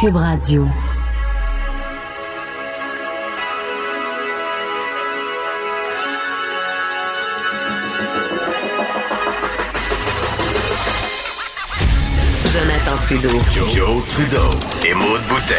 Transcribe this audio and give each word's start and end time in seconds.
Cube 0.00 0.14
Radio. 0.14 0.64
Jonathan 12.52 12.96
Trudeau. 13.02 13.28
Joe, 13.68 14.02
Trudeau 14.06 14.38
et 14.86 14.94
Maude 14.94 15.20
Boutet. 15.28 15.54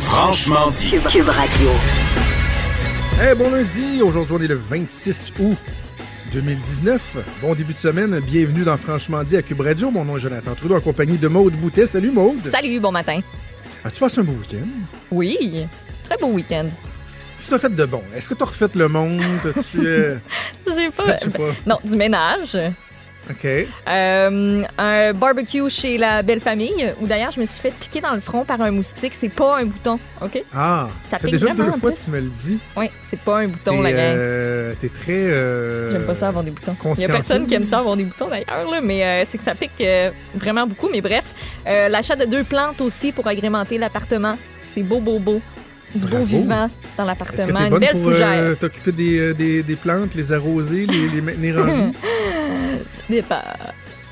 Franchement 0.00 0.70
dit. 0.70 0.90
Cube, 0.90 1.06
Cube 1.06 1.28
Radio. 1.28 1.68
Eh, 3.22 3.34
bon 3.36 3.52
lundi, 3.52 4.02
aujourd'hui 4.02 4.34
on 4.36 4.42
est 4.42 4.48
le 4.48 4.56
26 4.56 5.32
août 5.38 5.56
2019. 6.32 7.18
Bon 7.42 7.54
début 7.54 7.74
de 7.74 7.78
semaine, 7.78 8.18
bienvenue 8.20 8.64
dans 8.64 8.76
Franchement 8.78 9.22
dit 9.22 9.36
à 9.36 9.42
Cube 9.42 9.60
Radio. 9.60 9.90
Mon 9.90 10.04
nom 10.04 10.16
est 10.16 10.20
Jonathan 10.20 10.54
Trudeau 10.54 10.76
en 10.76 10.80
compagnie 10.80 11.18
de 11.18 11.28
Maude 11.28 11.52
Boutet. 11.54 11.86
Salut 11.86 12.10
Maude. 12.10 12.42
Salut, 12.46 12.80
bon 12.80 12.90
matin. 12.90 13.20
As-tu 13.84 14.00
passé 14.00 14.20
un 14.20 14.24
beau 14.24 14.32
week-end? 14.32 14.66
Oui, 15.10 15.66
très 16.04 16.16
beau 16.16 16.28
week-end. 16.28 16.68
Que 17.38 17.50
t'as 17.50 17.58
fait 17.58 17.74
de 17.74 17.84
bon? 17.84 18.02
Est-ce 18.16 18.28
que 18.30 18.34
t'as 18.34 18.46
refait 18.46 18.68
le 18.74 18.88
monde? 18.88 19.20
As-tu... 19.44 19.80
euh, 19.86 20.16
J'ai 20.74 20.90
pas... 20.90 21.16
Je 21.16 21.24
sais 21.24 21.30
pas? 21.30 21.50
Non, 21.66 21.78
du 21.84 21.96
ménage. 21.96 22.56
OK. 23.30 23.46
Euh, 23.88 24.62
un 24.78 25.12
barbecue 25.12 25.68
chez 25.70 25.96
la 25.96 26.22
belle 26.22 26.40
famille, 26.40 26.92
où 27.00 27.06
d'ailleurs 27.06 27.30
je 27.30 27.40
me 27.40 27.46
suis 27.46 27.60
fait 27.60 27.70
piquer 27.70 28.00
dans 28.00 28.14
le 28.14 28.20
front 28.20 28.44
par 28.44 28.60
un 28.60 28.70
moustique. 28.70 29.14
C'est 29.18 29.28
pas 29.28 29.58
un 29.58 29.64
bouton, 29.64 29.98
OK? 30.20 30.42
Ah, 30.54 30.88
Ça 31.08 31.18
fait 31.18 31.30
déjà 31.30 31.48
deux 31.50 31.70
fois 31.70 31.92
que 31.92 31.98
tu 32.04 32.10
me 32.10 32.20
le 32.20 32.28
dis. 32.28 32.58
Oui, 32.76 32.90
c'est 33.08 33.20
pas 33.20 33.38
un 33.38 33.46
bouton, 33.48 33.80
la 33.80 33.90
gang. 33.92 34.00
euh, 34.00 34.74
t'es 34.80 34.88
très... 34.88 35.12
euh, 35.12 35.90
J'aime 35.92 36.04
pas 36.04 36.14
ça 36.14 36.28
avoir 36.28 36.42
des 36.44 36.50
boutons. 36.50 36.76
Il 36.96 37.00
y 37.02 37.04
a 37.04 37.08
personne 37.08 37.46
qui 37.46 37.54
aime 37.54 37.66
ça 37.66 37.78
avoir 37.78 37.96
des 37.96 38.04
boutons 38.04 38.28
d'ailleurs, 38.28 38.70
là, 38.70 38.80
mais 38.82 39.04
euh, 39.04 39.24
c'est 39.28 39.38
que 39.38 39.44
ça 39.44 39.54
pique 39.54 39.82
vraiment 40.34 40.66
beaucoup. 40.66 40.88
Mais 40.90 41.00
bref, 41.00 41.24
l'achat 41.64 42.16
de 42.16 42.24
deux 42.24 42.44
plantes 42.44 42.80
aussi 42.80 43.12
pour 43.12 43.26
agrémenter 43.28 43.78
l'appartement. 43.78 44.36
C'est 44.74 44.82
beau, 44.82 45.00
beau, 45.00 45.18
beau. 45.18 45.40
Du 45.94 46.06
beau 46.06 46.10
Bravo. 46.10 46.24
vivant 46.24 46.70
dans 46.96 47.04
l'appartement. 47.04 47.60
Une 47.64 47.68
bonne 47.70 47.80
belle 47.80 47.90
pour 47.92 48.02
fougère. 48.12 48.28
euh, 48.32 48.54
t'occuper 48.54 48.92
des, 48.92 49.18
euh, 49.18 49.34
des, 49.34 49.62
des 49.62 49.76
plantes, 49.76 50.14
les 50.14 50.32
arroser, 50.32 50.86
les, 50.86 51.08
les 51.08 51.20
maintenir 51.20 51.58
en 51.58 51.64
vie? 51.64 51.92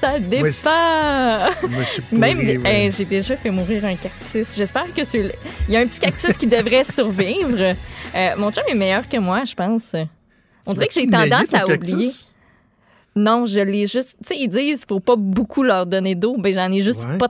Ça 0.00 0.18
je 0.18 1.82
suis 1.84 2.00
pourri, 2.02 2.18
Même, 2.20 2.38
ouais. 2.38 2.60
hey, 2.64 2.90
j'ai 2.92 3.04
déjà 3.04 3.36
fait 3.36 3.50
mourir 3.50 3.84
un 3.84 3.94
cactus. 3.96 4.56
J'espère 4.56 4.92
que 4.94 5.04
celui 5.04 5.30
Il 5.68 5.74
y 5.74 5.76
a 5.76 5.80
un 5.80 5.86
petit 5.86 6.00
cactus 6.00 6.36
qui 6.38 6.46
devrait 6.46 6.84
survivre. 6.90 7.74
Euh, 8.14 8.30
mon 8.38 8.50
chum 8.50 8.62
est 8.68 8.74
meilleur 8.74 9.06
que 9.08 9.18
moi, 9.18 9.44
je 9.44 9.54
pense. 9.54 9.94
On 10.66 10.72
dirait 10.72 10.86
que 10.88 10.94
j'ai 10.94 11.06
tendance 11.06 11.52
à 11.52 11.60
cactus? 11.64 11.92
oublier. 11.92 12.10
Non, 13.14 13.44
je 13.44 13.60
l'ai 13.60 13.86
juste. 13.86 14.16
Tu 14.22 14.28
sais, 14.34 14.40
ils 14.40 14.48
disent 14.48 14.86
qu'il 14.86 14.88
faut 14.88 15.00
pas 15.00 15.16
beaucoup 15.16 15.62
leur 15.62 15.84
donner 15.84 16.14
d'eau. 16.14 16.36
Ben, 16.38 16.54
j'en 16.54 16.72
ai 16.72 16.80
juste 16.80 17.04
Ouais. 17.04 17.18
pas 17.18 17.28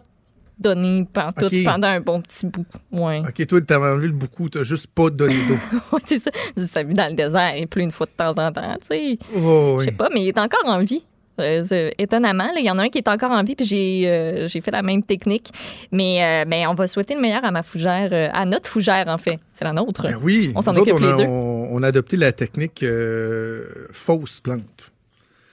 donné 0.61 1.07
Ok. 1.17 1.55
pendant 1.65 1.89
un 1.89 2.01
bon 2.01 2.21
petit 2.21 2.47
bout. 2.47 2.67
Ouais. 2.93 3.21
OK, 3.21 3.47
toi, 3.47 3.61
t'as 3.61 3.79
enlevé 3.79 4.09
le 4.09 4.13
beaucoup, 4.13 4.49
t'as 4.49 4.63
juste 4.63 4.89
pas 4.89 5.11
donné 5.11 5.35
d'eau. 5.49 5.57
Ouais, 5.93 6.01
c'est 6.07 6.19
ça. 6.19 6.31
Je 6.57 6.65
Ça 6.65 6.83
vit 6.83 6.95
dans 6.95 7.09
le 7.09 7.15
désert, 7.15 7.57
il 7.57 7.67
pleut 7.67 7.83
une 7.83 7.91
fois 7.91 8.07
de 8.07 8.13
temps 8.13 8.31
en 8.43 8.53
temps. 8.53 8.77
Tu 8.83 8.87
sais, 8.89 9.19
Oh, 9.37 9.75
je 9.75 9.79
oui. 9.79 9.85
sais 9.87 9.93
pas, 9.93 10.09
mais 10.13 10.23
il 10.23 10.29
est 10.29 10.39
encore 10.39 10.63
en 10.67 10.81
vie. 10.81 11.03
Euh, 11.39 11.91
étonnamment, 11.97 12.51
il 12.59 12.67
y 12.67 12.71
en 12.71 12.79
a 12.79 12.83
un 12.83 12.89
qui 12.91 12.99
est 12.99 13.09
encore 13.09 13.31
en 13.31 13.43
vie, 13.43 13.55
puis 13.57 13.65
j'ai 13.65 14.03
euh, 14.07 14.47
j'ai 14.47 14.61
fait 14.61 14.71
la 14.71 14.83
même 14.83 15.03
technique. 15.03 15.49
Mais, 15.91 16.23
euh, 16.23 16.45
ben, 16.45 16.67
on 16.69 16.75
va 16.75 16.87
souhaiter 16.87 17.15
le 17.15 17.21
meilleur 17.23 17.43
à 17.47 17.51
ma 17.51 17.63
fougère, 17.63 18.11
à 18.35 18.45
notre 18.45 18.69
fougère, 18.69 19.07
en 19.09 19.17
fait. 19.17 19.39
C'est 19.55 19.65
la 19.65 19.73
nôtre. 19.73 20.03
Ben 20.03 20.19
oui, 20.23 20.53
On 20.55 20.61
s'en 20.61 20.73
autres, 20.73 20.81
occupe 20.83 20.95
on 20.95 21.03
a, 21.03 21.11
les 21.17 21.17
deux. 21.25 21.31
On, 21.31 21.69
on 21.73 21.83
a 21.83 21.87
adopté 21.89 22.19
la 22.19 22.33
technique 22.33 22.85
fausse 23.93 24.41
plante. 24.43 24.90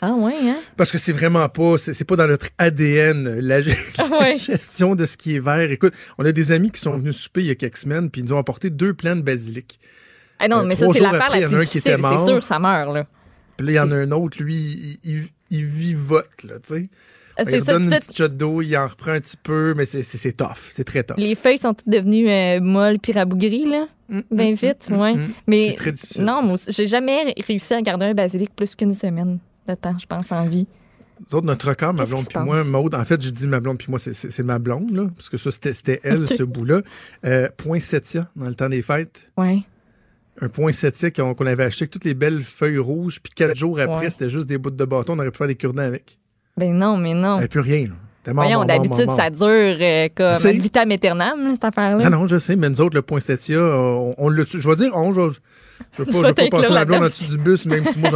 Ah, 0.02 0.14
ouais, 0.14 0.34
hein? 0.44 0.58
Parce 0.76 0.92
que 0.92 0.98
c'est 1.00 1.12
vraiment 1.12 1.48
pas, 1.50 1.76
c'est 1.78 2.04
pas 2.06 2.16
dans 2.16 2.28
notre 2.28 2.50
ADN, 2.60 3.40
la, 3.40 3.62
la 3.62 3.74
Ah 3.98 4.08
ouais. 4.22 4.38
gestion 4.38 4.94
de 4.94 5.06
ce 5.08 5.18
qui 5.18 5.36
est 5.36 5.40
vert. 5.40 5.72
Écoute, 5.72 5.94
on 6.20 6.26
a 6.26 6.32
des 6.32 6.52
amis 6.52 6.70
qui 6.72 6.80
sont 6.82 6.96
venus 6.98 7.16
souper 7.18 7.42
il 7.42 7.48
y 7.48 7.52
a 7.52 7.56
quelques 7.56 7.78
semaines, 7.78 8.10
puis 8.12 8.22
ils 8.22 8.26
nous 8.26 8.34
ont 8.34 8.38
apporté 8.38 8.70
deux 8.70 8.94
plants 8.94 9.16
de 9.16 9.22
basilic. 9.22 9.80
Ah 10.40 10.48
non, 10.48 10.60
Euh, 10.60 10.64
mais 10.66 10.76
ça, 10.76 10.86
c'est 10.94 11.00
l'affaire 11.00 11.32
la 11.32 11.48
en 11.48 11.52
a 11.52 11.56
plus 11.56 11.56
un 11.58 11.60
qui 11.62 11.80
difficile. 11.80 11.98
C'est 12.18 12.26
sûr, 12.28 12.44
ça 12.44 12.60
meurt, 12.60 12.94
là. 12.94 13.08
Puis 13.58 13.66
là, 13.66 13.72
il 13.74 13.76
y 13.76 13.80
en 13.80 13.90
a 13.92 13.96
un 13.96 14.12
autre, 14.12 14.38
lui, 14.42 14.98
il, 15.04 15.12
il, 15.16 15.24
il 15.50 15.66
vivote, 15.66 16.44
là, 16.44 16.60
tu 16.60 16.76
sais. 16.76 16.90
Euh, 17.40 17.44
Il 17.48 17.52
ça, 17.52 17.58
redonne 17.74 17.84
une 17.86 17.90
petite 17.90 18.16
shot 18.18 18.28
d'eau, 18.30 18.62
il 18.62 18.76
en 18.78 18.88
reprend 18.88 19.12
un 19.12 19.20
petit 19.20 19.38
peu, 19.38 19.74
mais 19.76 19.86
c'est- 19.86 20.32
tough, 20.38 20.70
c'est 20.70 20.84
très 20.84 21.04
tough. 21.04 21.18
les 21.18 21.34
feuilles 21.36 21.58
sont 21.60 21.74
toutes 21.74 21.88
devenues 21.90 22.30
euh, 22.30 22.60
molles 22.62 22.98
puis 23.00 23.14
rabougries, 23.14 23.66
là. 23.66 23.88
Mm, 24.10 24.20
Bien 24.32 24.52
mm, 24.52 24.56
vite, 24.56 24.90
mm, 24.90 24.96
ouais. 25.00 25.14
mm. 25.16 25.30
Mais 25.48 25.76
très 25.76 25.92
difficile. 25.92 26.24
non, 26.24 26.42
moi 26.42 26.56
j'ai 26.68 26.86
jamais 26.88 27.36
réussi 27.48 27.74
à 27.74 27.82
garder 27.82 28.06
un 28.06 28.14
basilic 28.14 28.56
plus 28.56 28.74
qu'une 28.74 28.94
semaine 28.94 29.38
de 29.76 29.80
temps, 29.80 29.98
je 29.98 30.06
pense, 30.06 30.32
en 30.32 30.46
vie. 30.46 30.68
Nous 31.30 31.36
autres, 31.38 31.48
notre 31.48 31.70
record, 31.70 31.94
ma 31.96 32.06
blonde 32.06 32.28
puis 32.30 32.40
moi? 32.44 32.64
Maude, 32.64 32.94
en 32.94 33.04
fait, 33.04 33.20
j'ai 33.22 33.32
dit 33.32 33.48
ma 33.48 33.60
blonde 33.60 33.78
puis 33.80 33.88
moi, 33.90 33.98
c'est- 33.98 34.44
ma 34.44 34.60
blonde, 34.60 34.92
là, 34.96 35.08
parce 35.16 35.30
que 35.30 35.38
ça, 35.38 35.50
c'était 35.52 36.00
elle, 36.04 36.28
ce 36.28 36.44
bout-là. 36.44 36.82
Euh, 37.26 37.50
poinsettia, 37.58 38.30
dans 38.36 38.48
le 38.48 38.54
temps 38.56 38.70
des 38.70 38.84
fêtes. 38.84 39.32
Ouais. 39.36 39.64
Un 40.40 40.50
poinsettia 40.50 41.10
qu'on 41.10 41.34
qu'on 41.34 41.48
avait 41.48 41.64
acheté 41.64 41.84
avec 41.84 41.92
toutes 41.92 42.06
les 42.06 42.14
belles 42.14 42.44
feuilles 42.44 42.78
rouges, 42.78 43.20
puis 43.20 43.34
quatre 43.36 43.56
jours 43.56 43.80
après, 43.80 44.02
Ouais. 44.06 44.10
c'était 44.12 44.30
juste 44.30 44.46
des 44.46 44.60
bouts 44.60 44.70
de 44.70 44.86
bâton, 44.86 45.14
on 45.16 45.20
aurait 45.20 45.32
pu 45.32 45.38
faire 45.40 45.48
des 45.48 45.56
cure-dents 45.56 45.82
avec. 45.82 46.20
Ben 46.56 46.72
non, 46.76 46.98
mais 46.98 47.16
non. 47.16 47.38
avait 47.38 47.48
plus 47.48 47.60
rien, 47.62 47.88
là. 47.88 47.96
Mort, 48.34 48.44
Voyons, 48.46 48.66
d'habitude, 48.66 49.10
ça 49.16 49.30
dure 49.30 49.48
euh, 49.48 50.10
comme 50.16 50.52
vitam 50.60 50.92
aeternam, 50.92 51.50
cette 51.54 51.64
affaire-là. 51.66 52.10
Non, 52.10 52.20
non, 52.20 52.28
je 52.28 52.38
sais, 52.38 52.56
mais 52.56 52.70
nous 52.70 52.82
autres, 52.82 52.96
le 52.96 53.02
poinsettia, 53.02 53.60
on, 53.60 54.14
on 54.18 54.30
l'a 54.30 54.44
Je 54.48 54.68
vais 54.68 54.76
dire, 54.76 54.92
on, 54.96 55.14
je, 55.14 55.22
je 55.98 56.04
veux 56.04 56.06
pas, 56.06 56.12
Je 56.12 56.44
veux 56.44 56.50
passer 56.50 56.74
la 56.74 56.86
blonde 56.86 57.04
en 57.04 57.06
dessous 57.06 57.38
du 57.38 57.38
bus, 57.44 57.66
même 57.66 57.86
si 57.86 58.00
moi, 58.00 58.10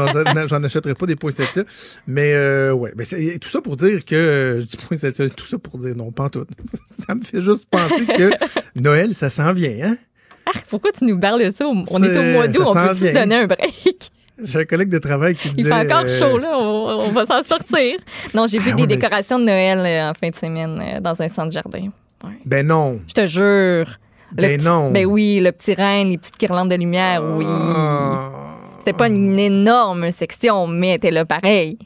j'en- 0.47 0.63
achèterais 0.63 0.95
pas 0.95 1.05
des 1.05 1.15
poinsettias. 1.15 1.63
Mais, 2.07 2.33
euh, 2.33 2.73
ouais. 2.73 2.91
Mais 2.95 3.05
c'est- 3.05 3.39
tout 3.39 3.49
ça 3.49 3.61
pour 3.61 3.75
dire 3.75 4.03
que, 4.05 4.57
je 4.61 4.65
dis 4.65 4.77
poinsettia, 4.77 5.29
tout 5.29 5.45
ça 5.45 5.57
pour 5.57 5.77
dire 5.77 5.95
non, 5.95 6.11
pas 6.11 6.23
en 6.25 6.29
tout. 6.29 6.45
Ça 7.07 7.15
me 7.15 7.21
fait 7.21 7.41
juste 7.41 7.67
penser 7.69 8.05
que 8.05 8.31
Noël, 8.79 9.13
ça 9.13 9.29
s'en 9.29 9.53
vient, 9.53 9.89
hein? 9.89 9.97
Pourquoi 10.69 10.91
tu 10.91 11.05
nous 11.05 11.19
parles 11.19 11.43
de 11.45 11.49
ça? 11.49 11.65
On 11.67 11.83
on 11.91 12.03
est 12.03 12.17
au 12.17 12.33
mois 12.33 12.47
d'août, 12.47 12.63
on 12.65 12.73
s'en 12.73 12.87
peut 12.87 12.93
se 12.95 13.13
donner 13.13 13.35
un 13.35 13.47
break? 13.47 14.11
J'ai 14.43 14.59
un 14.59 14.65
collègue 14.65 14.89
de 14.89 14.97
travail 14.97 15.35
qui 15.35 15.49
disait... 15.51 15.61
Il 15.69 15.73
fait 15.73 15.91
encore 15.93 16.05
euh, 16.05 16.19
chaud, 16.19 16.37
là. 16.37 16.57
On, 16.57 17.01
on 17.05 17.09
va 17.11 17.25
s'en 17.25 17.43
sortir. 17.43 17.97
Non, 18.33 18.47
j'ai 18.47 18.57
vu 18.57 18.69
Ah 18.71 18.75
des 18.75 18.81
ouais, 18.83 18.87
décorations 18.87 19.39
de 19.39 19.45
Noël 19.45 19.79
euh, 19.79 20.09
en 20.09 20.13
fin 20.13 20.29
de 20.29 20.35
semaine 20.35 20.81
euh, 20.81 20.99
dans 20.99 21.21
un 21.21 21.27
centre 21.27 21.51
jardin. 21.51 21.89
Ouais. 22.23 22.31
Ben 22.45 22.65
non. 22.65 22.99
Je 23.07 23.13
te 23.13 23.27
jure. 23.27 23.85
Ben 24.33 24.57
petit- 24.57 24.65
non. 24.65 24.91
Ben 24.91 25.05
oui, 25.05 25.39
le 25.43 25.51
petit 25.51 25.73
reine, 25.73 26.09
les 26.09 26.17
petites 26.17 26.39
guirlandes 26.39 26.69
de 26.69 26.75
lumière, 26.75 27.21
oui. 27.23 27.45
Ah. 27.47 28.29
C'était 28.79 28.93
pas 28.93 29.07
une 29.07 29.37
énorme 29.37 30.09
section, 30.11 30.65
mais 30.67 30.95
était 30.95 31.11
là 31.11 31.25
pareil. 31.25 31.77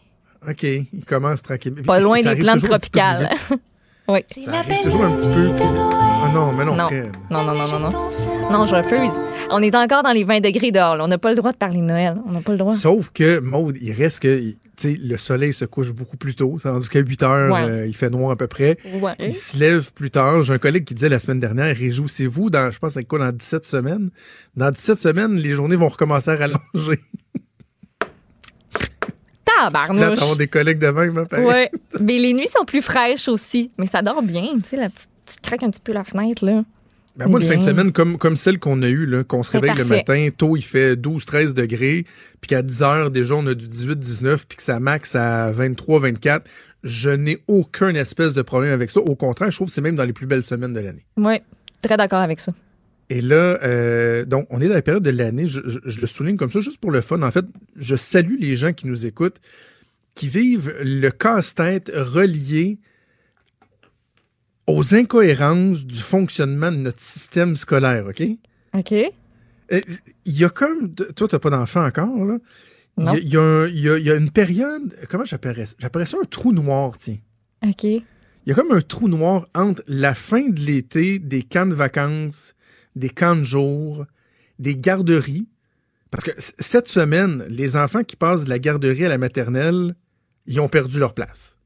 OK, 0.48 0.64
il 0.64 1.06
commence 1.08 1.42
tranquillement. 1.42 1.82
Pas 1.84 2.00
loin 2.00 2.22
des 2.22 2.36
plantes 2.36 2.64
tropicales. 2.64 3.30
oui. 4.08 4.20
Ça 4.46 4.60
arrive 4.60 4.82
toujours 4.84 5.04
un 5.06 5.16
petit 5.16 5.28
peu... 5.28 5.52
Ah 5.62 6.32
non, 6.34 6.52
mais 6.54 6.66
non, 6.66 6.76
Non. 6.76 6.88
Fred. 6.88 7.12
Non, 7.30 7.44
non, 7.44 7.54
non, 7.56 7.68
non, 7.68 7.80
non. 7.80 7.90
Non, 8.52 8.66
je 8.66 8.76
refuse. 8.76 9.20
On 9.52 9.62
est 9.62 9.76
encore 9.76 10.04
dans 10.04 10.12
les 10.12 10.24
20 10.24 10.40
degrés 10.42 10.72
dehors. 10.72 10.96
là. 10.96 11.04
On 11.04 11.08
n'a 11.08 11.18
pas 11.18 11.30
le 11.30 11.36
droit 11.36 11.52
de 11.52 11.58
parler 11.58 11.80
de 11.80 11.86
Noël. 11.86 12.18
On 12.26 12.32
n'a 12.32 12.42
pas 12.42 12.52
le 12.52 12.58
droit. 12.58 12.74
Sauf 12.74 13.12
que, 13.12 13.40
Maud, 13.40 13.76
il 13.82 13.92
reste 13.94 14.20
que, 14.22 14.40
tu 14.40 14.56
sais, 14.78 14.98
le 15.02 15.18
soleil 15.18 15.54
se 15.54 15.66
couche 15.66 15.92
beaucoup 15.94 16.18
plus 16.18 16.36
tôt. 16.36 16.58
C'est 16.60 16.70
rendu 16.70 16.88
qu'à 16.90 17.00
8 17.00 17.24
heures, 17.24 17.54
Ouais. 17.54 17.62
euh, 17.70 17.88
il 17.88 17.96
fait 17.96 18.10
noir 18.10 18.32
à 18.32 18.36
peu 18.36 18.48
près. 18.48 18.78
Ouais. 19.02 19.14
Il 19.20 19.32
se 19.32 19.58
lève 19.58 19.92
plus 19.94 20.10
tard. 20.12 20.44
J'ai 20.44 20.54
un 20.54 20.58
collègue 20.58 20.86
qui 20.86 20.94
disait 20.96 21.10
la 21.10 21.20
semaine 21.20 21.40
dernière, 21.40 21.76
réjouissez-vous 21.76 22.50
dans, 22.50 22.72
je 22.72 22.80
pense, 22.80 22.94
c'est 22.94 23.04
quoi, 23.06 23.20
dans 23.20 23.32
17 23.32 23.66
semaines? 23.66 24.10
Dans 24.56 24.72
17 24.72 24.98
semaines, 25.00 25.36
les 25.36 25.54
journées 25.56 25.76
vont 25.78 25.90
recommencer 25.90 26.32
à 26.32 26.36
rallonger. 26.38 27.00
Tabarnouche. 29.58 30.20
d'avoir 30.20 30.36
des 30.38 30.48
collègues 30.48 30.80
de 30.80 30.88
même, 30.90 31.18
hein. 31.18 31.44
Ouais. 31.44 31.72
Mais 32.00 32.18
les 32.18 32.34
nuits 32.34 32.48
sont 32.48 32.66
plus 32.66 32.82
fraîches 32.82 33.28
aussi. 33.28 33.72
Mais 33.78 33.86
ça 33.88 34.02
dort 34.02 34.22
bien. 34.22 34.48
Tu 34.64 34.70
sais, 34.70 34.78
la 34.78 34.90
petite, 34.90 35.10
tu 35.26 35.36
craques 35.42 35.64
un 35.64 35.70
petit 35.70 35.82
peu 35.84 35.94
la 35.94 36.04
fenêtre, 36.04 36.46
là. 36.46 36.64
Ben, 37.18 37.30
moi, 37.30 37.40
le 37.40 37.46
fin 37.46 37.54
de 37.54 37.60
Bien. 37.60 37.68
semaine, 37.68 37.92
comme, 37.94 38.18
comme 38.18 38.36
celle 38.36 38.60
qu'on 38.60 38.82
a 38.82 38.90
eue, 38.90 39.06
là, 39.06 39.24
qu'on 39.24 39.42
se 39.42 39.50
réveille 39.52 39.74
le 39.78 39.86
matin, 39.86 40.28
tôt, 40.38 40.58
il 40.58 40.62
fait 40.62 40.96
12-13 40.98 41.54
degrés, 41.54 42.06
puis 42.42 42.50
qu'à 42.50 42.62
10 42.62 42.82
heures, 42.84 43.10
déjà, 43.10 43.36
on 43.36 43.48
a 43.48 43.54
du 43.54 43.68
18-19, 43.70 44.44
puis 44.46 44.58
que 44.58 44.64
ça 44.64 44.82
max 44.82 45.16
à 45.16 45.50
23-24. 45.54 46.42
Je 46.84 47.10
n'ai 47.10 47.38
aucun 47.48 47.96
espèce 47.96 48.34
de 48.34 48.42
problème 48.42 48.74
avec 48.74 48.92
ça. 48.92 49.00
Au 49.00 49.16
contraire, 49.16 49.50
je 49.50 49.56
trouve 49.56 49.70
que 49.70 49.74
c'est 49.74 49.80
même 49.82 49.96
dans 49.96 50.04
les 50.04 50.12
plus 50.12 50.28
belles 50.28 50.44
semaines 50.44 50.74
de 50.74 50.82
l'année. 50.82 51.06
Oui. 51.16 51.36
Très 51.82 51.96
d'accord 51.96 52.20
avec 52.20 52.42
ça. 52.42 52.52
Et 53.10 53.22
là, 53.22 53.60
euh, 53.64 54.26
donc, 54.26 54.48
on 54.50 54.60
est 54.62 54.68
dans 54.68 54.74
la 54.74 54.82
période 54.82 55.04
de 55.04 55.12
l'année, 55.12 55.48
je, 55.48 55.62
je- 55.66 55.80
je 55.86 56.02
le 56.02 56.08
souligne 56.08 56.38
comme 56.38 56.52
ça, 56.52 56.60
juste 56.60 56.80
pour 56.80 56.90
le 56.92 57.02
fun. 57.02 57.22
En 57.22 57.32
fait, 57.32 57.46
je 57.76 57.96
salue 57.96 58.36
les 58.40 58.56
gens 58.56 58.74
qui 58.74 58.88
nous 58.88 59.06
écoutent, 59.06 59.38
qui 60.16 60.28
vivent 60.28 60.74
le 60.82 61.10
casse-tête 61.12 61.92
relié 61.94 62.80
aux 64.68 64.96
incohérences 64.96 65.86
du 65.86 66.00
fonctionnement 66.00 66.72
de 66.72 66.78
notre 66.78 67.00
système 67.00 67.56
scolaire, 67.56 68.06
OK? 68.08 68.24
OK. 68.74 68.92
Euh, 68.92 69.82
Il 70.26 70.40
y 70.40 70.44
a 70.44 70.50
comme. 70.50 70.94
Toi, 70.96 71.28
t'as 71.28 71.40
pas 71.40 71.50
d'enfant 71.52 71.86
encore, 71.86 72.26
là? 72.26 72.38
Il 72.98 73.04
y 73.04 73.08
a- 73.10 73.20
y, 73.20 73.38
a 73.38 73.42
un- 73.42 73.68
il 73.68 73.80
y 73.80 73.90
a- 73.90 73.98
il 73.98 74.06
y 74.06 74.10
a 74.12 74.16
une 74.16 74.32
période. 74.32 74.96
Comment 75.10 75.26
j'appellerais 75.26 75.66
ça? 75.66 75.76
J'appellerais 75.80 76.06
ça 76.08 76.18
un 76.22 76.26
trou 76.26 76.54
noir, 76.54 76.98
tiens. 76.98 77.18
OK. 77.64 77.84
Il 77.84 78.04
y 78.48 78.52
a 78.52 78.56
comme 78.56 78.72
un 78.72 78.82
trou 78.82 79.08
noir 79.08 79.48
entre 79.54 79.84
la 79.88 80.16
fin 80.16 80.50
de 80.50 80.60
l'été, 80.62 81.20
des 81.20 81.44
camps 81.44 81.66
de 81.66 81.74
vacances, 81.76 82.55
des 82.96 83.10
camps 83.10 83.36
de 83.36 83.44
jour, 83.44 84.06
des 84.60 84.76
garderies. 84.76 85.48
Parce 86.12 86.24
que 86.24 86.32
cette 86.60 86.88
semaine, 86.88 87.46
les 87.50 87.76
enfants 87.76 88.04
qui 88.04 88.16
passent 88.16 88.46
de 88.46 88.50
la 88.50 88.60
garderie 88.60 89.06
à 89.06 89.10
la 89.10 89.18
maternelle, 89.18 89.96
ils 90.48 90.60
ont 90.60 90.70
perdu 90.70 91.00
leur 91.00 91.14
place. 91.14 91.58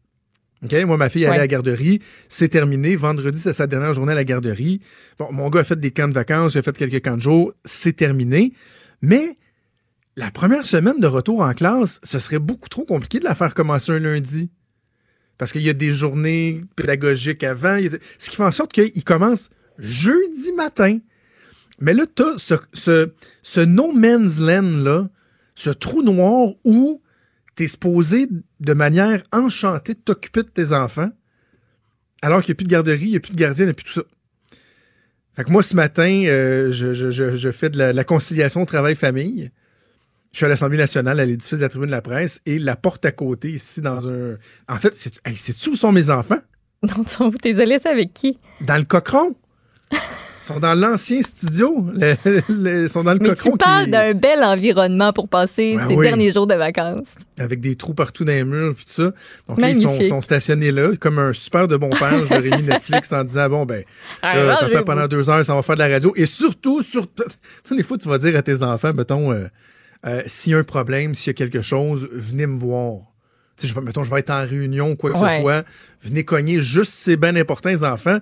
OK? 0.63 0.73
Moi, 0.85 0.97
ma 0.97 1.09
fille 1.09 1.25
allait 1.25 1.35
à 1.35 1.39
la 1.39 1.47
garderie. 1.47 1.99
C'est 2.27 2.49
terminé. 2.49 2.95
Vendredi, 2.95 3.39
c'est 3.39 3.53
sa 3.53 3.67
dernière 3.67 3.93
journée 3.93 4.11
à 4.11 4.15
la 4.15 4.23
garderie. 4.23 4.81
Bon, 5.17 5.31
mon 5.31 5.49
gars 5.49 5.61
a 5.61 5.63
fait 5.63 5.79
des 5.79 5.91
camps 5.91 6.07
de 6.07 6.13
vacances, 6.13 6.55
il 6.55 6.57
a 6.57 6.61
fait 6.61 6.75
quelques 6.75 7.03
camps 7.03 7.17
de 7.17 7.21
jours. 7.21 7.53
C'est 7.63 7.95
terminé. 7.95 8.53
Mais 9.01 9.35
la 10.15 10.31
première 10.31 10.65
semaine 10.65 10.99
de 10.99 11.07
retour 11.07 11.41
en 11.41 11.53
classe, 11.53 11.99
ce 12.03 12.19
serait 12.19 12.39
beaucoup 12.39 12.67
trop 12.67 12.83
compliqué 12.83 13.19
de 13.19 13.23
la 13.23 13.35
faire 13.35 13.53
commencer 13.53 13.91
un 13.91 13.99
lundi. 13.99 14.51
Parce 15.37 15.53
qu'il 15.53 15.61
y 15.61 15.69
a 15.69 15.73
des 15.73 15.93
journées 15.93 16.61
pédagogiques 16.75 17.43
avant. 17.45 17.79
Ce 18.17 18.29
qui 18.29 18.35
fait 18.35 18.43
en 18.43 18.51
sorte 18.51 18.73
qu'il 18.73 19.03
commence 19.05 19.49
jeudi 19.77 20.51
matin. 20.51 20.99
Mais 21.79 21.93
là, 21.93 22.03
tu 22.13 22.23
as 22.23 22.37
ce, 22.37 22.55
ce, 22.73 23.11
ce 23.41 23.59
no 23.61 23.91
man's 23.91 24.39
land-là, 24.39 25.09
ce 25.55 25.69
trou 25.69 26.01
noir 26.03 26.53
où 26.63 27.01
tu 27.55 27.63
es 27.63 27.67
supposé 27.67 28.27
de 28.59 28.73
manière 28.73 29.23
enchantée 29.31 29.93
de 29.93 29.99
t'occuper 29.99 30.43
de 30.43 30.49
tes 30.49 30.71
enfants, 30.71 31.09
alors 32.21 32.41
qu'il 32.41 32.51
n'y 32.51 32.55
a 32.55 32.55
plus 32.55 32.65
de 32.65 32.69
garderie, 32.69 33.05
il 33.05 33.11
n'y 33.11 33.17
a 33.17 33.19
plus 33.19 33.31
de 33.31 33.37
gardien, 33.37 33.65
il 33.65 33.67
n'y 33.67 33.71
a 33.71 33.73
plus 33.73 33.85
tout 33.85 33.93
ça. 33.93 34.03
Fait 35.35 35.45
que 35.45 35.51
moi, 35.51 35.63
ce 35.63 35.75
matin, 35.75 36.23
euh, 36.25 36.71
je, 36.71 36.93
je, 36.93 37.11
je, 37.11 37.51
fais 37.51 37.69
de 37.69 37.77
la, 37.77 38.03
conciliation 38.03 38.65
travail-famille. 38.65 39.51
Je 40.31 40.37
suis 40.37 40.45
à 40.45 40.49
l'Assemblée 40.49 40.77
nationale, 40.77 41.19
à 41.19 41.25
l'édifice 41.25 41.59
de 41.59 41.63
la 41.63 41.69
Tribune 41.69 41.87
de 41.87 41.91
la 41.91 42.01
Presse, 42.01 42.41
et 42.45 42.59
la 42.59 42.75
porte 42.75 43.05
à 43.05 43.11
côté, 43.11 43.51
ici, 43.51 43.81
dans 43.81 44.07
un. 44.09 44.37
En 44.67 44.75
fait, 44.75 44.95
c'est 44.95 45.19
hey, 45.25 45.37
où 45.69 45.75
sont 45.75 45.91
mes 45.91 46.09
enfants? 46.09 46.39
Non, 47.19 47.31
t'es 47.31 47.59
allé, 47.59 47.77
c'est 47.77 47.89
avec 47.89 48.13
qui? 48.13 48.37
Dans 48.61 48.77
le 48.77 48.85
cochon. 48.85 49.35
Ils 50.49 50.53
sont 50.53 50.59
dans 50.59 50.73
l'ancien 50.73 51.21
studio. 51.21 51.85
ils 52.49 52.89
sont 52.89 53.03
dans 53.03 53.13
le 53.13 53.19
Mais 53.19 53.35
Tu 53.35 53.51
parles 53.51 53.87
d'un 53.87 54.13
bel 54.13 54.43
environnement 54.43 55.13
pour 55.13 55.27
passer 55.27 55.77
ces 55.87 55.95
derniers 55.95 56.31
jours 56.31 56.47
de 56.47 56.55
vacances. 56.55 57.15
Avec 57.37 57.61
des 57.61 57.75
trous 57.75 57.93
partout 57.93 58.25
dans 58.25 58.33
les 58.33 58.43
murs 58.43 58.73
puis 58.75 58.85
tout 58.85 58.91
ça. 58.91 59.11
Donc 59.47 59.61
là, 59.61 59.69
ils 59.69 59.81
sont, 59.81 60.21
stationnés 60.21 60.71
là, 60.71 60.91
comme 60.99 61.19
un 61.19 61.33
super 61.33 61.67
de 61.67 61.77
bon 61.77 61.89
père. 61.89 62.25
Je 62.25 62.33
leur 62.33 62.45
ai 62.45 62.57
mis 62.57 62.63
Netflix 62.63 63.11
en 63.13 63.23
disant 63.23 63.49
bon 63.49 63.65
ben, 63.65 63.83
ah, 64.21 64.59
pendant 64.85 65.07
deux 65.07 65.29
heures, 65.29 65.45
ça 65.45 65.53
va 65.53 65.61
faire 65.61 65.75
de 65.75 65.79
la 65.79 65.87
radio. 65.87 66.13
Et 66.15 66.25
surtout, 66.25 66.81
surtout, 66.81 67.23
des 67.75 67.83
fois, 67.83 67.97
tu 67.97 68.09
vas 68.09 68.17
dire 68.17 68.35
à 68.35 68.41
tes 68.41 68.63
enfants, 68.63 68.93
mettons, 68.93 69.31
euh, 69.31 69.47
euh, 70.05 70.21
s'il 70.25 70.53
y 70.53 70.55
a 70.55 70.57
un 70.57 70.63
problème, 70.63 71.13
s'il 71.13 71.27
y 71.27 71.31
a 71.31 71.33
quelque 71.33 71.61
chose, 71.61 72.09
venez 72.11 72.47
me 72.47 72.57
voir. 72.57 73.01
Je 73.61 73.73
vais, 73.73 73.81
mettons, 73.81 74.03
je 74.03 74.11
vais 74.11 74.19
être 74.19 74.29
en 74.29 74.45
réunion, 74.45 74.95
quoi 74.95 75.11
que 75.11 75.19
ce 75.19 75.41
soit. 75.41 75.65
Venez 76.01 76.23
cogner. 76.23 76.61
Juste, 76.61 76.93
c'est 76.93 77.17
bien 77.17 77.35
important, 77.35 77.69
les 77.69 77.83
enfants. 77.83 78.19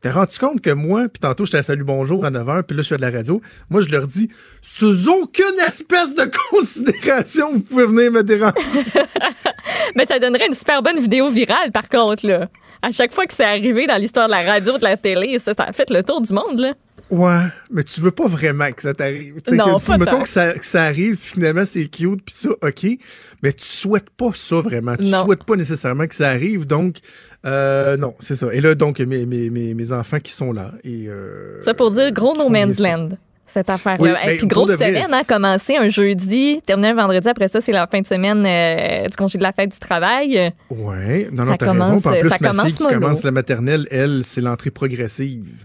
T'es 0.00 0.10
rendu 0.10 0.38
compte 0.38 0.60
que 0.60 0.70
moi, 0.70 1.08
puis 1.08 1.18
tantôt, 1.20 1.44
j'étais 1.44 1.58
à 1.58 1.62
Salut 1.64 1.82
Bonjour 1.82 2.24
à 2.24 2.30
9h, 2.30 2.62
puis 2.62 2.76
là, 2.76 2.82
je 2.82 2.86
suis 2.86 2.96
de 2.96 3.00
la 3.00 3.10
radio. 3.10 3.42
Moi, 3.68 3.80
je 3.80 3.88
leur 3.88 4.06
dis, 4.06 4.28
sous 4.62 5.08
aucune 5.08 5.58
espèce 5.66 6.14
de 6.14 6.30
considération, 6.50 7.52
vous 7.52 7.60
pouvez 7.62 7.84
venir 7.86 8.12
me 8.12 8.22
déranger. 8.22 8.54
Mais 9.96 10.06
ça 10.06 10.20
donnerait 10.20 10.46
une 10.46 10.54
super 10.54 10.84
bonne 10.84 11.00
vidéo 11.00 11.28
virale, 11.30 11.72
par 11.72 11.88
contre, 11.88 12.26
là. 12.26 12.48
À 12.80 12.92
chaque 12.92 13.12
fois 13.12 13.26
que 13.26 13.34
c'est 13.34 13.42
arrivé 13.42 13.88
dans 13.88 13.96
l'histoire 13.96 14.28
de 14.28 14.30
la 14.30 14.42
radio, 14.42 14.78
de 14.78 14.84
la 14.84 14.96
télé, 14.96 15.40
ça, 15.40 15.52
ça 15.52 15.64
a 15.64 15.72
fait 15.72 15.90
le 15.90 16.04
tour 16.04 16.20
du 16.20 16.32
monde, 16.32 16.60
là. 16.60 16.74
Ouais, 17.10 17.40
mais 17.70 17.82
tu 17.84 18.00
veux 18.00 18.10
pas 18.10 18.26
vraiment 18.26 18.70
que 18.70 18.82
ça 18.82 18.92
t'arrive. 18.92 19.36
Non, 19.52 19.78
que, 19.78 19.98
Mettons 19.98 20.22
que 20.22 20.28
ça, 20.28 20.52
que 20.52 20.64
ça 20.64 20.82
arrive, 20.82 21.16
finalement 21.16 21.64
c'est 21.64 21.86
cute, 21.86 22.22
puis 22.24 22.34
ça, 22.34 22.50
ok. 22.62 22.86
Mais 23.42 23.52
tu 23.52 23.64
souhaites 23.64 24.10
pas 24.10 24.30
ça 24.34 24.60
vraiment. 24.60 24.96
Tu 24.96 25.06
souhaites 25.06 25.44
pas 25.44 25.56
nécessairement 25.56 26.06
que 26.06 26.14
ça 26.14 26.28
arrive, 26.28 26.66
donc 26.66 26.96
euh, 27.46 27.96
non, 27.96 28.14
c'est 28.18 28.36
ça. 28.36 28.52
Et 28.52 28.60
là, 28.60 28.74
donc 28.74 28.98
mes, 29.00 29.24
mes, 29.24 29.48
mes, 29.48 29.74
mes 29.74 29.92
enfants 29.92 30.20
qui 30.20 30.32
sont 30.32 30.52
là. 30.52 30.72
Et, 30.84 31.08
euh, 31.08 31.60
ça 31.60 31.72
pour 31.72 31.90
dire 31.90 32.12
gros 32.12 32.34
no 32.36 32.48
man's 32.48 32.78
land 32.78 33.10
cette 33.46 33.70
affaire-là. 33.70 34.30
Et 34.30 34.36
puis 34.36 34.46
grosse 34.46 34.76
semaine 34.76 35.14
a 35.14 35.24
commencé 35.24 35.76
un 35.76 35.88
jeudi, 35.88 36.60
terminé 36.66 36.88
un 36.88 36.94
vendredi. 36.94 37.26
Après 37.26 37.48
ça, 37.48 37.62
c'est 37.62 37.72
la 37.72 37.86
fin 37.86 38.02
de 38.02 38.06
semaine 38.06 38.44
euh, 38.44 39.08
du 39.08 39.16
congé 39.16 39.38
de 39.38 39.42
la 39.42 39.52
fête 39.52 39.72
du 39.72 39.78
travail. 39.78 40.52
Oui, 40.68 41.26
non, 41.32 41.44
non, 41.44 41.56
t'as 41.56 41.72
raison. 41.72 41.94
en 41.94 42.00
plus, 42.00 42.30
ma 42.40 42.64
fille 42.66 42.74
qui 42.74 42.86
commence 42.86 43.22
la 43.22 43.30
maternelle, 43.30 43.86
elle, 43.90 44.20
c'est 44.24 44.42
l'entrée 44.42 44.70
progressive. 44.70 45.64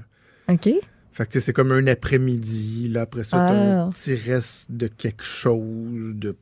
OK. 0.49 0.69
Fait 1.13 1.27
que 1.27 1.39
c'est 1.39 1.53
comme 1.53 1.71
un 1.71 1.85
après-midi. 1.87 2.89
Là, 2.89 3.01
après 3.01 3.23
ça, 3.23 3.37
t'as 3.37 3.53
un 3.53 3.85
ah. 3.85 3.89
petit 3.89 4.15
reste 4.15 4.71
de 4.71 4.87
quelque 4.87 5.23
chose, 5.23 6.15
de 6.15 6.35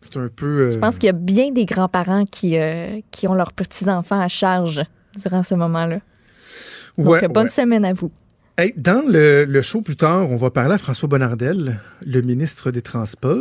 c'est 0.00 0.16
un 0.16 0.28
peu. 0.28 0.46
Euh, 0.46 0.70
Je 0.70 0.78
pense 0.78 0.98
qu'il 0.98 1.08
y 1.08 1.10
a 1.10 1.14
bien 1.14 1.50
des 1.50 1.66
grands-parents 1.66 2.24
qui, 2.24 2.58
euh, 2.58 3.00
qui 3.10 3.28
ont 3.28 3.34
leurs 3.34 3.52
petits-enfants 3.52 4.20
à 4.20 4.28
charge 4.28 4.80
durant 5.20 5.42
ce 5.42 5.54
moment-là. 5.56 6.00
Donc, 6.96 7.24
bonne 7.32 7.48
semaine 7.48 7.84
à 7.84 7.92
vous. 7.92 8.10
dans 8.76 9.04
le, 9.06 9.62
show 9.62 9.82
plus 9.82 9.96
tard, 9.96 10.30
on 10.30 10.36
va 10.36 10.50
parler 10.50 10.74
à 10.74 10.78
François 10.78 11.08
Bonnardel, 11.08 11.80
le 12.06 12.20
ministre 12.22 12.70
des 12.70 12.82
Transports. 12.82 13.36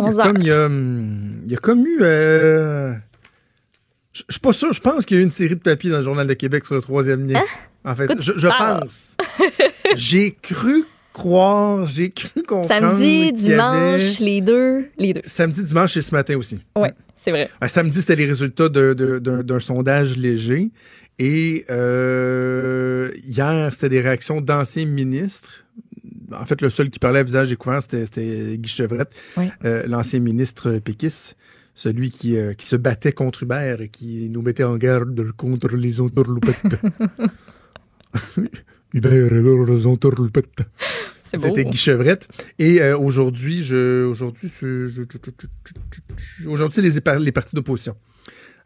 Il 0.00 0.06
y 0.06 0.20
a, 0.20 0.24
comme, 0.24 0.36
il, 0.38 0.46
y 0.46 0.50
a, 0.50 0.68
il 0.68 1.52
y 1.52 1.54
a 1.54 1.58
comme 1.58 1.86
eu. 1.86 1.98
Euh, 2.00 2.94
je 4.12 4.22
suis 4.28 4.40
pas 4.40 4.52
sûr, 4.52 4.72
je 4.72 4.80
pense 4.80 5.06
qu'il 5.06 5.16
y 5.16 5.20
a 5.20 5.22
eu 5.22 5.24
une 5.24 5.30
série 5.30 5.56
de 5.56 5.60
papiers 5.60 5.90
dans 5.90 5.98
le 5.98 6.04
Journal 6.04 6.26
de 6.26 6.34
Québec 6.34 6.64
sur 6.66 6.74
le 6.74 6.82
troisième 6.82 7.26
lien. 7.26 7.40
Hein? 7.40 7.90
En 7.90 7.96
fait, 7.96 8.10
je, 8.20 8.48
pense. 8.48 9.16
J'ai 9.96 10.30
cru 10.30 10.84
croire, 11.12 11.84
j'ai 11.86 12.10
cru 12.10 12.42
comprendre. 12.42 12.96
Samedi, 12.96 13.32
dimanche, 13.32 14.18
les 14.20 14.40
deux, 14.40 14.86
les 14.96 15.14
deux. 15.14 15.22
Samedi, 15.24 15.62
dimanche 15.62 15.96
et 15.96 16.02
ce 16.02 16.14
matin 16.14 16.36
aussi. 16.36 16.62
Oui, 16.76 16.88
c'est 17.18 17.30
vrai. 17.30 17.50
samedi, 17.66 18.00
c'était 18.00 18.16
les 18.16 18.26
résultats 18.26 18.68
d'un 18.68 19.58
sondage 19.58 20.16
léger. 20.16 20.70
Et 21.18 21.66
euh, 21.70 23.10
hier, 23.26 23.72
c'était 23.72 23.90
des 23.90 24.00
réactions 24.00 24.40
d'anciens 24.40 24.86
ministres. 24.86 25.64
En 26.32 26.46
fait, 26.46 26.62
le 26.62 26.70
seul 26.70 26.88
qui 26.88 26.98
parlait 26.98 27.18
à 27.18 27.24
visage 27.24 27.50
découvert, 27.50 27.82
c'était 27.82 28.56
Guy 28.56 28.70
Chevrette, 28.70 29.14
euh, 29.64 29.82
l'ancien 29.86 30.20
ministre 30.20 30.78
Pékis 30.78 31.34
celui 31.74 32.10
qui, 32.10 32.36
euh, 32.36 32.54
qui 32.54 32.66
se 32.66 32.76
battait 32.76 33.12
contre 33.12 33.44
Hubert 33.44 33.80
et 33.80 33.88
qui 33.88 34.28
nous 34.30 34.42
mettait 34.42 34.64
en 34.64 34.76
garde 34.76 35.32
contre 35.32 35.68
les 35.76 36.00
entourloupettes. 36.00 36.76
Hubert 38.94 39.32
et 39.32 39.40
leurs 39.42 39.86
entourloupettes. 39.86 40.62
C'était 41.22 41.64
Guy 41.64 41.76
Chevrette. 41.76 42.28
Et 42.58 42.82
euh, 42.82 42.98
aujourd'hui, 42.98 43.64
je, 43.64 44.04
aujourd'hui, 44.04 44.50
je, 44.60 45.02
aujourd'hui, 46.46 46.74
c'est 46.74 46.82
les, 46.82 47.20
les 47.24 47.32
partis 47.32 47.56
d'opposition. 47.56 47.96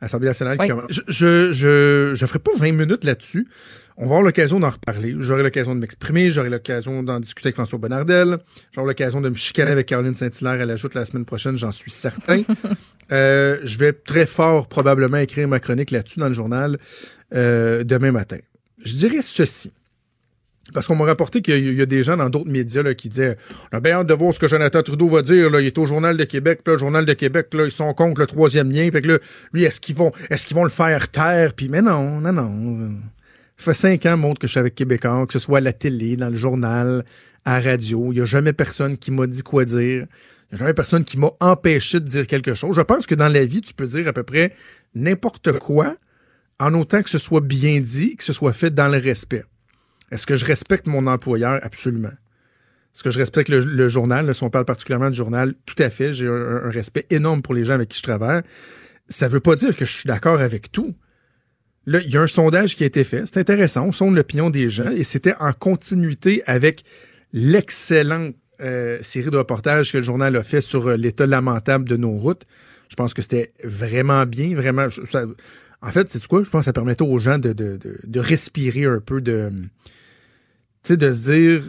Assemblée 0.01 0.27
nationale. 0.29 0.59
je, 0.91 1.01
je, 1.09 1.53
je, 1.53 2.13
je 2.15 2.27
ferai 2.27 2.39
pas 2.39 2.51
20 2.57 2.73
minutes 2.73 3.05
là-dessus. 3.05 3.49
On 3.99 4.03
va 4.03 4.07
avoir 4.07 4.23
l'occasion 4.23 4.61
d'en 4.61 4.69
reparler. 4.69 5.15
J'aurai 5.21 5.43
l'occasion 5.43 5.75
de 5.75 5.81
m'exprimer. 5.81 6.31
J'aurai 6.31 6.51
l'occasion 6.51 7.03
d'en 7.03 7.19
discuter 7.19 7.49
avec 7.49 7.57
François 7.57 7.79
Bonnardel. 7.79 8.39
J'aurai 8.73 8.89
l'occasion 8.89 9.23
de 9.23 9.31
me 9.31 9.35
chicaner 9.35 9.71
avec 9.71 9.87
Caroline 9.87 10.13
Saint-Hilaire 10.13 10.61
à 10.61 10.67
la 10.67 10.77
joute 10.77 10.95
la 10.95 11.07
semaine 11.07 11.25
prochaine, 11.25 11.57
j'en 11.57 11.73
suis 11.73 11.91
certain. 11.91 12.43
euh, 13.13 13.59
je 13.65 13.79
vais 13.79 13.95
très 13.95 14.27
fort 14.27 14.69
probablement 14.69 15.17
écrire 15.17 15.49
ma 15.49 15.61
chronique 15.61 15.91
là-dessus 15.91 16.21
dans 16.21 16.29
le 16.29 16.35
journal 16.35 16.79
euh, 17.35 17.85
demain 17.85 18.13
matin. 18.13 18.37
Je 18.85 18.95
dirais 18.95 19.23
ceci. 19.23 19.73
Parce 20.75 20.89
qu'on 20.89 20.97
m'a 20.97 21.05
rapporté 21.05 21.43
qu'il 21.43 21.75
y, 21.75 21.81
a 21.81 21.87
des 21.87 22.03
gens 22.03 22.17
dans 22.17 22.29
d'autres 22.29 22.51
médias 22.51 22.83
là, 22.83 22.93
qui 22.93 23.09
disaient 23.09 23.37
On 23.73 23.77
a 23.77 23.81
bien 23.81 23.93
hâte 23.93 24.09
de 24.09 24.15
voir 24.15 24.35
ce 24.35 24.41
que 24.41 24.49
Jonathan 24.49 24.83
Trudeau 24.83 25.09
va 25.09 25.23
dire. 25.23 25.49
Là. 25.49 25.61
Il 25.61 25.67
est 25.67 25.79
au 25.79 25.87
Journal 25.87 26.17
de 26.17 26.25
Québec, 26.25 26.61
puis 26.65 26.73
le 26.75 26.79
Journal 26.79 27.05
de 27.05 27.13
Québec, 27.13 27.55
là, 27.55 27.65
ils 27.65 27.71
sont 27.71 27.95
contre 27.95 28.21
le 28.21 28.27
troisième 28.27 28.73
lien. 28.73 28.91
Fait 28.91 29.01
que 29.01 29.09
là, 29.09 29.19
lui, 29.53 29.63
est-ce 29.63 29.81
qu'ils 29.81 29.95
vont 29.95 30.11
est-ce 30.29 30.45
qu'ils 30.45 30.57
vont 30.57 30.65
le 30.65 30.71
faire 30.71 31.09
taire? 31.09 31.55
Puis 31.55 31.69
mais 31.69 31.83
non, 31.83 32.21
non, 32.21 32.33
non. 32.33 32.91
Ça 33.57 33.65
fait 33.65 33.75
cinq 33.75 34.07
ans, 34.07 34.17
montre 34.17 34.39
que 34.39 34.47
je 34.47 34.53
suis 34.53 34.61
avec 34.61 34.75
Québécois, 34.75 35.27
que 35.27 35.33
ce 35.33 35.39
soit 35.39 35.59
à 35.59 35.61
la 35.61 35.73
télé, 35.73 36.17
dans 36.17 36.29
le 36.29 36.37
journal, 36.37 37.05
à 37.45 37.59
la 37.59 37.71
radio. 37.71 38.13
Il 38.13 38.17
n'y 38.17 38.21
a 38.21 38.25
jamais 38.25 38.53
personne 38.53 38.99
qui 38.99 39.11
m'a 39.11 39.27
dit 39.27 39.43
quoi 39.43 39.65
dire. 39.65 40.07
Il 40.51 40.55
n'y 40.55 40.55
a 40.55 40.59
jamais 40.59 40.75
personne 40.75 41.05
qui 41.05 41.19
m'a 41.19 41.31
empêché 41.41 42.01
de 42.01 42.05
dire 42.05 42.27
quelque 42.27 42.55
chose. 42.55 42.77
Je 42.77 42.83
pense 42.83 43.07
que 43.07 43.15
dans 43.15 43.29
la 43.29 43.45
vie, 43.45 43.63
tu 43.63 43.73
peux 43.73 43.87
dire 43.87 44.09
à 44.09 44.13
peu 44.13 44.23
près 44.23 44.53
n'importe 44.95 45.59
quoi, 45.59 45.97
en 46.59 46.75
autant 46.75 47.03
que 47.03 47.11
ce 47.11 47.19
soit 47.19 47.41
bien 47.41 47.81
dit, 47.81 48.17
que 48.17 48.25
ce 48.25 48.33
soit 48.33 48.53
fait 48.53 48.71
dans 48.71 48.89
le 48.89 48.99
respect. 48.99 49.45
Est-ce 50.11 50.27
que 50.27 50.37
je 50.37 50.45
respecte 50.45 50.87
mon 50.87 51.07
employeur? 51.07 51.59
Absolument. 51.63 52.13
Est-ce 52.97 53.03
que 53.03 53.11
je 53.11 53.19
respecte 53.19 53.51
le, 53.51 53.89
journal? 53.89 54.35
si 54.35 54.43
on 54.43 54.51
parle 54.51 54.65
particulièrement 54.65 55.11
du 55.11 55.17
journal, 55.17 55.55
tout 55.67 55.83
à 55.83 55.91
fait. 55.91 56.13
J'ai 56.15 56.29
un, 56.29 56.71
respect 56.71 57.07
énorme 57.11 57.43
pour 57.43 57.55
les 57.55 57.65
gens 57.65 57.75
avec 57.75 57.91
qui 57.91 57.99
je 57.99 58.03
travaille. 58.03 58.43
Ça 59.09 59.27
ne 59.27 59.33
veut 59.33 59.41
pas 59.41 59.57
dire 59.57 59.77
que 59.77 59.85
je 59.85 59.93
suis 59.93 60.07
d'accord 60.07 60.41
avec 60.41 60.73
tout. 60.73 60.95
Là, 61.87 62.01
il 62.05 62.11
y 62.11 62.17
a 62.17 62.23
un 62.23 62.27
sondage 62.27 62.75
qui 62.75 62.83
a 62.83 62.87
été 62.87 63.05
fait. 63.05 63.25
C'est 63.27 63.39
intéressant. 63.39 63.87
On 63.87 63.93
sonde 63.93 64.15
l'opinion 64.17 64.51
des 64.51 64.71
gens 64.71 64.91
et 64.91 65.05
c'était 65.05 65.35
en 65.39 65.53
continuité 65.53 66.43
avec 66.47 66.85
l'excellente 67.33 68.35
euh, 68.61 68.99
série 69.03 69.31
de 69.31 69.37
reportages 69.37 69.93
que 69.93 69.99
le 69.99 70.03
journal 70.03 70.35
a 70.35 70.43
fait 70.43 70.63
sur 70.63 70.89
euh, 70.89 70.97
l'état 70.97 71.27
lamentable 71.27 71.87
de 71.89 71.97
nos 71.97 72.13
routes. 72.13 72.45
Je 72.89 72.97
pense 72.97 73.13
que 73.13 73.21
c'était 73.21 73.53
vraiment 73.63 74.25
bien, 74.25 74.55
vraiment. 74.55 74.87
en 75.83 75.91
fait, 75.91 76.09
c'est 76.09 76.27
quoi? 76.27 76.43
Je 76.43 76.49
pense 76.49 76.61
que 76.61 76.65
ça 76.65 76.73
permettait 76.73 77.05
aux 77.05 77.19
gens 77.19 77.39
de, 77.39 77.53
de, 77.53 78.21
respirer 78.21 78.87
un 78.87 79.01
peu 79.01 79.21
de 79.21 79.53
de 80.89 81.11
se 81.11 81.31
dire, 81.31 81.63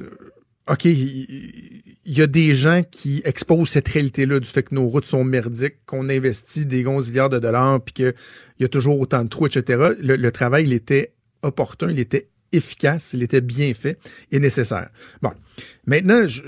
OK, 0.70 0.86
il 0.86 1.82
y, 2.06 2.22
a 2.22 2.28
des 2.28 2.54
gens 2.54 2.84
qui 2.90 3.22
exposent 3.26 3.70
cette 3.70 3.88
réalité-là 3.88 4.40
du 4.40 4.48
fait 4.48 4.64
que 4.64 4.76
nos 4.76 4.88
routes 4.88 5.06
sont 5.06 5.24
merdiques, 5.24 5.86
qu'on 5.86 6.10
investit 6.10 6.66
des 6.66 6.84
milliards 6.84 7.30
de 7.30 7.40
dollars, 7.40 7.82
puis 7.82 7.94
qu'il 7.94 8.14
y 8.60 8.66
a 8.66 8.68
toujours 8.68 9.00
autant 9.00 9.24
de 9.24 9.30
trous, 9.30 9.48
etc. 9.48 9.94
Le, 10.00 10.30
travail, 10.32 10.66
il 10.66 10.74
était 10.74 11.14
opportun, 11.42 11.90
il 11.90 12.00
était 12.00 12.30
efficace, 12.52 13.12
il 13.14 13.24
était 13.24 13.42
bien 13.42 13.74
fait 13.74 13.98
et 14.32 14.40
nécessaire. 14.40 14.90
Bon, 15.22 15.32
maintenant, 15.86 16.28
je, 16.28 16.42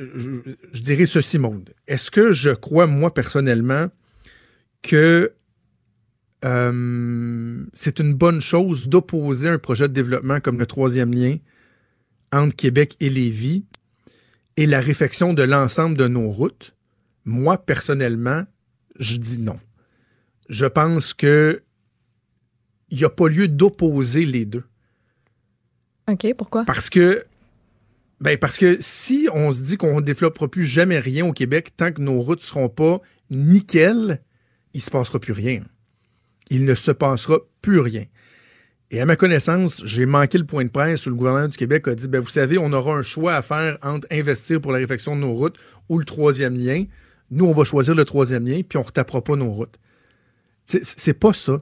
je 0.73 0.81
dirais 0.81 1.05
ceci, 1.05 1.39
monde. 1.39 1.69
Est-ce 1.87 2.11
que 2.11 2.31
je 2.31 2.49
crois, 2.49 2.87
moi, 2.87 3.13
personnellement, 3.13 3.87
que 4.81 5.33
euh, 6.45 7.65
c'est 7.73 7.99
une 7.99 8.13
bonne 8.13 8.39
chose 8.39 8.87
d'opposer 8.87 9.49
un 9.49 9.59
projet 9.59 9.87
de 9.87 9.93
développement 9.93 10.39
comme 10.39 10.57
le 10.57 10.65
troisième 10.65 11.13
lien 11.13 11.37
entre 12.31 12.55
Québec 12.55 12.95
et 12.99 13.09
Lévis 13.09 13.65
et 14.59 14.65
la 14.65 14.81
réfection 14.81 15.33
de 15.33 15.41
l'ensemble 15.41 15.95
de 15.95 16.09
nos 16.09 16.29
routes. 16.29 16.75
Moi, 17.23 17.57
personnellement, 17.65 18.43
je 18.99 19.15
dis 19.15 19.39
non. 19.39 19.57
Je 20.49 20.65
pense 20.65 21.13
que 21.13 21.63
il 22.89 22.97
n'y 22.97 23.05
a 23.05 23.09
pas 23.09 23.29
lieu 23.29 23.47
d'opposer 23.47 24.25
les 24.25 24.45
deux. 24.45 24.65
OK, 26.11 26.27
pourquoi? 26.37 26.65
Parce 26.65 26.89
que 26.89 27.23
ben 28.19 28.37
parce 28.37 28.57
que 28.57 28.75
si 28.81 29.29
on 29.33 29.53
se 29.53 29.61
dit 29.61 29.77
qu'on 29.77 30.01
ne 30.01 30.05
développera 30.05 30.49
plus 30.49 30.65
jamais 30.65 30.99
rien 30.99 31.25
au 31.25 31.31
Québec 31.31 31.69
tant 31.77 31.93
que 31.93 32.01
nos 32.01 32.19
routes 32.19 32.39
ne 32.39 32.45
seront 32.45 32.67
pas 32.67 32.99
nickel, 33.29 34.21
il 34.73 34.81
se 34.81 34.91
passera 34.91 35.19
plus 35.19 35.31
rien. 35.31 35.63
Il 36.49 36.65
ne 36.65 36.75
se 36.75 36.91
passera 36.91 37.37
plus 37.61 37.79
rien. 37.79 38.03
Et 38.91 38.99
à 38.99 39.05
ma 39.05 39.15
connaissance, 39.15 39.83
j'ai 39.85 40.07
manqué 40.07 40.37
le 40.37 40.45
point 40.45 40.65
de 40.65 40.69
presse 40.69 41.05
où 41.05 41.09
le 41.09 41.15
gouvernement 41.15 41.47
du 41.47 41.57
Québec 41.57 41.87
a 41.87 41.93
dit 41.93 42.07
ben 42.07 42.19
vous 42.19 42.29
savez, 42.29 42.57
on 42.57 42.73
aura 42.73 42.95
un 42.95 43.03
choix 43.03 43.35
à 43.35 43.41
faire 43.41 43.77
entre 43.83 44.07
investir 44.09 44.59
pour 44.59 44.71
la 44.71 44.79
réfection 44.79 45.15
de 45.15 45.21
nos 45.21 45.33
routes 45.33 45.57
ou 45.89 45.99
le 45.99 46.05
troisième 46.05 46.57
lien. 46.57 46.85
Nous, 47.29 47.45
on 47.45 47.53
va 47.53 47.63
choisir 47.63 47.93
le 47.93 48.03
troisième 48.03 48.47
lien, 48.47 48.61
puis 48.67 48.77
on 48.77 48.81
ne 48.81 48.85
retapera 48.87 49.23
pas 49.23 49.35
nos 49.35 49.49
routes. 49.49 49.75
C'est 50.65 51.13
pas 51.13 51.33
ça. 51.33 51.61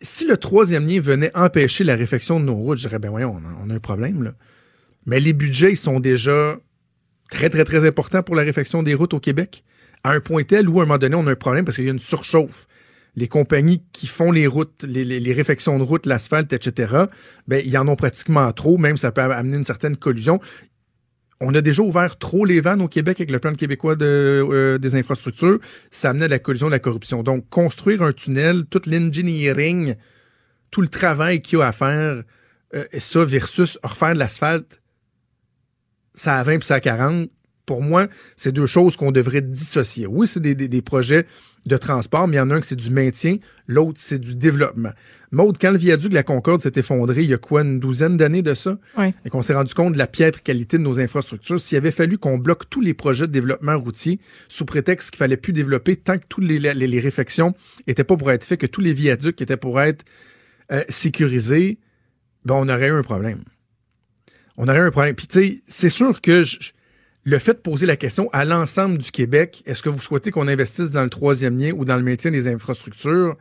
si 0.00 0.26
le 0.26 0.36
troisième 0.36 0.86
lien 0.86 1.00
venait 1.00 1.36
empêcher 1.36 1.82
la 1.82 1.96
réfection 1.96 2.38
de 2.38 2.44
nos 2.44 2.54
routes, 2.54 2.78
je 2.78 2.86
dirais, 2.88 3.00
ben 3.00 3.10
voyons, 3.10 3.40
on 3.64 3.70
a, 3.70 3.74
un 3.74 3.78
problème. 3.80 4.34
Mais 5.06 5.18
les 5.18 5.32
budgets, 5.32 5.72
ils 5.72 5.76
sont 5.76 5.98
déjà 5.98 6.56
très, 7.30 7.50
très, 7.50 7.64
très 7.64 7.86
importants 7.86 8.22
pour 8.22 8.36
la 8.36 8.42
réfection 8.42 8.84
des 8.84 8.94
routes 8.94 9.14
au 9.14 9.20
Québec. 9.20 9.64
À 10.04 10.12
un 10.12 10.20
point 10.20 10.44
tel 10.44 10.68
où, 10.68 10.78
à 10.78 10.84
un 10.84 10.86
moment 10.86 10.98
donné, 10.98 11.16
on 11.16 11.26
a 11.26 11.32
un 11.32 11.36
problème 11.36 11.64
parce 11.64 11.76
qu'il 11.76 11.84
y 11.84 11.88
a 11.88 11.92
une 11.92 11.98
surchauffe 11.98 12.68
les 13.16 13.28
compagnies 13.28 13.82
qui 13.92 14.06
font 14.06 14.32
les 14.32 14.46
routes, 14.46 14.82
les, 14.82 15.32
réfections 15.32 15.78
de 15.78 15.84
routes, 15.84 16.06
l'asphalte, 16.06 16.52
etc., 16.52 17.04
ben, 17.46 17.62
ils 17.64 17.76
en 17.78 17.86
ont 17.88 17.96
pratiquement 17.96 18.50
trop, 18.52 18.76
même 18.76 18.96
ça 18.96 19.12
peut 19.12 19.20
amener 19.20 19.56
une 19.56 19.64
certaine 19.64 19.96
collusion. 19.96 20.40
On 21.40 21.54
a 21.54 21.60
déjà 21.60 21.82
ouvert 21.82 22.16
trop 22.18 22.44
les 22.44 22.60
vannes 22.60 22.80
au 22.80 22.88
Québec 22.88 23.20
avec 23.20 23.30
le 23.30 23.38
plan 23.38 23.52
québécois 23.52 23.96
euh, 24.00 24.78
des 24.78 24.94
infrastructures. 24.94 25.58
Ça 25.90 26.10
amenait 26.10 26.24
à 26.24 26.28
la 26.28 26.38
collusion 26.38 26.66
de 26.66 26.72
la 26.72 26.78
corruption. 26.78 27.22
Donc, 27.22 27.48
construire 27.50 28.02
un 28.02 28.12
tunnel, 28.12 28.64
tout 28.66 28.82
l'engineering, 28.86 29.94
tout 30.70 30.80
le 30.80 30.88
travail 30.88 31.42
qu'il 31.42 31.58
y 31.58 31.62
a 31.62 31.66
à 31.66 31.72
faire, 31.72 32.22
euh, 32.74 32.84
ça 32.92 33.24
versus 33.24 33.78
refaire 33.82 34.14
de 34.14 34.18
l'asphalte, 34.18 34.80
ça 36.14 36.38
a 36.38 36.42
20 36.42 36.58
puis 36.58 36.66
ça 36.66 36.76
a 36.76 36.80
40, 36.80 37.28
pour 37.66 37.82
moi, 37.82 38.06
c'est 38.36 38.52
deux 38.52 38.66
choses 38.66 38.96
qu'on 38.96 39.12
devrait 39.12 39.42
dissocier. 39.42 40.06
Oui, 40.06 40.26
c'est 40.26 40.40
des, 40.40 40.82
projets 40.82 41.26
de 41.66 41.76
transport, 41.76 42.28
mais 42.28 42.36
il 42.36 42.38
y 42.38 42.42
en 42.42 42.50
a 42.50 42.54
un 42.54 42.60
qui 42.60 42.68
c'est 42.68 42.76
du 42.76 42.90
maintien, 42.90 43.36
l'autre 43.66 43.98
c'est 44.00 44.18
du 44.18 44.34
développement. 44.34 44.92
Maude, 45.30 45.56
quand 45.60 45.70
le 45.70 45.78
viaduc 45.78 46.10
de 46.10 46.14
la 46.14 46.22
Concorde 46.22 46.60
s'est 46.60 46.72
effondré, 46.76 47.22
il 47.22 47.30
y 47.30 47.34
a 47.34 47.38
quoi, 47.38 47.62
une 47.62 47.80
douzaine 47.80 48.16
d'années 48.16 48.42
de 48.42 48.54
ça? 48.54 48.78
Et 49.24 49.30
qu'on 49.30 49.42
s'est 49.42 49.54
rendu 49.54 49.74
compte 49.74 49.94
de 49.94 49.98
la 49.98 50.06
piètre 50.06 50.42
qualité 50.42 50.78
de 50.78 50.82
nos 50.82 51.00
infrastructures, 51.00 51.60
s'il 51.60 51.78
avait 51.78 51.90
fallu 51.90 52.18
qu'on 52.18 52.38
bloque 52.38 52.68
tous 52.70 52.80
les 52.80 52.94
projets 52.94 53.26
de 53.26 53.32
développement 53.32 53.78
routier 53.78 54.20
sous 54.48 54.64
prétexte 54.64 55.10
qu'il 55.10 55.18
fallait 55.18 55.36
plus 55.36 55.52
développer 55.52 55.96
tant 55.96 56.18
que 56.18 56.26
toutes 56.28 56.44
les, 56.44 56.58
les, 56.58 57.00
réflexions 57.00 57.54
étaient 57.86 58.04
pas 58.04 58.16
pour 58.16 58.30
être 58.30 58.44
faites, 58.44 58.60
que 58.60 58.66
tous 58.66 58.80
les 58.80 58.92
viaducs 58.92 59.40
étaient 59.40 59.56
pour 59.56 59.80
être 59.80 60.04
euh, 60.70 60.82
sécurisés, 60.88 61.78
ben 62.44 62.54
on 62.54 62.68
aurait 62.68 62.88
eu 62.88 62.92
un 62.92 63.02
problème. 63.02 63.42
On 64.56 64.68
aurait 64.68 64.78
eu 64.78 64.86
un 64.86 64.90
problème. 64.90 65.14
Puis 65.14 65.26
tu 65.26 65.46
sais, 65.46 65.62
c'est 65.66 65.88
sûr 65.88 66.20
que 66.20 66.44
je, 66.44 66.72
le 67.24 67.38
fait 67.38 67.54
de 67.54 67.58
poser 67.58 67.86
la 67.86 67.96
question 67.96 68.28
à 68.32 68.44
l'ensemble 68.44 68.98
du 68.98 69.10
Québec, 69.10 69.62
est-ce 69.66 69.82
que 69.82 69.88
vous 69.88 70.00
souhaitez 70.00 70.30
qu'on 70.30 70.46
investisse 70.46 70.92
dans 70.92 71.02
le 71.02 71.10
troisième 71.10 71.58
lien 71.58 71.72
ou 71.72 71.84
dans 71.84 71.96
le 71.96 72.02
maintien 72.02 72.30
des 72.30 72.48
infrastructures? 72.48 73.36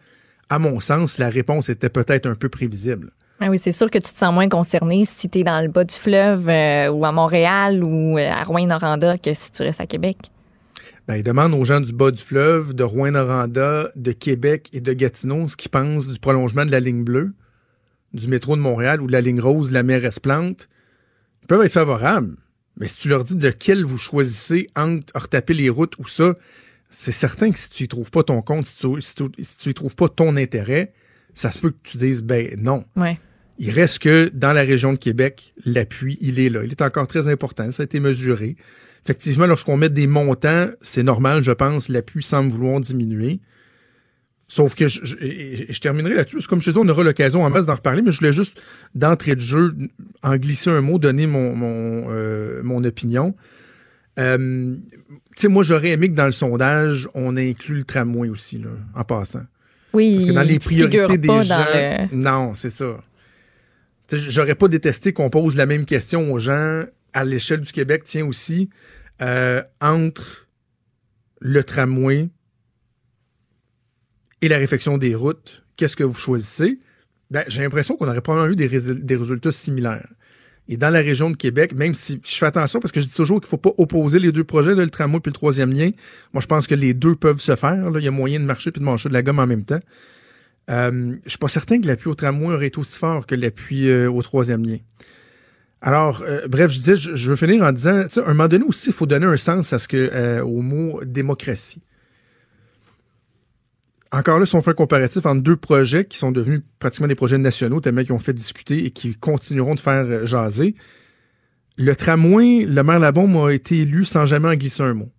À 0.50 0.58
mon 0.58 0.80
sens, 0.80 1.18
la 1.18 1.30
réponse 1.30 1.70
était 1.70 1.90
peut-être 1.90 2.26
un 2.26 2.36
peu 2.36 2.48
prévisible. 2.48 3.12
Ah 3.42 3.50
oui, 3.50 3.58
c'est 3.58 3.74
sûr 3.74 3.92
que 3.92 3.98
tu 3.98 4.14
te 4.14 4.18
sens 4.18 4.34
moins 4.34 4.48
concerné 4.48 5.04
si 5.06 5.30
tu 5.30 5.40
es 5.40 5.44
dans 5.44 5.62
le 5.62 5.68
bas 5.68 5.84
du 5.84 5.96
fleuve 5.96 6.48
euh, 6.48 6.88
ou 6.90 7.04
à 7.04 7.12
Montréal 7.12 7.84
ou 7.84 8.18
euh, 8.18 8.30
à 8.30 8.44
Rouen-Noranda 8.44 9.18
que 9.18 9.34
si 9.34 9.52
tu 9.52 9.64
restes 9.64 9.82
à 9.82 9.86
Québec. 9.86 10.18
Ben, 11.08 11.16
il 11.18 11.24
demande 11.24 11.54
aux 11.54 11.66
gens 11.66 11.82
du 11.82 11.92
bas 11.92 12.12
du 12.12 12.22
fleuve, 12.22 12.74
de 12.74 12.84
Rouen-Noranda, 12.84 13.90
de 13.98 14.12
Québec 14.14 14.70
et 14.72 14.80
de 14.80 14.94
Gatineau 14.94 15.50
ce 15.50 15.58
qu'ils 15.58 15.72
pensent 15.72 16.08
du 16.08 16.20
prolongement 16.20 16.64
de 16.64 16.72
la 16.72 16.80
ligne 16.80 17.04
bleue, 17.04 17.34
du 18.14 18.30
métro 18.30 18.56
de 18.56 18.62
Montréal 18.62 19.02
ou 19.02 19.08
de 19.08 19.12
la 19.12 19.20
ligne 19.20 19.42
rose, 19.42 19.74
la 19.74 19.84
mer 19.84 20.06
Esplante. 20.06 20.70
Ils 21.42 21.48
peuvent 21.48 21.66
être 21.66 21.74
favorables. 21.74 22.38
Mais 22.78 22.88
si 22.88 22.98
tu 22.98 23.10
leur 23.10 23.24
dis 23.24 23.36
de 23.36 23.50
quel 23.50 23.84
vous 23.84 23.98
choisissez 23.98 24.68
entre 24.76 25.14
retaper 25.16 25.54
les 25.54 25.70
routes 25.70 25.98
ou 26.00 26.08
ça, 26.08 26.36
c'est 26.90 27.12
certain 27.12 27.52
que 27.52 27.60
si 27.60 27.70
tu 27.70 27.84
y 27.84 27.88
trouves 27.88 28.12
pas 28.12 28.24
ton 28.24 28.42
compte, 28.42 28.66
si 28.66 28.76
tu, 28.76 28.88
si 29.42 29.70
y 29.70 29.74
trouves 29.74 29.96
pas 29.96 30.10
ton 30.10 30.36
intérêt, 30.36 30.94
ça 31.34 31.52
se 31.52 31.60
peut 31.60 31.72
que 31.72 31.78
tu 31.84 31.98
dises, 31.98 32.24
ben 32.24 32.50
non. 32.58 32.86
Il 33.60 33.70
reste 33.70 34.00
que 34.00 34.32
dans 34.34 34.54
la 34.54 34.62
région 34.62 34.94
de 34.94 34.98
Québec, 34.98 35.54
l'appui, 35.66 36.18
il 36.22 36.40
est 36.40 36.50
là. 36.50 36.64
Il 36.64 36.72
est 36.72 36.82
encore 36.82 37.08
très 37.08 37.28
important. 37.28 37.72
Ça 37.72 37.84
a 37.84 37.86
été 37.86 38.00
mesuré. 38.00 38.56
Effectivement, 39.06 39.48
lorsqu'on 39.48 39.78
met 39.78 39.90
des 39.90 40.08
montants, 40.08 40.68
c'est 40.82 41.04
normal, 41.04 41.44
je 41.44 41.52
pense, 41.52 41.90
l'appui 41.90 42.24
semble 42.24 42.52
vouloir 42.52 42.80
diminuer. 42.80 43.42
Sauf 44.48 44.76
que 44.76 44.88
je, 44.88 45.00
je, 45.04 45.80
terminerai 45.80 46.14
là-dessus. 46.14 46.38
Comme 46.48 46.62
je 46.62 46.68
te 46.68 46.72
dis, 46.72 46.78
on 46.78 46.88
aura 46.88 47.04
l'occasion 47.04 47.44
en 47.44 47.50
masse 47.50 47.66
d'en 47.66 47.76
reparler, 47.76 48.02
mais 48.02 48.12
je 48.12 48.20
voulais 48.20 48.34
juste, 48.34 48.62
d'entrée 48.94 49.36
de 49.36 49.42
jeu, 49.42 49.74
en 50.22 50.36
glisser 50.36 50.70
un 50.70 50.82
mot, 50.82 51.00
donner 51.00 51.28
mon, 51.28 51.56
mon, 51.56 52.06
euh, 52.10 52.62
mon 52.64 52.84
opinion. 52.84 53.36
Euh, 54.20 54.76
tu 55.36 55.42
sais, 55.42 55.48
moi, 55.48 55.64
j'aurais 55.64 55.90
aimé 55.92 56.10
que 56.10 56.16
dans 56.16 56.26
le 56.26 56.32
sondage, 56.32 57.10
on 57.16 57.36
inclut 57.36 57.78
le 57.78 57.84
tramway 57.84 58.30
aussi, 58.30 58.60
là, 58.60 58.70
en 58.96 59.04
passant. 59.04 59.46
Oui. 59.94 60.16
Parce 60.16 60.30
que 60.30 60.36
dans 60.36 60.48
les 60.48 60.60
priorités 60.60 61.18
des 61.18 61.44
gens. 61.44 62.08
Non, 62.12 62.54
c'est 62.54 62.70
ça. 62.70 62.98
J'aurais 64.12 64.56
pas 64.56 64.68
détesté 64.68 65.14
qu'on 65.14 65.30
pose 65.30 65.56
la 65.56 65.66
même 65.66 65.86
question 65.86 66.32
aux 66.32 66.38
gens 66.38 66.84
à 67.14 67.24
l'échelle 67.24 67.62
du 67.62 67.72
Québec, 67.72 68.04
tiens 68.06 68.26
aussi, 68.26 68.70
euh, 69.22 69.64
entre 69.82 70.48
le 71.40 71.64
tramway 71.64 72.30
et 74.44 74.50
la 74.50 74.58
réflexion 74.58 74.98
des 74.98 75.16
routes, 75.16 75.64
qu'est-ce 75.78 75.96
que 75.96 76.04
vous 76.04 76.14
choisissez? 76.14 76.80
Ben, 77.32 77.46
j'ai 77.48 77.64
l'impression 77.64 77.96
qu'on 77.96 78.10
aurait 78.10 78.20
probablement 78.20 78.52
eu 78.52 78.58
des, 78.58 78.68
résultats 79.16 79.54
similaires. 79.54 80.10
Et 80.68 80.76
dans 80.76 80.90
la 80.90 81.00
région 81.00 81.30
de 81.30 81.38
Québec, 81.38 81.74
même 81.74 81.94
si 81.94 82.20
je 82.22 82.36
fais 82.36 82.48
attention 82.48 82.82
parce 82.82 82.92
que 82.92 83.00
je 83.00 83.06
dis 83.06 83.14
toujours 83.14 83.40
qu'il 83.40 83.48
ne 83.48 83.52
faut 83.52 83.58
pas 83.58 83.72
opposer 83.78 84.20
les 84.20 84.34
deux 84.34 84.44
projets, 84.44 84.76
le 84.76 84.90
tramway 84.90 85.20
et 85.24 85.30
le 85.30 85.32
troisième 85.32 85.72
lien. 85.72 85.92
Moi, 86.34 86.42
je 86.42 86.48
pense 86.48 86.68
que 86.68 86.76
les 86.76 86.94
deux 86.94 87.16
peuvent 87.16 87.40
se 87.40 87.56
faire. 87.56 87.90
Il 87.96 88.04
y 88.04 88.08
a 88.08 88.12
moyen 88.12 88.42
de 88.42 88.46
marcher 88.46 88.70
et 88.70 88.78
de 88.78 88.84
manger 88.84 89.08
de 89.08 89.14
la 89.14 89.24
gomme 89.24 89.40
en 89.40 89.48
même 89.48 89.64
temps. 89.64 89.80
Euh, 90.70 91.16
je 91.24 91.30
suis 91.30 91.40
pas 91.40 91.48
certain 91.48 91.80
que 91.80 91.88
l'appui 91.88 92.10
au 92.10 92.16
tramway 92.16 92.54
aurait 92.54 92.68
été 92.68 92.80
aussi 92.80 93.00
fort 93.00 93.26
que 93.26 93.36
l'appui 93.36 93.88
euh, 93.88 94.12
au 94.12 94.22
troisième 94.22 94.66
lien. 94.66 94.78
Alors, 95.82 96.22
euh, 96.28 96.50
bref, 96.50 96.70
je 96.70 96.80
disais, 96.80 96.96
je, 96.98 97.30
veux 97.30 97.38
finir 97.38 97.64
en 97.64 97.72
disant, 97.72 98.04
à 98.18 98.20
un 98.26 98.34
moment 98.34 98.50
donné 98.50 98.66
aussi, 98.66 98.90
il 98.90 98.94
faut 98.94 99.06
donner 99.06 99.26
un 99.26 99.38
sens 99.38 99.72
à 99.72 99.80
ce 99.80 99.88
que, 99.88 100.10
euh, 100.14 100.44
au 100.44 100.62
mot 100.62 101.00
démocratie 101.06 101.82
encore 104.14 104.40
là, 104.40 104.46
si 104.46 104.56
on 104.56 104.62
fait 104.62 104.72
un 104.72 104.76
comparatif 104.76 105.26
entre 105.26 105.42
deux 105.42 105.56
projets 105.56 106.06
qui 106.06 106.20
sont 106.20 106.32
devenus 106.32 106.62
pratiquement 106.78 107.08
des 107.08 107.16
projets 107.16 107.40
nationaux, 107.40 107.82
tellement 107.82 108.04
qui 108.04 108.12
ont 108.12 108.20
fait 108.20 108.34
discuter 108.34 108.86
et 108.86 108.92
qui 108.92 109.16
continueront 109.16 109.74
de 109.74 109.80
faire 109.80 110.06
euh, 110.06 110.26
jaser, 110.26 110.76
le 111.78 111.96
tramway, 111.96 112.66
le 112.66 112.84
maire 112.84 113.00
Labombe 113.00 113.36
a 113.38 113.52
été 113.52 113.80
élu 113.80 114.06
sans 114.06 114.28
jamais 114.28 114.50
en 114.50 114.54
glisser 114.54 114.84
un 114.84 114.94
mot. 114.94 115.10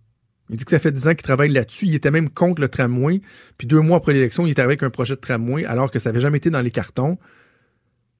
Il 0.49 0.55
dit 0.55 0.63
que 0.63 0.71
ça 0.71 0.79
fait 0.79 0.93
dix 0.93 1.07
ans 1.07 1.13
qu'il 1.13 1.23
travaille 1.23 1.49
là-dessus. 1.49 1.87
Il 1.87 1.95
était 1.95 2.11
même 2.11 2.29
contre 2.29 2.61
le 2.61 2.69
tramway. 2.69 3.19
Puis 3.57 3.67
deux 3.67 3.81
mois 3.81 3.97
après 3.97 4.13
l'élection, 4.13 4.45
il 4.45 4.51
était 4.51 4.61
avec 4.61 4.81
un 4.83 4.89
projet 4.89 5.15
de 5.15 5.19
tramway 5.19 5.65
alors 5.65 5.91
que 5.91 5.99
ça 5.99 6.09
n'avait 6.09 6.21
jamais 6.21 6.37
été 6.37 6.49
dans 6.49 6.61
les 6.61 6.71
cartons. 6.71 7.17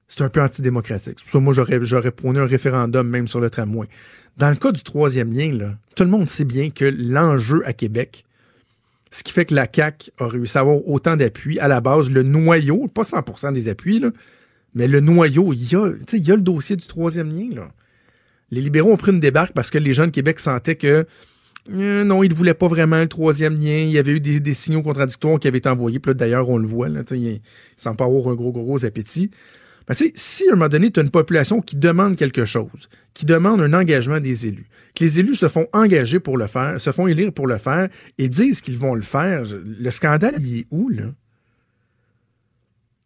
C'est 0.08 0.22
un 0.22 0.28
peu 0.28 0.42
antidémocratique. 0.42 1.18
C'est 1.18 1.24
pour 1.24 1.32
ça 1.32 1.40
moi, 1.40 1.54
j'aurais, 1.54 1.78
j'aurais 1.82 2.10
prôné 2.10 2.38
un 2.38 2.46
référendum 2.46 3.08
même 3.08 3.28
sur 3.28 3.40
le 3.40 3.48
tramway. 3.48 3.86
Dans 4.36 4.50
le 4.50 4.56
cas 4.56 4.72
du 4.72 4.82
troisième 4.82 5.32
lien, 5.32 5.52
là, 5.52 5.78
tout 5.94 6.04
le 6.04 6.10
monde 6.10 6.28
sait 6.28 6.44
bien 6.44 6.68
que 6.68 6.84
l'enjeu 6.84 7.62
à 7.64 7.72
Québec, 7.72 8.25
ce 9.10 9.22
qui 9.22 9.32
fait 9.32 9.44
que 9.44 9.54
la 9.54 9.66
CAQ 9.72 10.10
a 10.18 10.28
réussi 10.28 10.58
à 10.58 10.62
avoir 10.62 10.86
autant 10.88 11.16
d'appui. 11.16 11.58
À 11.58 11.68
la 11.68 11.80
base, 11.80 12.10
le 12.10 12.22
noyau, 12.22 12.88
pas 12.88 13.02
100% 13.02 13.52
des 13.52 13.68
appuis, 13.68 14.02
mais 14.74 14.88
le 14.88 15.00
noyau, 15.00 15.52
il 15.52 15.72
y, 15.72 15.76
a, 15.76 15.92
il 16.12 16.26
y 16.26 16.32
a 16.32 16.36
le 16.36 16.42
dossier 16.42 16.76
du 16.76 16.86
troisième 16.86 17.30
lien. 17.30 17.48
Là. 17.54 17.70
Les 18.50 18.60
libéraux 18.60 18.92
ont 18.92 18.96
pris 18.96 19.12
une 19.12 19.20
débarque 19.20 19.52
parce 19.52 19.70
que 19.70 19.78
les 19.78 19.92
gens 19.92 20.06
de 20.06 20.10
Québec 20.10 20.38
sentaient 20.38 20.76
que 20.76 21.06
euh, 21.72 22.04
non, 22.04 22.22
ils 22.22 22.30
ne 22.30 22.34
voulaient 22.34 22.54
pas 22.54 22.68
vraiment 22.68 23.00
le 23.00 23.08
troisième 23.08 23.54
lien. 23.54 23.78
Il 23.78 23.90
y 23.90 23.98
avait 23.98 24.12
eu 24.12 24.20
des, 24.20 24.54
signaux 24.54 24.82
contradictoires 24.82 25.38
qui 25.38 25.48
avaient 25.48 25.58
été 25.58 25.68
envoyés. 25.68 25.98
Puis 25.98 26.14
d'ailleurs, 26.14 26.48
on 26.48 26.58
le 26.58 26.66
voit, 26.66 26.88
là, 26.88 27.02
il 27.10 27.40
semble 27.76 27.96
pas 27.96 28.04
avoir 28.04 28.28
un 28.28 28.34
gros, 28.34 28.52
gros, 28.52 28.64
gros 28.64 28.84
appétit. 28.84 29.30
Ben, 29.88 29.94
si 30.14 30.48
à 30.48 30.52
un 30.52 30.56
moment 30.56 30.68
donné, 30.68 30.90
tu 30.90 31.00
as 31.00 31.02
une 31.02 31.10
population 31.10 31.60
qui 31.60 31.76
demande 31.76 32.16
quelque 32.16 32.44
chose, 32.44 32.88
qui 33.14 33.24
demande 33.24 33.60
un 33.60 33.72
engagement 33.72 34.18
des 34.18 34.48
élus, 34.48 34.66
que 34.94 35.04
les 35.04 35.20
élus 35.20 35.36
se 35.36 35.48
font 35.48 35.66
engager 35.72 36.18
pour 36.18 36.38
le 36.38 36.46
faire, 36.46 36.80
se 36.80 36.90
font 36.90 37.06
élire 37.06 37.32
pour 37.32 37.46
le 37.46 37.58
faire 37.58 37.88
et 38.18 38.28
disent 38.28 38.60
qu'ils 38.60 38.78
vont 38.78 38.94
le 38.94 39.02
faire, 39.02 39.42
le 39.44 39.90
scandale, 39.90 40.36
il 40.40 40.60
est 40.60 40.66
où, 40.70 40.88
là? 40.88 41.04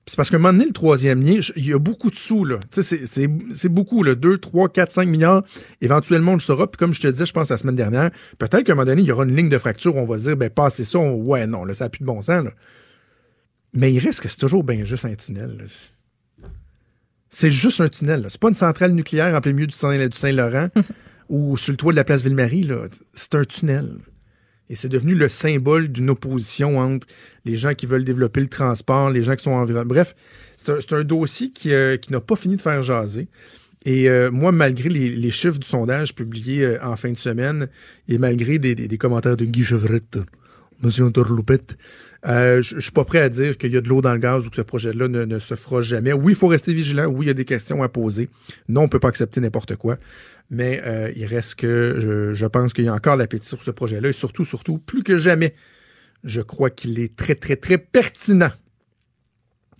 C'est 0.06 0.16
parce 0.16 0.28
qu'à 0.28 0.36
un 0.36 0.40
moment 0.40 0.52
donné, 0.54 0.64
le 0.64 0.72
troisième 0.72 1.22
lien, 1.22 1.38
il 1.54 1.66
y 1.66 1.72
a 1.72 1.78
beaucoup 1.78 2.10
de 2.10 2.16
sous, 2.16 2.44
là. 2.44 2.58
C'est 2.72 3.68
beaucoup, 3.68 4.02
là. 4.02 4.16
2, 4.16 4.38
3, 4.38 4.68
4, 4.70 4.90
5 4.90 5.08
milliards. 5.08 5.44
Éventuellement, 5.80 6.32
on 6.32 6.34
le 6.34 6.40
saura. 6.40 6.68
Puis 6.68 6.78
comme 6.78 6.92
je 6.92 7.00
te 7.00 7.06
disais, 7.06 7.26
je 7.26 7.32
pense 7.32 7.50
la 7.50 7.56
semaine 7.56 7.76
dernière, 7.76 8.10
peut-être 8.38 8.64
qu'à 8.64 8.72
un 8.72 8.74
moment 8.74 8.86
donné, 8.86 9.02
il 9.02 9.06
y 9.06 9.12
aura 9.12 9.22
une 9.22 9.36
ligne 9.36 9.48
de 9.48 9.58
fracture 9.58 9.94
où 9.94 10.00
on 10.00 10.06
va 10.06 10.18
se 10.18 10.24
dire, 10.24 10.36
ben, 10.36 10.50
passez 10.50 10.82
ça. 10.82 10.98
ouais, 10.98 11.46
non, 11.46 11.64
là, 11.64 11.74
ça 11.74 11.84
n'a 11.84 11.90
plus 11.90 12.00
de 12.00 12.06
bon 12.06 12.20
sens, 12.22 12.42
là. 12.42 12.50
Mais 13.72 13.92
il 13.92 14.00
reste 14.00 14.20
que 14.20 14.28
c'est 14.28 14.36
toujours 14.36 14.64
bien 14.64 14.82
juste 14.82 15.04
un 15.04 15.14
tunnel. 15.14 15.58
là. 15.58 15.64
C'est 17.30 17.50
juste 17.50 17.80
un 17.80 17.88
tunnel. 17.88 18.26
C'est 18.28 18.40
pas 18.40 18.48
une 18.48 18.54
centrale 18.54 18.92
nucléaire 18.92 19.34
en 19.34 19.40
plein 19.40 19.52
milieu 19.52 19.66
du 19.68 19.74
Saint- 19.74 20.08
du 20.08 20.16
Saint-Laurent 20.16 20.68
ou 21.28 21.56
sur 21.56 21.72
le 21.72 21.76
toit 21.76 21.92
de 21.92 21.96
la 21.96 22.04
place 22.04 22.22
Ville-Marie. 22.22 22.68
C'est 23.12 23.34
un 23.36 23.44
tunnel. 23.44 23.92
Et 24.68 24.74
c'est 24.76 24.88
devenu 24.88 25.14
le 25.14 25.28
symbole 25.28 25.88
d'une 25.88 26.10
opposition 26.10 26.78
entre 26.78 27.06
les 27.44 27.56
gens 27.56 27.74
qui 27.74 27.86
veulent 27.86 28.04
développer 28.04 28.40
le 28.40 28.46
transport, 28.48 29.10
les 29.10 29.22
gens 29.24 29.34
qui 29.34 29.42
sont 29.44 29.50
environ. 29.52 29.82
Bref, 29.84 30.14
c'est 30.56 30.92
un, 30.92 31.02
dossier 31.02 31.50
qui, 31.50 31.72
euh, 31.72 31.96
qui 31.96 32.12
n'a 32.12 32.20
pas 32.20 32.36
fini 32.36 32.54
de 32.56 32.60
faire 32.60 32.82
jaser. 32.82 33.28
Et 33.84 34.08
euh, 34.10 34.30
moi, 34.30 34.52
malgré 34.52 34.88
les, 34.88 35.08
les 35.08 35.30
chiffres 35.30 35.58
du 35.58 35.66
sondage 35.66 36.14
publiés 36.14 36.64
euh, 36.64 36.78
en 36.84 36.96
fin 36.96 37.10
de 37.10 37.16
semaine 37.16 37.68
et 38.08 38.18
malgré 38.18 38.58
des, 38.58 38.74
des- 38.76 38.86
des 38.86 38.98
commentaires 38.98 39.36
de 39.36 39.44
Guy 39.44 39.64
Chevrette, 39.64 40.18
Monsieur 40.82 41.04
Interloupette, 41.04 41.76
euh, 42.26 42.60
je 42.62 42.78
suis 42.80 42.92
pas 42.92 43.04
prêt 43.04 43.20
à 43.20 43.28
dire 43.28 43.56
qu'il 43.56 43.72
y 43.72 43.76
a 43.76 43.80
de 43.80 43.88
l'eau 43.88 44.02
dans 44.02 44.12
le 44.12 44.18
gaz 44.18 44.46
ou 44.46 44.50
que 44.50 44.56
ce 44.56 44.60
projet-là 44.62 45.08
ne, 45.08 45.24
ne 45.24 45.38
se 45.38 45.54
fera 45.54 45.80
jamais. 45.80 46.12
Oui, 46.12 46.32
il 46.32 46.36
faut 46.36 46.48
rester 46.48 46.72
vigilant. 46.74 47.06
Oui, 47.06 47.24
il 47.24 47.28
y 47.28 47.30
a 47.30 47.34
des 47.34 47.44
questions 47.46 47.82
à 47.82 47.88
poser. 47.88 48.28
Non, 48.68 48.82
on 48.82 48.88
peut 48.88 49.00
pas 49.00 49.08
accepter 49.08 49.40
n'importe 49.40 49.76
quoi. 49.76 49.96
Mais 50.50 50.82
euh, 50.84 51.10
il 51.16 51.24
reste 51.24 51.54
que 51.54 51.96
je, 51.98 52.34
je 52.34 52.46
pense 52.46 52.72
qu'il 52.72 52.84
y 52.84 52.88
a 52.88 52.94
encore 52.94 53.16
l'appétit 53.16 53.46
sur 53.48 53.62
ce 53.62 53.70
projet-là. 53.70 54.08
Et 54.08 54.12
surtout, 54.12 54.44
surtout, 54.44 54.78
plus 54.78 55.02
que 55.02 55.16
jamais, 55.16 55.54
je 56.24 56.40
crois 56.42 56.68
qu'il 56.70 56.98
est 57.00 57.16
très, 57.16 57.34
très, 57.34 57.56
très 57.56 57.78
pertinent. 57.78 58.50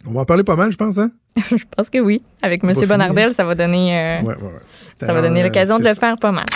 On 0.06 0.12
va 0.12 0.20
en 0.20 0.24
parler 0.24 0.44
pas 0.44 0.56
mal, 0.56 0.72
je 0.72 0.76
pense, 0.78 0.96
hein? 0.96 1.10
Je 1.50 1.62
pense 1.76 1.90
que 1.90 1.98
oui. 1.98 2.22
Avec 2.42 2.64
M. 2.64 2.72
finir. 2.72 2.88
Bonardel, 2.88 3.32
ça 3.32 3.44
va 3.44 3.54
donner, 3.54 3.96
euh, 3.96 4.22
Ouais, 4.22 4.34
ouais, 4.34 4.42
ouais. 4.42 4.50
ça 4.98 5.12
va 5.12 5.20
donner 5.22 5.40
Alors, 5.40 5.50
l'occasion 5.52 5.78
de 5.78 5.84
le 5.84 5.90
ça. 5.90 5.94
faire 5.94 6.18
pas 6.18 6.32
mal. 6.32 6.46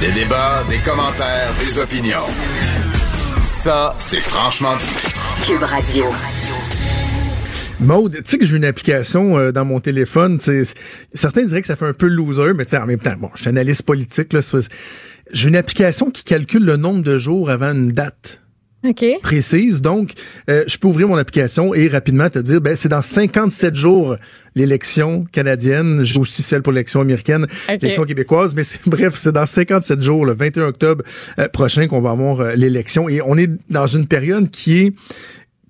Des 0.00 0.10
débats, 0.12 0.64
des 0.70 0.78
commentaires, 0.78 1.52
des 1.60 1.78
opinions. 1.78 2.24
Ça, 3.62 3.94
c'est 3.98 4.20
franchement 4.20 4.74
dit. 4.76 5.46
Cube 5.46 5.62
Radio. 5.62 6.06
Maude, 7.78 8.14
tu 8.16 8.22
sais 8.24 8.38
que 8.38 8.46
j'ai 8.46 8.56
une 8.56 8.64
application 8.64 9.36
euh, 9.38 9.52
dans 9.52 9.66
mon 9.66 9.80
téléphone. 9.80 10.38
Certains 11.12 11.44
diraient 11.44 11.60
que 11.60 11.66
ça 11.66 11.76
fait 11.76 11.86
un 11.86 11.92
peu 11.92 12.06
loser, 12.06 12.54
mais 12.54 12.64
tu 12.64 12.70
sais, 12.70 12.78
en 12.78 12.86
même 12.86 12.98
temps, 13.00 13.16
bon, 13.18 13.28
je 13.34 13.40
suis 13.42 13.48
analyste 13.50 13.82
politique. 13.82 14.32
là, 14.32 14.40
c'est- 14.40 14.68
J'ai 15.32 15.48
une 15.48 15.56
application 15.56 16.10
qui 16.10 16.24
calcule 16.24 16.64
le 16.64 16.76
nombre 16.78 17.02
de 17.02 17.18
jours 17.18 17.50
avant 17.50 17.72
une 17.72 17.88
date 17.88 18.39
OK. 18.82 19.04
précise. 19.22 19.82
Donc, 19.82 20.12
euh, 20.48 20.64
je 20.66 20.78
peux 20.78 20.88
ouvrir 20.88 21.06
mon 21.08 21.16
application 21.16 21.74
et 21.74 21.86
rapidement 21.88 22.30
te 22.30 22.38
dire, 22.38 22.60
ben, 22.62 22.74
c'est 22.74 22.88
dans 22.88 23.02
57 23.02 23.76
jours 23.76 24.16
l'élection 24.54 25.26
canadienne. 25.32 26.02
J'ai 26.02 26.18
aussi 26.18 26.42
celle 26.42 26.62
pour 26.62 26.72
l'élection 26.72 27.00
américaine, 27.00 27.46
l'élection 27.68 28.04
québécoise. 28.04 28.54
Mais 28.54 28.64
c'est- 28.64 28.80
bref, 28.86 29.14
c'est 29.16 29.32
dans 29.32 29.44
57 29.46 30.02
jours, 30.02 30.24
le 30.24 30.32
21 30.32 30.64
octobre 30.68 31.04
euh, 31.38 31.46
prochain, 31.48 31.86
qu'on 31.88 32.00
va 32.00 32.10
avoir 32.10 32.40
euh, 32.40 32.54
l'élection. 32.54 33.08
Et 33.08 33.20
on 33.22 33.36
est 33.36 33.50
dans 33.68 33.86
une 33.86 34.06
période 34.06 34.50
qui 34.50 34.78
est 34.78 34.92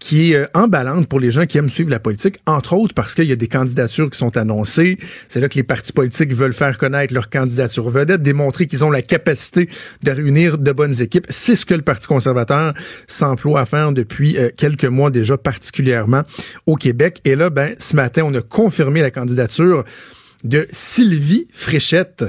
qui 0.00 0.32
est 0.32 0.36
euh, 0.36 0.46
emballante 0.54 1.06
pour 1.06 1.20
les 1.20 1.30
gens 1.30 1.46
qui 1.46 1.58
aiment 1.58 1.68
suivre 1.68 1.90
la 1.90 2.00
politique, 2.00 2.38
entre 2.46 2.72
autres 2.72 2.94
parce 2.94 3.14
qu'il 3.14 3.26
y 3.26 3.32
a 3.32 3.36
des 3.36 3.46
candidatures 3.46 4.10
qui 4.10 4.18
sont 4.18 4.36
annoncées. 4.36 4.98
C'est 5.28 5.40
là 5.40 5.48
que 5.48 5.54
les 5.54 5.62
partis 5.62 5.92
politiques 5.92 6.32
veulent 6.32 6.54
faire 6.54 6.76
connaître 6.78 7.14
leur 7.14 7.30
candidature 7.30 7.88
vedette, 7.88 8.22
démontrer 8.22 8.66
qu'ils 8.66 8.84
ont 8.84 8.90
la 8.90 9.02
capacité 9.02 9.68
de 10.02 10.10
réunir 10.10 10.58
de 10.58 10.72
bonnes 10.72 11.00
équipes. 11.00 11.26
C'est 11.28 11.54
ce 11.54 11.66
que 11.66 11.74
le 11.74 11.82
Parti 11.82 12.08
conservateur 12.08 12.74
s'emploie 13.06 13.60
à 13.60 13.66
faire 13.66 13.92
depuis 13.92 14.36
euh, 14.38 14.50
quelques 14.56 14.86
mois 14.86 15.10
déjà, 15.10 15.36
particulièrement 15.36 16.22
au 16.66 16.76
Québec. 16.76 17.20
Et 17.24 17.36
là, 17.36 17.50
ben, 17.50 17.74
ce 17.78 17.94
matin, 17.94 18.22
on 18.24 18.34
a 18.34 18.40
confirmé 18.40 19.02
la 19.02 19.10
candidature 19.10 19.84
de 20.42 20.66
Sylvie 20.70 21.46
Fréchette 21.52 22.24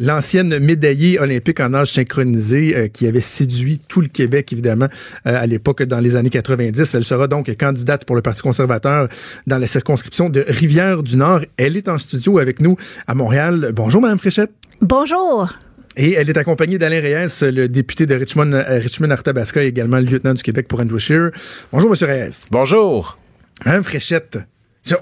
l'ancienne 0.00 0.58
médaillée 0.58 1.20
olympique 1.20 1.60
en 1.60 1.72
âge 1.74 1.92
synchronisé 1.92 2.74
euh, 2.76 2.88
qui 2.88 3.06
avait 3.06 3.20
séduit 3.20 3.80
tout 3.86 4.00
le 4.00 4.08
Québec, 4.08 4.52
évidemment, 4.52 4.88
euh, 5.26 5.40
à 5.40 5.46
l'époque, 5.46 5.84
dans 5.84 6.00
les 6.00 6.16
années 6.16 6.30
90. 6.30 6.94
Elle 6.94 7.04
sera 7.04 7.28
donc 7.28 7.54
candidate 7.56 8.04
pour 8.04 8.16
le 8.16 8.22
Parti 8.22 8.42
conservateur 8.42 9.08
dans 9.46 9.58
la 9.58 9.66
circonscription 9.66 10.30
de 10.30 10.44
Rivière-du-Nord. 10.48 11.42
Elle 11.56 11.76
est 11.76 11.88
en 11.88 11.98
studio 11.98 12.38
avec 12.38 12.60
nous 12.60 12.76
à 13.06 13.14
Montréal. 13.14 13.70
Bonjour, 13.74 14.00
Madame 14.00 14.18
Fréchette. 14.18 14.50
Bonjour. 14.80 15.52
Et 15.96 16.14
elle 16.14 16.30
est 16.30 16.38
accompagnée 16.38 16.78
d'Alain 16.78 17.00
Reyes, 17.00 17.52
le 17.52 17.68
député 17.68 18.06
de 18.06 18.14
Richmond, 18.14 18.52
euh, 18.52 18.78
Richmond-Arthabasca 18.78 19.62
et 19.62 19.66
également 19.66 19.98
le 19.98 20.04
lieutenant 20.04 20.34
du 20.34 20.42
Québec 20.42 20.66
pour 20.68 20.80
Andrew 20.80 20.98
Scheer. 20.98 21.30
Bonjour, 21.72 21.90
Monsieur 21.90 22.06
Reyes. 22.06 22.46
Bonjour. 22.50 23.18
Madame 23.66 23.84
Fréchette, 23.84 24.38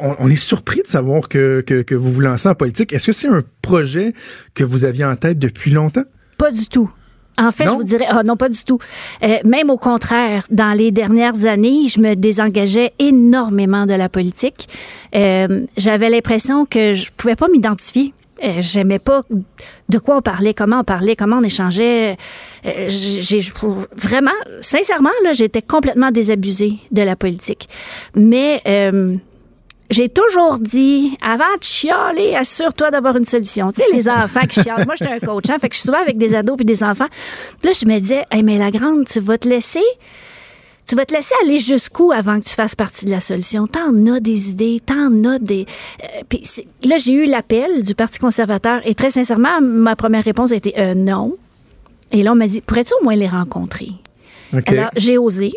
on, 0.01 0.17
on 0.19 0.31
est 0.31 0.37
surpris 0.37 0.83
de 0.83 0.88
savoir 0.88 1.29
que, 1.29 1.61
que, 1.67 1.83
que 1.83 1.95
vous 1.95 2.12
vous 2.12 2.21
lancez 2.21 2.49
en 2.49 2.55
politique. 2.55 2.93
Est-ce 2.93 3.07
que 3.07 3.12
c'est 3.12 3.29
un 3.29 3.43
projet 3.62 4.12
que 4.55 4.64
vous 4.64 4.85
aviez 4.85 5.05
en 5.05 5.17
tête 5.17 5.38
depuis 5.38 5.71
longtemps? 5.71 6.05
Pas 6.37 6.51
du 6.51 6.67
tout. 6.67 6.91
En 7.41 7.53
fait, 7.53 7.64
Non? 7.67 7.75
je 7.75 7.77
vous 7.77 7.85
dirais, 7.85 8.07
ah 8.09 8.25
non, 8.25 8.37
pas 8.37 8.49
du 8.49 8.64
tout. 8.64 8.79
Euh, 9.23 9.37
même 9.45 9.71
au 9.71 9.77
contraire, 9.79 10.45
dans 10.51 10.77
les 10.77 10.91
dernières 10.91 11.45
années, 11.45 11.87
je 11.87 12.01
me 12.01 12.14
désengageais 12.17 12.93
énormément 12.99 13.87
de 13.87 13.95
la 13.95 14.09
politique. 14.09 14.69
Euh, 15.14 15.64
J'avais 15.77 16.11
l'impression 16.11 16.67
que 16.67 16.95
je 16.95 17.11
pouvais 17.17 17.37
pas 17.37 17.47
m'identifier. 17.47 18.12
Euh, 18.43 18.55
J'aimais 18.59 18.99
pas 18.99 19.23
de 19.88 19.99
quoi 19.99 20.17
on 20.17 20.21
parlait, 20.21 20.53
comment 20.53 20.81
on 20.81 20.85
parlait, 20.85 21.14
comment 21.14 21.38
on 21.38 21.43
échangeait. 21.45 22.17
Euh, 22.67 22.87
j'ai 22.88 23.41
vraiment, 23.97 24.31
sincèrement, 24.61 25.11
là, 25.23 25.33
j'étais 25.33 25.62
complètement 25.62 26.11
désabusée 26.11 26.75
de 26.91 27.03
la 27.03 27.14
politique. 27.14 27.69
Mais 28.17 28.62
j'ai 29.90 30.09
toujours 30.09 30.59
dit, 30.59 31.16
avant 31.22 31.44
de 31.59 31.62
chialer, 31.62 32.35
assure-toi 32.37 32.90
d'avoir 32.90 33.16
une 33.16 33.24
solution. 33.24 33.70
Tu 33.72 33.83
sais, 33.83 33.85
les 33.92 34.09
enfants 34.09 34.46
qui 34.48 34.62
chialent. 34.62 34.85
Moi, 34.87 34.94
j'étais 34.98 35.12
un 35.12 35.18
coach, 35.18 35.44
hein, 35.51 35.59
fait 35.59 35.68
que 35.68 35.74
je 35.74 35.81
suis 35.81 35.87
souvent 35.87 36.01
avec 36.03 36.18
des 36.18 36.35
ados 36.35 36.57
puis 36.57 36.66
des 36.66 36.83
enfants. 36.83 37.07
Puis 37.61 37.70
là, 37.70 37.72
je 37.81 37.87
me 37.87 37.98
disais, 37.98 38.24
hey, 38.31 38.42
mais 38.42 38.59
la 38.59 38.70
grande, 38.70 39.07
tu 39.07 39.20
vas 39.20 39.38
te 39.38 39.48
laisser, 39.48 39.83
tu 40.87 40.94
vas 40.94 41.05
te 41.07 41.14
laisser 41.14 41.35
aller 41.42 41.59
jusqu'où 41.59 42.12
avant 42.12 42.38
que 42.38 42.44
tu 42.44 42.55
fasses 42.55 42.74
partie 42.74 43.05
de 43.07 43.11
la 43.11 43.20
solution? 43.20 43.66
T'en 43.66 43.94
as 44.14 44.20
des 44.20 44.51
idées, 44.51 44.81
t'en 44.85 45.24
as 45.24 45.38
des. 45.38 45.66
euh, 46.03 46.22
puis 46.29 46.42
là, 46.85 46.96
j'ai 46.98 47.12
eu 47.12 47.24
l'appel 47.27 47.83
du 47.83 47.94
Parti 47.94 48.18
conservateur 48.18 48.81
et 48.85 48.94
très 48.94 49.11
sincèrement, 49.11 49.61
ma 49.61 49.96
première 49.96 50.24
réponse 50.24 50.53
a 50.53 50.57
été 50.57 50.74
euh, 50.79 50.94
non. 50.94 51.37
Et 52.12 52.22
là, 52.22 52.33
on 52.33 52.37
m'a 52.37 52.46
dit, 52.46 52.61
pourrais-tu 52.62 52.92
au 53.01 53.05
moins 53.05 53.16
les 53.16 53.29
rencontrer? 53.29 53.88
Alors, 54.79 54.90
j'ai 54.96 55.18
osé. 55.18 55.53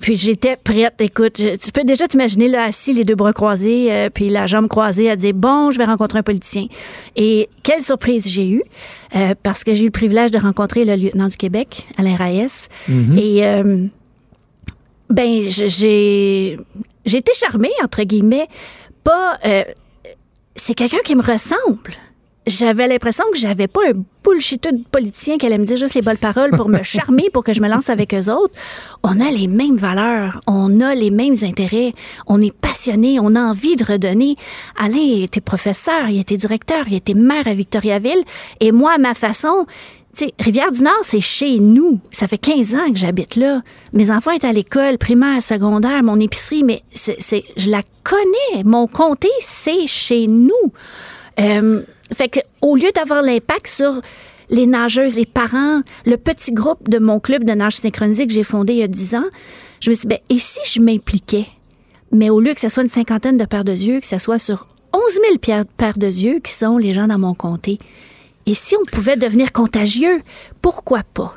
Puis 0.00 0.16
j'étais 0.16 0.56
prête. 0.56 1.00
Écoute, 1.00 1.38
je- 1.40 1.56
tu 1.56 1.72
peux 1.72 1.84
déjà 1.84 2.06
t'imaginer 2.06 2.48
là 2.48 2.64
assis, 2.64 2.92
les 2.92 3.04
deux 3.04 3.14
bras 3.14 3.32
croisés, 3.32 3.90
euh, 3.90 4.10
puis 4.10 4.28
la 4.28 4.46
jambe 4.46 4.68
croisée, 4.68 5.10
à 5.10 5.16
dire 5.16 5.32
bon, 5.34 5.70
je 5.70 5.78
vais 5.78 5.84
rencontrer 5.84 6.18
un 6.18 6.22
politicien. 6.22 6.66
Et 7.16 7.48
quelle 7.62 7.80
surprise 7.82 8.28
j'ai 8.28 8.48
eue, 8.48 8.62
euh, 9.16 9.34
parce 9.42 9.64
que 9.64 9.74
j'ai 9.74 9.82
eu 9.82 9.86
le 9.86 9.90
privilège 9.90 10.30
de 10.30 10.38
rencontrer 10.38 10.84
le 10.84 10.94
lieutenant 10.96 11.28
du 11.28 11.36
Québec, 11.36 11.86
Alain 11.96 12.14
Raes. 12.16 12.68
Et 13.16 13.44
euh, 13.46 13.86
ben, 15.10 15.40
j'ai 15.42 16.56
j'ai 17.04 17.16
été 17.18 17.32
charmée 17.34 17.70
entre 17.82 18.02
guillemets. 18.02 18.48
Pas, 19.04 19.38
euh, 19.46 19.62
c'est 20.56 20.74
quelqu'un 20.74 20.98
qui 21.04 21.14
me 21.14 21.22
ressemble. 21.22 21.92
J'avais 22.46 22.86
l'impression 22.86 23.24
que 23.32 23.38
j'avais 23.38 23.66
pas 23.66 23.80
un 23.90 24.04
bullshiteux 24.22 24.70
de 24.72 24.82
politicien 24.92 25.36
qui 25.36 25.46
allait 25.46 25.58
me 25.58 25.64
dire 25.64 25.76
juste 25.76 25.94
les 25.94 26.02
bonnes 26.02 26.16
paroles 26.16 26.50
pour 26.52 26.68
me 26.68 26.80
charmer, 26.82 27.28
pour 27.32 27.42
que 27.42 27.52
je 27.52 27.60
me 27.60 27.68
lance 27.68 27.90
avec 27.90 28.14
eux 28.14 28.30
autres. 28.30 28.54
On 29.02 29.18
a 29.18 29.30
les 29.32 29.48
mêmes 29.48 29.76
valeurs, 29.76 30.40
on 30.46 30.80
a 30.80 30.94
les 30.94 31.10
mêmes 31.10 31.34
intérêts, 31.42 31.92
on 32.28 32.40
est 32.40 32.52
passionné, 32.54 33.18
on 33.20 33.34
a 33.34 33.40
envie 33.40 33.74
de 33.74 33.84
redonner. 33.84 34.36
Alain 34.78 35.22
était 35.22 35.40
professeur, 35.40 36.08
il 36.08 36.20
était 36.20 36.36
directeur, 36.36 36.84
il 36.86 36.94
était 36.94 37.14
maire 37.14 37.48
à 37.48 37.54
Victoriaville, 37.54 38.22
et 38.60 38.70
moi, 38.70 38.92
à 38.94 38.98
ma 38.98 39.14
façon, 39.14 39.66
Rivière-du-Nord, 40.38 41.00
c'est 41.02 41.20
chez 41.20 41.58
nous. 41.58 42.00
Ça 42.10 42.26
fait 42.26 42.38
15 42.38 42.74
ans 42.74 42.90
que 42.90 42.96
j'habite 42.98 43.36
là. 43.36 43.60
Mes 43.92 44.10
enfants 44.10 44.30
étaient 44.30 44.46
à 44.46 44.52
l'école, 44.52 44.96
primaire, 44.96 45.42
secondaire, 45.42 46.02
mon 46.02 46.18
épicerie, 46.18 46.64
mais 46.64 46.82
c'est, 46.94 47.16
c'est- 47.18 47.44
je 47.58 47.68
la 47.68 47.82
connais. 48.02 48.64
Mon 48.64 48.86
comté, 48.86 49.28
c'est 49.40 49.86
chez 49.86 50.26
nous. 50.26 50.72
Euh, 51.38 51.82
fait 52.14 52.28
que, 52.28 52.40
au 52.60 52.76
lieu 52.76 52.90
d'avoir 52.94 53.22
l'impact 53.22 53.66
sur 53.66 54.00
les 54.50 54.66
nageuses, 54.66 55.16
les 55.16 55.26
parents, 55.26 55.82
le 56.04 56.16
petit 56.16 56.52
groupe 56.52 56.88
de 56.88 56.98
mon 56.98 57.20
club 57.20 57.44
de 57.44 57.52
nage 57.52 57.76
synchronisé 57.76 58.26
que 58.26 58.32
j'ai 58.32 58.44
fondé 58.44 58.74
il 58.74 58.78
y 58.78 58.82
a 58.82 58.88
10 58.88 59.14
ans, 59.16 59.24
je 59.80 59.90
me 59.90 59.94
suis 59.94 60.06
dit, 60.06 60.14
ben, 60.14 60.18
et 60.30 60.38
si 60.38 60.60
je 60.64 60.80
m'impliquais? 60.80 61.46
Mais 62.12 62.30
au 62.30 62.40
lieu 62.40 62.54
que 62.54 62.60
ce 62.60 62.68
soit 62.68 62.84
une 62.84 62.88
cinquantaine 62.88 63.36
de 63.36 63.44
paires 63.44 63.64
de 63.64 63.72
yeux, 63.72 64.00
que 64.00 64.06
ce 64.06 64.18
soit 64.18 64.38
sur 64.38 64.66
11 64.92 65.02
000 65.12 65.38
paires 65.38 65.64
paires 65.76 65.98
de 65.98 66.06
yeux 66.06 66.38
qui 66.38 66.52
sont 66.52 66.78
les 66.78 66.92
gens 66.92 67.08
dans 67.08 67.18
mon 67.18 67.34
comté. 67.34 67.78
Et 68.46 68.54
si 68.54 68.76
on 68.76 68.84
pouvait 68.84 69.16
devenir 69.16 69.52
contagieux, 69.52 70.20
pourquoi 70.62 71.02
pas? 71.02 71.34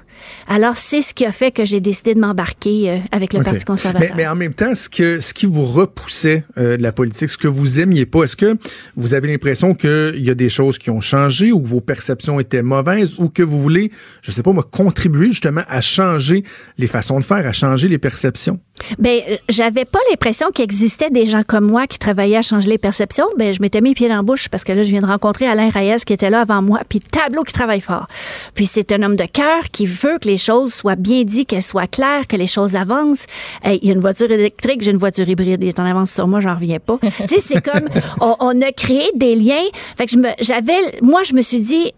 Alors, 0.48 0.76
c'est 0.76 1.02
ce 1.02 1.14
qui 1.14 1.26
a 1.26 1.32
fait 1.32 1.52
que 1.52 1.66
j'ai 1.66 1.80
décidé 1.80 2.14
de 2.14 2.20
m'embarquer 2.20 2.90
euh, 2.90 2.98
avec 3.12 3.34
le. 3.34 3.42
Parti 3.42 3.64
conservateur. 3.64 4.10
Mais, 4.16 4.24
mais 4.24 4.28
en 4.28 4.36
même 4.36 4.54
temps, 4.54 4.76
ce, 4.76 4.90
que, 4.90 5.20
ce 5.20 5.34
qui 5.34 5.46
vous 5.46 5.64
repoussait 5.64 6.44
euh, 6.58 6.78
de 6.78 6.84
la 6.84 6.92
politique, 6.92 7.30
ce 7.30 7.38
que 7.38 7.48
vous 7.48 7.80
aimiez 7.80 8.06
pas, 8.06 8.24
est-ce 8.24 8.36
que 8.36 8.58
vous 8.96 9.14
avez 9.14 9.30
l'impression 9.30 9.74
qu'il 9.74 10.20
y 10.20 10.30
a 10.30 10.36
des 10.36 10.50
choses 10.50 10.78
qui 10.78 10.90
ont 10.90 11.02
changé 11.02 11.52
ou 11.52 11.62
que 11.62 11.68
vos 11.68 11.82
perceptions 11.82 12.40
étaient 12.40 12.64
mauvaises 12.64 13.20
ou 13.20 13.30
que 13.30 13.44
vous 13.44 13.60
voulez, 13.60 13.92
je 14.22 14.32
sais 14.32 14.44
pas, 14.44 14.52
moi, 14.52 14.68
contribuer 14.70 15.28
justement 15.28 15.62
à 15.68 15.82
changer 15.82 16.44
les 16.78 16.88
façons 16.88 17.20
de 17.20 17.24
faire, 17.24 17.46
à 17.46 17.54
changer 17.54 17.88
les 17.88 17.98
perceptions? 17.98 18.60
Ben, 18.98 19.22
euh, 19.30 19.36
j'avais 19.50 19.86
pas 19.86 20.00
l'impression 20.10 20.50
qu'il 20.52 20.64
existait 20.64 21.10
des 21.10 21.26
gens 21.26 21.44
comme 21.46 21.66
moi 21.66 21.88
qui 21.88 22.00
travaillaient 22.00 22.38
à 22.38 22.42
changer 22.42 22.70
les 22.70 22.78
perceptions. 22.78 23.28
Ben, 23.38 23.54
je 23.54 23.62
m'étais 23.62 23.82
mis 23.82 23.90
les 23.90 23.96
pieds 23.96 24.10
dans 24.10 24.18
la 24.18 24.22
bouche 24.22 24.50
parce 24.50 24.64
que 24.64 24.72
là, 24.72 24.84
je 24.84 24.90
viens 24.90 25.02
de 25.02 25.08
rencontrer 25.08 25.48
Alain 25.48 25.70
Reyes 25.70 26.04
qui 26.06 26.14
était 26.14 26.30
là 26.30 26.42
avant 26.42 26.62
moi, 26.62 26.82
puis 26.88 27.00
Tableau 27.00 27.44
qui 27.44 27.54
travaille 27.54 27.82
fort. 27.82 28.08
Puis 28.56 28.66
c'est 28.66 28.92
un 28.92 29.04
homme 29.04 29.16
de 29.16 29.26
cœur 29.26 29.64
qui 29.72 29.86
veut 29.86 30.09
que 30.18 30.28
les 30.28 30.38
choses 30.38 30.74
soient 30.74 30.96
bien 30.96 31.24
dites, 31.24 31.50
qu'elles 31.50 31.62
soient 31.62 31.88
claires, 31.88 32.28
que 32.28 32.36
les 32.36 32.48
choses 32.48 32.76
avancent. 32.76 33.26
Il 33.66 33.86
y 33.86 33.90
a 33.90 33.94
une 33.94 34.00
voiture 34.00 34.32
électrique, 34.32 34.82
j'ai 34.82 34.92
une 34.92 34.98
voiture 34.98 35.28
hybride. 35.28 35.62
Il 35.62 35.68
est 35.68 35.80
en 35.80 35.86
avance 35.86 36.12
sur 36.12 36.28
moi, 36.28 36.40
j'en 36.40 36.56
reviens 36.56 36.80
pas. 36.80 36.98
tu 37.02 37.28
sais, 37.28 37.40
c'est 37.40 37.62
comme, 37.62 37.88
on, 38.22 38.36
on, 38.40 38.62
a 38.62 38.72
créé 38.72 39.10
des 39.16 39.36
liens. 39.36 39.68
Fait 39.98 40.06
que 40.06 40.14
j'avais, 40.40 41.00
moi, 41.02 41.24
je 41.24 41.34
me 41.34 41.42
suis 41.42 41.62
dit, 41.62 41.94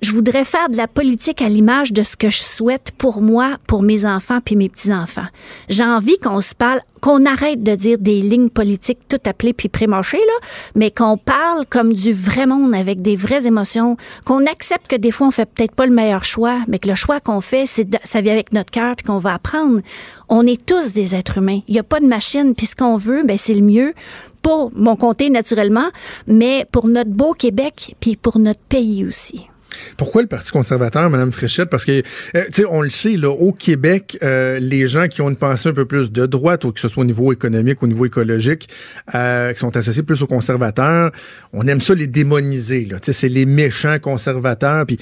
je 0.00 0.12
voudrais 0.12 0.44
faire 0.44 0.68
de 0.68 0.76
la 0.76 0.86
politique 0.86 1.42
à 1.42 1.48
l'image 1.48 1.92
de 1.92 2.04
ce 2.04 2.16
que 2.16 2.30
je 2.30 2.40
souhaite 2.40 2.92
pour 2.96 3.20
moi, 3.20 3.56
pour 3.66 3.82
mes 3.82 4.04
enfants 4.04 4.38
puis 4.44 4.54
mes 4.54 4.68
petits-enfants. 4.68 5.26
J'ai 5.68 5.82
envie 5.82 6.18
qu'on 6.18 6.40
se 6.40 6.54
parle, 6.54 6.80
qu'on 7.00 7.24
arrête 7.24 7.64
de 7.64 7.74
dire 7.74 7.98
des 7.98 8.20
lignes 8.20 8.48
politiques 8.48 9.00
tout 9.08 9.18
appelées 9.24 9.52
puis 9.52 9.68
prémochées, 9.68 10.18
là, 10.18 10.48
mais 10.76 10.92
qu'on 10.92 11.16
parle 11.16 11.66
comme 11.66 11.92
du 11.92 12.12
vrai 12.12 12.46
monde 12.46 12.74
avec 12.74 13.02
des 13.02 13.16
vraies 13.16 13.46
émotions, 13.46 13.96
qu'on 14.24 14.46
accepte 14.46 14.86
que 14.86 14.96
des 14.96 15.10
fois 15.10 15.26
on 15.26 15.32
fait 15.32 15.46
peut-être 15.46 15.74
pas 15.74 15.86
le 15.86 15.92
meilleur 15.92 16.24
choix, 16.24 16.60
mais 16.68 16.78
que 16.78 16.88
le 16.88 16.94
choix 16.94 17.18
qu'on 17.18 17.40
fait, 17.40 17.66
c'est 17.66 17.88
ça 18.04 18.20
vient 18.20 18.34
avec 18.34 18.52
notre 18.52 18.70
cœur 18.70 18.94
puis 18.94 19.04
qu'on 19.04 19.18
va 19.18 19.34
apprendre. 19.34 19.80
On 20.28 20.46
est 20.46 20.64
tous 20.64 20.92
des 20.92 21.16
êtres 21.16 21.38
humains. 21.38 21.60
Il 21.66 21.72
n'y 21.72 21.80
a 21.80 21.84
pas 21.84 21.98
de 21.98 22.06
machine 22.06 22.54
puis 22.54 22.66
ce 22.66 22.76
qu'on 22.76 22.96
veut, 22.96 23.24
ben 23.24 23.36
c'est 23.36 23.54
le 23.54 23.62
mieux 23.62 23.94
pour 24.42 24.70
mon 24.76 24.94
comté 24.94 25.28
naturellement, 25.28 25.88
mais 26.28 26.66
pour 26.70 26.86
notre 26.86 27.10
beau 27.10 27.32
Québec 27.32 27.96
puis 27.98 28.14
pour 28.14 28.38
notre 28.38 28.60
pays 28.60 29.04
aussi. 29.04 29.48
Pourquoi 29.96 30.22
le 30.22 30.28
Parti 30.28 30.50
conservateur, 30.50 31.08
Mme 31.10 31.32
Fréchette? 31.32 31.70
Parce 31.70 31.84
que, 31.84 31.92
euh, 31.92 32.02
tu 32.46 32.52
sais, 32.52 32.64
on 32.68 32.82
le 32.82 32.88
sait, 32.88 33.16
là, 33.16 33.30
au 33.30 33.52
Québec, 33.52 34.18
euh, 34.22 34.58
les 34.58 34.86
gens 34.86 35.08
qui 35.08 35.22
ont 35.22 35.28
une 35.28 35.36
pensée 35.36 35.68
un 35.68 35.72
peu 35.72 35.84
plus 35.84 36.12
de 36.12 36.26
droite, 36.26 36.70
que 36.72 36.80
ce 36.80 36.88
soit 36.88 37.02
au 37.02 37.06
niveau 37.06 37.32
économique, 37.32 37.82
au 37.82 37.86
niveau 37.86 38.06
écologique, 38.06 38.68
euh, 39.14 39.52
qui 39.52 39.60
sont 39.60 39.76
associés 39.76 40.02
plus 40.02 40.22
aux 40.22 40.26
conservateurs, 40.26 41.12
on 41.52 41.66
aime 41.66 41.80
ça 41.80 41.94
les 41.94 42.06
démoniser. 42.06 42.86
Tu 42.88 42.96
sais, 43.02 43.12
c'est 43.12 43.28
les 43.28 43.46
méchants 43.46 43.98
conservateurs. 43.98 44.86
Puis 44.86 44.98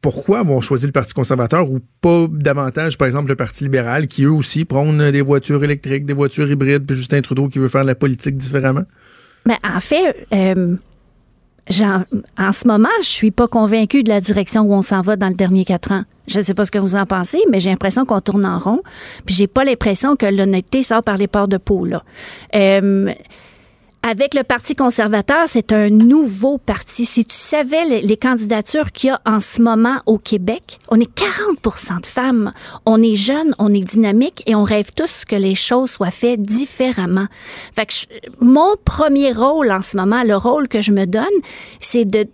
pourquoi 0.00 0.40
avoir 0.40 0.62
choisi 0.62 0.86
le 0.86 0.92
Parti 0.92 1.14
conservateur 1.14 1.70
ou 1.70 1.80
pas 2.00 2.26
davantage, 2.30 2.98
par 2.98 3.06
exemple, 3.06 3.28
le 3.28 3.36
Parti 3.36 3.64
libéral, 3.64 4.08
qui 4.08 4.24
eux 4.24 4.32
aussi 4.32 4.64
prônent 4.64 5.10
des 5.10 5.22
voitures 5.22 5.62
électriques, 5.64 6.04
des 6.04 6.12
voitures 6.12 6.50
hybrides, 6.50 6.86
puis 6.86 6.96
Justin 6.96 7.20
Trudeau 7.20 7.48
qui 7.48 7.58
veut 7.58 7.68
faire 7.68 7.84
la 7.84 7.94
politique 7.94 8.36
différemment? 8.36 8.84
Ben, 9.46 9.56
en 9.64 9.80
fait, 9.80 10.26
en 11.70 12.52
ce 12.52 12.66
moment, 12.66 12.88
je 13.00 13.06
suis 13.06 13.30
pas 13.30 13.48
convaincue 13.48 14.02
de 14.02 14.08
la 14.08 14.20
direction 14.20 14.62
où 14.62 14.74
on 14.74 14.82
s'en 14.82 15.00
va 15.00 15.16
dans 15.16 15.28
le 15.28 15.34
dernier 15.34 15.64
quatre 15.64 15.92
ans. 15.92 16.04
Je 16.28 16.38
ne 16.38 16.44
sais 16.44 16.54
pas 16.54 16.64
ce 16.64 16.70
que 16.70 16.78
vous 16.78 16.94
en 16.94 17.06
pensez, 17.06 17.40
mais 17.50 17.60
j'ai 17.60 17.70
l'impression 17.70 18.04
qu'on 18.04 18.20
tourne 18.20 18.46
en 18.46 18.58
rond. 18.58 18.80
Puis 19.26 19.34
j'ai 19.34 19.46
pas 19.46 19.64
l'impression 19.64 20.16
que 20.16 20.26
l'honnêteté 20.26 20.82
sort 20.82 21.02
par 21.02 21.16
les 21.16 21.26
ports 21.26 21.48
de 21.48 21.56
peau. 21.56 21.84
Là. 21.84 22.02
Euh, 22.54 23.12
avec 24.04 24.34
le 24.34 24.42
Parti 24.42 24.74
conservateur, 24.74 25.44
c'est 25.46 25.72
un 25.72 25.88
nouveau 25.88 26.58
parti. 26.58 27.06
Si 27.06 27.24
tu 27.24 27.36
savais 27.36 28.00
les, 28.00 28.16
candidatures 28.16 28.90
qu'il 28.90 29.08
y 29.08 29.10
a 29.10 29.20
en 29.24 29.38
ce 29.38 29.62
moment 29.62 30.00
au 30.06 30.18
Québec, 30.18 30.80
on 30.88 30.98
est 30.98 31.10
40% 31.14 32.00
de 32.00 32.06
femmes. 32.06 32.52
On 32.84 33.00
est 33.00 33.14
jeunes, 33.14 33.54
on 33.58 33.72
est 33.72 33.84
dynamique 33.84 34.42
et 34.46 34.56
on 34.56 34.64
rêve 34.64 34.90
tous 34.94 35.24
que 35.24 35.36
les 35.36 35.54
choses 35.54 35.90
soient 35.90 36.10
faites 36.10 36.42
différemment. 36.42 37.26
Fait 37.74 37.86
que 37.86 37.94
mon 38.40 38.74
premier 38.84 39.32
rôle 39.32 39.70
en 39.70 39.82
ce 39.82 39.96
moment, 39.96 40.24
le 40.24 40.36
rôle 40.36 40.66
que 40.66 40.82
je 40.82 40.90
me 40.90 41.06
donne, 41.06 41.24
c'est 41.80 42.04
de, 42.04 42.26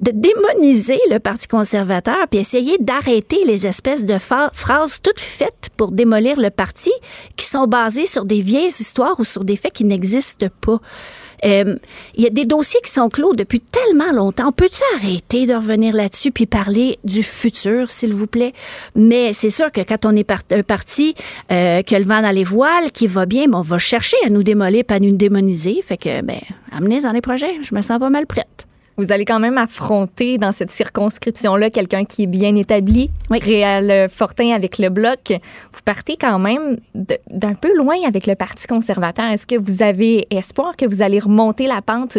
de 0.00 0.12
démoniser 0.12 1.00
le 1.10 1.18
Parti 1.18 1.48
conservateur 1.48 2.28
puis 2.30 2.38
essayer 2.38 2.78
d'arrêter 2.78 3.42
les 3.44 3.66
espèces 3.66 4.04
de 4.04 4.18
phrases 4.18 5.00
toutes 5.02 5.20
faites 5.20 5.70
pour 5.76 5.90
démolir 5.90 6.40
le 6.40 6.50
parti 6.50 6.92
qui 7.36 7.46
sont 7.46 7.66
basées 7.66 8.06
sur 8.06 8.24
des 8.24 8.40
vieilles 8.40 8.68
histoires 8.68 9.18
ou 9.18 9.24
sur 9.24 9.44
des 9.44 9.56
faits 9.56 9.72
qui 9.72 9.84
n'existent 9.84 10.46
pas. 10.60 10.80
Euh, 11.44 11.76
il 12.14 12.24
y 12.24 12.26
a 12.26 12.30
des 12.30 12.44
dossiers 12.44 12.80
qui 12.84 12.90
sont 12.90 13.08
clos 13.08 13.34
depuis 13.34 13.60
tellement 13.60 14.12
longtemps. 14.12 14.52
Peux-tu 14.52 14.82
arrêter 14.96 15.46
de 15.46 15.54
revenir 15.54 15.94
là-dessus 15.94 16.32
puis 16.32 16.46
parler 16.46 16.98
du 17.04 17.22
futur, 17.22 17.90
s'il 17.90 18.12
vous 18.12 18.26
plaît? 18.26 18.52
Mais 18.94 19.32
c'est 19.32 19.50
sûr 19.50 19.70
que 19.72 19.80
quand 19.80 20.04
on 20.06 20.14
est 20.14 20.24
parti 20.24 21.14
euh, 21.50 21.82
qui 21.82 21.94
a 21.94 21.98
le 21.98 22.04
vent 22.04 22.22
dans 22.22 22.30
les 22.30 22.44
voiles, 22.44 22.90
qui 22.92 23.06
va 23.06 23.26
bien, 23.26 23.48
ben, 23.48 23.58
on 23.58 23.62
va 23.62 23.78
chercher 23.78 24.16
à 24.24 24.30
nous 24.30 24.42
démolir, 24.42 24.84
pas 24.84 24.94
à 24.94 24.98
nous 25.00 25.16
démoniser. 25.16 25.82
Fait 25.82 25.96
que, 25.96 26.22
ben, 26.22 26.40
amenez 26.72 27.00
dans 27.02 27.12
les 27.12 27.20
projets. 27.20 27.54
Je 27.62 27.74
me 27.74 27.82
sens 27.82 27.98
pas 27.98 28.10
mal 28.10 28.26
prête. 28.26 28.66
Vous 28.96 29.12
allez 29.12 29.24
quand 29.24 29.38
même 29.38 29.58
affronter 29.58 30.38
dans 30.38 30.52
cette 30.52 30.70
circonscription-là 30.70 31.70
quelqu'un 31.70 32.04
qui 32.04 32.22
est 32.22 32.28
bien 32.28 32.54
établi, 32.54 33.10
oui. 33.30 33.38
Réal 33.40 34.08
Fortin 34.08 34.52
avec 34.52 34.78
le 34.78 34.88
bloc. 34.88 35.32
Vous 35.72 35.80
partez 35.84 36.16
quand 36.16 36.38
même 36.38 36.78
d'un 36.94 37.54
peu 37.54 37.76
loin 37.76 37.96
avec 38.06 38.26
le 38.26 38.34
Parti 38.34 38.66
conservateur. 38.66 39.26
Est-ce 39.26 39.46
que 39.46 39.56
vous 39.56 39.82
avez 39.82 40.26
espoir 40.30 40.76
que 40.76 40.86
vous 40.86 41.02
allez 41.02 41.18
remonter 41.18 41.66
la 41.66 41.82
pente 41.82 42.18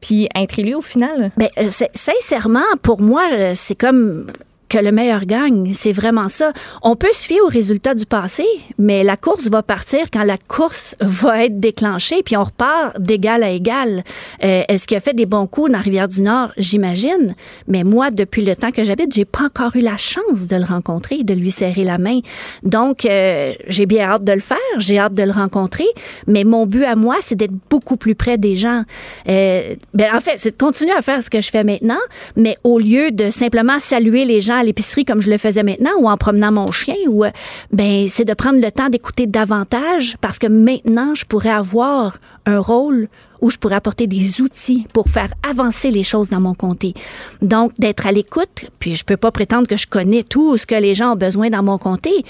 puis 0.00 0.28
être 0.34 0.58
élu 0.58 0.74
au 0.74 0.82
final? 0.82 1.30
Bien, 1.36 1.48
euh, 1.58 1.68
sincèrement, 1.94 2.60
pour 2.82 3.00
moi, 3.00 3.22
euh, 3.32 3.52
c'est 3.54 3.74
comme 3.74 4.26
que 4.72 4.78
le 4.78 4.90
meilleur 4.90 5.26
gagne. 5.26 5.72
C'est 5.74 5.92
vraiment 5.92 6.28
ça. 6.28 6.50
On 6.82 6.96
peut 6.96 7.12
se 7.12 7.26
fier 7.26 7.42
aux 7.42 7.48
résultats 7.48 7.94
du 7.94 8.06
passé, 8.06 8.44
mais 8.78 9.04
la 9.04 9.18
course 9.18 9.48
va 9.48 9.62
partir 9.62 10.10
quand 10.10 10.24
la 10.24 10.38
course 10.38 10.96
va 10.98 11.44
être 11.44 11.60
déclenchée, 11.60 12.22
puis 12.22 12.38
on 12.38 12.44
repart 12.44 12.98
d'égal 12.98 13.42
à 13.42 13.50
égal. 13.50 14.02
Euh, 14.42 14.62
Est-ce 14.68 14.86
qu'il 14.86 14.96
a 14.96 15.00
fait 15.00 15.12
des 15.12 15.26
bons 15.26 15.46
coups 15.46 15.70
dans 15.70 15.78
Rivière-du-Nord? 15.78 16.52
J'imagine. 16.56 17.34
Mais 17.68 17.84
moi, 17.84 18.10
depuis 18.10 18.42
le 18.42 18.56
temps 18.56 18.70
que 18.70 18.82
j'habite, 18.82 19.14
j'ai 19.14 19.26
pas 19.26 19.44
encore 19.44 19.76
eu 19.76 19.82
la 19.82 19.98
chance 19.98 20.46
de 20.48 20.56
le 20.56 20.64
rencontrer, 20.64 21.22
de 21.22 21.34
lui 21.34 21.50
serrer 21.50 21.84
la 21.84 21.98
main. 21.98 22.20
Donc, 22.62 23.04
euh, 23.04 23.52
j'ai 23.68 23.84
bien 23.84 24.06
hâte 24.08 24.24
de 24.24 24.32
le 24.32 24.40
faire. 24.40 24.56
J'ai 24.78 24.98
hâte 24.98 25.12
de 25.12 25.22
le 25.22 25.32
rencontrer. 25.32 25.86
Mais 26.26 26.44
mon 26.44 26.64
but 26.64 26.84
à 26.84 26.96
moi, 26.96 27.16
c'est 27.20 27.34
d'être 27.34 27.52
beaucoup 27.68 27.98
plus 27.98 28.14
près 28.14 28.38
des 28.38 28.56
gens. 28.56 28.84
Euh, 29.28 29.74
ben, 29.92 30.14
en 30.14 30.20
fait, 30.22 30.36
c'est 30.36 30.52
de 30.52 30.56
continuer 30.56 30.92
à 30.92 31.02
faire 31.02 31.22
ce 31.22 31.28
que 31.28 31.42
je 31.42 31.50
fais 31.50 31.62
maintenant, 31.62 32.00
mais 32.36 32.56
au 32.64 32.78
lieu 32.78 33.10
de 33.10 33.28
simplement 33.28 33.78
saluer 33.78 34.24
les 34.24 34.40
gens 34.40 34.61
à 34.62 34.64
l'épicerie 34.64 35.04
comme 35.04 35.20
je 35.20 35.30
le 35.30 35.38
faisais 35.38 35.62
maintenant 35.62 35.90
ou 35.98 36.08
en 36.08 36.16
promenant 36.16 36.52
mon 36.52 36.70
chien 36.70 36.94
ou 37.08 37.24
euh, 37.24 37.30
ben 37.72 38.08
c'est 38.08 38.24
de 38.24 38.34
prendre 38.34 38.60
le 38.60 38.70
temps 38.70 38.88
d'écouter 38.88 39.26
davantage 39.26 40.16
parce 40.20 40.38
que 40.38 40.46
maintenant 40.46 41.14
je 41.14 41.24
pourrais 41.26 41.50
avoir 41.50 42.16
un 42.46 42.58
rôle 42.58 43.08
où 43.40 43.50
je 43.50 43.58
pourrais 43.58 43.74
apporter 43.74 44.06
des 44.06 44.40
outils 44.40 44.86
pour 44.92 45.08
faire 45.08 45.34
avancer 45.42 45.90
les 45.90 46.04
choses 46.04 46.30
dans 46.30 46.40
mon 46.40 46.54
comté. 46.54 46.94
Donc, 47.42 47.72
d'être 47.76 48.06
à 48.06 48.12
l'écoute, 48.12 48.70
puis 48.78 48.94
je 48.94 49.04
peux 49.04 49.16
pas 49.16 49.32
prétendre 49.32 49.66
que 49.66 49.76
je 49.76 49.88
connais 49.88 50.22
tout 50.22 50.56
ce 50.56 50.64
que 50.64 50.76
les 50.76 50.94
gens 50.94 51.14
ont 51.14 51.16
besoin 51.16 51.50
dans 51.50 51.62
mon 51.62 51.76
comté, 51.76 52.24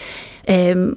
euh, 0.49 0.95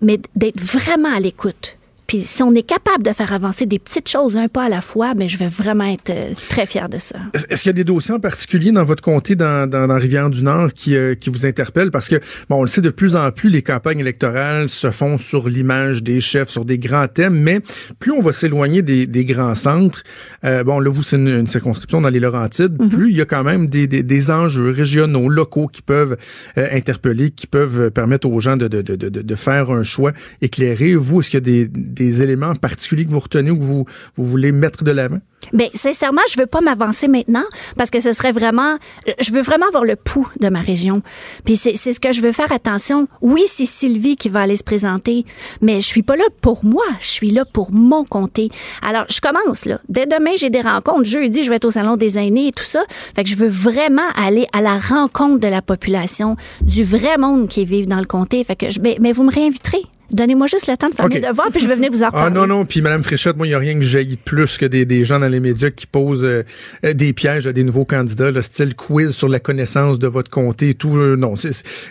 mais 0.00 0.18
d'être 0.34 0.58
vraiment 0.58 1.14
à 1.14 1.20
l'écoute. 1.20 1.77
Puis 2.08 2.22
si 2.22 2.42
on 2.42 2.54
est 2.54 2.62
capable 2.62 3.04
de 3.04 3.12
faire 3.12 3.34
avancer 3.34 3.66
des 3.66 3.78
petites 3.78 4.08
choses 4.08 4.38
un 4.38 4.48
pas 4.48 4.64
à 4.64 4.68
la 4.70 4.80
fois, 4.80 5.08
mais 5.08 5.26
ben, 5.26 5.28
je 5.28 5.36
vais 5.36 5.46
vraiment 5.46 5.84
être 5.84 6.08
euh, 6.08 6.32
très 6.48 6.64
fier 6.64 6.88
de 6.88 6.96
ça. 6.96 7.18
Est-ce 7.34 7.62
qu'il 7.62 7.68
y 7.68 7.74
a 7.74 7.74
des 7.74 7.84
dossiers 7.84 8.14
en 8.14 8.18
particulier 8.18 8.72
dans 8.72 8.82
votre 8.82 9.02
comté, 9.02 9.34
dans, 9.36 9.68
dans, 9.68 9.86
dans 9.86 9.98
Rivière-du-Nord, 9.98 10.72
qui, 10.72 10.96
euh, 10.96 11.14
qui 11.14 11.28
vous 11.28 11.44
interpellent? 11.44 11.90
Parce 11.90 12.08
que, 12.08 12.16
bon, 12.48 12.60
on 12.60 12.62
le 12.62 12.68
sait, 12.68 12.80
de 12.80 12.88
plus 12.88 13.14
en 13.14 13.30
plus, 13.30 13.50
les 13.50 13.60
campagnes 13.60 14.00
électorales 14.00 14.70
se 14.70 14.90
font 14.90 15.18
sur 15.18 15.50
l'image 15.50 16.02
des 16.02 16.22
chefs, 16.22 16.48
sur 16.48 16.64
des 16.64 16.78
grands 16.78 17.08
thèmes, 17.08 17.38
mais 17.38 17.60
plus 17.98 18.12
on 18.12 18.22
va 18.22 18.32
s'éloigner 18.32 18.80
des, 18.80 19.06
des, 19.06 19.26
grands 19.26 19.54
centres, 19.54 20.02
euh, 20.44 20.64
bon, 20.64 20.80
là, 20.80 20.88
vous, 20.88 21.02
c'est 21.02 21.16
une, 21.16 21.46
circonscription 21.46 22.00
dans 22.00 22.08
les 22.08 22.20
Laurentides, 22.20 22.78
mm-hmm. 22.78 22.88
plus 22.88 23.10
il 23.10 23.18
y 23.18 23.20
a 23.20 23.26
quand 23.26 23.44
même 23.44 23.66
des, 23.66 23.86
des, 23.86 24.02
des 24.02 24.30
enjeux 24.30 24.70
régionaux, 24.70 25.28
locaux 25.28 25.66
qui 25.66 25.82
peuvent 25.82 26.16
interpeller, 26.56 27.30
qui 27.30 27.46
peuvent 27.46 27.90
permettre 27.90 28.28
aux 28.28 28.40
gens 28.40 28.56
de, 28.56 28.66
de, 28.66 28.80
de, 28.80 28.96
de, 28.96 29.34
faire 29.34 29.70
un 29.70 29.82
choix 29.82 30.12
éclairé. 30.40 30.94
Vous, 30.94 31.20
est-ce 31.20 31.30
qu'il 31.30 31.46
y 31.46 31.62
a 31.62 31.66
des 31.66 31.68
des 31.98 32.22
éléments 32.22 32.54
particuliers 32.54 33.04
que 33.04 33.10
vous 33.10 33.18
retenez 33.18 33.50
ou 33.50 33.58
que 33.58 33.64
vous, 33.64 33.86
voulez 34.16 34.52
mettre 34.52 34.84
de 34.84 34.90
l'avant? 34.90 35.18
Bien, 35.52 35.68
sincèrement, 35.72 36.20
je 36.30 36.38
veux 36.38 36.46
pas 36.46 36.60
m'avancer 36.60 37.08
maintenant 37.08 37.44
parce 37.76 37.90
que 37.90 38.00
ce 38.00 38.12
serait 38.12 38.32
vraiment, 38.32 38.76
je 39.20 39.32
veux 39.32 39.40
vraiment 39.40 39.66
avoir 39.66 39.84
le 39.84 39.96
pouls 39.96 40.28
de 40.40 40.48
ma 40.48 40.60
région. 40.60 41.02
Puis 41.44 41.56
c'est 41.56 41.76
ce 41.76 42.00
que 42.00 42.12
je 42.12 42.20
veux 42.20 42.32
faire 42.32 42.52
attention. 42.52 43.08
Oui, 43.22 43.44
c'est 43.46 43.64
Sylvie 43.64 44.16
qui 44.16 44.28
va 44.28 44.40
aller 44.40 44.56
se 44.56 44.64
présenter, 44.64 45.24
mais 45.62 45.80
je 45.80 45.86
suis 45.86 46.02
pas 46.02 46.16
là 46.16 46.24
pour 46.40 46.64
moi. 46.64 46.84
Je 47.00 47.08
suis 47.08 47.30
là 47.30 47.44
pour 47.44 47.72
mon 47.72 48.04
comté. 48.04 48.50
Alors, 48.82 49.04
je 49.08 49.20
commence 49.20 49.64
là. 49.64 49.80
Dès 49.88 50.06
demain, 50.06 50.32
j'ai 50.36 50.50
des 50.50 50.60
rencontres. 50.60 51.04
Jeudi, 51.04 51.44
je 51.44 51.50
vais 51.50 51.56
être 51.56 51.64
au 51.64 51.70
salon 51.70 51.96
des 51.96 52.18
aînés 52.18 52.48
et 52.48 52.52
tout 52.52 52.64
ça. 52.64 52.82
Fait 53.14 53.24
que 53.24 53.30
je 53.30 53.36
veux 53.36 53.48
vraiment 53.48 54.08
aller 54.16 54.46
à 54.52 54.60
la 54.60 54.78
rencontre 54.78 55.38
de 55.38 55.48
la 55.48 55.62
population, 55.62 56.36
du 56.62 56.82
vrai 56.82 57.16
monde 57.16 57.48
qui 57.48 57.64
vit 57.64 57.86
dans 57.86 58.00
le 58.00 58.06
comté. 58.06 58.42
Fait 58.44 58.56
que 58.56 58.70
je, 58.70 58.80
mais, 58.80 58.98
mais 59.00 59.12
vous 59.12 59.24
me 59.24 59.32
réinviterez. 59.32 59.82
Donnez-moi 60.12 60.46
juste 60.46 60.66
le 60.68 60.76
temps 60.76 60.88
de 60.88 60.94
faire 60.94 61.08
mes 61.08 61.20
devoirs, 61.20 61.48
puis 61.50 61.60
je 61.60 61.68
vais 61.68 61.74
venir 61.74 61.90
vous 61.90 62.02
en 62.02 62.10
parler. 62.10 62.26
Ah 62.28 62.30
non, 62.30 62.46
non, 62.46 62.64
puis 62.64 62.80
Mme 62.80 63.02
Fréchette, 63.02 63.36
moi, 63.36 63.46
il 63.46 63.50
n'y 63.50 63.54
a 63.54 63.58
rien 63.58 63.74
que 63.74 63.82
j'aille 63.82 64.16
plus 64.16 64.56
que 64.56 64.64
des, 64.64 64.86
des, 64.86 65.04
gens 65.04 65.18
dans 65.18 65.28
les 65.28 65.40
médias 65.40 65.70
qui 65.70 65.86
posent 65.86 66.24
euh, 66.24 66.42
des 66.82 67.12
pièges 67.12 67.46
à 67.46 67.52
des 67.52 67.62
nouveaux 67.62 67.84
candidats, 67.84 68.30
le 68.30 68.40
style 68.40 68.74
quiz 68.74 69.10
sur 69.14 69.28
la 69.28 69.38
connaissance 69.38 69.98
de 69.98 70.06
votre 70.06 70.30
comté 70.30 70.70
et 70.70 70.74
tout. 70.74 70.96
Euh, 70.96 71.16
non, 71.16 71.36
c'est 71.36 71.50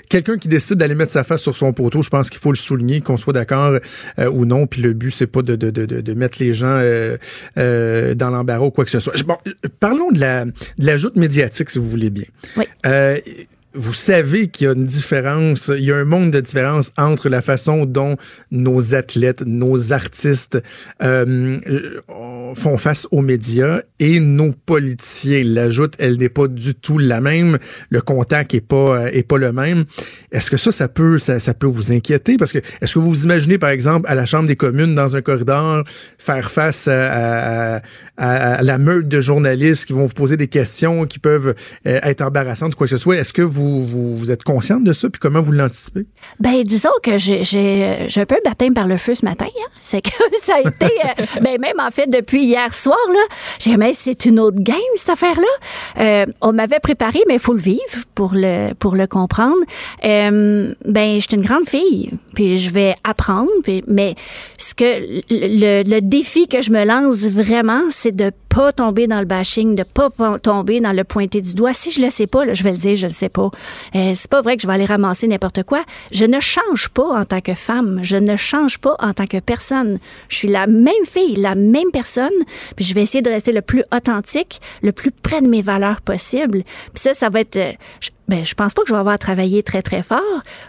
quelqu'un 0.10 0.38
qui 0.38 0.48
décide 0.48 0.78
d'aller 0.78 0.96
mettre 0.96 1.12
sa 1.12 1.24
face 1.24 1.42
sur 1.42 1.56
son 1.56 1.74
poteau, 1.74 2.02
je 2.02 2.10
pense 2.10 2.30
qu'il 2.30 2.40
faut 2.40 2.52
le 2.52 2.58
souligner, 2.58 3.02
qu'on 3.02 3.18
soit 3.18 3.34
d'accord 3.34 3.78
euh, 4.20 4.30
ou 4.30 4.46
non, 4.46 4.66
puis 4.66 4.82
le 4.82 4.94
but, 4.94 5.12
c'est 5.12 5.28
pas 5.28 5.44
de, 5.44 5.56
de, 5.56 5.70
de, 5.70 5.86
de, 5.86 6.14
mettre 6.14 6.38
les 6.40 6.54
gens 6.54 6.82
dans 7.56 8.30
l'embarras 8.32 8.66
ou 8.66 8.72
quoi 8.72 8.84
que 8.84 8.92
ce 8.92 9.00
soit. 9.00 9.14
Bon, 9.26 9.38
parlons 9.80 10.12
de 10.12 10.20
la, 10.20 10.46
de 10.46 10.52
la 10.80 10.98
joute 10.98 11.16
médiatique, 11.16 11.70
si 11.70 11.78
vous 11.78 11.90
voulez 11.90 12.10
bien. 12.10 12.26
Oui 12.56 12.66
vous 13.78 13.94
savez 13.94 14.48
qu'il 14.48 14.66
y 14.66 14.70
a 14.70 14.74
une 14.74 14.86
différence, 14.86 15.72
il 15.76 15.84
y 15.84 15.92
a 15.92 15.96
un 15.96 16.04
monde 16.04 16.32
de 16.32 16.40
différence 16.40 16.92
entre 16.98 17.30
la 17.30 17.42
façon 17.42 17.86
dont 17.86 18.18
nos 18.52 18.96
athlètes, 18.96 19.44
nos 19.46 19.94
artistes 19.94 20.62
euh, 21.04 21.60
font 22.56 22.78
face 22.78 23.08
aux 23.12 23.22
médias 23.22 23.82
et 24.00 24.20
nos 24.20 24.52
politiciens. 24.52 25.44
L'ajoute, 25.44 25.94
elle 26.00 26.18
n'est 26.18 26.30
pas 26.30 26.48
du 26.48 26.74
tout 26.74 26.98
la 26.98 27.22
même. 27.22 27.58
Le 27.90 28.02
contact 28.02 28.54
est 28.54 28.62
pas 28.62 29.38
le 29.38 29.52
même. 29.52 29.86
Est-ce 30.32 30.50
que 30.50 30.58
ça, 30.58 30.72
ça 30.72 30.88
peut 30.88 31.68
vous 31.68 31.92
inquiéter? 31.92 32.38
Parce 32.38 32.52
que 32.52 32.60
est-ce 32.82 32.96
que 32.96 33.00
vous 33.00 33.10
vous 33.10 33.24
imaginez 33.24 33.58
par 33.58 33.70
exemple 33.70 34.10
à 34.10 34.16
la 34.16 34.26
Chambre 34.26 34.48
des 34.48 34.56
communes 34.56 34.96
dans 34.96 35.16
un 35.16 35.22
corridor 35.22 35.84
faire 36.18 36.50
face 36.50 36.88
à, 36.88 37.82
la 38.18 38.78
meute 38.80 39.08
de 39.08 39.22
journalistes 39.22 39.86
qui 39.86 39.94
vont 39.94 40.06
vous 40.06 40.14
poser 40.14 40.38
des 40.38 40.48
questions 40.48 41.06
qui 41.06 41.20
peuvent 41.20 41.54
euh, 41.86 42.00
être 42.04 42.22
embarrassantes 42.22 42.76
quoi 42.76 42.88
que 42.88 42.92
ce 42.92 42.98
soit? 42.98 43.18
Est-ce 43.18 43.34
que 43.34 43.42
vous, 43.42 43.67
vous, 43.68 44.32
êtes 44.32 44.44
consciente 44.44 44.84
de 44.84 44.94
ça 44.94 45.10
puis 45.10 45.20
comment 45.20 45.42
vous 45.42 45.52
l'anticipez? 45.52 46.06
Ben, 46.40 46.64
disons 46.64 46.90
que 47.04 47.18
j'ai, 47.18 47.44
j'ai, 47.44 48.08
un 48.16 48.26
peu 48.26 48.38
baptême 48.44 48.74
par 48.74 48.88
le 48.88 48.98
feu 48.98 49.16
ce 49.16 49.26
matin. 49.26 49.46
Hein. 49.48 49.70
C'est 49.80 50.02
que 50.02 50.12
ça 50.42 50.56
a 50.56 50.60
été, 50.62 50.86
euh, 50.86 51.24
ben, 51.42 51.60
même 51.60 51.80
en 51.80 51.92
fait, 51.92 52.08
depuis 52.08 52.44
hier 52.44 52.74
soir, 52.74 52.98
là, 53.10 53.36
j'ai 53.60 53.78
mais 53.78 53.94
c'est 53.94 54.26
une 54.26 54.40
autre 54.40 54.60
game, 54.60 54.78
cette 54.96 55.10
affaire-là. 55.10 56.02
Euh, 56.04 56.26
on 56.42 56.54
m'avait 56.54 56.80
préparé, 56.80 57.20
mais 57.28 57.36
il 57.36 57.40
faut 57.40 57.54
le 57.54 57.60
vivre 57.60 57.80
pour 58.16 58.32
le, 58.34 58.74
pour 58.74 58.96
le 58.96 59.08
comprendre. 59.08 59.58
ben, 60.02 60.74
je 60.86 61.20
suis 61.20 61.36
une 61.36 61.46
grande 61.46 61.68
fille, 61.68 62.12
puis 62.34 62.58
je 62.58 62.72
vais 62.72 62.96
apprendre, 63.04 63.50
puis, 63.64 63.84
mais 63.88 64.16
ce 64.58 64.74
que 64.74 65.22
le, 65.30 65.84
le 65.84 66.02
défi 66.02 66.48
que 66.48 66.62
je 66.62 66.72
me 66.72 66.86
lance 66.86 67.26
vraiment, 67.26 67.84
c'est 67.90 68.16
de 68.16 68.32
pas 68.50 68.72
tomber 68.72 69.08
dans 69.08 69.20
le 69.20 69.26
bashing, 69.26 69.76
de 69.76 69.84
pas 69.84 70.10
tomber 70.42 70.80
dans 70.80 70.92
le 70.92 71.04
pointer 71.04 71.42
du 71.42 71.54
doigt. 71.54 71.74
Si 71.74 71.92
je 71.92 72.02
le 72.02 72.10
sais 72.10 72.28
pas, 72.28 72.52
je 72.54 72.64
vais 72.64 72.72
le 72.72 72.78
dire, 72.78 72.96
je 72.96 73.08
le 73.08 73.14
sais 73.14 73.30
pas. 73.30 73.50
Euh, 73.96 74.12
c'est 74.16 74.30
pas 74.30 74.42
vrai 74.42 74.56
que 74.58 74.64
je 74.64 74.68
vais 74.68 74.74
aller 74.74 74.86
ramasser 74.86 75.28
n'importe 75.28 75.64
quoi. 75.64 75.84
Je 76.12 76.26
ne 76.26 76.40
change 76.40 76.90
pas 76.90 77.08
en 77.08 77.26
tant 77.26 77.42
que 77.42 77.54
femme. 77.54 78.00
Je 78.02 78.18
ne 78.18 78.36
change 78.36 78.80
pas 78.80 78.96
en 79.00 79.14
tant 79.14 79.28
que 79.28 79.40
personne. 79.40 80.00
Je 80.30 80.38
suis 80.38 80.48
la 80.48 80.68
même 80.68 80.94
fille, 81.06 81.36
la 81.36 81.56
même 81.56 81.92
personne. 81.92 82.30
Puis 82.76 82.86
je 82.86 82.94
vais 82.94 83.04
essayer 83.04 83.22
de 83.22 83.30
rester 83.30 83.52
le 83.52 83.62
plus 83.62 83.84
authentique, 83.96 84.62
le 84.82 84.92
plus 84.92 85.12
près 85.12 85.42
de 85.42 85.48
mes 85.48 85.62
valeurs 85.62 86.02
possible. 86.02 86.64
Puis 86.94 87.04
ça, 87.04 87.14
ça 87.14 87.30
va 87.30 87.42
être. 87.42 87.58
Euh, 87.58 87.72
ben, 88.28 88.46
je 88.46 88.54
pense 88.56 88.74
pas 88.74 88.82
que 88.82 88.90
je 88.90 88.94
vais 88.94 89.00
avoir 89.00 89.16
à 89.16 89.18
travailler 89.18 89.64
très, 89.64 89.82
très 89.82 90.02
fort, 90.02 90.22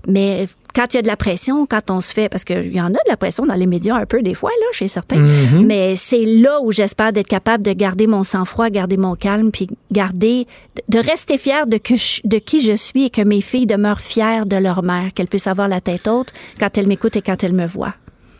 mais 0.07 0.47
quand 0.75 0.95
il 0.95 0.97
y 0.97 0.99
a 0.99 1.03
de 1.03 1.09
la 1.09 1.17
pression, 1.17 1.67
quand 1.67 1.91
on 1.91 2.01
se 2.01 2.13
fait, 2.13 2.29
parce 2.29 2.45
qu'il 2.45 2.73
y 2.73 2.81
en 2.81 2.87
a 2.87 2.91
de 2.91 3.09
la 3.09 3.17
pression 3.17 3.47
dans 3.47 3.55
les 3.55 3.67
médias 3.67 3.97
un 3.97 4.07
peu 4.07 4.23
des 4.23 4.35
fois, 4.35 4.51
là, 4.51 4.67
chez 4.73 4.87
certains, 4.87 5.17
mm-hmm. 5.17 5.67
mais 5.67 5.97
c'est 5.97 6.25
là 6.25 6.61
où 6.63 6.71
j'espère 6.71 7.13
d'être 7.13 7.27
capable 7.27 7.65
de 7.65 7.73
garder 7.73 8.07
mon 8.07 8.23
sang-froid, 8.23 8.71
garder 8.71 8.97
mon 8.97 9.17
calme, 9.17 9.51
puis 9.51 9.69
garder, 9.91 10.47
de 10.89 10.99
rester 10.99 11.39
fière 11.39 11.67
de, 11.67 11.79
que 11.79 11.95
de 12.25 12.39
qui 12.39 12.61
je 12.61 12.77
suis 12.77 13.07
et 13.07 13.11
que 13.11 13.23
mes 13.23 13.41
filles 13.41 13.67
demeurent 13.67 14.01
fières 14.01 14.47
de 14.47 14.57
leur 14.57 14.83
mère, 14.83 15.13
qu'elles 15.15 15.29
puissent 15.29 15.49
avoir 15.49 15.69
la 15.69 15.81
tête 15.81 16.07
haute 16.07 16.33
quand 16.61 16.79
elles 16.79 16.87
m'écoutent 16.87 17.17
et 17.17 17.23
quand 17.23 17.43
elles 17.43 17.55
me 17.55 17.67
voient. 17.67 17.95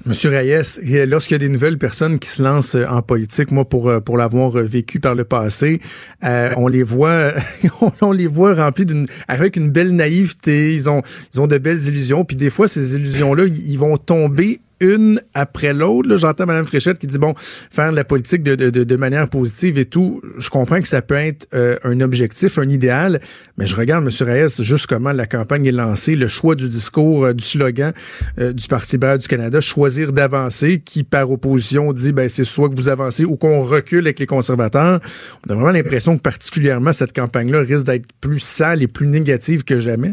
Monsieur 0.09 0.31
Reyes, 0.31 0.81
lorsqu'il 1.07 1.35
y 1.35 1.35
a 1.35 1.39
des 1.39 1.51
nouvelles 1.51 1.77
personnes 1.77 2.19
qui 2.19 2.31
se 2.31 2.43
lancent 2.43 2.77
euh, 2.77 2.87
en 2.87 3.03
politique, 3.03 3.51
moi 3.51 3.69
pour 3.69 3.91
euh, 3.91 4.01
pour 4.01 4.17
l'avoir 4.17 4.57
euh, 4.57 4.63
vécu 4.63 5.01
par 5.01 5.15
le 5.15 5.25
passé, 5.25 5.83
on 6.23 6.67
les 6.67 6.83
voit 6.83 7.35
on 8.01 8.13
les 8.13 8.27
voit 8.27 8.55
remplis 8.55 8.87
d'une 8.87 9.05
avec 9.29 9.57
une 9.57 9.71
belle 9.71 9.95
naïveté, 9.95 10.73
ils 10.73 10.89
ont 10.89 11.03
ils 11.35 11.43
ont 11.43 11.47
de 11.47 11.59
belles 11.59 11.87
illusions, 11.89 12.25
puis 12.25 12.37
des 12.37 12.49
fois 12.49 12.69
ces 12.69 12.95
illusions 12.95 13.35
là, 13.35 13.45
ils 13.45 13.77
vont 13.77 13.99
tomber 13.99 14.61
une 14.81 15.21
après 15.35 15.73
l'autre. 15.73 16.17
J'entends 16.17 16.47
Mme 16.47 16.67
Fréchette 16.67 16.99
qui 16.99 17.07
dit, 17.07 17.19
bon, 17.19 17.35
faire 17.37 17.91
de 17.91 17.97
la 17.97 18.05
politique 18.05 18.43
de, 18.43 18.55
de, 18.55 18.97
manière 18.97 19.29
positive 19.29 19.79
et 19.79 19.85
tout, 19.85 20.21
je 20.39 20.51
comprends 20.51 20.81
que 20.81 20.89
ça 20.89 21.03
peut 21.03 21.15
être 21.15 21.47
euh, 21.55 21.77
un 21.85 22.01
objectif, 22.01 22.59
un 22.59 22.69
idéal, 22.69 23.21
mais 23.57 23.67
je 23.67 23.77
regarde, 23.77 24.05
M. 24.05 24.29
Reyes, 24.29 24.63
juste 24.63 24.87
comment 24.87 25.13
la 25.13 25.27
campagne 25.27 25.67
est 25.67 25.73
lancée, 25.73 26.15
le 26.15 26.27
choix 26.27 26.55
du 26.55 26.69
discours, 26.69 27.27
euh, 27.27 27.33
du 27.33 27.45
slogan 27.45 27.93
euh, 28.39 28.53
du 28.53 28.67
Parti 28.67 28.97
libéral 28.97 29.19
du 29.19 29.29
Canada, 29.29 29.61
choisir 29.61 30.13
d'avancer, 30.13 30.81
qui 30.85 31.05
par 31.05 31.31
opposition 31.31 31.93
dit, 31.93 32.13
ben 32.13 32.29
c'est 32.29 32.45
soit 32.45 32.69
que 32.69 32.75
vous 32.75 32.89
avancez 32.89 33.25
ou 33.25 33.37
qu'on 33.37 33.63
recule 33.63 34.07
avec 34.07 34.19
les 34.19 34.27
conservateurs. 34.27 35.01
On 35.47 35.53
a 35.53 35.55
vraiment 35.55 35.73
l'impression 35.73 36.17
que 36.17 36.23
particulièrement 36.23 36.93
cette 36.93 37.15
campagne-là 37.15 37.61
risque 37.61 37.87
d'être 37.87 38.07
plus 38.21 38.41
sale 38.41 38.83
et 38.83 38.89
plus 38.89 39.07
négative 39.07 39.65
que 39.65 39.79
jamais. 39.79 40.13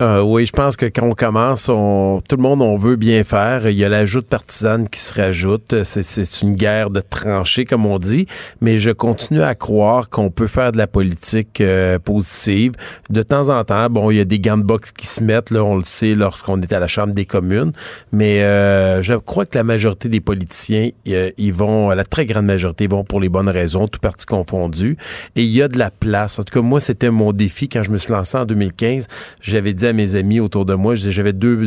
oui, 0.00 0.46
je 0.46 0.52
pense 0.52 0.76
que 0.76 0.86
quand 0.86 1.06
on 1.06 1.14
commence, 1.14 1.64
tout 1.66 2.36
le 2.36 2.42
monde, 2.42 2.62
on 2.62 2.76
veut 2.76 2.96
bien 2.96 3.24
faire. 3.24 3.68
Il 3.68 3.76
y 3.76 3.84
a 3.84 3.88
l'ajout 3.94 4.22
partisane 4.22 4.88
qui 4.88 4.98
se 4.98 5.14
rajoute. 5.14 5.84
C'est 5.84 6.42
une 6.42 6.56
guerre 6.56 6.90
de 6.90 7.00
tranchées, 7.00 7.64
comme 7.64 7.86
on 7.86 7.98
dit, 8.00 8.26
mais 8.60 8.78
je 8.78 8.90
continue 8.90 9.42
à 9.42 9.54
croire 9.54 10.10
qu'on 10.10 10.30
peut 10.30 10.48
faire 10.48 10.72
de 10.72 10.78
la 10.78 10.88
politique 10.88 11.60
euh, 11.60 12.00
positive. 12.00 12.72
De 13.08 13.22
temps 13.22 13.50
en 13.50 13.62
temps, 13.62 13.88
bon, 13.90 14.10
il 14.10 14.16
y 14.16 14.20
a 14.20 14.24
des 14.24 14.40
gants 14.40 14.58
de 14.58 14.64
boxe 14.64 14.90
qui 14.90 15.06
se 15.06 15.22
mettent, 15.22 15.50
là, 15.50 15.62
on 15.62 15.76
le 15.76 15.84
sait 15.84 16.16
lorsqu'on 16.16 16.60
est 16.60 16.72
à 16.72 16.80
la 16.80 16.88
Chambre 16.88 17.14
des 17.14 17.24
communes, 17.24 17.70
mais 18.10 18.42
euh, 18.42 19.00
je 19.00 19.14
crois 19.14 19.46
que 19.46 19.56
la 19.56 19.62
majorité 19.62 20.08
des 20.08 20.20
politiciens, 20.20 20.90
euh, 21.08 21.30
ils 21.38 21.52
vont, 21.52 21.90
la 21.90 22.04
très 22.04 22.26
grande 22.26 22.46
majorité, 22.46 22.88
vont 22.88 23.04
pour 23.04 23.20
les 23.20 23.28
bonnes 23.28 23.48
raisons, 23.48 23.86
tout 23.86 24.00
parti 24.00 24.26
confondu, 24.26 24.96
et 25.36 25.44
il 25.44 25.50
y 25.50 25.62
a 25.62 25.68
de 25.68 25.78
la 25.78 25.92
place. 25.92 26.40
En 26.40 26.42
tout 26.42 26.52
cas, 26.52 26.62
moi, 26.62 26.80
c'était 26.80 27.10
mon 27.10 27.32
défi 27.32 27.68
quand 27.68 27.84
je 27.84 27.90
me 27.90 27.96
suis 27.96 28.12
lancé 28.12 28.36
en 28.36 28.44
2015. 28.44 29.06
J'avais 29.40 29.72
dit 29.72 29.86
à 29.86 29.92
mes 29.92 30.16
amis 30.16 30.40
autour 30.40 30.64
de 30.64 30.74
moi, 30.74 30.96
j'avais 30.96 31.32
deux, 31.32 31.62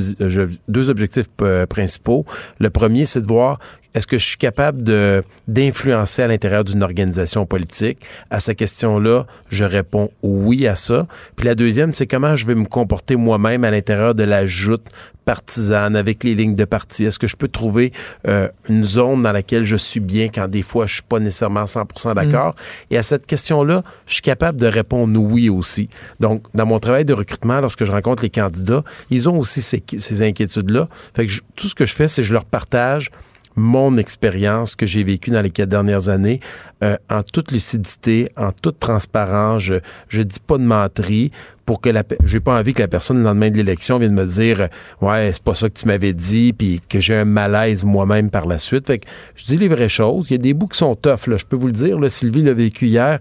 deux 0.68 0.90
objectifs 0.90 1.30
principaux 1.70 2.17
le 2.60 2.70
premier, 2.70 3.06
c'est 3.06 3.22
de 3.22 3.28
voir 3.28 3.60
est-ce 3.93 4.08
que 4.08 4.17
je 4.17 4.26
suis 4.26 4.38
capable 4.38 4.84
de 4.84 5.23
d'influencer 5.47 6.21
à 6.21 6.28
l'intérieur 6.28 6.63
d'une 6.63 6.84
organisation 6.84 7.45
politique? 7.45 8.00
À 8.30 8.39
cette 8.39 8.58
question-là, 8.58 9.26
je 9.50 9.63
réponds 9.63 10.12
oui 10.23 10.67
à 10.67 10.76
ça. 10.76 11.08
Puis 11.36 11.45
la 11.45 11.56
deuxième, 11.56 11.93
c'est 11.93 12.08
comment 12.08 12.36
je 12.36 12.45
vais 12.45 12.56
me 12.56 12.65
comporter 12.65 13.15
moi-même 13.15 13.63
à 13.63 13.71
l'intérieur 13.71 14.13
de 14.15 14.23
la 14.23 14.45
joute 14.45 14.86
partisane 15.26 15.95
avec 15.95 16.23
les 16.23 16.36
lignes 16.36 16.56
de 16.56 16.65
parti? 16.65 17.06
Est-ce 17.06 17.19
que 17.19 17.28
je 17.28 17.36
peux 17.36 17.47
trouver 17.47 17.91
euh, 18.28 18.47
une 18.69 18.84
zone 18.84 19.23
dans 19.23 19.32
laquelle 19.32 19.63
je 19.63 19.76
suis 19.76 20.00
bien 20.00 20.30
quand 20.30 20.47
des 20.47 20.62
fois 20.63 20.86
je 20.86 20.95
suis 20.95 21.04
pas 21.04 21.19
nécessairement 21.19 21.65
100% 21.65 22.15
d'accord? 22.15 22.54
Mm. 22.54 22.93
Et 22.93 22.97
à 22.97 23.04
cette 23.04 23.26
question-là, 23.26 23.84
je 24.06 24.13
suis 24.13 24.21
capable 24.21 24.60
de 24.60 24.67
répondre 24.67 25.19
oui 25.19 25.50
aussi. 25.50 25.89
Donc, 26.19 26.43
dans 26.54 26.65
mon 26.65 26.80
travail 26.80 27.06
de 27.06 27.13
recrutement, 27.13 27.60
lorsque 27.62 27.84
je 27.84 27.91
rencontre 27.91 28.23
les 28.23 28.30
candidats, 28.30 28.84
ils 29.10 29.28
ont 29.28 29.38
aussi 29.38 29.62
ces, 29.62 29.84
ces 29.97 30.21
inquiétudes-là. 30.23 30.88
Fait 31.13 31.28
que 31.28 31.34
tout 31.56 31.67
ce 31.67 31.76
que 31.76 31.86
je 31.86 31.93
fais, 31.93 32.08
c'est 32.08 32.21
que 32.21 32.28
je 32.28 32.34
leur 32.34 32.45
partage 32.45 33.12
mon 33.58 33.98
expérience 33.98 34.76
que 34.76 34.86
j'ai 34.86 35.04
vécue 35.04 35.32
dans 35.32 35.41
les 35.41 35.50
quatre 35.50 35.70
dernières 35.70 36.10
années. 36.10 36.39
Euh, 36.84 36.96
en 37.10 37.24
toute 37.24 37.52
lucidité, 37.52 38.30
en 38.38 38.52
toute 38.52 38.80
transparence. 38.80 39.63
Je, 39.63 39.76
je 40.08 40.22
dis 40.22 40.39
pas 40.39 40.60
de 40.60 40.63
menterie 40.63 41.32
pour 41.65 41.82
que 41.82 41.89
la 41.89 42.04
j'ai 42.24 42.39
pas 42.39 42.58
envie 42.58 42.74
que 42.74 42.82
la 42.82 42.88
personne 42.88 43.17
le 43.17 43.24
lendemain 43.24 43.50
de 43.50 43.58
l'élection 43.58 44.00
vienne 44.00 44.13
me 44.13 44.26
dire 44.26 44.70
ouais 45.02 45.32
c'est 45.34 45.43
pas 45.43 45.54
ça 45.54 45.70
que 45.70 45.74
tu 45.74 45.86
m'avais 45.86 46.13
dit 46.13 46.54
puis 46.54 46.80
que 46.88 47.02
j'ai 47.02 47.15
un 47.15 47.26
malaise 47.26 47.84
moi-même 47.84 48.30
par 48.30 48.46
la 48.46 48.58
suite 48.58 48.88
fait 48.88 49.00
que 49.00 49.08
je 49.36 49.46
dis 49.46 49.58
les 49.58 49.67
vraies 49.67 49.89
choses. 49.89 50.28
Il 50.30 50.34
y 50.34 50.36
a 50.36 50.41
des 50.41 50.54
bouts 50.54 50.67
qui 50.67 50.78
sont 50.78 50.96
tough 50.96 51.22
je 51.26 51.46
peux 51.46 51.58
vous 51.58 51.67
le 51.67 51.74
dire 51.74 52.00
là, 52.00 52.10
Sylvie 52.10 52.43
l'a 52.43 52.54
vécu 52.54 52.86
hier. 52.86 53.20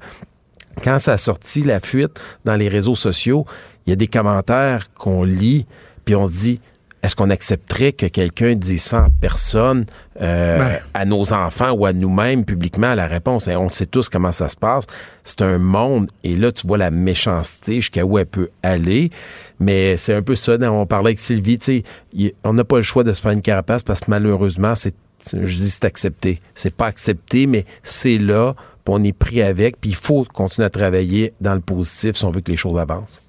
Quand 0.85 0.99
ça 0.99 1.15
a 1.15 1.19
sorti 1.19 1.63
la 1.63 1.81
fuite 1.81 2.21
dans 2.45 2.55
les 2.55 2.69
réseaux 2.69 2.95
sociaux 2.95 3.47
il 3.87 3.91
y 3.91 3.93
a 3.95 3.97
des 3.97 4.07
commentaires 4.07 4.93
qu'on 4.93 5.25
lit 5.25 5.67
puis 6.05 6.15
on 6.15 6.27
se 6.27 6.33
dit 6.33 6.61
est-ce 7.07 7.15
qu'on 7.15 7.31
accepterait 7.31 7.93
que 7.93 8.07
quelqu'un 8.07 8.57
dise 8.57 8.83
ça 8.83 9.05
en 9.05 9.11
personne 9.21 9.87
euh, 10.21 10.59
ben. 10.59 10.79
à 10.93 11.05
nos 11.05 11.33
enfants 11.33 11.71
ou 11.71 11.87
à 11.87 11.93
nous-mêmes 11.93 12.45
publiquement? 12.45 12.95
La 12.95 13.07
réponse? 13.07 13.47
On 13.47 13.69
sait 13.69 13.87
tous 13.87 14.09
comment 14.09 14.33
ça 14.33 14.49
se 14.49 14.57
passe. 14.57 14.87
C'est 15.23 15.43
un 15.43 15.59
monde 15.59 16.11
et 16.25 16.35
là, 16.35 16.51
tu 16.51 16.67
vois 16.67 16.79
la 16.79 16.91
méchanceté 16.91 17.77
jusqu'à 17.77 18.05
où 18.05 18.19
elle 18.19 18.27
peut 18.27 18.49
aller. 18.65 19.11
Mais 19.61 19.97
c'est 19.97 20.15
un 20.15 20.23
peu 20.23 20.35
ça. 20.35 20.57
On 20.61 20.85
parlait 20.85 21.11
avec 21.11 21.21
Sylvie, 21.21 21.61
tu 21.61 21.85
sais, 22.17 22.35
on 22.43 22.55
n'a 22.55 22.65
pas 22.65 22.77
le 22.77 22.83
choix 22.83 23.05
de 23.05 23.13
se 23.13 23.21
faire 23.21 23.31
une 23.31 23.41
carapace 23.41 23.85
parce 23.85 24.01
que 24.01 24.11
malheureusement, 24.11 24.75
c'est, 24.75 24.95
je 25.33 25.59
dis 25.59 25.71
c'est 25.71 25.85
accepté. 25.85 26.41
C'est 26.57 26.75
pas 26.75 26.87
accepté, 26.87 27.47
mais 27.47 27.67
c'est 27.85 28.19
là, 28.19 28.55
on 28.89 29.05
est 29.05 29.13
pris 29.13 29.43
avec, 29.43 29.81
puis 29.81 29.91
il 29.91 29.97
faut 29.97 30.25
continuer 30.25 30.67
à 30.67 30.71
travailler 30.71 31.35
dans 31.41 31.55
le 31.55 31.61
positif 31.61 32.17
si 32.17 32.25
on 32.25 32.33
veut 32.33 32.41
que 32.41 32.51
les 32.51 32.57
choses 32.57 32.79
avancent. 32.79 33.23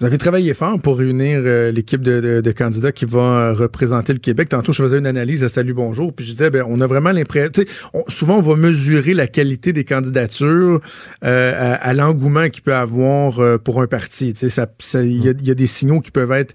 Vous 0.00 0.06
avez 0.06 0.16
travaillé 0.16 0.54
fort 0.54 0.80
pour 0.80 0.96
réunir 0.96 1.42
euh, 1.44 1.70
l'équipe 1.70 2.00
de, 2.00 2.40
de, 2.40 2.52
candidats 2.52 2.90
qui 2.90 3.04
va 3.04 3.18
euh, 3.18 3.52
représenter 3.52 4.14
le 4.14 4.18
Québec. 4.18 4.48
Tantôt, 4.48 4.72
je 4.72 4.82
faisais 4.82 4.96
une 4.96 5.06
analyse 5.06 5.44
à 5.44 5.50
Salut 5.50 5.74
Bonjour, 5.74 6.14
puis 6.14 6.24
je 6.24 6.30
disais, 6.30 6.48
ben, 6.48 6.64
on 6.66 6.80
a 6.80 6.86
vraiment 6.86 7.12
l'impression, 7.12 7.64
souvent 8.08 8.38
on 8.38 8.40
va 8.40 8.56
mesurer 8.56 9.12
la 9.12 9.26
qualité 9.26 9.74
des 9.74 9.84
candidatures 9.84 10.80
euh, 11.22 11.76
à, 11.78 11.92
l'engouement 11.92 12.48
qu'il 12.48 12.62
peut 12.62 12.74
avoir 12.74 13.58
pour 13.58 13.82
un 13.82 13.86
parti. 13.86 14.30
Il 14.30 14.50
ça, 14.50 14.66
y, 15.02 15.28
a, 15.28 15.32
y, 15.42 15.50
a, 15.50 15.54
des 15.54 15.66
signaux 15.66 16.00
qui 16.00 16.10
peuvent 16.10 16.32
être 16.32 16.54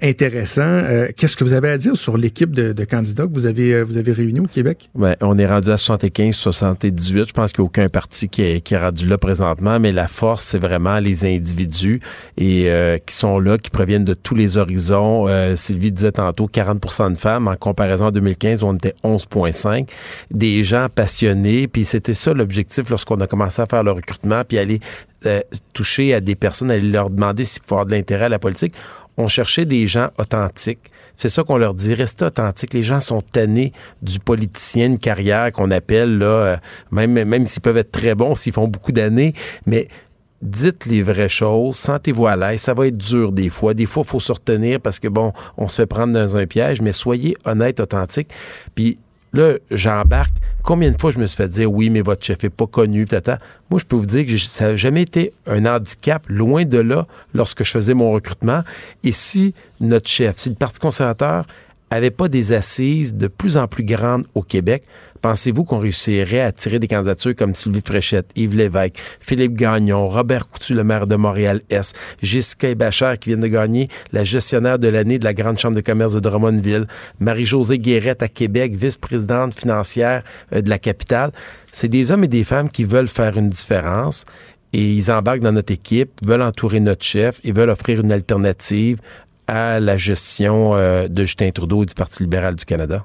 intéressants. 0.00 0.82
Qu'est-ce 1.14 1.36
que 1.36 1.44
vous 1.44 1.52
avez 1.52 1.68
à 1.68 1.76
dire 1.76 1.94
sur 1.94 2.16
l'équipe 2.16 2.52
de, 2.52 2.72
de, 2.72 2.84
candidats 2.84 3.26
que 3.26 3.34
vous 3.34 3.44
avez, 3.44 3.82
vous 3.82 3.98
avez 3.98 4.12
réunis 4.12 4.40
au 4.40 4.46
Québec? 4.46 4.88
Ben, 4.94 5.14
on 5.20 5.36
est 5.36 5.46
rendu 5.46 5.70
à 5.70 5.76
75, 5.76 6.34
78. 6.34 7.28
Je 7.28 7.32
pense 7.34 7.52
qu'il 7.52 7.60
n'y 7.60 7.66
a 7.66 7.68
aucun 7.68 7.88
parti 7.90 8.30
qui 8.30 8.40
est, 8.40 8.60
qui 8.62 8.72
est 8.72 8.78
rendu 8.78 9.06
là 9.06 9.18
présentement, 9.18 9.78
mais 9.78 9.92
la 9.92 10.08
force, 10.08 10.44
c'est 10.44 10.58
vraiment 10.58 11.00
les 11.00 11.26
individus 11.26 12.00
et 12.38 12.77
qui 13.06 13.14
sont 13.14 13.38
là, 13.38 13.58
qui 13.58 13.70
proviennent 13.70 14.04
de 14.04 14.14
tous 14.14 14.34
les 14.34 14.56
horizons. 14.56 15.26
Sylvie 15.56 15.92
disait 15.92 16.12
tantôt 16.12 16.46
40% 16.46 17.12
de 17.12 17.18
femmes. 17.18 17.48
En 17.48 17.56
comparaison 17.56 18.06
à 18.06 18.10
2015, 18.10 18.62
on 18.62 18.74
était 18.74 18.94
11,5. 19.04 19.88
Des 20.30 20.62
gens 20.62 20.88
passionnés. 20.94 21.68
Puis 21.68 21.84
c'était 21.84 22.14
ça 22.14 22.32
l'objectif 22.32 22.90
lorsqu'on 22.90 23.20
a 23.20 23.26
commencé 23.26 23.62
à 23.62 23.66
faire 23.66 23.82
le 23.82 23.92
recrutement, 23.92 24.42
puis 24.46 24.58
aller 24.58 24.80
toucher 25.72 26.14
à 26.14 26.20
des 26.20 26.34
personnes, 26.34 26.70
aller 26.70 26.88
leur 26.88 27.10
demander 27.10 27.44
s'il 27.44 27.62
faut 27.66 27.74
avoir 27.74 27.86
de 27.86 27.92
l'intérêt 27.92 28.26
à 28.26 28.28
la 28.28 28.38
politique. 28.38 28.74
On 29.16 29.28
cherchait 29.28 29.64
des 29.64 29.86
gens 29.86 30.08
authentiques 30.18 30.90
c'est 31.18 31.28
ça 31.28 31.42
qu'on 31.42 31.58
leur 31.58 31.74
dit. 31.74 31.94
Restez 31.94 32.24
authentique. 32.24 32.72
Les 32.72 32.84
gens 32.84 33.00
sont 33.00 33.20
tannés 33.20 33.72
du 34.02 34.20
politicien, 34.20 34.96
carrière 34.96 35.50
qu'on 35.50 35.72
appelle, 35.72 36.16
là, 36.16 36.26
euh, 36.26 36.56
même, 36.92 37.12
même 37.24 37.44
s'ils 37.44 37.60
peuvent 37.60 37.76
être 37.76 37.90
très 37.90 38.14
bons, 38.14 38.36
s'ils 38.36 38.52
font 38.52 38.68
beaucoup 38.68 38.92
d'années, 38.92 39.34
mais 39.66 39.88
dites 40.42 40.86
les 40.86 41.02
vraies 41.02 41.28
choses, 41.28 41.76
sentez-vous 41.76 42.26
à 42.26 42.36
l'aise, 42.36 42.60
ça 42.60 42.74
va 42.74 42.86
être 42.86 42.96
dur 42.96 43.32
des 43.32 43.48
fois. 43.48 43.74
Des 43.74 43.86
fois, 43.86 44.02
il 44.06 44.10
faut 44.10 44.20
se 44.20 44.32
retenir 44.32 44.80
parce 44.80 44.98
que, 44.98 45.08
bon, 45.08 45.32
on 45.56 45.68
se 45.68 45.76
fait 45.76 45.86
prendre 45.86 46.12
dans 46.12 46.36
un 46.36 46.46
piège, 46.46 46.80
mais 46.80 46.92
soyez 46.92 47.36
honnête, 47.44 47.80
authentique. 47.80 48.28
Puis 48.74 48.98
là, 49.32 49.54
j'embarque. 49.70 50.34
Combien 50.62 50.90
de 50.90 51.00
fois 51.00 51.10
je 51.10 51.18
me 51.18 51.26
suis 51.26 51.36
fait 51.36 51.48
dire 51.48 51.72
oui, 51.72 51.88
mais 51.88 52.02
votre 52.02 52.24
chef 52.24 52.44
est 52.44 52.50
pas 52.50 52.66
connu, 52.66 53.06
tata. 53.06 53.38
Moi, 53.70 53.80
je 53.80 53.86
peux 53.86 53.96
vous 53.96 54.06
dire 54.06 54.26
que 54.26 54.36
ça 54.36 54.68
n'a 54.68 54.76
jamais 54.76 55.02
été 55.02 55.32
un 55.46 55.64
handicap, 55.66 56.24
loin 56.28 56.64
de 56.64 56.78
là, 56.78 57.06
lorsque 57.34 57.64
je 57.64 57.70
faisais 57.70 57.94
mon 57.94 58.12
recrutement. 58.12 58.62
Et 59.02 59.12
si 59.12 59.54
notre 59.80 60.08
chef, 60.08 60.36
si 60.36 60.50
le 60.50 60.54
Parti 60.54 60.78
conservateur 60.78 61.46
avait 61.90 62.10
pas 62.10 62.28
des 62.28 62.52
assises 62.52 63.14
de 63.14 63.28
plus 63.28 63.56
en 63.56 63.66
plus 63.66 63.84
grandes 63.84 64.26
au 64.34 64.42
Québec, 64.42 64.84
Pensez-vous 65.22 65.64
qu'on 65.64 65.78
réussirait 65.78 66.40
à 66.40 66.46
attirer 66.46 66.78
des 66.78 66.88
candidatures 66.88 67.34
comme 67.34 67.54
Sylvie 67.54 67.82
Fréchette, 67.84 68.30
Yves 68.36 68.56
Lévesque, 68.56 68.98
Philippe 69.20 69.54
Gagnon, 69.54 70.08
Robert 70.08 70.48
Coutu, 70.48 70.74
le 70.74 70.84
maire 70.84 71.06
de 71.06 71.16
Montréal-Est, 71.16 71.96
Jessica 72.22 72.74
Bachar 72.74 73.18
qui 73.18 73.30
vient 73.30 73.38
de 73.38 73.46
gagner 73.46 73.88
la 74.12 74.24
gestionnaire 74.24 74.78
de 74.78 74.88
l'année 74.88 75.18
de 75.18 75.24
la 75.24 75.34
Grande 75.34 75.58
Chambre 75.58 75.76
de 75.76 75.80
commerce 75.80 76.14
de 76.14 76.20
Drummondville, 76.20 76.86
Marie-Josée 77.20 77.78
Guérette 77.78 78.22
à 78.22 78.28
Québec, 78.28 78.74
vice-présidente 78.74 79.54
financière 79.54 80.22
euh, 80.52 80.60
de 80.60 80.70
la 80.70 80.78
capitale. 80.78 81.32
C'est 81.72 81.88
des 81.88 82.10
hommes 82.10 82.24
et 82.24 82.28
des 82.28 82.44
femmes 82.44 82.68
qui 82.68 82.84
veulent 82.84 83.08
faire 83.08 83.36
une 83.36 83.48
différence 83.48 84.24
et 84.72 84.94
ils 84.94 85.10
embarquent 85.10 85.40
dans 85.40 85.52
notre 85.52 85.72
équipe, 85.72 86.10
veulent 86.26 86.42
entourer 86.42 86.80
notre 86.80 87.04
chef 87.04 87.40
et 87.44 87.52
veulent 87.52 87.70
offrir 87.70 88.00
une 88.00 88.12
alternative 88.12 89.00
à 89.46 89.80
la 89.80 89.96
gestion 89.96 90.74
euh, 90.74 91.08
de 91.08 91.24
Justin 91.24 91.50
Trudeau 91.50 91.82
et 91.82 91.86
du 91.86 91.94
Parti 91.94 92.22
libéral 92.22 92.54
du 92.54 92.64
Canada. 92.64 93.02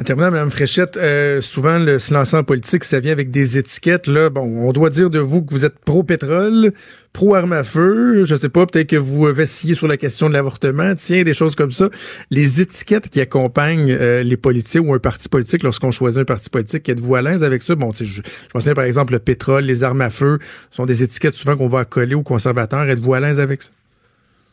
En 0.00 0.04
terminant, 0.04 0.30
Mme 0.30 0.50
Fréchette, 0.50 0.96
euh, 0.96 1.42
souvent 1.42 1.78
le 1.78 1.98
se 1.98 2.14
lancer 2.14 2.36
en 2.36 2.44
politique, 2.44 2.82
ça 2.82 2.98
vient 2.98 3.12
avec 3.12 3.30
des 3.30 3.58
étiquettes. 3.58 4.06
Là, 4.06 4.30
bon, 4.30 4.66
on 4.66 4.72
doit 4.72 4.88
dire 4.88 5.10
de 5.10 5.18
vous 5.18 5.42
que 5.42 5.52
vous 5.52 5.66
êtes 5.66 5.78
pro-pétrole, 5.78 6.72
pro-arme 7.12 7.52
à 7.52 7.62
feu. 7.62 8.24
Je 8.24 8.34
sais 8.34 8.48
pas, 8.48 8.64
peut-être 8.64 8.88
que 8.88 8.96
vous 8.96 9.24
vacillez 9.24 9.74
sur 9.74 9.88
la 9.88 9.98
question 9.98 10.28
de 10.28 10.34
l'avortement. 10.34 10.94
Tiens, 10.94 11.24
des 11.24 11.34
choses 11.34 11.54
comme 11.54 11.72
ça. 11.72 11.90
Les 12.30 12.62
étiquettes 12.62 13.10
qui 13.10 13.20
accompagnent 13.20 13.92
euh, 13.92 14.22
les 14.22 14.38
politiciens 14.38 14.80
ou 14.80 14.94
un 14.94 14.98
parti 14.98 15.28
politique 15.28 15.62
lorsqu'on 15.62 15.90
choisit 15.90 16.20
un 16.20 16.24
parti 16.24 16.48
politique, 16.48 16.88
êtes-vous 16.88 17.14
à 17.14 17.22
l'aise 17.22 17.44
avec 17.44 17.60
ça? 17.60 17.74
Bon, 17.74 17.92
je, 17.92 18.04
je 18.04 18.22
pense 18.52 18.64
par 18.64 18.84
exemple 18.84 19.12
le 19.12 19.18
pétrole, 19.18 19.64
les 19.64 19.84
armes 19.84 20.00
à 20.00 20.10
feu 20.10 20.38
sont 20.70 20.86
des 20.86 21.02
étiquettes 21.02 21.34
souvent 21.34 21.56
qu'on 21.56 21.68
va 21.68 21.84
coller 21.84 22.14
aux 22.14 22.22
conservateurs. 22.22 22.88
Êtes-vous 22.88 23.12
à 23.12 23.20
l'aise 23.20 23.40
avec 23.40 23.60
ça? 23.60 23.70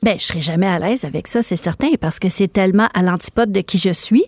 Ben, 0.02 0.18
je 0.18 0.24
serai 0.24 0.42
jamais 0.42 0.66
à 0.66 0.80
l'aise 0.80 1.04
avec 1.04 1.28
ça, 1.28 1.44
c'est 1.44 1.58
certain, 1.58 1.90
parce 2.00 2.20
que 2.20 2.30
c'est 2.30 2.48
tellement 2.48 2.88
à 2.94 3.02
l'antipode 3.02 3.52
de 3.52 3.60
qui 3.60 3.78
je 3.78 3.92
suis. 3.92 4.24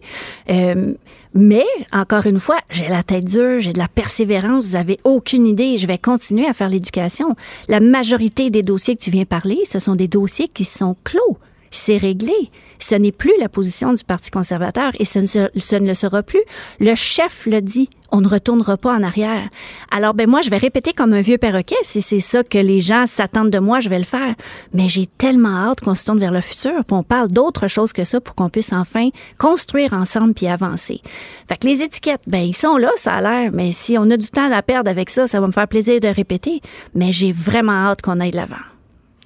Euh, 0.49 0.93
mais, 1.33 1.65
encore 1.93 2.25
une 2.25 2.39
fois, 2.39 2.59
j'ai 2.69 2.89
la 2.89 3.03
tête 3.03 3.23
dure, 3.23 3.61
j'ai 3.61 3.71
de 3.71 3.79
la 3.79 3.87
persévérance, 3.87 4.65
vous 4.65 4.75
avez 4.75 4.99
aucune 5.05 5.47
idée, 5.47 5.77
je 5.77 5.87
vais 5.87 5.97
continuer 5.97 6.45
à 6.45 6.53
faire 6.53 6.67
l'éducation. 6.67 7.35
La 7.69 7.79
majorité 7.79 8.49
des 8.49 8.63
dossiers 8.63 8.97
que 8.97 9.01
tu 9.01 9.11
viens 9.11 9.23
parler, 9.23 9.59
ce 9.65 9.79
sont 9.79 9.95
des 9.95 10.09
dossiers 10.09 10.49
qui 10.49 10.65
sont 10.65 10.97
clos. 11.05 11.37
C'est 11.69 11.97
réglé. 11.97 12.33
Ce 12.83 12.95
n'est 12.95 13.11
plus 13.11 13.33
la 13.39 13.49
position 13.49 13.93
du 13.93 14.03
Parti 14.03 14.31
conservateur 14.31 14.91
et 14.99 15.05
ce 15.05 15.19
ne, 15.19 15.25
ce 15.25 15.75
ne 15.75 15.87
le 15.87 15.93
sera 15.93 16.23
plus. 16.23 16.41
Le 16.79 16.95
chef 16.95 17.45
le 17.45 17.61
dit 17.61 17.89
on 18.11 18.21
ne 18.21 18.27
retournera 18.27 18.77
pas 18.77 18.93
en 18.93 19.03
arrière. 19.03 19.49
Alors, 19.89 20.13
ben 20.13 20.29
moi, 20.29 20.41
je 20.41 20.49
vais 20.49 20.57
répéter 20.57 20.91
comme 20.91 21.13
un 21.13 21.21
vieux 21.21 21.37
perroquet. 21.37 21.77
Si 21.81 22.01
c'est 22.01 22.19
ça 22.19 22.43
que 22.43 22.57
les 22.57 22.81
gens 22.81 23.07
s'attendent 23.07 23.49
de 23.49 23.59
moi, 23.59 23.79
je 23.79 23.89
vais 23.89 23.97
le 23.97 24.03
faire. 24.03 24.35
Mais 24.73 24.87
j'ai 24.87 25.05
tellement 25.05 25.69
hâte 25.69 25.81
qu'on 25.81 25.95
se 25.95 26.05
tourne 26.05 26.19
vers 26.19 26.31
le 26.31 26.41
futur, 26.41 26.83
puis 26.85 26.95
on 26.95 27.03
parle 27.03 27.29
d'autre 27.29 27.67
chose 27.67 27.93
que 27.93 28.03
ça 28.03 28.19
pour 28.19 28.35
qu'on 28.35 28.49
puisse 28.49 28.73
enfin 28.73 29.09
construire 29.39 29.93
ensemble 29.93 30.33
puis 30.33 30.47
avancer. 30.47 31.01
Fait 31.47 31.57
que 31.57 31.67
les 31.67 31.81
étiquettes, 31.81 32.23
ben 32.27 32.41
ils 32.41 32.55
sont 32.55 32.77
là, 32.77 32.91
ça 32.97 33.13
a 33.13 33.21
l'air. 33.21 33.51
Mais 33.53 33.71
si 33.71 33.97
on 33.97 34.09
a 34.09 34.17
du 34.17 34.27
temps 34.27 34.51
à 34.51 34.61
perdre 34.61 34.89
avec 34.89 35.09
ça, 35.09 35.27
ça 35.27 35.39
va 35.39 35.47
me 35.47 35.53
faire 35.53 35.67
plaisir 35.67 35.99
de 35.99 36.07
répéter. 36.07 36.61
Mais 36.93 37.11
j'ai 37.11 37.31
vraiment 37.31 37.71
hâte 37.71 38.01
qu'on 38.01 38.19
aille 38.19 38.31
de 38.31 38.37
l'avant. 38.37 38.55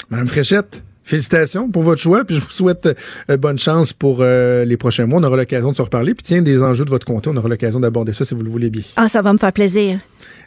Madame 0.09 0.27
Fréchette, 0.27 0.83
félicitations 1.05 1.69
pour 1.69 1.83
votre 1.83 2.01
choix, 2.01 2.25
puis 2.25 2.35
je 2.35 2.41
vous 2.41 2.49
souhaite 2.49 2.89
euh, 3.29 3.37
bonne 3.37 3.57
chance 3.57 3.93
pour 3.93 4.17
euh, 4.19 4.65
les 4.65 4.75
prochains 4.75 5.05
mois. 5.05 5.19
On 5.19 5.23
aura 5.23 5.37
l'occasion 5.37 5.71
de 5.71 5.75
se 5.75 5.81
reparler. 5.81 6.13
Puis 6.13 6.23
tiens, 6.23 6.41
des 6.41 6.61
enjeux 6.61 6.83
de 6.83 6.89
votre 6.89 7.05
comté, 7.05 7.29
on 7.31 7.37
aura 7.37 7.47
l'occasion 7.47 7.79
d'aborder 7.79 8.11
ça 8.11 8.25
si 8.25 8.33
vous 8.33 8.43
le 8.43 8.49
voulez 8.49 8.69
bien. 8.69 8.81
Ah, 8.95 9.07
ça 9.07 9.21
va 9.21 9.31
me 9.31 9.37
faire 9.37 9.53
plaisir. 9.53 9.99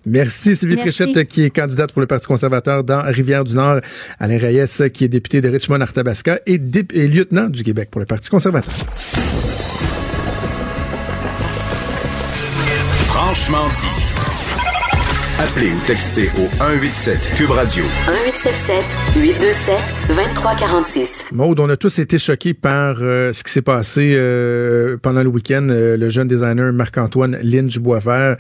Merci 0.05 0.57
Sylvie 0.57 0.77
Fréchette, 0.77 1.27
qui 1.29 1.45
est 1.45 1.51
candidate 1.51 1.93
pour 1.93 2.01
le 2.01 2.07
Parti 2.07 2.27
conservateur 2.27 2.85
dans 2.85 3.03
Rivière-du-Nord. 3.03 3.81
Alain 4.19 4.39
Reyes, 4.39 4.91
qui 4.93 5.05
est 5.05 5.09
député 5.09 5.41
de 5.41 5.49
Richmond-Arthabasca 5.49 6.41
et, 6.47 6.61
et 6.93 7.09
lieutenant 7.09 7.49
du 7.49 7.63
Québec 7.63 7.89
pour 7.91 8.01
le 8.01 8.07
Parti 8.07 8.29
conservateur. 8.29 8.75
Franchement 13.07 13.67
dit. 13.77 14.08
Appelez 15.41 15.71
ou 15.71 15.79
textez 15.87 16.27
au 16.37 16.49
187 16.59 17.35
Cube 17.37 17.51
Radio. 17.51 17.85
1877 17.85 19.23
827 19.23 19.77
2346. 20.09 21.27
Maude, 21.31 21.61
on 21.61 21.69
a 21.69 21.77
tous 21.77 22.01
été 22.01 22.19
choqués 22.19 22.55
par 22.55 22.97
euh, 23.01 23.33
ce 23.33 23.45
qui 23.45 23.53
s'est 23.53 23.63
passé 23.63 24.17
euh, 24.17 24.97
pendant 25.01 25.23
le 25.23 25.29
week-end. 25.29 25.69
Euh, 25.71 25.97
le 25.97 26.09
jeune 26.09 26.27
designer 26.27 26.73
Marc-Antoine 26.73 27.39
Lynch 27.41 27.79
Boisvert 27.79 28.37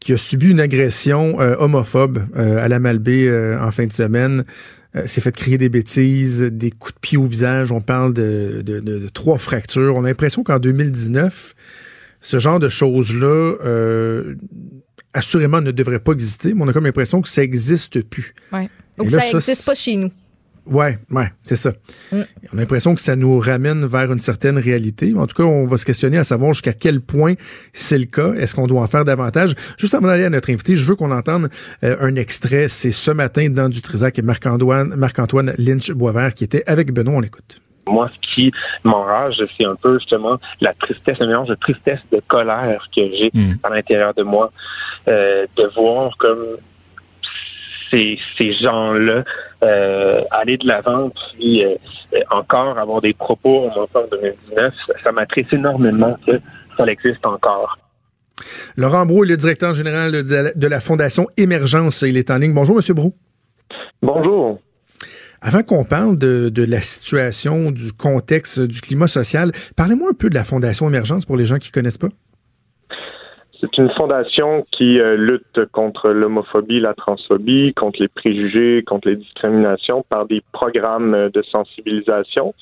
qui 0.00 0.14
a 0.14 0.16
subi 0.16 0.48
une 0.48 0.60
agression 0.60 1.36
homophobe 1.58 2.20
à 2.34 2.68
la 2.68 2.78
Malbaie 2.78 3.30
en 3.60 3.70
fin 3.70 3.84
de 3.84 3.92
semaine. 3.92 4.46
s'est 5.04 5.20
fait 5.20 5.36
crier 5.36 5.58
des 5.58 5.68
bêtises, 5.68 6.40
des 6.40 6.70
coups 6.70 6.94
de 6.94 7.00
pied 7.00 7.18
au 7.18 7.24
visage. 7.24 7.70
On 7.70 7.82
parle 7.82 8.14
de, 8.14 8.62
de, 8.64 8.80
de, 8.80 8.98
de 8.98 9.08
trois 9.08 9.36
fractures. 9.36 9.94
On 9.96 10.04
a 10.04 10.08
l'impression 10.08 10.42
qu'en 10.42 10.58
2019, 10.58 11.54
ce 12.22 12.38
genre 12.38 12.58
de 12.58 12.70
choses-là 12.70 13.56
assurément 15.12 15.60
ne 15.60 15.70
devrait 15.70 15.98
pas 15.98 16.12
exister, 16.12 16.54
mais 16.54 16.62
on 16.62 16.68
a 16.68 16.72
comme 16.72 16.84
l'impression 16.84 17.20
que 17.20 17.28
ça 17.28 17.42
n'existe 17.42 18.02
plus. 18.02 18.34
Ouais. 18.52 18.68
Donc 18.96 19.10
ça 19.10 19.18
n'existe 19.18 19.66
pas 19.66 19.74
chez 19.74 19.96
nous. 19.96 20.10
Ouais, 20.66 20.98
ouais, 21.10 21.32
c'est 21.42 21.56
ça. 21.56 21.72
Mm. 22.12 22.20
On 22.52 22.56
a 22.58 22.60
l'impression 22.60 22.94
que 22.94 23.00
ça 23.00 23.16
nous 23.16 23.38
ramène 23.38 23.84
vers 23.86 24.12
une 24.12 24.18
certaine 24.18 24.58
réalité. 24.58 25.12
En 25.16 25.26
tout 25.26 25.34
cas, 25.34 25.42
on 25.42 25.66
va 25.66 25.76
se 25.78 25.84
questionner 25.84 26.18
à 26.18 26.24
savoir 26.24 26.52
jusqu'à 26.52 26.72
quel 26.72 27.00
point 27.00 27.34
c'est 27.72 27.98
le 27.98 28.04
cas. 28.04 28.34
Est-ce 28.34 28.54
qu'on 28.54 28.66
doit 28.66 28.82
en 28.82 28.86
faire 28.86 29.04
davantage? 29.04 29.54
Juste 29.78 29.94
avant 29.94 30.08
d'aller 30.08 30.24
à 30.24 30.30
notre 30.30 30.50
invité, 30.50 30.76
je 30.76 30.84
veux 30.86 30.96
qu'on 30.96 31.10
entende 31.10 31.48
euh, 31.82 31.96
un 32.00 32.14
extrait. 32.14 32.68
C'est 32.68 32.92
ce 32.92 33.10
matin 33.10 33.48
dans 33.48 33.68
du 33.68 33.82
Trisac 33.82 34.18
et 34.18 34.22
Marc-Antoine 34.22 34.94
Marc 34.96 35.18
-Antoine 35.18 35.54
Lynch-Boisvert 35.58 36.34
qui 36.34 36.44
était 36.44 36.62
avec 36.66 36.92
Benoît. 36.92 37.14
On 37.14 37.20
l'écoute. 37.20 37.60
Moi, 37.86 38.10
ce 38.14 38.34
qui 38.34 38.52
m'enrage, 38.84 39.42
c'est 39.56 39.64
un 39.64 39.74
peu 39.74 39.98
justement 39.98 40.38
la 40.60 40.74
tristesse, 40.74 41.18
le 41.18 41.26
mélange 41.26 41.48
de 41.48 41.54
tristesse, 41.54 42.00
de 42.12 42.20
colère 42.26 42.88
que 42.94 43.02
j'ai 43.12 43.30
hmm. 43.32 43.54
à 43.62 43.70
l'intérieur 43.70 44.14
de 44.14 44.22
moi, 44.22 44.52
euh, 45.08 45.46
de 45.56 45.64
voir 45.74 46.16
comme 46.18 46.56
ces, 47.90 48.18
ces 48.38 48.52
gens-là 48.52 49.24
euh, 49.62 50.22
aller 50.30 50.56
de 50.56 50.66
l'avant, 50.66 51.10
puis 51.10 51.64
euh, 51.64 51.74
encore 52.30 52.78
avoir 52.78 53.00
des 53.00 53.12
propos 53.12 53.68
en 53.68 53.80
en 53.80 54.06
2019, 54.10 54.74
ça 55.02 55.12
m'attriste 55.12 55.52
énormément 55.52 56.16
que 56.26 56.40
ça 56.76 56.84
existe 56.86 57.26
encore. 57.26 57.78
Laurent 58.76 59.04
Brou, 59.04 59.24
le 59.24 59.36
directeur 59.36 59.74
général 59.74 60.12
de 60.12 60.34
la, 60.34 60.52
de 60.52 60.66
la 60.66 60.80
Fondation 60.80 61.26
Émergence, 61.36 62.02
il 62.02 62.16
est 62.16 62.30
en 62.30 62.38
ligne. 62.38 62.54
Bonjour, 62.54 62.76
Monsieur 62.76 62.94
Brou. 62.94 63.14
Bonjour. 64.02 64.58
Avant 65.42 65.62
qu'on 65.62 65.84
parle 65.84 66.18
de, 66.18 66.64
la 66.70 66.82
situation, 66.82 67.70
du 67.70 67.92
contexte, 67.94 68.60
du 68.60 68.82
climat 68.82 69.06
social, 69.06 69.52
parlez-moi 69.74 70.10
un 70.10 70.14
peu 70.14 70.28
de 70.28 70.34
la 70.34 70.44
Fondation 70.44 70.86
Émergence 70.88 71.24
pour 71.24 71.38
les 71.38 71.46
gens 71.46 71.56
qui 71.56 71.70
connaissent 71.70 71.98
pas. 71.98 72.10
C'est 73.58 73.76
une 73.78 73.90
fondation 73.90 74.66
qui 74.72 74.98
euh, 74.98 75.16
lutte 75.16 75.66
contre 75.72 76.10
l'homophobie, 76.10 76.80
la 76.80 76.94
transphobie, 76.94 77.74
contre 77.74 78.00
les 78.00 78.08
préjugés, 78.08 78.82
contre 78.86 79.08
les 79.08 79.16
discriminations 79.16 80.04
par 80.08 80.26
des 80.26 80.42
programmes 80.52 81.28
de 81.32 81.42
sensibilisation. 81.42 82.54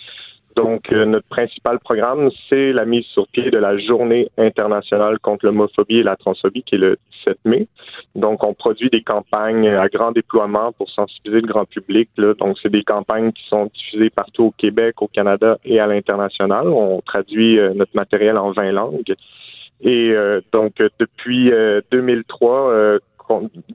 Donc, 0.57 0.93
euh, 0.93 1.05
notre 1.05 1.29
principal 1.29 1.79
programme, 1.79 2.31
c'est 2.49 2.73
la 2.73 2.85
mise 2.85 3.05
sur 3.13 3.29
pied 3.29 3.49
de 3.49 3.59
la 3.59 3.79
Journée 3.79 4.29
internationale 4.39 5.21
contre 5.21 5.47
l'homophobie 5.47 5.99
et 5.99 6.03
la 6.03 6.17
transphobie, 6.17 6.65
qui 6.65 6.75
est 6.75 6.79
le 6.79 6.99
17 7.27 7.39
mai. 7.45 7.69
Donc, 8.15 8.43
on 8.43 8.55
produit 8.55 8.91
des 8.91 9.03
campagnes 9.03 9.69
à 9.69 9.89
grand 9.89 10.13
déploiement 10.13 10.73
pour 10.73 10.91
sensibiliser 10.91 11.43
le 11.43 11.47
grand 11.47 11.65
public. 11.67 12.09
Là. 12.17 12.35
Donc, 12.35 12.57
c'est 12.63 12.71
des 12.71 12.83
campagnes 12.83 13.33
qui 13.33 13.47
sont 13.49 13.67
diffusées 13.67 14.11
partout 14.11 14.45
au 14.45 14.51
Québec, 14.51 15.01
au 15.03 15.09
Canada 15.09 15.59
et 15.65 15.79
à 15.79 15.87
l'international. 15.87 16.69
On 16.69 17.01
traduit 17.01 17.59
euh, 17.59 17.75
notre 17.75 17.95
matériel 17.95 18.37
en 18.39 18.53
20 18.53 18.73
langues. 18.73 19.15
Et 19.81 20.11
euh, 20.11 20.41
donc, 20.53 20.75
depuis 20.99 21.53
2003, 21.91 22.99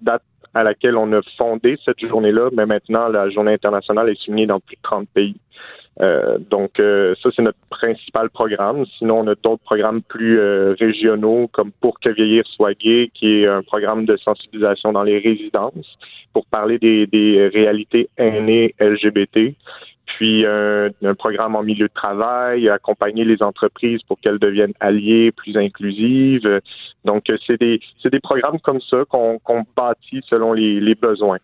date 0.01 0.23
à 0.53 0.63
laquelle 0.63 0.97
on 0.97 1.11
a 1.13 1.21
fondé 1.37 1.77
cette 1.83 2.05
journée-là, 2.05 2.49
mais 2.53 2.65
maintenant 2.65 3.07
la 3.07 3.29
journée 3.29 3.53
internationale 3.53 4.09
est 4.09 4.21
signée 4.21 4.45
dans 4.45 4.59
plus 4.59 4.75
de 4.75 4.81
30 4.83 5.07
pays. 5.09 5.35
Euh, 6.01 6.37
donc 6.49 6.79
euh, 6.79 7.13
ça, 7.21 7.29
c'est 7.35 7.41
notre 7.41 7.59
principal 7.69 8.29
programme. 8.29 8.85
Sinon, 8.97 9.19
on 9.19 9.27
a 9.27 9.35
d'autres 9.35 9.63
programmes 9.63 10.01
plus 10.01 10.39
euh, 10.39 10.75
régionaux, 10.79 11.47
comme 11.51 11.71
Pour 11.71 11.99
que 11.99 12.09
vieillir 12.09 12.45
soit 12.47 12.73
gay, 12.73 13.11
qui 13.13 13.27
est 13.27 13.47
un 13.47 13.61
programme 13.61 14.05
de 14.05 14.17
sensibilisation 14.17 14.91
dans 14.91 15.03
les 15.03 15.19
résidences 15.19 15.97
pour 16.33 16.45
parler 16.47 16.79
des, 16.79 17.49
réalités 17.53 18.09
aînées 18.17 18.73
LGBT. 18.79 19.53
Puis 20.05 20.45
un, 20.45 20.89
programme 21.17 21.55
en 21.55 21.63
milieu 21.63 21.87
de 21.87 21.93
travail, 21.93 22.69
accompagner 22.69 23.23
les 23.23 23.41
entreprises 23.43 24.01
pour 24.07 24.19
qu'elles 24.19 24.39
deviennent 24.39 24.73
alliées, 24.79 25.31
plus 25.31 25.55
inclusives. 25.57 26.61
Donc, 27.05 27.31
c'est 27.45 27.59
des, 27.59 27.79
des 28.03 28.19
programmes 28.19 28.59
comme 28.59 28.81
ça 28.81 29.03
qu'on 29.07 29.39
bâtit 29.75 30.21
selon 30.27 30.53
les 30.53 30.95
besoins. 30.95 31.37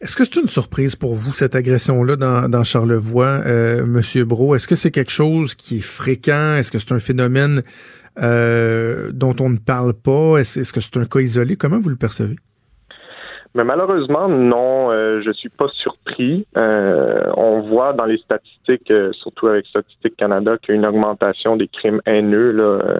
Est-ce 0.00 0.16
que 0.16 0.24
c'est 0.24 0.36
une 0.36 0.46
surprise 0.46 0.96
pour 0.96 1.14
vous, 1.14 1.34
cette 1.34 1.54
agression-là 1.54 2.16
dans, 2.16 2.64
Charlevoix, 2.64 3.42
euh, 3.44 3.84
Monsieur 3.84 4.24
Bro? 4.24 4.54
Est-ce 4.54 4.66
que 4.66 4.74
c'est 4.74 4.90
quelque 4.90 5.10
chose 5.10 5.54
qui 5.54 5.78
est 5.78 5.82
fréquent? 5.82 6.54
Est-ce 6.56 6.72
que 6.72 6.78
c'est 6.78 6.92
un 6.92 6.98
phénomène 6.98 7.62
euh, 8.18 9.12
dont 9.12 9.36
on 9.40 9.50
ne 9.50 9.58
parle 9.58 9.92
pas? 9.92 10.38
Est-ce 10.38 10.72
que 10.72 10.80
c'est 10.80 10.96
un 10.96 11.04
cas 11.04 11.20
isolé? 11.20 11.56
Comment 11.56 11.80
vous 11.80 11.90
le 11.90 11.96
percevez? 11.96 12.36
Mais 13.54 13.64
malheureusement, 13.64 14.28
non, 14.28 14.92
euh, 14.92 15.22
je 15.22 15.32
suis 15.32 15.48
pas 15.48 15.66
surpris. 15.74 16.46
Euh, 16.56 17.32
on 17.36 17.62
voit 17.62 17.92
dans 17.94 18.04
les 18.04 18.18
statistiques, 18.18 18.88
euh, 18.92 19.12
surtout 19.12 19.48
avec 19.48 19.66
Statistique 19.66 20.16
Canada, 20.16 20.56
qu'il 20.58 20.70
y 20.70 20.72
a 20.72 20.80
une 20.80 20.86
augmentation 20.86 21.56
des 21.56 21.66
crimes 21.66 22.00
haineux 22.06 22.52
là, 22.52 22.62
euh, 22.62 22.98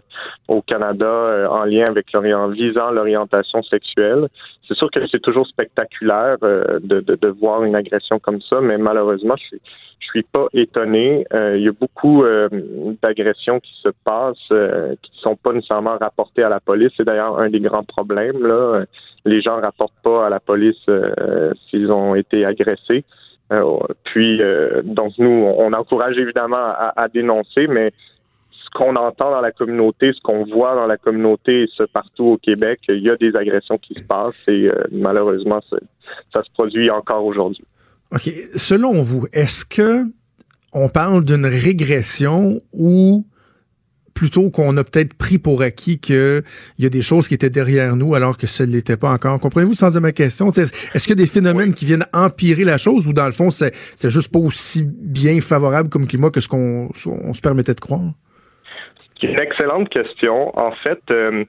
au 0.49 0.61
Canada 0.61 1.49
en 1.51 1.65
lien 1.65 1.85
avec 1.89 2.07
visant 2.53 2.91
l'orientation 2.91 3.63
sexuelle. 3.63 4.27
C'est 4.67 4.75
sûr 4.75 4.91
que 4.91 5.07
c'est 5.07 5.23
toujours 5.23 5.47
spectaculaire 5.47 6.39
de, 6.41 6.81
de, 6.83 7.01
de, 7.01 7.29
voir 7.29 7.63
une 7.63 7.77
agression 7.77 8.19
comme 8.19 8.41
ça, 8.41 8.61
mais 8.61 8.79
malheureusement, 8.79 9.37
je 9.37 9.45
suis 9.45 9.61
je 10.01 10.07
suis 10.07 10.23
pas 10.23 10.47
étonné. 10.55 11.27
il 11.33 11.63
y 11.63 11.69
a 11.69 11.73
beaucoup 11.73 12.25
d'agressions 13.03 13.61
qui 13.61 13.73
se 13.83 13.91
passent 14.03 14.49
qui 14.49 15.11
ne 15.13 15.21
sont 15.21 15.37
pas 15.37 15.53
nécessairement 15.53 15.99
rapportées 15.99 16.43
à 16.43 16.49
la 16.49 16.59
police. 16.59 16.91
C'est 16.97 17.05
d'ailleurs 17.05 17.39
un 17.39 17.51
des 17.51 17.61
grands 17.61 17.85
problèmes 17.85 18.45
là 18.45 18.87
les 19.25 19.41
gens 19.41 19.61
rapportent 19.61 20.01
pas 20.03 20.27
à 20.27 20.31
la 20.31 20.41
police 20.41 20.77
euh, 20.89 21.53
s'ils 21.68 21.91
ont 21.91 22.14
été 22.14 22.45
agressés. 22.45 23.05
Euh, 23.53 23.79
puis, 24.05 24.41
euh, 24.41 24.83
donc 24.85 25.12
nous, 25.18 25.29
on 25.29 25.73
encourage 25.73 26.16
évidemment 26.16 26.57
à, 26.97 27.09
dénoncer, 27.12 27.66
mais 27.66 27.93
ce 28.51 28.71
qu'on 28.79 28.95
entend 28.95 29.31
dans 29.31 29.41
la 29.41 29.51
communauté, 29.51 30.12
ce 30.12 30.21
qu'on 30.21 30.45
voit 30.45 30.77
dans 30.77 30.87
la 30.87 30.97
communauté, 30.97 31.66
ce 31.77 31.83
partout 31.83 32.25
au 32.25 32.37
Québec, 32.39 32.81
il 32.89 33.03
y 33.03 33.11
a 33.11 33.16
des 33.16 33.35
agressions 33.35 33.79
qui 33.79 33.95
se 33.95 34.03
passent 34.03 34.47
et 34.47 34.71
malheureusement, 34.93 35.61
ça 36.33 36.43
se 36.45 36.51
produit 36.53 36.89
encore 36.91 37.25
aujourd'hui. 37.25 37.64
OK. 38.12 38.29
Selon 38.55 39.03
vous, 39.03 39.27
est-ce 39.33 39.64
que 39.64 40.05
on 40.73 40.89
parle 40.89 41.25
d'une 41.25 41.47
régression 41.47 42.61
ou 42.73 43.25
plutôt 44.15 44.51
qu'on 44.51 44.77
a 44.77 44.85
peut-être 44.85 45.15
pris 45.17 45.39
pour 45.39 45.63
acquis 45.63 45.99
qu'il 45.99 46.43
y 46.79 46.87
a 46.87 46.89
des 46.89 47.03
choses 47.03 47.29
qui 47.29 47.35
étaient 47.35 47.51
derrière 47.51 47.97
nous 47.97 48.15
alors 48.15 48.37
que 48.37 48.47
ce 48.47 48.63
ne 48.63 48.73
l'était 48.73 48.97
pas 48.97 49.11
encore. 49.11 49.39
Comprenez-vous 49.41 49.75
sans 49.75 49.91
dire 49.91 50.01
ma 50.01 50.13
question? 50.13 50.49
Est-ce 50.49 51.07
qu'il 51.07 51.19
y 51.19 51.21
a 51.21 51.23
des 51.23 51.31
phénomènes 51.31 51.75
qui 51.75 51.85
viennent 51.85 52.07
empirer 52.13 52.65
la 52.65 52.79
chose 52.79 53.09
ou 53.09 53.13
dans 53.13 53.27
le 53.27 53.33
fond, 53.33 53.51
c'est 53.51 54.11
juste 54.11 54.33
pas 54.33 54.39
aussi 54.39 54.85
bien 54.85 55.41
favorable 55.41 55.89
comme 55.89 56.07
climat 56.07 56.31
que 56.31 56.41
ce 56.41 56.49
qu'on 56.49 56.93
se 56.93 57.41
permettait 57.41 57.75
de 57.75 57.81
croire? 57.81 58.13
C'est 59.21 59.29
une 59.29 59.39
excellente 59.39 59.89
question. 59.91 60.57
En 60.59 60.73
fait, 60.83 61.01
euh, 61.11 61.45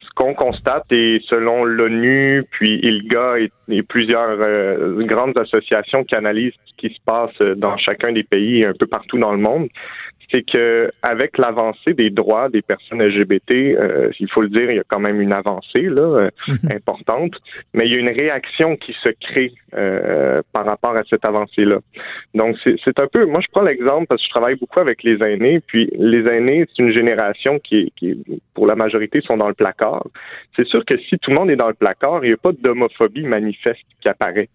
ce 0.00 0.08
qu'on 0.14 0.34
constate, 0.34 0.84
et 0.90 1.20
selon 1.26 1.64
l'ONU, 1.64 2.44
puis 2.50 2.78
ILGA 2.82 3.38
et, 3.68 3.82
plusieurs 3.82 4.38
euh, 4.40 5.02
grandes 5.06 5.36
associations 5.38 6.04
qui 6.04 6.14
analysent 6.14 6.52
ce 6.66 6.74
qui 6.76 6.94
se 6.94 7.00
passe 7.04 7.36
dans 7.56 7.76
chacun 7.78 8.12
des 8.12 8.24
pays 8.24 8.64
un 8.64 8.74
peu 8.78 8.86
partout 8.86 9.18
dans 9.18 9.32
le 9.32 9.38
monde, 9.38 9.68
c'est 10.34 10.42
que 10.42 10.90
avec 11.02 11.38
l'avancée 11.38 11.94
des 11.94 12.10
droits 12.10 12.48
des 12.48 12.62
personnes 12.62 13.00
LGBT, 13.02 13.52
euh, 13.52 14.10
il 14.18 14.28
faut 14.28 14.42
le 14.42 14.48
dire, 14.48 14.70
il 14.70 14.76
y 14.76 14.80
a 14.80 14.84
quand 14.86 14.98
même 14.98 15.20
une 15.20 15.32
avancée 15.32 15.82
là 15.82 16.02
euh, 16.02 16.30
mhm. 16.48 16.72
importante, 16.72 17.34
mais 17.72 17.86
il 17.86 17.92
y 17.92 17.96
a 17.96 17.98
une 17.98 18.08
réaction 18.08 18.76
qui 18.76 18.94
se 19.02 19.10
crée 19.10 19.52
euh, 19.74 20.42
par 20.52 20.64
rapport 20.64 20.96
à 20.96 21.04
cette 21.08 21.24
avancée-là. 21.24 21.78
Donc 22.34 22.56
c'est 22.64 22.98
un 22.98 23.06
peu, 23.06 23.26
moi 23.26 23.40
je 23.40 23.46
prends 23.52 23.62
l'exemple 23.62 24.06
parce 24.08 24.20
que 24.22 24.26
je 24.26 24.30
travaille 24.30 24.56
beaucoup 24.56 24.80
avec 24.80 25.04
les 25.04 25.22
aînés, 25.22 25.60
puis 25.60 25.88
les 25.96 26.26
aînés 26.26 26.66
c'est 26.68 26.82
une 26.82 26.92
génération 26.92 27.60
qui, 27.60 27.92
qui 27.96 28.20
pour 28.54 28.66
la 28.66 28.74
majorité 28.74 29.20
sont 29.20 29.36
dans 29.36 29.48
le 29.48 29.54
placard. 29.54 30.04
C'est 30.56 30.66
sûr 30.66 30.84
que 30.84 30.96
si 30.98 31.18
tout 31.18 31.30
le 31.30 31.36
monde 31.36 31.50
est 31.50 31.56
dans 31.56 31.68
le 31.68 31.74
placard, 31.74 32.24
il 32.24 32.28
n'y 32.28 32.34
a 32.34 32.38
pas 32.38 32.52
d'homophobie 32.52 33.26
manifeste 33.26 33.84
qui 34.00 34.08
apparaît. 34.08 34.48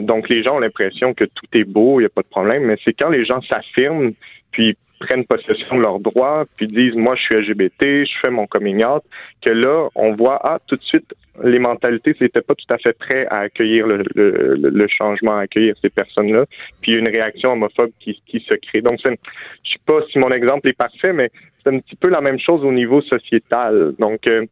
donc 0.00 0.28
les 0.28 0.42
gens 0.42 0.56
ont 0.56 0.60
l'impression 0.60 1.14
que 1.14 1.24
tout 1.24 1.46
est 1.52 1.64
beau, 1.64 2.00
il 2.00 2.02
n'y 2.02 2.06
a 2.06 2.14
pas 2.14 2.22
de 2.22 2.28
problème, 2.28 2.64
mais 2.64 2.76
c'est 2.84 2.94
quand 2.94 3.10
les 3.10 3.24
gens 3.24 3.40
s'affirment 3.42 4.12
puis 4.54 4.76
prennent 5.00 5.24
possession 5.24 5.76
de 5.76 5.82
leurs 5.82 6.00
droits, 6.00 6.44
puis 6.56 6.66
disent 6.66 6.94
moi 6.94 7.14
je 7.16 7.22
suis 7.22 7.34
LGBT, 7.34 8.04
je 8.06 8.18
fais 8.20 8.30
mon 8.30 8.46
coming 8.46 8.84
out, 8.84 9.02
que 9.42 9.50
là 9.50 9.88
on 9.94 10.14
voit 10.14 10.40
ah 10.42 10.56
tout 10.66 10.76
de 10.76 10.82
suite 10.82 11.14
les 11.42 11.58
mentalités 11.58 12.14
n'étaient 12.20 12.42
pas 12.42 12.54
tout 12.54 12.72
à 12.72 12.78
fait 12.78 12.96
prêts 12.96 13.26
à 13.26 13.38
accueillir 13.40 13.86
le, 13.86 14.04
le, 14.14 14.88
changement, 14.88 15.36
à 15.36 15.40
accueillir 15.40 15.74
ces 15.82 15.90
personnes-là, 15.90 16.44
puis 16.80 16.92
une 16.92 17.08
réaction 17.08 17.52
homophobe 17.52 17.90
qui, 17.98 18.22
qui 18.26 18.40
se 18.40 18.54
crée. 18.54 18.82
Donc 18.82 19.00
je 19.02 19.10
sais 19.10 19.80
pas 19.84 20.00
si 20.10 20.18
mon 20.18 20.30
exemple 20.30 20.68
est 20.68 20.76
parfait, 20.76 21.12
mais 21.12 21.30
c'est 21.62 21.74
un 21.74 21.78
petit 21.80 21.96
peu 21.96 22.08
la 22.08 22.20
même 22.20 22.38
chose 22.38 22.64
au 22.64 22.72
niveau 22.72 23.02
sociétal. 23.02 23.94
Donc 23.98 24.26
euh, 24.28 24.46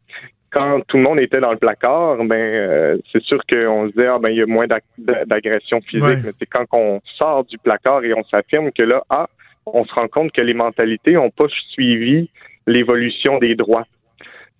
quand 0.50 0.80
tout 0.86 0.98
le 0.98 1.02
monde 1.02 1.20
était 1.20 1.40
dans 1.40 1.52
le 1.52 1.56
placard, 1.56 2.16
ben 2.24 2.34
euh, 2.34 2.98
c'est 3.10 3.22
sûr 3.22 3.38
qu'on 3.48 3.86
se 3.88 3.92
disait 3.92 4.08
ah 4.08 4.18
ben 4.18 4.30
il 4.30 4.38
y 4.38 4.42
a 4.42 4.46
moins 4.46 4.66
d'agression 4.98 5.80
physique, 5.80 6.18
mais 6.24 6.32
c'est 6.38 6.46
quand 6.46 6.66
on 6.72 7.00
sort 7.16 7.44
du 7.44 7.58
placard 7.58 8.04
et 8.04 8.12
on 8.12 8.24
s'affirme 8.24 8.70
que 8.72 8.82
là 8.82 9.02
ah 9.08 9.28
on 9.66 9.84
se 9.84 9.94
rend 9.94 10.08
compte 10.08 10.32
que 10.32 10.40
les 10.40 10.54
mentalités 10.54 11.12
n'ont 11.12 11.30
pas 11.30 11.48
suivi 11.70 12.30
l'évolution 12.66 13.38
des 13.38 13.54
droits. 13.54 13.86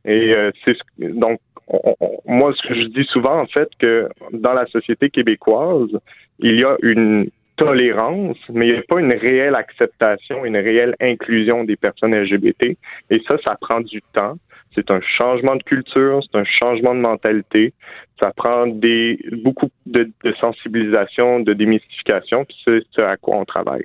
Et 0.05 0.35
euh, 0.35 0.51
c'est 0.65 0.77
donc 0.99 1.41
moi 2.27 2.53
ce 2.55 2.69
que 2.69 2.75
je 2.75 2.87
dis 2.89 3.05
souvent 3.05 3.41
en 3.41 3.47
fait 3.47 3.69
que 3.79 4.09
dans 4.33 4.53
la 4.53 4.67
société 4.67 5.11
québécoise, 5.11 5.91
il 6.41 6.59
y 6.59 6.65
a 6.65 6.77
une 6.83 7.31
tolérance, 7.57 8.39
mais 8.49 8.67
il 8.67 8.73
n'y 8.73 8.79
a 8.79 8.83
pas 8.83 9.01
une 9.01 9.13
réelle 9.13 9.55
acceptation, 9.55 10.45
une 10.45 10.57
réelle 10.57 10.97
inclusion 11.01 11.65
des 11.65 11.77
personnes 11.77 12.15
LGBT. 12.15 12.77
Et 13.11 13.23
ça, 13.29 13.37
ça 13.45 13.57
prend 13.61 13.81
du 13.81 14.03
temps. 14.13 14.37
C'est 14.75 14.91
un 14.91 15.01
changement 15.01 15.57
de 15.57 15.63
culture, 15.63 16.23
c'est 16.23 16.39
un 16.39 16.45
changement 16.45 16.95
de 16.95 17.01
mentalité. 17.01 17.75
Ça 18.19 18.33
prend 18.35 18.67
des 18.67 19.19
beaucoup 19.45 19.69
de, 19.87 20.11
sensibilisation, 20.41 21.41
de 21.41 21.53
démystification, 21.53 22.45
puis 22.45 22.57
c'est 22.65 22.81
ce 22.91 23.03
à 23.03 23.17
quoi 23.17 23.37
on 23.37 23.45
travaille. 23.45 23.85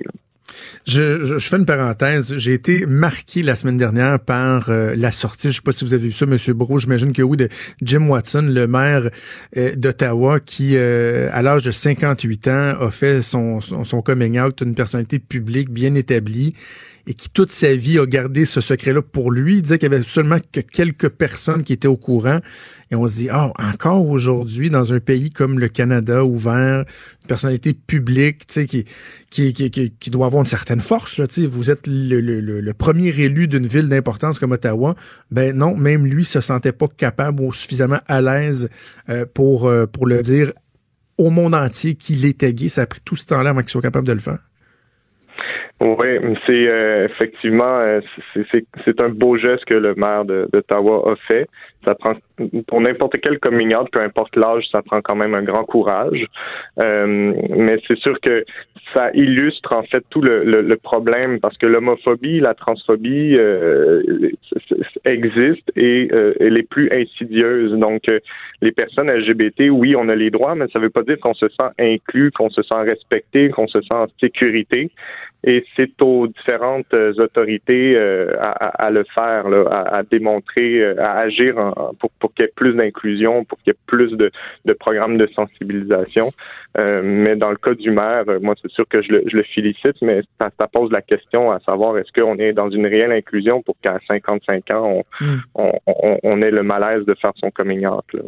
Je, 0.86 1.38
fais 1.38 1.56
une 1.56 1.66
parenthèse. 1.66 2.36
J'ai 2.36 2.54
été 2.54 2.86
marqué 2.86 3.42
la 3.42 3.56
semaine 3.56 3.76
dernière 3.76 4.18
par 4.20 4.70
euh, 4.70 4.94
la 4.96 5.12
sortie, 5.12 5.50
je 5.50 5.56
sais 5.56 5.62
pas 5.62 5.72
si 5.72 5.84
vous 5.84 5.94
avez 5.94 6.04
vu 6.04 6.12
ça, 6.12 6.26
Monsieur 6.26 6.54
Bro, 6.54 6.78
j'imagine 6.78 7.12
que 7.12 7.22
oui, 7.22 7.36
de 7.36 7.48
Jim 7.82 8.06
Watson, 8.08 8.44
le 8.48 8.66
maire 8.66 9.10
euh, 9.56 9.74
d'Ottawa, 9.76 10.40
qui, 10.40 10.76
euh, 10.76 11.28
à 11.32 11.42
l'âge 11.42 11.64
de 11.64 11.70
58 11.70 12.48
ans, 12.48 12.74
a 12.80 12.90
fait 12.90 13.22
son 13.22 13.60
coming 14.04 14.40
out, 14.40 14.60
une 14.62 14.74
personnalité 14.74 15.18
publique 15.18 15.70
bien 15.70 15.94
établie 15.94 16.54
et 17.08 17.14
qui 17.14 17.30
toute 17.30 17.50
sa 17.50 17.74
vie 17.74 17.98
a 17.98 18.04
gardé 18.04 18.44
ce 18.44 18.60
secret-là 18.60 19.00
pour 19.00 19.30
lui. 19.30 19.56
Il 19.56 19.62
disait 19.62 19.78
qu'il 19.78 19.90
y 19.90 19.94
avait 19.94 20.04
seulement 20.04 20.36
que 20.52 20.60
quelques 20.60 21.08
personnes 21.08 21.62
qui 21.62 21.72
étaient 21.72 21.88
au 21.88 21.96
courant. 21.96 22.40
Et 22.90 22.96
on 22.96 23.08
se 23.08 23.14
dit, 23.14 23.28
ah, 23.30 23.50
encore 23.58 24.06
aujourd'hui, 24.06 24.68
dans 24.68 24.92
un 24.92 25.00
pays 25.00 25.30
comme 25.30 25.58
le 25.58 25.68
Canada, 25.68 26.22
ouvert, 26.22 26.80
une 26.80 27.26
personnalité 27.26 27.72
publique, 27.72 28.46
tu 28.46 28.54
sais, 28.54 28.66
qui, 28.66 28.84
qui, 29.30 29.54
qui, 29.54 29.70
qui, 29.70 30.10
doit 30.10 30.26
avoir 30.26 30.42
une 30.42 30.46
certaine 30.46 30.80
force, 30.80 31.16
là, 31.16 31.26
tu 31.26 31.40
sais, 31.40 31.46
vous 31.46 31.70
êtes 31.70 31.86
le, 31.86 32.20
le, 32.20 32.40
le 32.40 32.74
premier 32.74 33.08
élu 33.08 33.48
d'une 33.48 33.66
ville 33.66 33.88
d'importance 33.88 34.38
comme 34.38 34.52
Ottawa. 34.52 34.94
Ben 35.30 35.56
non, 35.56 35.74
même 35.74 36.04
lui 36.04 36.26
se 36.26 36.42
sentait 36.42 36.72
pas 36.72 36.88
capable 36.88 37.40
ou 37.40 37.54
suffisamment 37.54 38.00
à 38.06 38.20
l'aise 38.20 38.68
euh, 39.08 39.24
pour, 39.32 39.66
euh, 39.66 39.86
pour 39.86 40.06
le 40.06 40.20
dire 40.20 40.52
au 41.16 41.30
monde 41.30 41.54
entier 41.54 41.94
qu'il 41.94 42.26
était 42.26 42.52
gay. 42.52 42.68
Ça 42.68 42.82
a 42.82 42.86
pris 42.86 43.00
tout 43.02 43.16
ce 43.16 43.24
temps-là 43.24 43.50
avant 43.50 43.60
qu'il 43.62 43.70
soit 43.70 43.80
capable 43.80 44.06
de 44.06 44.12
le 44.12 44.20
faire. 44.20 44.47
Oui, 45.80 46.18
c'est 46.44 46.68
euh, 46.68 47.06
effectivement 47.06 47.78
euh, 47.78 48.00
c'est 48.42 49.00
un 49.00 49.10
beau 49.10 49.36
geste 49.36 49.64
que 49.64 49.74
le 49.74 49.94
maire 49.94 50.24
d'Ottawa 50.24 51.12
a 51.12 51.16
fait. 51.28 51.46
Ça 51.84 51.94
prend 51.94 52.14
pour 52.66 52.80
n'importe 52.80 53.20
quel 53.20 53.38
coming 53.38 53.72
peu 53.92 54.00
importe 54.00 54.34
l'âge, 54.34 54.64
ça 54.72 54.82
prend 54.82 55.00
quand 55.00 55.14
même 55.14 55.34
un 55.34 55.42
grand 55.42 55.62
courage. 55.62 56.26
Euh, 56.80 57.32
mais 57.50 57.78
c'est 57.86 57.98
sûr 57.98 58.18
que 58.20 58.44
ça 58.92 59.10
illustre 59.14 59.72
en 59.72 59.84
fait 59.84 60.02
tout 60.10 60.20
le, 60.20 60.40
le, 60.40 60.76
problème 60.76 61.38
parce 61.38 61.56
que 61.58 61.66
l'homophobie, 61.66 62.40
la 62.40 62.54
transphobie 62.54 63.36
euh, 63.36 64.02
existe 65.04 65.70
et 65.76 66.08
elle 66.40 66.56
est 66.56 66.68
plus 66.68 66.90
insidieuse. 66.90 67.72
Donc 67.74 68.02
les 68.62 68.72
personnes 68.72 69.10
LGBT, 69.10 69.70
oui, 69.70 69.94
on 69.94 70.08
a 70.08 70.16
les 70.16 70.30
droits, 70.30 70.56
mais 70.56 70.66
ça 70.72 70.80
ne 70.80 70.84
veut 70.84 70.90
pas 70.90 71.02
dire 71.02 71.20
qu'on 71.20 71.34
se 71.34 71.48
sent 71.48 71.70
inclus, 71.78 72.32
qu'on 72.32 72.50
se 72.50 72.62
sent 72.62 72.82
respecté, 72.82 73.50
qu'on 73.50 73.68
se 73.68 73.80
sent 73.80 73.94
en 73.94 74.06
sécurité 74.20 74.90
et 75.44 75.64
c'est 75.76 76.02
aux 76.02 76.26
différentes 76.26 76.92
euh, 76.94 77.12
autorités 77.18 77.94
euh, 77.96 78.34
à, 78.40 78.90
le 78.90 79.04
faire, 79.14 79.46
à, 79.70 80.02
démontrer, 80.02 80.80
euh, 80.80 81.00
à 81.00 81.18
agir 81.20 81.54
pour, 82.00 82.10
pour 82.18 82.34
qu'il 82.34 82.44
y 82.44 82.48
ait 82.48 82.52
plus 82.54 82.74
d'inclusion, 82.74 83.44
pour 83.44 83.58
qu'il 83.58 83.72
y 83.72 83.76
ait 83.76 83.80
plus 83.86 84.10
de, 84.16 84.30
de 84.64 84.72
programmes 84.72 85.16
de 85.16 85.28
sensibilisation. 85.28 86.30
Euh, 86.76 87.00
mais 87.02 87.34
dans 87.36 87.50
le 87.50 87.56
cas 87.56 87.74
du 87.74 87.90
maire, 87.90 88.24
euh, 88.28 88.38
moi, 88.40 88.54
c'est 88.60 88.70
sûr 88.70 88.86
que 88.88 89.00
je 89.02 89.10
le, 89.10 89.24
je 89.26 89.36
le 89.36 89.42
félicite, 89.42 89.96
mais 90.02 90.22
ça, 90.38 90.50
ça, 90.58 90.68
pose 90.68 90.90
la 90.92 91.02
question 91.02 91.50
à 91.50 91.60
savoir 91.60 91.96
est-ce 91.98 92.12
qu'on 92.12 92.36
est 92.38 92.52
dans 92.52 92.70
une 92.70 92.86
réelle 92.86 93.12
inclusion 93.12 93.62
pour 93.62 93.76
qu'à 93.80 93.98
55 94.06 94.70
ans, 94.72 95.04
on, 95.20 95.24
hmm. 95.24 95.38
on, 95.54 95.72
on, 95.86 96.18
on, 96.22 96.42
ait 96.42 96.50
le 96.50 96.62
malaise 96.62 97.04
de 97.04 97.14
faire 97.14 97.32
son 97.36 97.50
coming 97.50 97.86
out. 97.86 98.04
Là? 98.12 98.22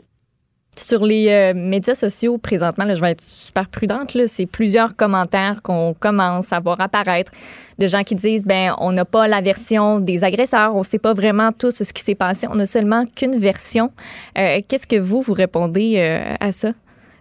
Sur 0.76 1.04
les 1.04 1.28
euh, 1.28 1.52
médias 1.52 1.96
sociaux, 1.96 2.38
présentement, 2.38 2.84
là, 2.84 2.94
je 2.94 3.00
vais 3.00 3.10
être 3.10 3.22
super 3.22 3.68
prudente, 3.68 4.16
c'est 4.26 4.46
plusieurs 4.46 4.94
commentaires 4.94 5.62
qu'on 5.62 5.94
commence 5.94 6.52
à 6.52 6.60
voir 6.60 6.80
apparaître 6.80 7.32
de 7.78 7.86
gens 7.88 8.02
qui 8.02 8.14
disent 8.14 8.46
ben 8.46 8.74
on 8.78 8.92
n'a 8.92 9.04
pas 9.04 9.26
la 9.26 9.40
version 9.40 9.98
des 9.98 10.22
agresseurs, 10.22 10.74
on 10.74 10.78
ne 10.78 10.84
sait 10.84 11.00
pas 11.00 11.12
vraiment 11.12 11.50
tout 11.50 11.72
ce 11.72 11.92
qui 11.92 12.02
s'est 12.02 12.14
passé, 12.14 12.46
on 12.48 12.54
n'a 12.54 12.66
seulement 12.66 13.04
qu'une 13.04 13.36
version. 13.36 13.90
Euh, 14.38 14.60
qu'est-ce 14.68 14.86
que 14.86 14.96
vous, 14.96 15.20
vous 15.22 15.34
répondez 15.34 15.96
euh, 15.98 16.34
à 16.38 16.52
ça? 16.52 16.72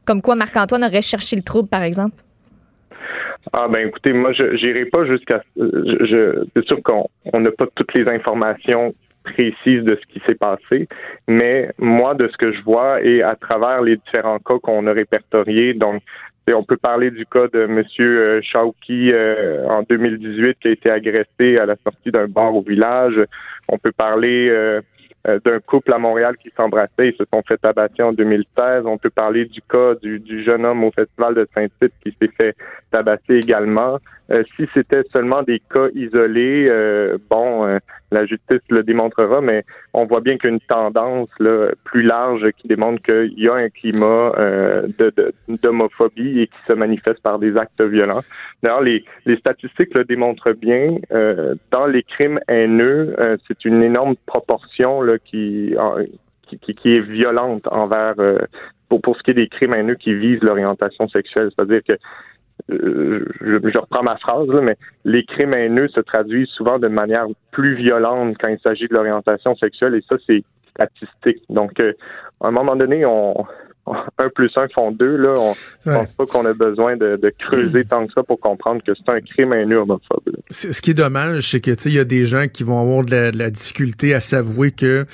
Comme 0.05 0.21
quoi 0.21 0.35
Marc-Antoine 0.35 0.83
aurait 0.83 1.01
cherché 1.01 1.35
le 1.35 1.41
trouble, 1.41 1.69
par 1.69 1.81
exemple? 1.81 2.15
Ah 3.51 3.67
ben 3.67 3.87
écoutez, 3.87 4.13
moi 4.13 4.31
je 4.33 4.43
n'irai 4.43 4.85
pas 4.85 5.05
jusqu'à 5.05 5.41
je, 5.55 6.45
c'est 6.55 6.65
sûr 6.65 6.77
qu'on 6.83 7.39
n'a 7.39 7.51
pas 7.51 7.65
toutes 7.75 7.93
les 7.95 8.07
informations 8.07 8.93
précise 9.33 9.83
de 9.83 9.95
ce 9.95 10.13
qui 10.13 10.21
s'est 10.25 10.35
passé, 10.35 10.87
mais 11.27 11.71
moi, 11.77 12.13
de 12.13 12.27
ce 12.27 12.37
que 12.37 12.51
je 12.51 12.61
vois 12.63 13.01
et 13.01 13.21
à 13.21 13.35
travers 13.35 13.81
les 13.81 13.97
différents 13.97 14.39
cas 14.39 14.59
qu'on 14.61 14.87
a 14.87 14.93
répertoriés, 14.93 15.73
donc 15.73 16.01
on 16.53 16.63
peut 16.63 16.77
parler 16.77 17.11
du 17.11 17.25
cas 17.25 17.47
de 17.47 17.61
M. 17.61 17.83
Euh, 17.99 18.41
Chauki 18.41 19.11
euh, 19.11 19.67
en 19.67 19.83
2018 19.83 20.57
qui 20.59 20.67
a 20.67 20.71
été 20.71 20.89
agressé 20.89 21.57
à 21.57 21.65
la 21.65 21.75
sortie 21.83 22.11
d'un 22.11 22.27
bar 22.27 22.55
au 22.55 22.61
village. 22.61 23.19
On 23.67 23.77
peut 23.77 23.91
parler 23.91 24.49
euh, 24.49 24.81
d'un 25.25 25.59
couple 25.59 25.93
à 25.93 25.97
Montréal 25.97 26.35
qui 26.37 26.49
s'embrassait. 26.55 27.09
Ils 27.09 27.17
se 27.17 27.23
sont 27.31 27.41
fait 27.47 27.57
tabasser 27.57 28.01
en 28.01 28.13
2016. 28.13 28.83
On 28.85 28.97
peut 28.97 29.09
parler 29.09 29.45
du 29.45 29.61
cas 29.61 29.95
du, 30.01 30.19
du 30.19 30.43
jeune 30.43 30.65
homme 30.65 30.83
au 30.83 30.91
Festival 30.91 31.35
de 31.35 31.47
Saint-Tite 31.53 31.93
qui 32.03 32.15
s'est 32.19 32.31
fait 32.35 32.55
tabasser 32.91 33.35
également. 33.35 33.99
Euh, 34.31 34.43
si 34.55 34.67
c'était 34.73 35.03
seulement 35.11 35.41
des 35.41 35.59
cas 35.59 35.87
isolés, 35.95 36.67
euh, 36.69 37.17
bon, 37.29 37.65
euh, 37.65 37.79
la 38.11 38.25
justice 38.25 38.61
le 38.69 38.83
démontrera, 38.83 39.41
mais 39.41 39.65
on 39.93 40.05
voit 40.05 40.21
bien 40.21 40.37
qu'il 40.37 40.49
y 40.49 40.51
a 40.51 40.53
une 40.53 40.59
tendance 40.59 41.29
là, 41.39 41.69
plus 41.83 42.03
large 42.03 42.45
qui 42.57 42.67
démontre 42.67 43.01
qu'il 43.01 43.39
y 43.39 43.47
a 43.47 43.55
un 43.55 43.69
climat 43.69 44.33
d'homophobie 45.63 46.33
de, 46.33 46.39
et 46.41 46.47
qui 46.47 46.57
se 46.67 46.73
manifeste 46.73 47.21
par 47.21 47.39
des 47.39 47.57
actes 47.57 47.81
violents. 47.81 48.21
D'ailleurs, 48.61 48.81
les, 48.81 49.03
les 49.25 49.37
statistiques 49.37 49.93
le 49.95 50.03
démontrent 50.05 50.53
bien. 50.53 50.87
dans 51.71 51.87
les 51.87 52.03
crimes 52.03 52.39
haineux, 52.47 53.15
c'est 53.47 53.65
une 53.65 53.81
énorme 53.81 54.15
proportion 54.25 55.01
là, 55.01 55.17
qui, 55.17 55.75
qui, 56.47 56.73
qui, 56.73 56.95
est 56.95 56.99
violente 56.99 57.67
envers 57.71 58.15
pour, 58.89 59.01
pour 59.01 59.17
ce 59.17 59.23
qui 59.23 59.31
est 59.31 59.35
des 59.35 59.47
crimes 59.47 59.73
haineux 59.73 59.95
qui 59.95 60.13
visent 60.13 60.41
l'orientation 60.41 61.07
sexuelle. 61.07 61.49
C'est-à-dire 61.55 61.81
que 61.87 61.93
euh, 62.71 63.25
je, 63.41 63.77
reprends 63.77 64.03
ma 64.03 64.17
phrase, 64.17 64.47
mais 64.61 64.77
les 65.05 65.23
crimes 65.25 65.53
haineux 65.53 65.87
se 65.89 65.99
traduisent 65.99 66.49
souvent 66.49 66.79
de 66.79 66.87
manière 66.87 67.25
plus 67.51 67.75
violente 67.75 68.35
quand 68.39 68.47
il 68.47 68.59
s'agit 68.59 68.87
de 68.87 68.93
l'orientation 68.93 69.55
sexuelle 69.55 69.95
et 69.95 70.03
ça, 70.09 70.17
c'est 70.27 70.43
statistique. 70.69 71.43
Donc, 71.49 71.79
euh, 71.79 71.93
à 72.41 72.47
un 72.47 72.51
moment 72.51 72.75
donné, 72.75 73.05
on, 73.05 73.45
un 74.17 74.29
plus 74.29 74.51
un 74.55 74.67
font 74.73 74.91
deux. 74.91 75.15
Là, 75.15 75.33
on 75.37 75.53
ne 75.89 75.95
pense 75.95 76.11
pas 76.13 76.25
qu'on 76.25 76.45
a 76.45 76.53
besoin 76.53 76.97
de, 76.97 77.33
creuser 77.39 77.85
tant 77.85 78.05
que 78.05 78.13
ça 78.13 78.23
pour 78.23 78.39
comprendre 78.39 78.81
que 78.83 78.91
c'est 78.93 79.11
un 79.11 79.21
crime 79.21 79.53
haineux 79.53 79.79
homophobe. 79.79 80.29
Ce 80.49 80.81
qui 80.81 80.91
est 80.91 80.95
dommage, 80.95 81.51
c'est 81.51 81.61
que 81.61 81.71
il 81.85 81.93
y 81.93 81.99
a 81.99 82.03
des 82.03 82.25
gens 82.25 82.47
qui 82.47 82.63
vont 82.63 82.81
avoir 82.81 83.05
de 83.05 83.37
la 83.37 83.49
difficulté 83.49 84.13
à 84.13 84.19
s'avouer 84.19 84.71
que 84.71 85.05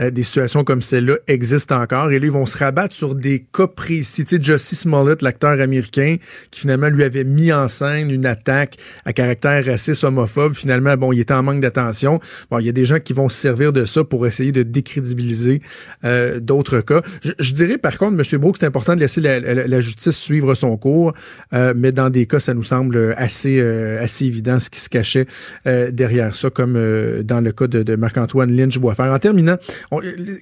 euh, 0.00 0.10
des 0.10 0.22
situations 0.22 0.64
comme 0.64 0.80
celle-là 0.80 1.16
existent 1.26 1.80
encore. 1.80 2.10
Et 2.10 2.18
là, 2.18 2.26
ils 2.26 2.32
vont 2.32 2.46
se 2.46 2.56
rabattre 2.56 2.94
sur 2.94 3.14
des 3.14 3.44
cas 3.52 3.66
précis. 3.66 4.24
Tu 4.24 4.36
sais, 4.36 4.42
Jussie 4.42 4.76
Smollett, 4.76 5.22
l'acteur 5.22 5.60
américain, 5.60 6.16
qui 6.50 6.60
finalement 6.60 6.88
lui 6.88 7.02
avait 7.02 7.24
mis 7.24 7.52
en 7.52 7.68
scène 7.68 8.10
une 8.10 8.26
attaque 8.26 8.76
à 9.04 9.12
caractère 9.12 9.64
raciste, 9.64 10.04
homophobe. 10.04 10.54
Finalement, 10.54 10.96
bon, 10.96 11.12
il 11.12 11.20
était 11.20 11.34
en 11.34 11.42
manque 11.42 11.60
d'attention. 11.60 12.20
Bon, 12.50 12.58
il 12.58 12.66
y 12.66 12.68
a 12.68 12.72
des 12.72 12.84
gens 12.84 13.00
qui 13.00 13.12
vont 13.12 13.28
se 13.28 13.36
servir 13.36 13.72
de 13.72 13.84
ça 13.84 14.04
pour 14.04 14.26
essayer 14.26 14.52
de 14.52 14.62
décrédibiliser 14.62 15.60
euh, 16.04 16.38
d'autres 16.40 16.80
cas. 16.80 17.02
Je, 17.38 17.52
dirais, 17.52 17.78
par 17.78 17.98
contre, 17.98 18.18
M. 18.18 18.40
Brooks, 18.40 18.58
c'est 18.60 18.66
important 18.66 18.94
de 18.94 19.00
laisser 19.00 19.20
la, 19.20 19.80
justice 19.80 20.16
suivre 20.16 20.54
son 20.54 20.76
cours, 20.76 21.12
euh, 21.52 21.72
mais 21.76 21.92
dans 21.92 22.10
des 22.10 22.26
cas, 22.26 22.40
ça 22.40 22.54
nous 22.54 22.62
semble 22.62 23.14
assez, 23.16 23.60
assez 23.60 24.26
évident 24.26 24.58
ce 24.58 24.70
qui 24.70 24.80
se 24.80 24.88
cachait 24.88 25.26
derrière 25.64 26.34
ça, 26.34 26.50
comme 26.50 26.74
dans 27.22 27.40
le 27.40 27.52
cas 27.52 27.66
de, 27.66 27.82
de 27.82 27.96
Marc-Antoine 27.96 28.52
Lynch-Boisfer. 28.52 29.04
En 29.04 29.18
terminant, 29.18 29.56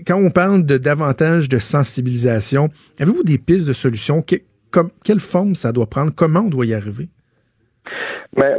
quand 0.07 0.17
on 0.17 0.31
parle 0.31 0.65
de 0.65 0.77
davantage 0.77 1.49
de 1.49 1.59
sensibilisation, 1.59 2.69
avez-vous 2.99 3.23
des 3.23 3.39
pistes 3.39 3.67
de 3.67 3.73
solutions? 3.73 4.25
quelle 5.05 5.21
forme 5.21 5.55
ça 5.55 5.73
doit 5.73 5.87
prendre? 5.87 6.13
Comment 6.15 6.41
on 6.41 6.49
doit 6.49 6.67
y 6.67 6.75
arriver? 6.75 7.09
Mais 8.37 8.57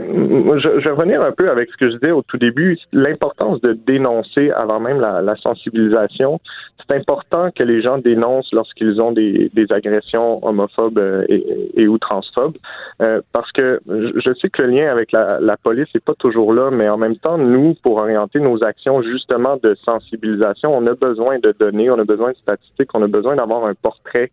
je, 0.59 0.83
vais 0.83 0.91
revenir 0.91 1.21
un 1.21 1.31
peu 1.31 1.49
avec 1.49 1.69
ce 1.71 1.77
que 1.77 1.89
je 1.89 1.95
disais 1.95 2.11
au 2.11 2.21
tout 2.21 2.37
début, 2.37 2.77
l'importance 2.93 3.61
de 3.61 3.73
dénoncer 3.73 4.51
avant 4.51 4.79
même 4.79 4.99
la, 4.99 5.35
sensibilisation. 5.37 6.39
C'est 6.79 6.95
important 6.95 7.49
que 7.51 7.63
les 7.63 7.81
gens 7.81 7.97
dénoncent 7.97 8.51
lorsqu'ils 8.53 9.01
ont 9.01 9.11
des, 9.11 9.51
agressions 9.69 10.45
homophobes 10.45 10.97
euh, 10.97 11.25
et, 11.29 11.87
ou 11.87 11.97
transphobes, 11.97 12.57
euh, 13.01 13.21
parce 13.33 13.51
que 13.51 13.81
je 13.87 14.33
sais 14.41 14.49
que 14.49 14.61
le 14.61 14.69
lien 14.69 14.89
avec 14.89 15.11
la, 15.11 15.39
la 15.41 15.57
police 15.57 15.87
n'est 15.93 16.01
pas 16.01 16.15
toujours 16.15 16.53
là, 16.53 16.71
mais 16.71 16.87
en 16.87 16.97
même 16.97 17.17
temps, 17.17 17.37
nous, 17.37 17.75
pour 17.83 17.97
orienter 17.97 18.39
nos 18.39 18.63
actions 18.63 19.01
justement 19.01 19.57
de 19.61 19.75
sensibilisation, 19.83 20.75
on 20.75 20.87
a 20.87 20.93
besoin 20.93 21.39
de 21.39 21.53
données, 21.59 21.89
on 21.89 21.99
a 21.99 22.05
besoin 22.05 22.31
de 22.31 22.37
statistiques, 22.37 22.89
on 22.93 23.03
a 23.03 23.07
besoin 23.07 23.35
d'avoir 23.35 23.65
un 23.65 23.73
portrait 23.73 24.31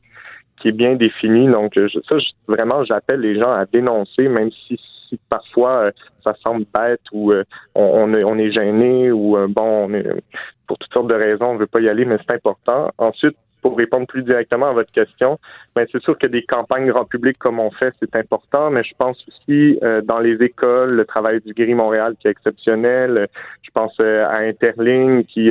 qui 0.60 0.68
est 0.68 0.72
bien 0.72 0.94
défini. 0.94 1.48
Donc, 1.48 1.78
ça, 2.08 2.16
vraiment, 2.48 2.84
j'appelle 2.84 3.20
les 3.20 3.38
gens 3.38 3.52
à 3.52 3.66
dénoncer, 3.66 4.28
même 4.28 4.50
si 4.66 4.78
parfois 5.28 5.70
euh, 5.70 5.90
ça 6.22 6.34
semble 6.42 6.66
bête 6.72 7.00
ou 7.12 7.32
euh, 7.32 7.44
on, 7.74 8.12
on, 8.14 8.38
est, 8.38 8.52
gêné 8.52 9.12
ou 9.12 9.36
euh, 9.36 9.46
bon, 9.48 9.88
on 9.88 9.94
est, 9.94 10.06
pour 10.66 10.78
toutes 10.78 10.92
sortes 10.92 11.08
de 11.08 11.14
raisons, 11.14 11.50
on 11.50 11.54
ne 11.54 11.58
veut 11.58 11.66
pas 11.66 11.80
y 11.80 11.88
aller, 11.88 12.04
mais 12.04 12.16
c'est 12.26 12.34
important. 12.34 12.90
Ensuite, 12.98 13.36
pour 13.62 13.78
répondre 13.78 14.06
plus 14.06 14.22
directement 14.22 14.68
à 14.68 14.72
votre 14.74 14.92
question, 14.92 15.38
ben 15.74 15.86
c'est 15.90 16.02
sûr 16.02 16.18
que 16.18 16.26
des 16.26 16.42
campagnes 16.42 16.86
grand 16.88 17.06
public 17.06 17.38
comme 17.38 17.58
on 17.58 17.70
fait, 17.70 17.94
c'est 17.98 18.14
important, 18.14 18.70
mais 18.70 18.84
je 18.84 18.92
pense 18.98 19.16
aussi 19.26 19.80
dans 20.04 20.18
les 20.18 20.34
écoles, 20.42 20.90
le 20.90 21.06
travail 21.06 21.40
du 21.40 21.54
Gris 21.54 21.72
Montréal 21.72 22.14
qui 22.20 22.28
est 22.28 22.30
exceptionnel. 22.30 23.26
Je 23.62 23.70
pense 23.70 23.98
à 24.00 24.36
Interling 24.36 25.24
qui 25.24 25.50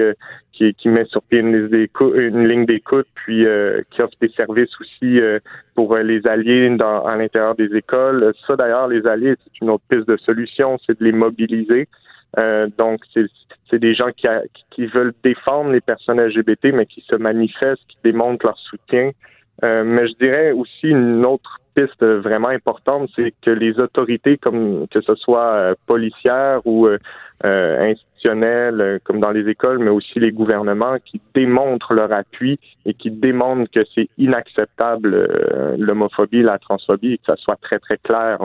qui, 0.54 0.74
qui 0.76 0.88
met 0.88 1.06
sur 1.06 1.22
pied 1.24 1.40
une, 1.40 2.48
ligne 2.48 2.66
d'écoute, 2.66 3.08
puis 3.16 3.46
euh, 3.46 3.82
qui 3.92 4.02
offre 4.02 4.14
des 4.22 4.30
services 4.30 4.70
aussi 4.80 5.20
euh, 5.20 5.40
pour 5.76 5.96
euh, 5.96 6.04
les 6.04 6.26
alliés 6.28 6.70
dans, 6.70 7.04
à 7.04 7.18
l'intérieur 7.18 7.56
des 7.56 7.76
écoles. 7.76 8.34
Ça, 8.48 8.56
d'ailleurs, 8.56 8.88
les 8.88 9.06
alliés, 9.08 9.36
c'est 9.44 9.62
une 9.62 9.72
autre 9.72 9.84
piste 9.90 10.08
de 10.08 10.18
solution, 10.18 10.78
c'est 10.86 11.00
de 11.00 11.04
les 11.04 11.12
mobiliser. 11.12 11.88
donc, 12.78 13.02
c'est 13.14 13.80
des 13.80 13.96
gens 13.96 14.12
qui, 14.16 14.28
qui 14.72 14.86
veulent 14.86 15.14
défendre 15.24 15.72
les 15.72 15.82
personnes 15.82 16.22
LGBT, 16.22 16.66
mais 16.74 16.86
qui 16.86 17.02
se 17.02 17.16
manifestent, 17.16 17.86
qui 17.88 17.98
démontrent 18.04 18.46
leur 18.46 18.58
soutien. 18.58 19.12
mais 19.62 20.08
je 20.08 20.14
dirais 20.20 20.52
aussi 20.52 20.90
une 20.90 21.26
autre 21.26 21.60
piste 21.76 22.04
vraiment 22.04 22.50
importante, 22.50 23.10
c'est 23.16 23.34
que 23.42 23.50
les 23.50 23.80
autorités, 23.80 24.38
comme 24.38 24.88
que 24.90 25.02
ce 25.02 25.16
soit 25.16 25.74
policières 25.88 26.62
ou 26.66 26.88
euh, 28.26 28.72
euh, 28.80 29.00
comme 29.04 29.20
dans 29.20 29.32
les 29.32 29.48
écoles, 29.50 29.80
mais 29.80 29.90
aussi 29.90 30.20
les 30.20 30.32
gouvernements 30.32 30.98
qui 31.04 31.22
démontrent 31.34 31.94
leur 31.94 32.12
appui 32.12 32.60
et 32.86 32.94
qui 32.94 33.12
démontrent 33.12 33.70
que 33.72 33.86
c'est 33.94 34.10
inacceptable 34.18 35.14
euh, 35.14 35.76
l'homophobie, 35.78 36.42
la 36.42 36.60
transphobie, 36.60 37.14
et 37.14 37.18
que 37.18 37.26
ça 37.26 37.36
soit 37.36 37.58
très, 37.62 37.80
très 37.80 37.98
clair, 37.98 38.40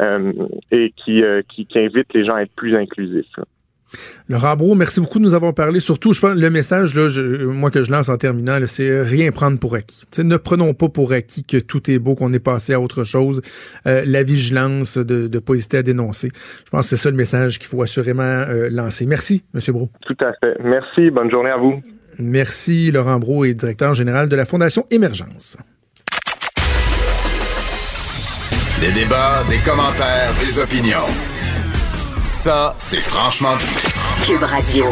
euh, 0.00 0.32
et 0.70 0.92
qui, 0.96 1.22
qui, 1.48 1.66
qui 1.66 1.78
invitent 1.78 2.12
les 2.14 2.24
gens 2.24 2.34
à 2.34 2.42
être 2.42 2.54
plus 2.54 2.74
inclusifs. 2.76 3.38
Laurent 4.28 4.56
Brault, 4.56 4.74
merci 4.74 5.00
beaucoup 5.00 5.18
de 5.18 5.24
nous 5.24 5.34
avoir 5.34 5.54
parlé. 5.54 5.80
Surtout, 5.80 6.12
je 6.12 6.20
pense, 6.20 6.34
le 6.34 6.50
message, 6.50 6.94
là, 6.94 7.08
moi, 7.52 7.70
que 7.70 7.82
je 7.82 7.90
lance 7.90 8.08
en 8.08 8.16
terminant, 8.16 8.58
c'est 8.66 9.02
rien 9.02 9.30
prendre 9.30 9.58
pour 9.58 9.74
acquis. 9.74 10.04
ne 10.18 10.36
prenons 10.36 10.74
pas 10.74 10.88
pour 10.88 11.12
acquis 11.12 11.44
que 11.44 11.58
tout 11.58 11.90
est 11.90 11.98
beau, 11.98 12.14
qu'on 12.14 12.32
est 12.32 12.38
passé 12.38 12.72
à 12.72 12.80
autre 12.80 13.04
chose. 13.04 13.40
Euh, 13.86 14.02
la 14.06 14.22
vigilance, 14.22 14.98
de 14.98 15.28
ne 15.32 15.38
pas 15.38 15.54
hésiter 15.54 15.78
à 15.78 15.82
dénoncer. 15.82 16.28
Je 16.64 16.70
pense 16.70 16.82
que 16.82 16.96
c'est 16.96 17.02
ça 17.02 17.10
le 17.10 17.16
message 17.16 17.58
qu'il 17.58 17.68
faut 17.68 17.82
assurément 17.82 18.22
euh, 18.22 18.68
lancer. 18.70 19.06
Merci, 19.06 19.44
M. 19.54 19.60
Brault. 19.68 19.90
Tout 20.02 20.16
à 20.20 20.32
fait. 20.40 20.56
Merci. 20.62 21.10
Bonne 21.10 21.30
journée 21.30 21.50
à 21.50 21.58
vous. 21.58 21.82
Merci, 22.18 22.90
Laurent 22.90 23.18
Brault 23.18 23.44
est 23.44 23.54
directeur 23.54 23.94
général 23.94 24.28
de 24.28 24.36
la 24.36 24.44
Fondation 24.44 24.86
Émergence. 24.90 25.56
Des 28.80 28.92
débats, 28.92 29.44
des 29.48 29.58
commentaires, 29.58 30.32
des 30.40 30.58
opinions. 30.58 31.31
Ça, 32.22 32.74
c'est 32.78 33.00
franchement 33.00 33.56
dit. 33.56 33.68
Cube 34.24 34.44
Radio. 34.44 34.84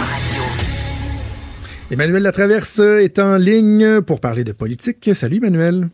Emmanuel 1.92 2.24
Latraverse 2.24 2.80
est 2.80 3.20
en 3.20 3.36
ligne 3.36 4.00
pour 4.02 4.20
parler 4.20 4.42
de 4.42 4.50
politique. 4.50 5.14
Salut 5.14 5.36
Emmanuel. 5.36 5.88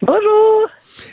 Bonjour. 0.00 0.68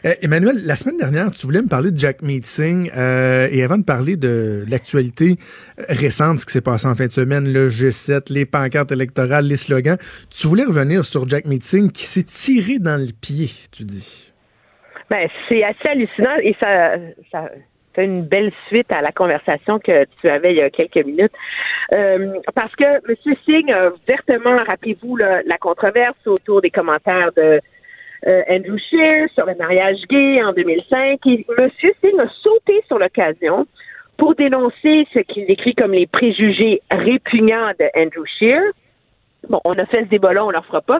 Euh, 0.05 0.13
Emmanuel, 0.21 0.65
la 0.65 0.77
semaine 0.77 0.95
dernière, 0.97 1.29
tu 1.31 1.45
voulais 1.45 1.61
me 1.61 1.67
parler 1.67 1.91
de 1.91 1.99
Jack 1.99 2.21
Meeting 2.21 2.89
euh, 2.95 3.49
et 3.51 3.63
avant 3.63 3.77
de 3.77 3.83
parler 3.83 4.15
de 4.15 4.63
l'actualité 4.69 5.35
récente, 5.89 6.39
ce 6.39 6.45
qui 6.45 6.53
s'est 6.53 6.61
passé 6.61 6.87
en 6.87 6.95
fin 6.95 7.07
de 7.07 7.11
semaine, 7.11 7.51
le 7.51 7.69
G7, 7.69 8.33
les 8.33 8.45
pancartes 8.45 8.93
électorales, 8.93 9.45
les 9.45 9.57
slogans, 9.57 9.97
tu 10.29 10.47
voulais 10.47 10.63
revenir 10.63 11.03
sur 11.03 11.27
Jack 11.27 11.45
Meeting 11.45 11.91
qui 11.91 12.05
s'est 12.05 12.23
tiré 12.23 12.79
dans 12.79 12.99
le 12.99 13.11
pied, 13.11 13.49
tu 13.71 13.83
dis. 13.83 14.31
Ben, 15.09 15.27
c'est 15.49 15.63
assez 15.63 15.89
hallucinant 15.89 16.37
et 16.41 16.55
ça, 16.59 16.95
ça 17.31 17.49
une 18.03 18.23
belle 18.23 18.51
suite 18.67 18.91
à 18.91 19.01
la 19.01 19.11
conversation 19.11 19.79
que 19.79 20.05
tu 20.21 20.29
avais 20.29 20.51
il 20.51 20.57
y 20.57 20.61
a 20.61 20.69
quelques 20.69 21.05
minutes. 21.05 21.33
Euh, 21.93 22.33
parce 22.53 22.75
que 22.75 22.83
M. 22.83 23.35
Singh 23.45 23.71
a 23.71 23.91
vertement, 24.07 24.57
rappelez-vous, 24.65 25.15
la 25.17 25.57
controverse 25.59 26.17
autour 26.25 26.61
des 26.61 26.71
commentaires 26.71 27.31
de 27.35 27.61
euh, 28.27 28.41
Andrew 28.49 28.77
Scheer 28.77 29.27
sur 29.35 29.45
le 29.45 29.55
mariage 29.55 29.99
gay 30.09 30.43
en 30.43 30.51
2005. 30.53 31.19
Et 31.27 31.45
M. 31.57 31.69
Singh 31.79 32.19
a 32.19 32.27
sauté 32.41 32.83
sur 32.87 32.97
l'occasion 32.97 33.67
pour 34.17 34.35
dénoncer 34.35 35.07
ce 35.13 35.19
qu'il 35.19 35.45
décrit 35.45 35.75
comme 35.75 35.91
les 35.91 36.07
préjugés 36.07 36.81
répugnants 36.89 37.71
de 37.79 37.85
Andrew 37.95 38.25
Scheer. 38.39 38.61
Bon, 39.49 39.61
on 39.63 39.77
a 39.77 39.85
fait 39.85 40.05
ce 40.05 40.09
débat-là, 40.09 40.43
on 40.43 40.47
ne 40.47 40.53
leur 40.53 40.65
fera 40.65 40.81
pas. 40.81 40.99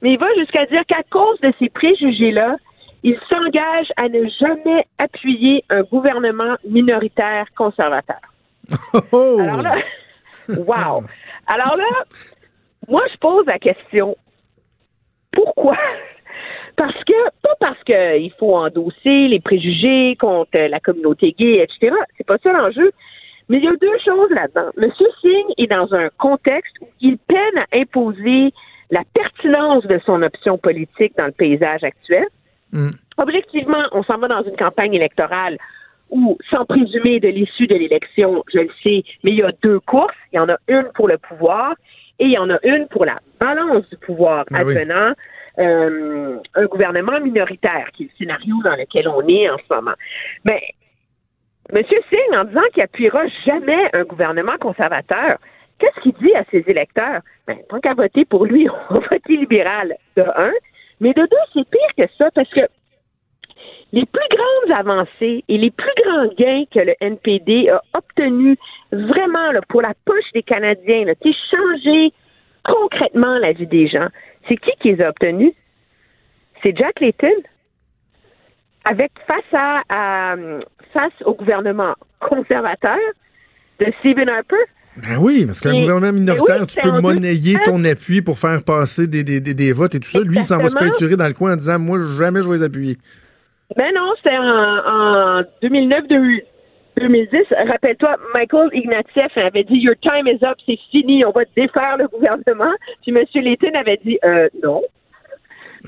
Mais 0.00 0.12
il 0.12 0.18
va 0.18 0.32
jusqu'à 0.38 0.64
dire 0.66 0.82
qu'à 0.86 1.02
cause 1.10 1.38
de 1.40 1.52
ces 1.58 1.68
préjugés-là, 1.68 2.56
il 3.02 3.18
s'engage 3.28 3.88
à 3.96 4.08
ne 4.08 4.24
jamais 4.40 4.86
appuyer 4.98 5.64
un 5.70 5.82
gouvernement 5.82 6.56
minoritaire 6.68 7.46
conservateur. 7.56 8.20
Oh! 9.12 9.38
Alors 9.40 9.62
là, 9.62 9.76
wow! 10.48 11.04
Alors 11.46 11.76
là, 11.76 12.04
moi, 12.88 13.02
je 13.12 13.18
pose 13.18 13.46
la 13.46 13.58
question, 13.58 14.16
pourquoi? 15.32 15.76
Parce 16.76 17.04
que, 17.04 17.30
pas 17.42 17.54
parce 17.60 17.84
qu'il 17.84 18.32
faut 18.38 18.56
endosser 18.56 19.28
les 19.28 19.40
préjugés 19.40 20.16
contre 20.18 20.56
la 20.56 20.80
communauté 20.80 21.34
gay, 21.38 21.62
etc. 21.62 21.94
C'est 22.16 22.26
pas 22.26 22.38
ça 22.42 22.50
l'enjeu. 22.50 22.90
Mais 23.50 23.58
il 23.58 23.64
y 23.64 23.68
a 23.68 23.76
deux 23.76 23.98
choses 24.02 24.30
là-dedans. 24.30 24.70
Monsieur 24.78 25.06
Singh 25.20 25.52
est 25.58 25.66
dans 25.66 25.92
un 25.92 26.08
contexte 26.18 26.74
où 26.80 26.86
il 27.02 27.18
peine 27.18 27.58
à 27.58 27.66
imposer 27.76 28.54
la 28.90 29.02
pertinence 29.12 29.84
de 29.84 30.00
son 30.06 30.22
option 30.22 30.56
politique 30.56 31.12
dans 31.18 31.26
le 31.26 31.32
paysage 31.32 31.84
actuel. 31.84 32.26
Mm. 32.72 32.90
Objectivement, 33.18 33.84
on 33.92 34.02
s'en 34.02 34.18
va 34.18 34.28
dans 34.28 34.42
une 34.42 34.56
campagne 34.56 34.94
électorale 34.94 35.58
où, 36.10 36.36
sans 36.50 36.64
présumer 36.64 37.20
de 37.20 37.28
l'issue 37.28 37.66
de 37.66 37.74
l'élection, 37.74 38.44
je 38.52 38.60
le 38.60 38.70
sais, 38.82 39.02
mais 39.24 39.32
il 39.32 39.38
y 39.38 39.42
a 39.42 39.52
deux 39.62 39.80
courses. 39.80 40.14
Il 40.32 40.36
y 40.36 40.38
en 40.38 40.48
a 40.48 40.56
une 40.68 40.88
pour 40.94 41.08
le 41.08 41.18
pouvoir 41.18 41.74
et 42.18 42.26
il 42.26 42.32
y 42.32 42.38
en 42.38 42.50
a 42.50 42.58
une 42.62 42.86
pour 42.88 43.04
la 43.04 43.16
balance 43.40 43.88
du 43.90 43.96
pouvoir 43.96 44.44
ah 44.52 44.58
advenant 44.58 45.12
euh, 45.58 46.38
un 46.54 46.64
gouvernement 46.66 47.20
minoritaire, 47.20 47.88
qui 47.92 48.04
est 48.04 48.06
le 48.06 48.12
scénario 48.18 48.54
dans 48.64 48.76
lequel 48.76 49.08
on 49.08 49.26
est 49.26 49.50
en 49.50 49.56
ce 49.58 49.74
moment. 49.74 49.94
Mais 50.44 50.62
M. 51.70 51.82
Singh, 51.88 52.36
en 52.36 52.44
disant 52.44 52.60
qu'il 52.72 52.82
appuiera 52.82 53.26
jamais 53.46 53.90
un 53.92 54.04
gouvernement 54.04 54.56
conservateur, 54.60 55.38
qu'est-ce 55.78 56.00
qu'il 56.00 56.14
dit 56.14 56.34
à 56.34 56.44
ses 56.50 56.64
électeurs? 56.66 57.20
Ben, 57.46 57.58
tant 57.68 57.80
qu'à 57.80 57.94
voter 57.94 58.24
pour 58.24 58.46
lui, 58.46 58.68
on 58.90 58.94
va 58.94 59.00
voter 59.00 59.36
libéral, 59.36 59.96
de 60.16 60.22
un. 60.22 60.52
Mais 61.00 61.12
de 61.12 61.22
deux, 61.22 61.36
c'est 61.52 61.68
pire 61.68 61.94
que 61.96 62.12
ça, 62.18 62.30
parce 62.32 62.50
que 62.50 62.60
les 63.92 64.06
plus 64.06 64.28
grandes 64.30 64.78
avancées 64.78 65.44
et 65.48 65.58
les 65.58 65.70
plus 65.70 65.92
grands 66.02 66.26
gains 66.38 66.64
que 66.72 66.80
le 66.80 66.94
NPD 67.00 67.68
a 67.68 67.82
obtenus 67.94 68.56
vraiment 68.90 69.50
pour 69.68 69.82
la 69.82 69.92
poche 70.04 70.32
des 70.32 70.42
Canadiens, 70.42 71.12
qui 71.20 71.36
changer 71.50 72.12
concrètement 72.64 73.38
la 73.38 73.52
vie 73.52 73.66
des 73.66 73.88
gens, 73.88 74.08
c'est 74.48 74.56
qui 74.56 74.70
qui 74.80 74.92
les 74.92 75.02
a 75.02 75.10
obtenus? 75.10 75.52
C'est 76.62 76.76
Jack 76.76 77.00
Layton. 77.00 77.42
Avec 78.84 79.12
face 79.26 79.44
à, 79.52 80.34
face 80.92 81.12
au 81.24 81.34
gouvernement 81.34 81.94
conservateur 82.18 82.98
de 83.78 83.92
Stephen 84.00 84.28
Harper, 84.28 84.56
ben 84.96 85.16
oui, 85.18 85.46
parce 85.46 85.60
qu'un 85.60 85.72
gouvernement 85.72 86.12
minoritaire, 86.12 86.66
tu 86.66 86.78
peux 86.80 87.00
monnayer 87.00 87.56
ton 87.64 87.82
appui 87.84 88.20
pour 88.20 88.38
faire 88.38 88.62
passer 88.62 89.06
des, 89.06 89.24
des, 89.24 89.40
des, 89.40 89.72
votes 89.72 89.94
et 89.94 90.00
tout 90.00 90.08
ça. 90.08 90.20
Lui, 90.20 90.36
il 90.36 90.44
s'en 90.44 90.58
va 90.58 90.68
se 90.68 90.76
peinturer 90.76 91.16
dans 91.16 91.26
le 91.26 91.32
coin 91.32 91.54
en 91.54 91.56
disant 91.56 91.78
Moi, 91.78 91.98
jamais 92.18 92.42
je 92.42 92.48
vais 92.48 92.56
les 92.56 92.62
appuyer. 92.62 92.96
Ben 93.76 93.90
non, 93.94 94.12
c'était 94.18 94.36
en, 94.36 95.40
en 95.40 95.42
2009 95.62 96.04
2010. 96.98 97.38
Rappelle-toi, 97.68 98.16
Michael 98.34 98.68
Ignatieff 98.72 99.36
avait 99.36 99.64
dit 99.64 99.78
Your 99.78 99.94
time 100.02 100.26
is 100.26 100.44
up, 100.44 100.58
c'est 100.66 100.78
fini, 100.90 101.24
on 101.24 101.30
va 101.30 101.42
défaire 101.56 101.96
le 101.98 102.06
gouvernement. 102.08 102.72
Puis 103.02 103.16
M. 103.16 103.24
Layton 103.42 103.74
avait 103.74 103.98
dit 104.04 104.18
euh, 104.24 104.48
Non. 104.62 104.82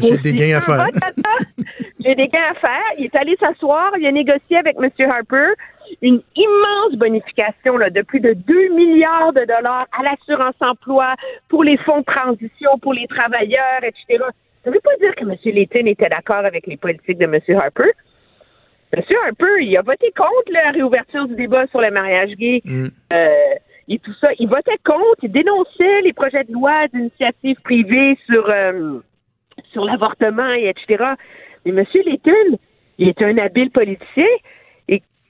J'ai 0.00 0.18
des 0.18 0.32
gains 0.32 0.58
à 0.58 0.60
faire. 0.60 0.86
J'ai 2.00 2.14
des 2.14 2.28
gains 2.28 2.50
à 2.50 2.54
faire. 2.54 2.82
Il 2.98 3.04
est 3.06 3.16
allé 3.16 3.36
s'asseoir, 3.40 3.92
il 3.98 4.06
a 4.06 4.12
négocié 4.12 4.56
avec 4.58 4.76
M. 4.78 5.10
Harper 5.10 5.54
une 6.02 6.20
immense 6.36 6.94
bonification 6.94 7.76
là, 7.76 7.90
de 7.90 8.02
plus 8.02 8.20
de 8.20 8.32
2 8.32 8.68
milliards 8.74 9.32
de 9.32 9.44
dollars 9.44 9.86
à 9.98 10.02
l'assurance 10.02 10.54
emploi, 10.60 11.14
pour 11.48 11.64
les 11.64 11.76
fonds 11.78 12.00
de 12.00 12.04
transition, 12.04 12.78
pour 12.80 12.94
les 12.94 13.06
travailleurs, 13.06 13.82
etc. 13.82 14.24
Ça 14.64 14.70
ne 14.70 14.74
veut 14.74 14.80
pas 14.80 14.96
dire 15.00 15.14
que 15.14 15.24
M. 15.24 15.36
Layton 15.44 15.86
était 15.86 16.08
d'accord 16.08 16.44
avec 16.44 16.66
les 16.66 16.76
politiques 16.76 17.18
de 17.18 17.24
M. 17.24 17.38
Harper. 17.58 17.90
M. 18.92 19.02
Harper, 19.26 19.62
il 19.62 19.76
a 19.76 19.82
voté 19.82 20.12
contre 20.16 20.50
la 20.52 20.70
réouverture 20.70 21.26
du 21.28 21.34
débat 21.34 21.66
sur 21.68 21.80
le 21.80 21.90
mariage 21.90 22.30
gay 22.36 22.62
mm. 22.64 22.86
euh, 23.12 23.28
et 23.88 23.98
tout 23.98 24.14
ça. 24.20 24.28
Il 24.38 24.48
votait 24.48 24.78
contre, 24.84 25.22
il 25.22 25.32
dénonçait 25.32 26.02
les 26.02 26.12
projets 26.12 26.44
de 26.44 26.52
loi 26.52 26.86
d'initiative 26.92 27.56
privée 27.62 28.16
sur, 28.26 28.48
euh, 28.48 29.00
sur 29.74 29.84
l'avortement, 29.84 30.50
et 30.54 30.68
etc. 30.70 31.04
Mais 31.66 31.72
M. 31.72 31.84
Layton, 32.06 32.58
il 32.96 33.08
est 33.08 33.20
un 33.20 33.36
habile 33.36 33.70
politicien 33.70 34.24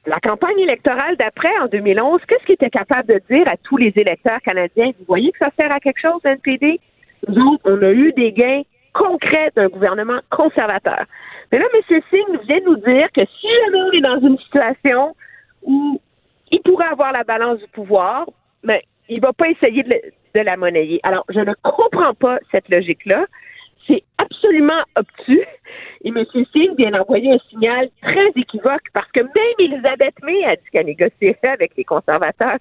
la 0.07 0.21
campagne 0.21 0.59
électorale 0.59 1.17
d'après, 1.17 1.57
en 1.61 1.67
2011, 1.67 2.21
qu'est-ce 2.29 2.45
qu'il 2.45 2.55
était 2.55 2.71
capable 2.71 3.09
de 3.09 3.21
dire 3.31 3.45
à 3.47 3.57
tous 3.57 3.77
les 3.77 3.93
électeurs 3.97 4.41
canadiens? 4.43 4.91
Vous 4.99 5.05
voyez 5.07 5.33
que 5.33 5.39
ça 5.39 5.51
sert 5.59 5.73
à 5.73 5.81
quelque 5.81 6.01
chose, 6.01 6.21
NPD? 6.25 6.81
Nous 7.29 7.59
on 7.65 7.83
a 7.83 7.91
eu 7.91 8.13
des 8.13 8.33
gains 8.33 8.63
concrets 8.93 9.51
d'un 9.57 9.69
gouvernement 9.69 10.21
conservateur. 10.31 11.05
Mais 11.51 11.59
là, 11.59 11.65
M. 11.73 12.01
Singh 12.11 12.39
vient 12.47 12.61
nous 12.67 12.77
dire 12.77 13.09
que 13.13 13.23
si 13.25 13.49
jamais 13.49 13.83
on 13.83 13.91
est 13.93 14.01
dans 14.01 14.29
une 14.29 14.39
situation 14.39 15.17
où 15.63 16.01
il 16.51 16.61
pourrait 16.61 16.89
avoir 16.89 17.13
la 17.13 17.25
balance 17.25 17.59
du 17.59 17.69
pouvoir, 17.69 18.27
mais 18.63 18.83
il 19.09 19.21
va 19.21 19.33
pas 19.33 19.49
essayer 19.49 19.83
de 19.83 20.41
la 20.41 20.57
monnayer. 20.57 21.01
Alors, 21.03 21.25
je 21.31 21.41
ne 21.41 21.55
comprends 21.63 22.15
pas 22.15 22.39
cette 22.53 22.69
logique-là. 22.69 23.25
C'est 23.87 24.03
absolument 24.19 24.83
obtus. 24.97 25.45
Et 26.05 26.09
M. 26.09 26.25
Singh 26.33 26.77
vient 26.77 26.91
d'envoyer 26.91 27.33
un 27.33 27.39
signal 27.51 27.89
très 28.03 28.29
équivoque 28.37 28.89
parce 28.93 29.11
que 29.13 29.21
même 29.21 29.55
Elisabeth 29.59 30.15
May 30.23 30.45
a 30.45 30.57
dit 30.57 30.63
qu'elle 30.73 30.87
négocierait 30.87 31.39
avec 31.43 31.73
les 31.77 31.85
conservateurs. 31.85 32.59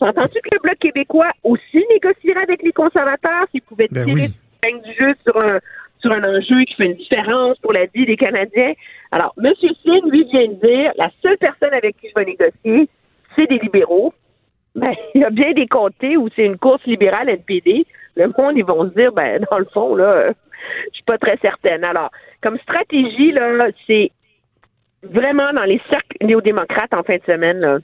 Vous 0.00 0.06
entendu 0.06 0.40
que 0.42 0.48
le 0.52 0.60
Bloc 0.62 0.78
québécois 0.78 1.30
aussi 1.44 1.84
négocierait 1.90 2.42
avec 2.42 2.62
les 2.62 2.72
conservateurs 2.72 3.46
s'il 3.50 3.62
pouvait 3.62 3.88
ben 3.90 4.04
tirer 4.04 4.28
du 4.62 4.94
jeu 4.98 5.14
sur 5.24 5.36
un, 5.44 5.58
sur 6.00 6.12
un 6.12 6.24
enjeu 6.24 6.64
qui 6.64 6.74
fait 6.74 6.86
une 6.86 6.94
différence 6.94 7.58
pour 7.58 7.72
la 7.72 7.86
vie 7.86 8.06
des 8.06 8.16
Canadiens? 8.16 8.72
Alors, 9.10 9.34
M. 9.42 9.52
Singh, 9.60 10.10
lui, 10.10 10.24
vient 10.24 10.48
de 10.48 10.54
dire 10.54 10.92
la 10.96 11.10
seule 11.22 11.38
personne 11.38 11.74
avec 11.74 11.96
qui 11.98 12.08
je 12.08 12.14
vais 12.14 12.24
négocier, 12.24 12.88
c'est 13.36 13.46
des 13.46 13.58
libéraux. 13.58 14.14
Ben, 14.74 14.94
il 15.14 15.20
y 15.20 15.24
a 15.24 15.30
bien 15.30 15.52
des 15.52 15.66
comtés 15.66 16.16
où 16.16 16.28
c'est 16.34 16.44
une 16.44 16.58
course 16.58 16.84
libérale 16.84 17.28
NPD 17.28 17.86
le 18.16 18.32
monde, 18.36 18.56
ils 18.56 18.64
vont 18.64 18.88
se 18.88 18.94
dire, 18.94 19.12
ben, 19.12 19.44
dans 19.50 19.58
le 19.58 19.64
fond, 19.66 19.94
là, 19.94 20.28
je 20.28 20.94
suis 20.94 21.04
pas 21.04 21.18
très 21.18 21.36
certaine. 21.38 21.84
Alors, 21.84 22.10
comme 22.42 22.58
stratégie, 22.58 23.32
là, 23.32 23.68
c'est 23.86 24.10
vraiment 25.02 25.52
dans 25.52 25.64
les 25.64 25.80
cercles 25.88 26.16
néo-démocrates 26.20 26.92
en 26.92 27.02
fin 27.02 27.16
de 27.16 27.22
semaine, 27.24 27.80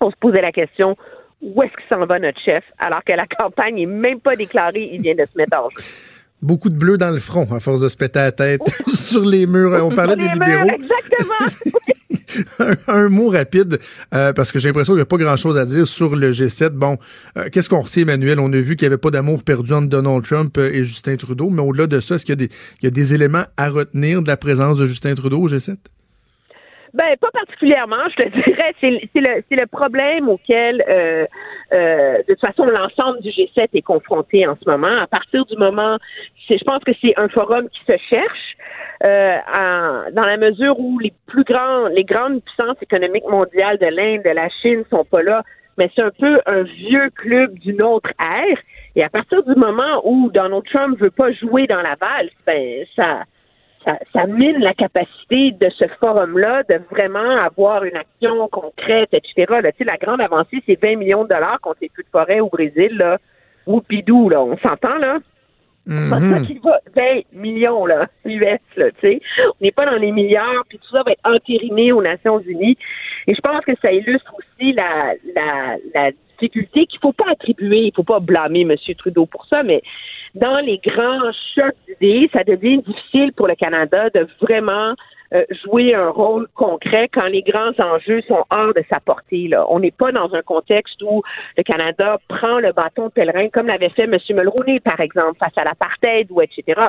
on 0.00 0.10
se 0.10 0.16
posait 0.16 0.42
la 0.42 0.52
question, 0.52 0.96
où 1.42 1.62
est-ce 1.62 1.72
qu'il 1.72 1.88
s'en 1.88 2.04
va 2.06 2.18
notre 2.18 2.40
chef, 2.40 2.64
alors 2.78 3.04
que 3.04 3.12
la 3.12 3.26
campagne 3.38 3.76
n'est 3.76 3.86
même 3.86 4.20
pas 4.20 4.36
déclarée, 4.36 4.90
il 4.92 5.02
vient 5.02 5.14
de 5.14 5.24
se 5.24 5.36
mettre 5.36 5.58
en 5.58 5.68
jeu. 5.70 6.15
Beaucoup 6.42 6.68
de 6.68 6.76
bleu 6.76 6.98
dans 6.98 7.10
le 7.10 7.18
front, 7.18 7.48
à 7.54 7.60
force 7.60 7.80
de 7.80 7.88
se 7.88 7.96
péter 7.96 8.18
la 8.18 8.32
tête 8.32 8.60
sur 8.94 9.24
les 9.24 9.46
murs. 9.46 9.72
On 9.84 9.94
parlait 9.94 10.16
des 10.16 10.28
libéraux. 10.28 10.68
exactement. 10.68 11.72
un, 12.88 13.08
mot 13.08 13.28
rapide, 13.30 13.78
euh, 14.14 14.32
parce 14.32 14.52
que 14.52 14.58
j'ai 14.58 14.68
l'impression 14.68 14.92
qu'il 14.92 14.98
n'y 14.98 15.02
a 15.02 15.06
pas 15.06 15.16
grand-chose 15.16 15.58
à 15.58 15.64
dire 15.64 15.86
sur 15.86 16.16
le 16.16 16.32
G7. 16.32 16.70
Bon, 16.70 16.98
euh, 17.36 17.48
qu'est-ce 17.50 17.68
qu'on 17.68 17.80
retient, 17.80 18.02
Emmanuel? 18.02 18.40
On 18.40 18.52
a 18.52 18.56
vu 18.56 18.76
qu'il 18.76 18.86
n'y 18.86 18.92
avait 18.92 19.00
pas 19.00 19.10
d'amour 19.10 19.42
perdu 19.42 19.72
entre 19.72 19.88
Donald 19.88 20.24
Trump 20.24 20.56
euh, 20.58 20.70
et 20.72 20.84
Justin 20.84 21.16
Trudeau, 21.16 21.50
mais 21.50 21.62
au-delà 21.62 21.86
de 21.86 22.00
ça, 22.00 22.16
est-ce 22.16 22.26
qu'il 22.26 22.48
y, 22.82 22.86
a 22.86 22.90
des 22.90 23.14
éléments 23.14 23.44
à 23.56 23.68
retenir 23.68 24.22
de 24.22 24.28
la 24.28 24.36
présence 24.36 24.78
de 24.78 24.86
Justin 24.86 25.14
Trudeau 25.14 25.40
au 25.40 25.48
G7? 25.48 25.76
Ben, 26.94 27.16
pas 27.20 27.30
particulièrement, 27.32 28.08
je 28.10 28.24
te 28.24 28.28
dirais. 28.44 28.74
C'est 28.80 28.90
le, 28.90 29.42
le, 29.50 29.66
problème 29.66 30.28
auquel, 30.28 30.84
euh, 30.88 31.26
euh, 31.72 32.18
de 32.18 32.34
toute 32.34 32.40
façon, 32.40 32.64
l'ensemble 32.64 33.20
du 33.20 33.30
G7 33.30 33.68
est 33.74 33.82
confronté 33.82 34.46
en 34.46 34.56
ce 34.56 34.68
moment. 34.68 34.98
À 35.00 35.06
partir 35.06 35.44
du 35.46 35.56
moment, 35.56 35.98
je 36.48 36.64
pense 36.64 36.82
que 36.84 36.92
c'est 37.00 37.14
un 37.16 37.28
forum 37.28 37.68
qui 37.68 37.80
se 37.86 37.96
cherche, 38.08 38.56
euh, 39.04 39.36
en, 39.52 40.12
dans 40.12 40.24
la 40.24 40.36
mesure 40.36 40.78
où 40.78 40.98
les 40.98 41.12
plus 41.26 41.44
grands, 41.44 41.88
les 41.88 42.04
grandes 42.04 42.42
puissances 42.42 42.80
économiques 42.80 43.28
mondiales 43.28 43.78
de 43.78 43.88
l'Inde, 43.88 44.22
de 44.22 44.30
la 44.30 44.48
Chine 44.62 44.84
sont 44.90 45.04
pas 45.04 45.22
là, 45.22 45.42
mais 45.78 45.90
c'est 45.94 46.02
un 46.02 46.10
peu 46.18 46.40
un 46.46 46.62
vieux 46.62 47.10
club 47.10 47.58
d'une 47.58 47.82
autre 47.82 48.10
ère. 48.20 48.58
Et 48.94 49.04
à 49.04 49.10
partir 49.10 49.42
du 49.42 49.54
moment 49.54 50.00
où 50.04 50.30
Donald 50.30 50.64
Trump 50.64 50.98
veut 50.98 51.10
pas 51.10 51.30
jouer 51.32 51.66
dans 51.66 51.82
la 51.82 51.96
valse, 51.96 52.30
ben 52.46 52.86
ça 52.94 53.24
ça, 54.12 54.26
mine 54.26 54.58
la 54.58 54.74
capacité 54.74 55.52
de 55.52 55.68
ce 55.70 55.86
forum-là 56.00 56.64
de 56.68 56.80
vraiment 56.90 57.36
avoir 57.38 57.84
une 57.84 57.96
action 57.96 58.48
concrète, 58.48 59.10
etc. 59.12 59.46
Là, 59.62 59.70
la 59.78 59.96
grande 59.96 60.20
avancée, 60.20 60.62
c'est 60.66 60.80
20 60.80 60.96
millions 60.96 61.24
de 61.24 61.28
dollars 61.28 61.60
contre 61.60 61.78
les 61.82 61.90
feux 61.94 62.02
de 62.02 62.08
forêt 62.10 62.40
au 62.40 62.48
Brésil. 62.48 62.96
Là. 62.96 63.18
Là, 63.66 64.42
on 64.42 64.56
s'entend, 64.58 64.98
là? 64.98 65.18
Mm 65.86 66.10
-hmm. 66.10 66.60
20 66.96 67.22
millions, 67.32 67.86
là, 67.86 68.08
US, 68.24 68.60
là, 68.76 68.90
tu 68.90 69.00
sais. 69.00 69.20
On 69.60 69.64
n'est 69.64 69.72
pas 69.72 69.86
dans 69.86 70.00
les 70.06 70.12
milliards, 70.12 70.64
puis 70.68 70.78
tout 70.78 70.90
ça 70.90 71.02
va 71.04 71.12
être 71.12 71.28
entériné 71.36 71.92
aux 71.92 72.02
Nations 72.02 72.40
Unies. 72.40 72.76
Et 73.28 73.34
je 73.34 73.40
pense 73.40 73.64
que 73.64 73.72
ça 73.82 73.92
illustre 73.92 74.32
aussi 74.38 74.72
la, 74.72 74.90
la, 75.36 75.76
la 75.94 76.10
difficulté 76.38 76.86
qu'il 76.86 77.00
faut 77.00 77.12
pas 77.12 77.30
attribuer, 77.30 77.86
il 77.86 77.92
faut 77.94 78.02
pas 78.02 78.20
blâmer 78.20 78.62
M. 78.62 78.74
Trudeau 78.98 79.26
pour 79.26 79.46
ça, 79.46 79.62
mais 79.62 79.82
dans 80.34 80.58
les 80.60 80.78
grands 80.78 81.32
chocs 81.54 81.74
d'idées, 82.00 82.28
ça 82.32 82.44
devient 82.44 82.78
difficile 82.78 83.32
pour 83.32 83.48
le 83.48 83.54
Canada 83.54 84.10
de 84.10 84.26
vraiment 84.40 84.94
euh, 85.32 85.44
jouer 85.64 85.94
un 85.94 86.10
rôle 86.10 86.46
concret 86.54 87.08
quand 87.12 87.26
les 87.26 87.42
grands 87.42 87.72
enjeux 87.78 88.20
sont 88.28 88.44
hors 88.50 88.74
de 88.74 88.84
sa 88.88 89.00
portée. 89.00 89.50
On 89.68 89.80
n'est 89.80 89.90
pas 89.90 90.12
dans 90.12 90.32
un 90.34 90.42
contexte 90.42 91.02
où 91.02 91.22
le 91.56 91.62
Canada 91.62 92.18
prend 92.28 92.60
le 92.60 92.72
bâton 92.72 93.06
de 93.06 93.12
pèlerin 93.12 93.48
comme 93.48 93.66
l'avait 93.66 93.88
fait 93.88 94.04
M. 94.04 94.18
Mulroney, 94.30 94.78
par 94.80 95.00
exemple, 95.00 95.38
face 95.38 95.56
à 95.56 95.64
l'apartheid 95.64 96.28
ou 96.30 96.42
etc. 96.42 96.80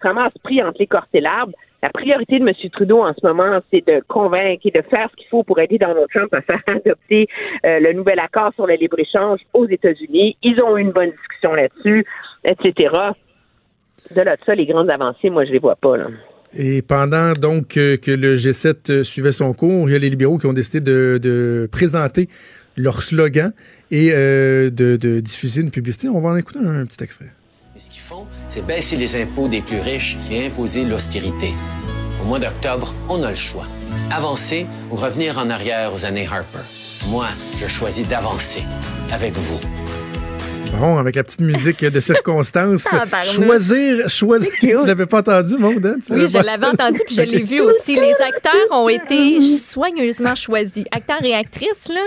Comment 0.00 0.30
se 0.30 0.38
pris 0.42 0.62
entre 0.62 0.78
l'écorce 0.78 1.08
et 1.12 1.20
l'arbre. 1.20 1.52
La 1.82 1.90
priorité 1.90 2.38
de 2.38 2.46
M. 2.46 2.54
Trudeau 2.70 3.02
en 3.02 3.12
ce 3.12 3.26
moment, 3.26 3.60
c'est 3.72 3.84
de 3.84 4.00
convaincre 4.06 4.62
et 4.64 4.70
de 4.70 4.82
faire 4.88 5.08
ce 5.10 5.16
qu'il 5.16 5.26
faut 5.28 5.42
pour 5.42 5.58
aider 5.58 5.78
Donald 5.78 6.06
Trump 6.14 6.32
à 6.32 6.40
faire 6.42 6.62
adopter 6.68 7.26
euh, 7.66 7.80
le 7.80 7.92
nouvel 7.92 8.20
accord 8.20 8.52
sur 8.54 8.68
le 8.68 8.74
libre-échange 8.74 9.40
aux 9.52 9.66
États-Unis. 9.66 10.36
Ils 10.42 10.60
ont 10.62 10.76
eu 10.76 10.82
une 10.82 10.92
bonne 10.92 11.10
discussion 11.10 11.54
là-dessus, 11.54 12.04
etc. 12.44 12.94
De 14.14 14.20
là 14.20 14.36
de 14.36 14.44
ça, 14.44 14.54
les 14.54 14.66
grandes 14.66 14.90
avancées, 14.90 15.28
moi, 15.30 15.44
je 15.44 15.50
les 15.50 15.58
vois 15.58 15.74
pas. 15.74 15.96
Et 16.54 16.82
pendant 16.82 17.32
donc 17.32 17.68
que 17.68 18.10
le 18.10 18.36
G7 18.36 18.90
euh, 18.90 19.02
suivait 19.02 19.32
son 19.32 19.52
cours, 19.52 19.88
il 19.88 19.92
y 19.92 19.96
a 19.96 19.98
les 19.98 20.10
libéraux 20.10 20.38
qui 20.38 20.46
ont 20.46 20.52
décidé 20.52 20.80
de, 20.80 21.68
présenter 21.72 22.28
leur 22.76 23.02
slogan 23.02 23.52
et 23.90 24.10
euh, 24.12 24.70
de, 24.70 25.20
diffuser 25.20 25.62
une 25.62 25.70
publicité. 25.70 26.08
On 26.08 26.20
va 26.20 26.30
en 26.30 26.36
écouter 26.36 26.60
un, 26.60 26.84
petit 26.86 27.02
extrait. 27.02 27.26
Ce 27.82 27.90
qu'ils 27.90 28.00
font, 28.00 28.26
c'est 28.46 28.64
baisser 28.64 28.94
les 28.94 29.20
impôts 29.20 29.48
des 29.48 29.60
plus 29.60 29.80
riches 29.80 30.16
et 30.30 30.46
imposer 30.46 30.84
l'austérité. 30.84 31.52
Au 32.22 32.24
mois 32.24 32.38
d'octobre, 32.38 32.94
on 33.08 33.24
a 33.24 33.30
le 33.30 33.34
choix. 33.34 33.64
Avancer 34.12 34.66
ou 34.92 34.94
revenir 34.94 35.36
en 35.36 35.50
arrière 35.50 35.92
aux 35.92 36.04
années 36.04 36.28
Harper. 36.30 36.62
Moi, 37.08 37.26
je 37.56 37.66
choisis 37.66 38.06
d'avancer 38.06 38.62
avec 39.12 39.32
vous. 39.32 39.58
Bon, 40.78 40.96
avec 40.96 41.16
la 41.16 41.24
petite 41.24 41.40
musique 41.40 41.84
de 41.84 41.98
circonstance. 41.98 42.86
choisir, 43.24 44.08
choisir. 44.08 44.52
Tu 44.60 44.86
l'avais 44.86 45.06
pas 45.06 45.18
entendu, 45.18 45.56
Maud? 45.58 45.84
Hein? 45.84 45.96
Oui, 46.08 46.28
je 46.28 46.38
l'avais 46.38 46.66
entendu, 46.66 47.00
puis 47.04 47.16
je 47.16 47.22
l'ai 47.22 47.42
vu 47.42 47.60
aussi. 47.62 47.96
Les 47.96 48.14
acteurs 48.20 48.68
ont 48.70 48.88
été 48.88 49.40
soigneusement 49.40 50.36
choisis. 50.36 50.84
Acteurs 50.92 51.24
et 51.24 51.34
actrices, 51.34 51.88
là. 51.88 52.06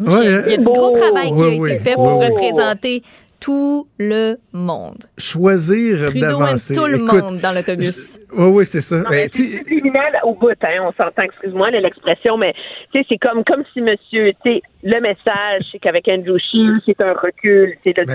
il 0.00 0.50
y 0.50 0.54
a 0.54 0.56
du 0.56 0.64
gros 0.64 0.90
travail 0.90 1.32
qui 1.32 1.42
a 1.42 1.52
été 1.52 1.78
fait 1.78 1.94
pour 1.94 2.20
représenter 2.20 3.04
tout 3.44 3.86
le 3.98 4.36
monde. 4.54 5.04
Choisir 5.18 6.10
d'avancer. 6.14 6.74
tout 6.74 6.86
le 6.86 6.96
monde 6.96 7.36
dans 7.42 7.52
l'autobus. 7.54 8.18
Oui, 8.32 8.46
oui, 8.46 8.64
c'est 8.64 8.80
ça. 8.80 9.02
Ben, 9.10 9.28
c'est 9.30 9.64
criminel 9.64 10.18
au 10.22 10.32
bout, 10.32 10.52
hein, 10.62 10.78
on 10.80 10.92
s'entend, 10.92 11.22
excuse-moi 11.22 11.70
l'expression, 11.72 12.38
mais 12.38 12.54
c'est 12.94 13.18
comme, 13.18 13.44
comme 13.44 13.62
si 13.74 13.82
monsieur, 13.82 14.32
le 14.46 15.00
message, 15.00 15.62
c'est 15.70 15.78
qu'avec 15.78 16.08
Andrew 16.08 16.38
Scheer, 16.38 16.80
c'est 16.86 16.98
un 17.02 17.12
recul, 17.12 17.76
c'est 17.84 17.94
ben 17.94 18.06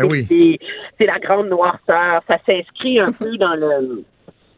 c'est 0.98 1.06
la 1.06 1.20
grande 1.20 1.50
noirceur, 1.50 2.24
ça 2.28 2.38
s'inscrit 2.48 3.00
un 3.00 3.12
peu 3.12 3.38
dans 3.38 3.54
le 3.54 4.04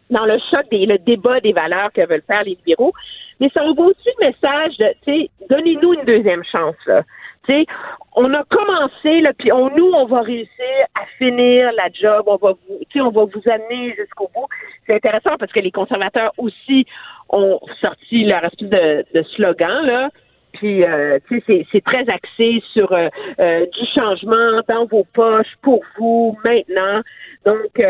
dans 0.10 0.26
le 0.26 0.38
choc 0.50 0.66
et 0.72 0.86
le 0.86 0.98
débat 1.00 1.40
des 1.42 1.54
valeurs 1.54 1.90
que 1.94 2.06
veulent 2.08 2.24
faire 2.28 2.44
les 2.44 2.58
libéraux. 2.66 2.94
Mais 3.40 3.50
ça 3.54 3.64
envoie 3.64 3.88
aussi 3.88 4.10
le 4.20 4.28
message 4.28 4.78
de, 4.78 4.86
tu 5.06 5.12
sais, 5.12 5.30
donnez-nous 5.50 5.94
une 5.94 6.06
deuxième 6.06 6.44
chance. 6.50 6.76
Là 6.86 7.04
on 8.16 8.34
a 8.34 8.44
commencé, 8.44 9.24
puis 9.38 9.52
on, 9.52 9.70
nous, 9.76 9.92
on 9.94 10.06
va 10.06 10.22
réussir 10.22 10.66
à 10.96 11.06
finir 11.18 11.72
la 11.74 11.90
job, 11.92 12.24
on 12.28 12.36
va 12.36 12.54
vous, 12.54 12.80
on 12.96 13.10
va 13.10 13.26
vous 13.26 13.50
amener 13.50 13.96
jusqu'au 13.96 14.30
bout. 14.34 14.48
C'est 14.86 14.96
intéressant 14.96 15.38
parce 15.40 15.52
que 15.52 15.60
les 15.60 15.72
conservateurs 15.72 16.34
aussi 16.38 16.86
ont 17.30 17.60
sorti 17.80 18.26
leur 18.26 18.44
espèce 18.44 18.70
de, 18.70 19.06
de 19.14 19.24
slogan, 19.36 19.84
là. 19.86 20.10
Puis, 20.54 20.84
euh, 20.84 21.18
c'est 21.48 21.84
très 21.86 22.08
axé 22.10 22.62
sur 22.74 22.92
euh, 22.92 23.08
euh, 23.40 23.66
du 23.66 23.86
changement 23.96 24.62
dans 24.68 24.86
vos 24.86 25.06
poches, 25.14 25.56
pour 25.62 25.82
vous, 25.98 26.38
maintenant. 26.44 27.02
Donc, 27.46 27.82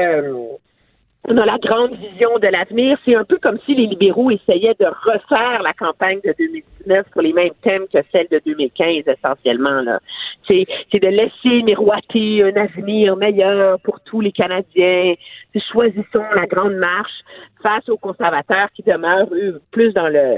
on 1.27 1.37
a 1.37 1.45
la 1.45 1.57
grande 1.59 1.93
vision 1.95 2.39
de 2.39 2.47
l'avenir. 2.47 2.97
C'est 3.05 3.15
un 3.15 3.23
peu 3.23 3.37
comme 3.37 3.59
si 3.65 3.75
les 3.75 3.85
libéraux 3.85 4.31
essayaient 4.31 4.75
de 4.79 4.85
refaire 4.85 5.61
la 5.61 5.73
campagne 5.73 6.19
de 6.23 6.33
2019 6.37 7.05
pour 7.11 7.21
les 7.21 7.33
mêmes 7.33 7.53
thèmes 7.61 7.85
que 7.93 7.99
celle 8.11 8.27
de 8.31 8.41
2015 8.45 9.03
essentiellement. 9.07 9.81
Là. 9.81 9.99
C'est, 10.47 10.65
de 10.93 11.07
laisser 11.07 11.63
miroiter 11.63 12.43
un 12.43 12.55
avenir 12.55 13.15
meilleur 13.17 13.79
pour 13.81 13.99
tous 14.01 14.21
les 14.21 14.31
Canadiens. 14.31 15.13
choisissons 15.71 16.23
la 16.35 16.47
grande 16.47 16.75
marche 16.75 17.21
face 17.61 17.87
aux 17.89 17.97
conservateurs 17.97 18.69
qui 18.75 18.81
demeurent 18.81 19.29
eux, 19.31 19.61
plus 19.71 19.93
dans 19.93 20.09
le 20.09 20.37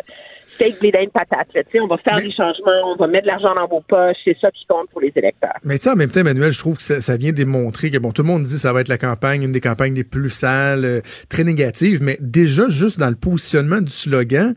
steak 0.54 0.80
bleeding 0.80 1.10
patate. 1.10 1.47
on 1.76 1.88
va 1.88 1.97
faire 1.97 2.16
des 2.16 2.32
changements, 2.32 2.93
on 2.93 2.95
va 2.95 3.08
mettre 3.08 3.24
de 3.24 3.32
l'argent 3.32 3.56
dans 3.56 3.68
vos 3.68 3.82
poches, 3.82 4.18
c'est 4.24 4.38
ça 4.39 4.51
qui 4.51 4.66
compte 4.68 4.89
pour 4.89 5.01
les 5.01 5.12
électeurs. 5.16 5.56
Mais 5.64 5.78
tu 5.78 5.84
sais, 5.84 5.91
en 5.91 5.95
même 5.95 6.10
temps, 6.10 6.22
Emmanuel, 6.22 6.51
je 6.51 6.60
trouve 6.60 6.78
que 6.78 6.84
ça, 6.84 7.18
vient 7.18 7.32
démontrer 7.32 7.89
que, 7.89 7.97
bon, 7.97 8.12
tout 8.12 8.22
le 8.22 8.28
monde 8.28 8.43
dit 8.43 8.54
que 8.54 8.60
ça 8.60 8.74
va 8.74 8.82
être 8.82 8.88
la 8.88 8.97
campagne, 8.97 9.43
une 9.43 9.51
des 9.51 9.62
campagnes 9.62 9.95
les 9.95 10.04
plus 10.04 10.30
sales, 10.30 10.86
euh, 10.86 11.01
très 11.30 11.43
négatives, 11.43 12.01
mais 12.01 12.18
déjà, 12.20 12.68
juste 12.70 12.99
dans 12.99 13.10
le 13.10 13.16
positionnement 13.16 13.82
du 13.82 13.91
slogan, 13.91 14.56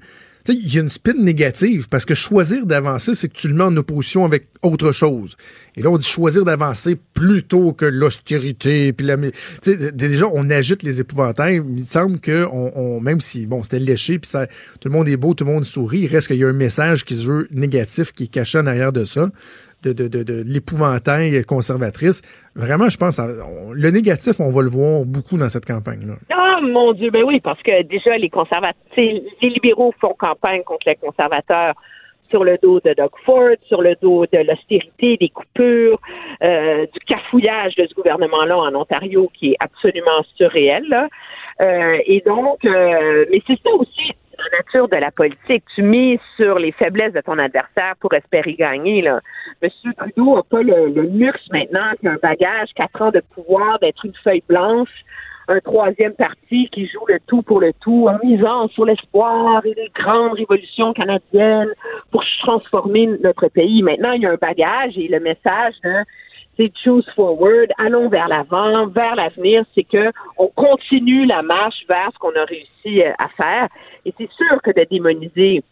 il 0.53 0.75
y 0.75 0.79
a 0.79 0.81
une 0.81 0.89
spin 0.89 1.15
négative 1.19 1.89
parce 1.89 2.05
que 2.05 2.15
choisir 2.15 2.67
d'avancer, 2.67 3.15
c'est 3.15 3.29
que 3.29 3.35
tu 3.35 3.49
le 3.49 3.55
mets 3.55 3.65
en 3.65 3.77
opposition 3.77 4.25
avec 4.25 4.47
autre 4.63 4.93
chose. 4.93 5.37
Et 5.77 5.83
là, 5.83 5.91
on 5.91 5.99
dit 5.99 6.07
choisir 6.07 6.45
d'avancer 6.45 6.97
plutôt 7.15 7.73
que 7.73 7.85
l'austérité. 7.85 8.93
Puis 8.93 9.07
la, 9.07 9.17
déjà, 9.93 10.27
on 10.33 10.49
agite 10.51 10.83
les 10.83 11.01
épouvantails. 11.01 11.57
Il 11.57 11.63
me 11.63 11.79
semble 11.79 12.19
que 12.19 12.47
on, 12.51 13.01
même 13.01 13.21
si 13.21 13.47
bon, 13.47 13.63
c'était 13.63 13.79
léché, 13.79 14.19
puis 14.19 14.31
ça, 14.31 14.47
tout 14.81 14.89
le 14.89 14.95
monde 14.95 15.09
est 15.09 15.17
beau, 15.17 15.35
tout 15.35 15.45
le 15.45 15.53
monde 15.53 15.65
sourit, 15.65 16.01
il 16.01 16.07
reste 16.07 16.29
qu'il 16.29 16.37
y 16.37 16.45
a 16.45 16.49
un 16.49 16.53
message 16.53 17.05
qui 17.05 17.17
se 17.17 17.27
veut 17.27 17.49
négatif 17.51 18.13
qui 18.13 18.25
est 18.25 18.29
caché 18.29 18.59
en 18.59 18.67
arrière 18.67 18.93
de 18.93 19.05
ça 19.05 19.31
de, 19.83 20.43
l'épouvantail 20.45 21.45
conservatrice. 21.45 22.23
Vraiment, 22.55 22.89
je 22.89 22.97
pense, 22.97 23.21
le 23.21 23.91
négatif, 23.91 24.41
on 24.41 24.51
va 24.51 24.63
le 24.63 24.69
voir 24.69 25.05
beaucoup 25.05 25.37
dans 25.37 25.49
cette 25.49 25.67
campagne-là. 25.67 26.15
Ah, 26.31 26.59
mon 26.63 26.93
Dieu, 26.93 27.11
ben 27.11 27.23
oui, 27.25 27.41
parce 27.41 27.63
que 27.63 27.83
déjà, 27.83 28.17
les 28.17 28.31
conservateurs, 28.31 28.83
les 28.97 29.23
libéraux 29.43 29.95
font 30.01 30.15
campagne 30.19 30.63
contre 30.63 30.89
les 30.89 30.97
conservateurs 30.97 31.75
sur 32.31 32.45
le 32.45 32.59
dos 32.63 32.81
de 32.81 32.95
Doug 32.95 33.11
Ford, 33.25 33.57
sur 33.67 33.83
le 33.83 33.95
dos 34.01 34.27
de 34.27 34.39
l'austérité, 34.39 35.17
des 35.17 35.29
coupures, 35.29 35.99
euh, 36.43 36.87
du 36.87 36.99
cafouillage 37.07 37.75
de 37.77 37.87
ce 37.87 37.95
gouvernement-là 37.95 38.57
en 38.59 38.75
Ontario 38.75 39.31
qui 39.39 39.53
est 39.53 39.57
absolument 39.61 40.23
surréel. 40.37 41.09
Euh, 41.61 41.99
et 42.05 42.23
donc, 42.27 42.65
euh, 42.65 43.25
mais 43.31 43.43
c'est 43.47 43.59
ça 43.63 43.71
aussi 43.71 44.13
la 44.39 44.59
nature 44.59 44.89
de 44.89 44.97
la 44.97 45.11
politique. 45.11 45.65
Tu 45.75 45.83
mises 45.83 46.21
sur 46.37 46.59
les 46.59 46.73
faiblesses 46.73 47.13
de 47.13 47.21
ton 47.21 47.39
adversaire 47.39 47.95
pour 48.01 48.13
espérer 48.15 48.55
gagner. 48.55 49.03
Là. 49.03 49.21
Monsieur 49.63 49.93
Trudeau 49.97 50.37
n'a 50.37 50.43
pas 50.43 50.63
le, 50.63 50.89
luxe 51.03 51.49
maintenant 51.51 51.93
qu'un 52.03 52.17
bagage, 52.23 52.69
quatre 52.75 53.03
ans 53.03 53.11
de 53.11 53.23
pouvoir, 53.35 53.79
d'être 53.79 54.05
une 54.05 54.15
feuille 54.23 54.43
blanche, 54.49 54.91
un 55.49 55.61
troisième 55.61 56.15
parti 56.15 56.69
qui 56.73 56.89
joue 56.89 57.07
le 57.07 57.19
tout 57.27 57.43
pour 57.43 57.61
le 57.61 57.73
tout 57.81 58.09
en 58.09 58.19
misant 58.27 58.69
sur 58.69 58.85
l'espoir 58.85 59.65
et 59.65 59.75
les 59.75 59.91
grandes 59.95 60.33
révolutions 60.35 60.93
canadiennes 60.93 61.73
pour 62.11 62.25
transformer 62.41 63.07
notre 63.23 63.49
pays. 63.49 63.83
Maintenant, 63.83 64.13
il 64.13 64.23
y 64.23 64.27
a 64.27 64.33
un 64.33 64.37
bagage 64.37 64.99
et 64.99 65.09
le 65.09 65.21
message 65.21 65.75
de 65.85 66.05
c'est 66.57 66.73
choose 66.83 67.07
forward, 67.15 67.71
allons 67.79 68.09
vers 68.09 68.29
l'avant, 68.29 68.87
vers 68.87 69.15
l'avenir, 69.17 69.65
c'est 69.75 69.85
que 69.85 70.11
on 70.39 70.49
continue 70.49 71.27
la 71.27 71.43
marche 71.43 71.85
vers 71.89 72.11
ce 72.13 72.19
qu'on 72.19 72.35
a 72.35 72.45
réussi 72.45 73.03
euh, 73.03 73.13
à 73.19 73.29
faire. 73.29 73.69
Et 74.05 74.15
c'est 74.19 74.31
sûr 74.33 74.61
que 74.63 74.71
de 74.71 74.87
démoniser 74.91 75.63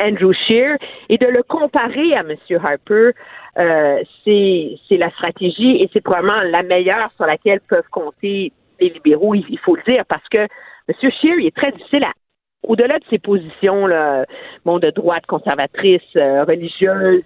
Andrew 0.00 0.32
Scheer 0.32 0.76
et 1.08 1.18
de 1.18 1.26
le 1.26 1.42
comparer 1.42 2.14
à 2.14 2.20
M. 2.20 2.36
Harper, 2.62 3.10
euh, 3.58 4.02
c'est 4.24 4.96
la 4.96 5.10
stratégie 5.10 5.76
et 5.76 5.90
c'est 5.92 6.02
probablement 6.02 6.40
la 6.42 6.62
meilleure 6.62 7.10
sur 7.16 7.26
laquelle 7.26 7.60
peuvent 7.60 7.88
compter 7.90 8.52
les 8.80 8.88
libéraux, 8.90 9.34
il, 9.34 9.58
faut 9.60 9.76
le 9.76 9.82
dire, 9.82 10.04
parce 10.06 10.26
que 10.28 10.38
M. 10.38 11.10
Scheer, 11.20 11.38
il 11.38 11.46
est 11.46 11.56
très 11.56 11.72
difficile 11.72 12.04
à 12.04 12.12
au-delà 12.64 12.98
de 12.98 13.04
ses 13.10 13.18
positions 13.18 13.86
là, 13.86 14.24
bon, 14.64 14.78
de 14.78 14.90
droite 14.90 15.26
conservatrice, 15.26 16.00
euh, 16.16 16.44
religieuse, 16.44 17.24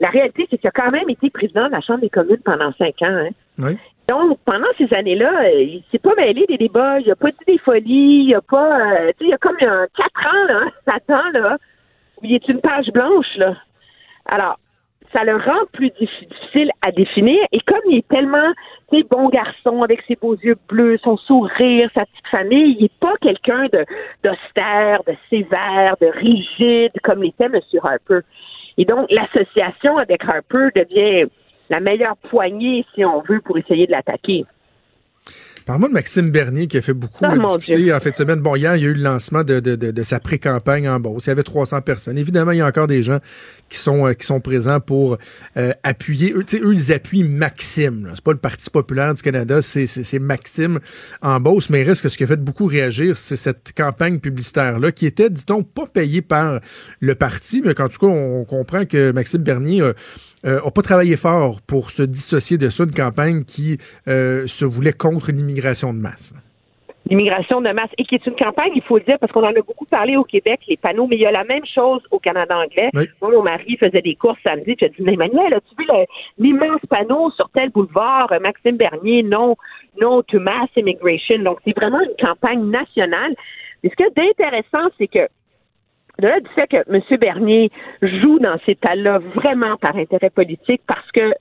la 0.00 0.10
réalité, 0.10 0.46
c'est 0.50 0.58
qu'il 0.58 0.68
a 0.68 0.72
quand 0.72 0.92
même 0.92 1.08
été 1.08 1.30
président 1.30 1.66
de 1.66 1.72
la 1.72 1.80
Chambre 1.80 2.00
des 2.00 2.10
communes 2.10 2.42
pendant 2.44 2.72
cinq 2.74 3.00
ans. 3.02 3.06
Hein. 3.06 3.30
Oui. 3.58 3.76
Donc, 4.08 4.38
pendant 4.44 4.68
ces 4.78 4.92
années-là, 4.94 5.46
euh, 5.46 5.62
il 5.62 5.82
s'est 5.90 5.98
pas 5.98 6.14
mêlé 6.16 6.44
des 6.48 6.58
débats, 6.58 7.00
il 7.00 7.10
a 7.10 7.16
pas 7.16 7.30
dit 7.30 7.44
des 7.46 7.58
folies, 7.58 8.26
il 8.28 8.34
a 8.34 8.40
pas... 8.40 8.78
Euh, 8.78 9.12
tu 9.18 9.18
sais, 9.18 9.24
il 9.24 9.28
y 9.30 9.32
a 9.32 9.38
comme 9.38 9.56
un 9.60 9.86
quatre 9.96 10.26
ans, 10.26 10.44
là, 10.48 10.60
Satan, 10.86 11.30
là, 11.32 11.56
où 12.18 12.24
il 12.24 12.34
est 12.34 12.48
une 12.48 12.60
page 12.60 12.86
blanche, 12.92 13.36
là. 13.36 13.56
Alors, 14.26 14.58
ça 15.12 15.24
le 15.24 15.36
rend 15.36 15.66
plus 15.72 15.90
difficile 15.90 16.70
à 16.82 16.92
définir. 16.92 17.38
Et 17.52 17.60
comme 17.60 17.80
il 17.88 17.98
est 17.98 18.08
tellement, 18.08 18.52
tu 18.92 19.02
bon 19.04 19.28
garçon 19.28 19.82
avec 19.82 20.02
ses 20.06 20.16
beaux 20.16 20.36
yeux 20.36 20.56
bleus, 20.68 20.98
son 21.02 21.16
sourire, 21.16 21.90
sa 21.94 22.04
petite 22.04 22.26
famille, 22.30 22.76
il 22.78 22.82
n'est 22.82 22.90
pas 23.00 23.14
quelqu'un 23.20 23.66
de 23.72 23.84
d'austère, 24.22 25.02
de 25.06 25.14
sévère, 25.30 25.96
de 26.00 26.06
rigide 26.06 26.92
comme 27.02 27.22
l'était 27.22 27.46
M. 27.46 27.58
Harper. 27.82 28.20
Et 28.78 28.84
donc, 28.84 29.10
l'association 29.10 29.98
avec 29.98 30.22
Harper 30.24 30.68
devient 30.74 31.28
la 31.70 31.80
meilleure 31.80 32.16
poignée, 32.16 32.84
si 32.94 33.04
on 33.04 33.20
veut, 33.22 33.40
pour 33.40 33.58
essayer 33.58 33.86
de 33.86 33.92
l'attaquer. 33.92 34.44
Parle-moi 35.66 35.88
de 35.88 35.94
Maxime 35.94 36.30
Bernier 36.30 36.68
qui 36.68 36.78
a 36.78 36.82
fait 36.82 36.94
beaucoup 36.94 37.24
oh, 37.28 37.56
discuter 37.56 37.92
en 37.92 37.98
fait 37.98 38.12
de 38.12 38.16
semaine. 38.16 38.38
Bon, 38.38 38.54
hier, 38.54 38.76
il 38.76 38.82
y 38.84 38.86
a 38.86 38.88
eu 38.88 38.94
le 38.94 39.02
lancement 39.02 39.42
de, 39.42 39.58
de, 39.58 39.74
de, 39.74 40.02
sa 40.04 40.20
pré-campagne 40.20 40.88
en 40.88 41.00
Beauce. 41.00 41.26
Il 41.26 41.30
y 41.30 41.32
avait 41.32 41.42
300 41.42 41.80
personnes. 41.80 42.16
Évidemment, 42.16 42.52
il 42.52 42.58
y 42.58 42.60
a 42.60 42.66
encore 42.66 42.86
des 42.86 43.02
gens 43.02 43.18
qui 43.68 43.78
sont, 43.78 44.06
euh, 44.06 44.12
qui 44.12 44.24
sont 44.24 44.38
présents 44.38 44.78
pour 44.78 45.18
euh, 45.56 45.72
appuyer. 45.82 46.32
Eux, 46.34 46.44
eux, 46.54 46.72
ils 46.72 46.92
appuient 46.92 47.24
Maxime. 47.24 48.08
C'est 48.14 48.22
pas 48.22 48.30
le 48.30 48.38
Parti 48.38 48.70
populaire 48.70 49.12
du 49.12 49.22
Canada, 49.22 49.60
c'est 49.60 50.18
Maxime 50.20 50.78
en 51.20 51.40
Beauce. 51.40 51.68
Mais 51.68 51.80
il 51.80 51.84
reste 51.84 52.02
que 52.02 52.08
ce 52.08 52.16
qui 52.16 52.22
a 52.22 52.28
fait 52.28 52.36
beaucoup 52.36 52.66
réagir, 52.66 53.16
c'est 53.16 53.34
cette 53.34 53.72
campagne 53.76 54.20
publicitaire-là 54.20 54.92
qui 54.92 55.04
était, 55.04 55.30
dit-on, 55.30 55.64
pas 55.64 55.86
payée 55.86 56.22
par 56.22 56.60
le 57.00 57.14
parti, 57.16 57.60
mais 57.64 57.74
qu'en 57.74 57.88
tout 57.88 57.98
cas, 57.98 58.06
on 58.06 58.44
comprend 58.44 58.84
que 58.84 59.10
Maxime 59.10 59.42
Bernier 59.42 59.82
euh, 60.46 60.60
pas 60.70 60.82
travaillé 60.82 61.16
fort 61.16 61.60
pour 61.62 61.90
se 61.90 62.02
dissocier 62.02 62.58
de 62.58 62.68
ça, 62.68 62.84
une 62.84 62.92
campagne 62.92 63.44
qui 63.44 63.78
euh, 64.06 64.46
se 64.46 64.64
voulait 64.64 64.92
contre 64.92 65.32
l'immigration 65.32 65.55
de 65.62 65.98
masse 65.98 66.34
l'immigration 67.08 67.60
de 67.60 67.70
masse 67.70 67.90
et 67.98 68.04
qui 68.04 68.16
est 68.16 68.26
une 68.26 68.34
campagne, 68.34 68.72
il 68.74 68.82
faut 68.82 68.98
le 68.98 69.04
dire, 69.04 69.18
parce 69.18 69.32
qu'on 69.32 69.44
en 69.44 69.54
a 69.54 69.62
beaucoup 69.62 69.84
parlé 69.84 70.16
au 70.16 70.24
Québec, 70.24 70.60
les 70.68 70.76
panneaux, 70.76 71.06
mais 71.06 71.16
il 71.16 71.22
y 71.22 71.26
a 71.26 71.30
la 71.30 71.44
même 71.44 71.64
chose 71.64 72.02
au 72.10 72.18
Canada 72.18 72.58
anglais. 72.58 72.90
Moi, 72.92 73.06
mon 73.22 73.42
mari 73.42 73.76
faisait 73.76 74.02
des 74.02 74.16
courses 74.16 74.40
samedi, 74.42 74.76
tu 74.76 74.84
as 74.84 74.88
dit, 74.88 74.96
Emmanuel, 75.06 75.54
as-tu 75.54 75.74
vu 75.78 75.86
l'immense 76.38 76.80
panneau 76.88 77.30
sur 77.32 77.48
tel 77.50 77.70
boulevard, 77.70 78.30
euh, 78.32 78.40
Maxime 78.40 78.76
Bernier, 78.76 79.22
non, 79.22 79.56
non 80.00 80.22
to 80.22 80.40
mass 80.40 80.68
immigration? 80.76 81.38
Donc, 81.38 81.58
c'est 81.64 81.76
vraiment 81.76 82.00
une 82.00 82.26
campagne 82.26 82.64
nationale. 82.64 83.34
Mais 83.82 83.90
ce 83.90 83.94
qui 83.94 84.02
est 84.02 84.30
intéressant, 84.30 84.88
c'est 84.98 85.08
que 85.08 85.28
de 86.18 86.28
là 86.28 86.40
du 86.40 86.48
fait 86.54 86.66
que 86.66 86.78
M. 86.90 87.02
Bernier 87.20 87.70
joue 88.00 88.38
dans 88.38 88.58
ces 88.64 88.74
tas-là 88.74 89.18
vraiment 89.34 89.76
par 89.76 89.96
intérêt 89.96 90.30
politique 90.30 90.80
parce 90.86 91.10
que 91.12 91.32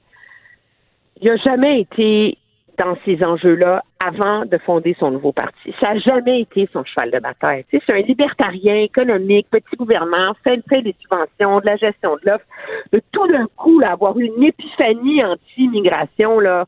il 1.21 1.27
n'a 1.27 1.37
jamais 1.37 1.79
été 1.79 2.37
dans 2.77 2.97
ces 3.05 3.23
enjeux-là 3.23 3.83
avant 4.03 4.45
de 4.45 4.57
fonder 4.57 4.95
son 4.99 5.11
nouveau 5.11 5.31
parti. 5.31 5.73
Ça 5.79 5.93
n'a 5.93 5.99
jamais 5.99 6.41
été 6.41 6.69
son 6.71 6.83
cheval 6.83 7.11
de 7.11 7.19
bataille. 7.19 7.65
c'est 7.71 7.89
un 7.89 8.01
libertarien 8.01 8.75
économique, 8.75 9.47
petit 9.49 9.75
gouvernement, 9.77 10.33
fait, 10.43 10.61
fait 10.69 10.81
des 10.81 10.95
subventions, 11.01 11.59
de 11.59 11.65
la 11.65 11.77
gestion 11.77 12.15
de 12.15 12.29
l'offre. 12.29 12.45
De 12.91 13.01
tout 13.11 13.27
d'un 13.27 13.47
coup, 13.55 13.79
là, 13.79 13.91
avoir 13.91 14.17
une 14.19 14.43
épiphanie 14.43 15.23
anti-immigration, 15.23 16.39
là, 16.39 16.65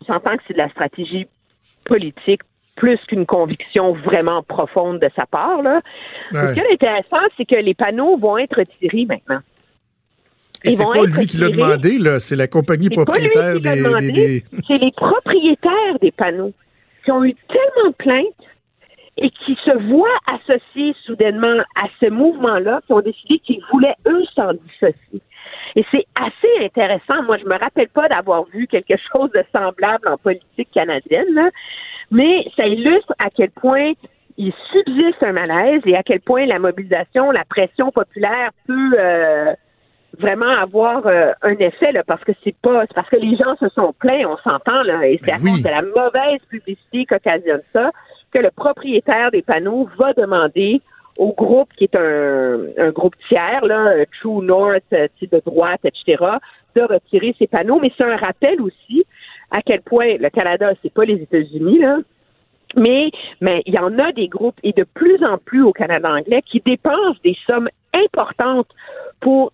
on 0.00 0.04
s'entend 0.04 0.36
que 0.36 0.42
c'est 0.46 0.54
de 0.54 0.58
la 0.58 0.68
stratégie 0.70 1.26
politique 1.84 2.42
plus 2.76 2.98
qu'une 3.06 3.26
conviction 3.26 3.92
vraiment 3.92 4.42
profonde 4.42 4.98
de 4.98 5.08
sa 5.14 5.26
part. 5.26 5.62
Là. 5.62 5.80
Ce 6.32 6.54
qui 6.54 6.60
est 6.60 6.72
intéressant, 6.72 7.24
c'est 7.36 7.44
que 7.44 7.54
les 7.54 7.74
panneaux 7.74 8.16
vont 8.16 8.38
être 8.38 8.62
tirés 8.78 9.06
maintenant. 9.06 9.40
Et 10.64 10.72
c'est 10.72 10.84
pas 10.84 11.04
lui 11.04 11.26
qui 11.26 11.36
l'a 11.36 11.50
demandé, 11.50 11.98
là. 11.98 12.18
C'est 12.18 12.36
la 12.36 12.46
compagnie 12.46 12.88
propriétaire 12.88 13.60
des, 13.60 14.42
C'est 14.66 14.78
les 14.78 14.92
propriétaires 14.92 15.98
des 16.00 16.10
panneaux 16.10 16.52
qui 17.04 17.12
ont 17.12 17.24
eu 17.24 17.34
tellement 17.48 17.90
de 17.90 17.94
plaintes 17.96 18.48
et 19.16 19.30
qui 19.30 19.56
se 19.64 19.76
voient 19.88 20.08
associés 20.26 20.94
soudainement 21.04 21.62
à 21.76 21.86
ce 22.00 22.10
mouvement-là, 22.10 22.80
qui 22.86 22.92
ont 22.92 23.00
décidé 23.00 23.38
qu'ils 23.40 23.62
voulaient, 23.70 23.94
eux, 24.06 24.24
s'en 24.34 24.52
dissocier. 24.54 25.20
Et 25.76 25.84
c'est 25.92 26.06
assez 26.16 26.64
intéressant. 26.64 27.22
Moi, 27.24 27.36
je 27.38 27.44
me 27.44 27.58
rappelle 27.58 27.88
pas 27.88 28.08
d'avoir 28.08 28.44
vu 28.46 28.66
quelque 28.66 28.94
chose 29.12 29.30
de 29.32 29.44
semblable 29.52 30.08
en 30.08 30.16
politique 30.16 30.70
canadienne. 30.72 31.32
Là 31.34 31.50
mais 32.10 32.44
ça 32.56 32.66
illustre 32.66 33.12
à 33.18 33.30
quel 33.30 33.50
point 33.50 33.92
il 34.36 34.52
subsiste 34.72 35.22
un 35.22 35.32
malaise 35.32 35.82
et 35.86 35.96
à 35.96 36.02
quel 36.02 36.20
point 36.20 36.46
la 36.46 36.58
mobilisation, 36.58 37.30
la 37.30 37.44
pression 37.44 37.90
populaire 37.90 38.50
peut 38.66 38.94
euh, 38.98 39.52
vraiment 40.18 40.50
avoir 40.50 41.06
euh, 41.06 41.32
un 41.42 41.56
effet 41.58 41.92
là, 41.92 42.02
parce 42.06 42.22
que 42.24 42.32
c'est 42.42 42.56
pas 42.62 42.84
parce 42.94 43.08
que 43.08 43.16
les 43.16 43.36
gens 43.36 43.56
se 43.60 43.68
sont 43.70 43.94
plaints, 43.98 44.24
on 44.26 44.36
s'entend 44.38 44.82
là, 44.82 45.06
et 45.06 45.20
c'est 45.22 45.32
à 45.32 45.38
cause 45.38 45.62
de 45.62 45.68
la 45.68 45.82
mauvaise 45.82 46.40
publicité 46.48 47.06
qu'occasionne 47.06 47.62
ça 47.72 47.90
que 48.32 48.40
le 48.40 48.50
propriétaire 48.50 49.30
des 49.30 49.42
panneaux 49.42 49.88
va 49.96 50.12
demander 50.12 50.82
au 51.16 51.32
groupe 51.32 51.68
qui 51.76 51.84
est 51.84 51.96
un, 51.96 52.90
groupe 52.90 53.14
tiers, 53.28 53.64
là, 53.64 54.04
True 54.20 54.44
North, 54.44 54.82
euh, 54.92 55.06
de 55.20 55.42
droite, 55.46 55.80
etc., 55.84 56.16
de 56.74 56.82
retirer 56.82 57.34
ses 57.38 57.46
panneaux. 57.46 57.78
Mais 57.80 57.92
c'est 57.96 58.04
un 58.04 58.16
rappel 58.16 58.60
aussi 58.60 59.06
à 59.50 59.62
quel 59.62 59.80
point 59.82 60.16
le 60.18 60.28
Canada, 60.30 60.72
c'est 60.82 60.92
pas 60.92 61.04
les 61.04 61.22
États-Unis, 61.22 61.78
là. 61.78 61.98
Mais, 62.76 63.10
mais 63.40 63.62
il 63.66 63.74
y 63.74 63.78
en 63.78 63.96
a 64.00 64.10
des 64.10 64.26
groupes, 64.26 64.58
et 64.64 64.72
de 64.72 64.82
plus 64.82 65.24
en 65.24 65.38
plus 65.38 65.62
au 65.62 65.72
Canada 65.72 66.12
anglais, 66.12 66.42
qui 66.42 66.60
dépensent 66.60 67.20
des 67.22 67.36
sommes 67.46 67.68
importantes 67.92 68.68
pour 69.20 69.52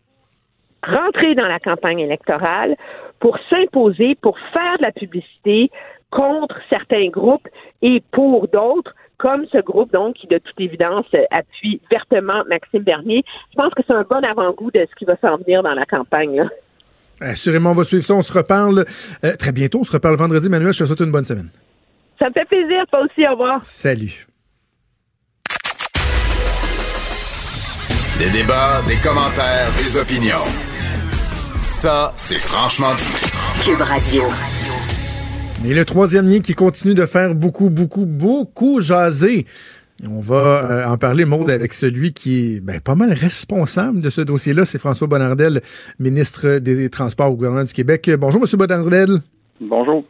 rentrer 0.83 1.35
dans 1.35 1.47
la 1.47 1.59
campagne 1.59 2.01
électorale, 2.01 2.77
pour 3.19 3.39
s'imposer, 3.51 4.17
pour 4.21 4.39
faire 4.53 4.79
de 4.79 4.85
la 4.85 4.93
publicité 4.93 5.71
contre 6.11 6.57
certains 6.69 7.09
groupes 7.09 7.47
et 7.83 8.03
pour 8.13 8.49
d'autres, 8.49 8.95
comme 9.19 9.45
ce 9.53 9.59
groupe, 9.59 9.93
donc, 9.93 10.15
qui 10.15 10.27
de 10.27 10.39
toute 10.39 10.59
évidence 10.59 11.07
appuie 11.31 11.81
vertement 11.91 12.43
Maxime 12.49 12.83
Bernier. 12.83 13.23
Je 13.53 13.57
pense 13.57 13.73
que 13.75 13.83
c'est 13.87 13.93
un 13.93 14.03
bon 14.09 14.21
avant-goût 14.27 14.71
de 14.71 14.87
ce 14.91 14.95
qui 14.97 15.05
va 15.05 15.17
s'en 15.21 15.37
venir 15.37 15.63
dans 15.63 15.75
la 15.75 15.85
campagne. 15.85 16.37
Là. 16.37 16.49
Assurément, 17.21 17.71
on 17.71 17.75
va 17.75 17.85
suivre 17.85 18.03
ça. 18.03 18.15
On 18.15 18.23
se 18.23 18.33
reparle 18.33 18.87
euh, 19.25 19.37
très 19.37 19.53
bientôt. 19.53 19.81
On 19.81 19.85
se 19.85 19.93
reparle 19.93 20.17
vendredi. 20.17 20.49
Manuel, 20.49 20.73
je 20.73 20.81
te 20.81 20.85
souhaite 20.87 21.01
une 21.01 21.13
bonne 21.13 21.25
semaine. 21.25 21.51
Ça 22.19 22.29
me 22.29 22.33
fait 22.33 22.47
plaisir. 22.47 22.85
Toi 22.91 23.01
aussi. 23.05 23.27
Au 23.27 23.33
revoir. 23.33 23.63
Salut. 23.63 24.27
Des 28.19 28.31
débats, 28.31 28.81
des 28.89 28.97
commentaires, 28.97 29.71
des 29.77 29.97
opinions. 29.99 30.70
Ça, 31.81 32.13
c'est 32.15 32.39
franchement 32.39 32.95
dit. 32.95 33.65
Cube 33.65 33.81
Radio. 33.81 34.25
Et 35.65 35.73
le 35.73 35.87
troisième 35.87 36.27
lien 36.27 36.41
qui 36.41 36.53
continue 36.53 36.93
de 36.93 37.07
faire 37.07 37.35
beaucoup, 37.35 37.71
beaucoup, 37.71 38.05
beaucoup 38.05 38.81
jaser. 38.81 39.47
On 40.07 40.21
va 40.21 40.71
euh, 40.71 40.87
en 40.87 40.99
parler, 40.99 41.25
Maude, 41.25 41.51
avec 41.51 41.73
celui 41.73 42.13
qui 42.13 42.57
est 42.57 42.61
ben, 42.61 42.81
pas 42.81 42.97
mal 42.97 43.15
responsable 43.15 44.03
de 44.03 44.11
ce 44.11 44.21
dossier-là. 44.21 44.67
C'est 44.67 44.77
François 44.77 45.07
Bonnardel, 45.07 45.63
ministre 45.99 46.59
des 46.59 46.91
Transports 46.91 47.33
au 47.33 47.37
gouvernement 47.37 47.65
du 47.65 47.73
Québec. 47.73 48.11
Bonjour, 48.19 48.43
M. 48.43 48.59
Bonnardel. 48.59 49.23
Bonjour. 49.59 50.05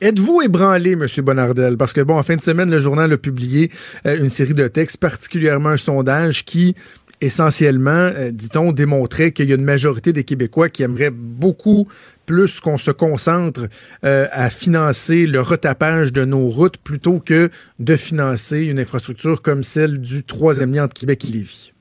Êtes-vous 0.00 0.42
ébranlé, 0.42 0.94
M. 0.94 1.06
Bonnardel? 1.18 1.76
Parce 1.76 1.92
que, 1.92 2.00
bon, 2.00 2.18
en 2.18 2.24
fin 2.24 2.34
de 2.34 2.40
semaine, 2.40 2.68
le 2.68 2.80
journal 2.80 3.12
a 3.12 3.16
publié 3.16 3.70
euh, 4.06 4.18
une 4.18 4.28
série 4.28 4.54
de 4.54 4.66
textes, 4.66 4.96
particulièrement 4.96 5.68
un 5.68 5.76
sondage 5.76 6.44
qui 6.44 6.74
essentiellement, 7.20 7.90
euh, 7.90 8.30
dit-on, 8.32 8.72
démontrait 8.72 9.32
qu'il 9.32 9.48
y 9.48 9.52
a 9.52 9.56
une 9.56 9.64
majorité 9.64 10.12
des 10.12 10.24
Québécois 10.24 10.68
qui 10.68 10.82
aimeraient 10.82 11.10
beaucoup 11.12 11.86
plus 12.26 12.60
qu'on 12.60 12.76
se 12.76 12.90
concentre 12.90 13.62
euh, 14.04 14.26
à 14.32 14.50
financer 14.50 15.26
le 15.26 15.40
retapage 15.40 16.12
de 16.12 16.24
nos 16.24 16.48
routes 16.48 16.78
plutôt 16.78 17.18
que 17.18 17.50
de 17.78 17.96
financer 17.96 18.66
une 18.66 18.78
infrastructure 18.78 19.42
comme 19.42 19.62
celle 19.62 20.00
du 20.00 20.24
troisième 20.24 20.72
lien 20.72 20.84
entre 20.84 20.98
Québec 20.98 21.24
et 21.24 21.32
Lévis. 21.32 21.72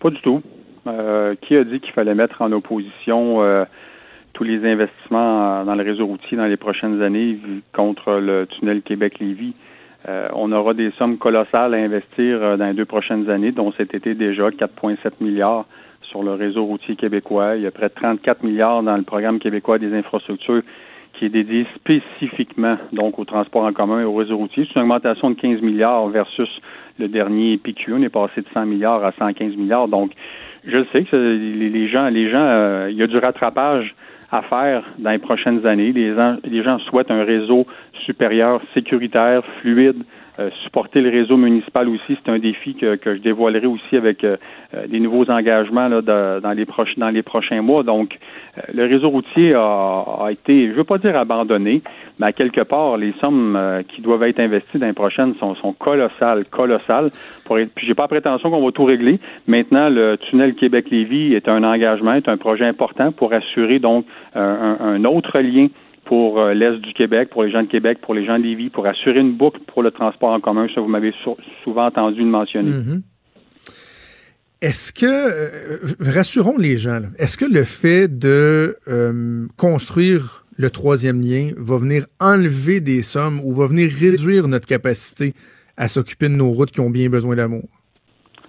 Pas 0.00 0.10
du 0.10 0.20
tout. 0.20 0.42
Euh, 0.86 1.34
qui 1.42 1.56
a 1.56 1.64
dit 1.64 1.80
qu'il 1.80 1.92
fallait 1.92 2.14
mettre 2.14 2.42
en 2.42 2.52
opposition 2.52 3.40
tous 4.34 4.44
les 4.44 4.64
investissements 4.64 5.64
dans 5.64 5.74
le 5.74 5.82
réseau 5.82 6.06
routier 6.06 6.36
dans 6.36 6.46
les 6.46 6.56
prochaines 6.56 7.02
années 7.02 7.38
contre 7.72 8.12
le 8.12 8.46
tunnel 8.46 8.82
Québec-Lévis? 8.82 9.54
Euh, 10.08 10.28
on 10.34 10.52
aura 10.52 10.74
des 10.74 10.90
sommes 10.92 11.18
colossales 11.18 11.74
à 11.74 11.78
investir 11.78 12.38
euh, 12.40 12.56
dans 12.56 12.66
les 12.66 12.74
deux 12.74 12.84
prochaines 12.84 13.28
années, 13.28 13.52
dont 13.52 13.72
cet 13.76 13.94
été 13.94 14.14
déjà 14.14 14.50
4,7 14.50 14.96
milliards 15.20 15.64
sur 16.02 16.22
le 16.22 16.34
réseau 16.34 16.64
routier 16.64 16.94
québécois. 16.94 17.56
Il 17.56 17.62
y 17.62 17.66
a 17.66 17.72
près 17.72 17.88
de 17.88 17.94
34 17.94 18.44
milliards 18.44 18.82
dans 18.82 18.96
le 18.96 19.02
programme 19.02 19.38
québécois 19.38 19.78
des 19.78 19.92
infrastructures 19.92 20.62
qui 21.14 21.24
est 21.24 21.30
dédié 21.30 21.66
spécifiquement 21.74 22.76
donc 22.92 23.18
au 23.18 23.24
transport 23.24 23.64
en 23.64 23.72
commun 23.72 24.00
et 24.00 24.04
au 24.04 24.14
réseau 24.14 24.36
routier. 24.36 24.66
C'est 24.66 24.78
une 24.78 24.82
augmentation 24.82 25.30
de 25.30 25.34
15 25.34 25.62
milliards 25.62 26.06
versus 26.08 26.48
le 26.98 27.08
dernier 27.08 27.56
PQ. 27.56 27.94
On 27.94 28.02
est 28.02 28.08
passé 28.10 28.42
de 28.42 28.46
100 28.52 28.66
milliards 28.66 29.04
à 29.04 29.12
115 29.12 29.56
milliards. 29.56 29.88
Donc, 29.88 30.12
je 30.66 30.84
sais 30.92 31.04
que 31.04 31.16
les 31.16 31.88
gens, 31.88 32.08
les 32.08 32.30
gens, 32.30 32.38
euh, 32.38 32.88
il 32.90 32.96
y 32.96 33.02
a 33.02 33.06
du 33.06 33.18
rattrapage 33.18 33.94
à 34.30 34.42
faire 34.42 34.82
dans 34.98 35.10
les 35.10 35.18
prochaines 35.18 35.66
années. 35.66 35.92
Les, 35.92 36.14
les 36.44 36.62
gens 36.62 36.78
souhaitent 36.80 37.10
un 37.10 37.24
réseau 37.24 37.66
supérieur, 38.04 38.60
sécuritaire, 38.74 39.42
fluide, 39.60 40.02
supporter 40.64 41.00
le 41.00 41.10
réseau 41.10 41.36
municipal 41.36 41.88
aussi, 41.88 42.18
c'est 42.22 42.30
un 42.30 42.38
défi 42.38 42.74
que, 42.74 42.96
que 42.96 43.14
je 43.14 43.20
dévoilerai 43.20 43.66
aussi 43.66 43.96
avec 43.96 44.22
euh, 44.22 44.36
euh, 44.74 44.86
des 44.86 45.00
nouveaux 45.00 45.30
engagements 45.30 45.88
là, 45.88 46.02
dans, 46.02 46.52
les 46.52 46.66
proches, 46.66 46.96
dans 46.98 47.08
les 47.08 47.22
prochains 47.22 47.62
mois. 47.62 47.82
Donc, 47.82 48.18
le 48.72 48.84
réseau 48.84 49.08
routier 49.08 49.54
a, 49.54 50.04
a 50.24 50.28
été, 50.30 50.66
je 50.66 50.72
ne 50.72 50.76
veux 50.76 50.84
pas 50.84 50.98
dire 50.98 51.16
abandonné, 51.16 51.82
mais 52.18 52.26
à 52.26 52.32
quelque 52.32 52.62
part, 52.62 52.96
les 52.96 53.12
sommes 53.20 53.58
qui 53.88 54.00
doivent 54.00 54.22
être 54.24 54.40
investies 54.40 54.78
dans 54.78 54.86
les 54.86 54.92
prochaines 54.92 55.34
sont, 55.36 55.54
sont 55.56 55.72
colossales, 55.72 56.44
colossales. 56.46 57.10
Pour 57.44 57.58
être, 57.58 57.70
puis 57.74 57.86
j'ai 57.86 57.94
pas 57.94 58.08
prétention 58.08 58.50
qu'on 58.50 58.64
va 58.64 58.72
tout 58.72 58.84
régler. 58.84 59.18
Maintenant, 59.46 59.88
le 59.88 60.16
tunnel 60.16 60.54
Québec-Lévis 60.54 61.34
est 61.34 61.48
un 61.48 61.64
engagement, 61.64 62.14
est 62.14 62.28
un 62.28 62.36
projet 62.36 62.64
important 62.64 63.12
pour 63.12 63.32
assurer 63.32 63.78
donc 63.78 64.06
un, 64.34 64.76
un 64.80 65.04
autre 65.04 65.38
lien 65.40 65.68
pour 66.06 66.40
euh, 66.40 66.54
l'Est 66.54 66.78
du 66.78 66.92
Québec, 66.94 67.28
pour 67.30 67.44
les 67.44 67.50
gens 67.50 67.62
de 67.62 67.68
Québec, 67.68 67.98
pour 68.00 68.14
les 68.14 68.24
gens 68.24 68.38
de 68.38 68.44
Lévis, 68.44 68.70
pour 68.70 68.86
assurer 68.86 69.20
une 69.20 69.36
boucle 69.36 69.60
pour 69.66 69.82
le 69.82 69.90
transport 69.90 70.30
en 70.30 70.40
commun. 70.40 70.66
Ça, 70.74 70.80
vous 70.80 70.88
m'avez 70.88 71.12
souvent 71.62 71.86
entendu 71.86 72.20
le 72.20 72.26
mentionner. 72.26 72.70
Mm-hmm. 72.70 73.02
Est-ce 74.62 74.92
que, 74.92 75.04
euh, 75.06 75.78
rassurons 76.00 76.56
les 76.56 76.76
gens, 76.76 77.00
est-ce 77.18 77.36
que 77.36 77.44
le 77.44 77.64
fait 77.64 78.08
de 78.08 78.76
euh, 78.88 79.46
construire 79.58 80.44
le 80.56 80.70
troisième 80.70 81.20
lien 81.20 81.50
va 81.58 81.76
venir 81.76 82.06
enlever 82.20 82.80
des 82.80 83.02
sommes 83.02 83.40
ou 83.44 83.52
va 83.52 83.66
venir 83.66 83.90
réduire 83.90 84.48
notre 84.48 84.66
capacité 84.66 85.34
à 85.76 85.88
s'occuper 85.88 86.28
de 86.30 86.34
nos 86.34 86.50
routes 86.50 86.70
qui 86.70 86.80
ont 86.80 86.88
bien 86.88 87.10
besoin 87.10 87.36
d'amour? 87.36 87.64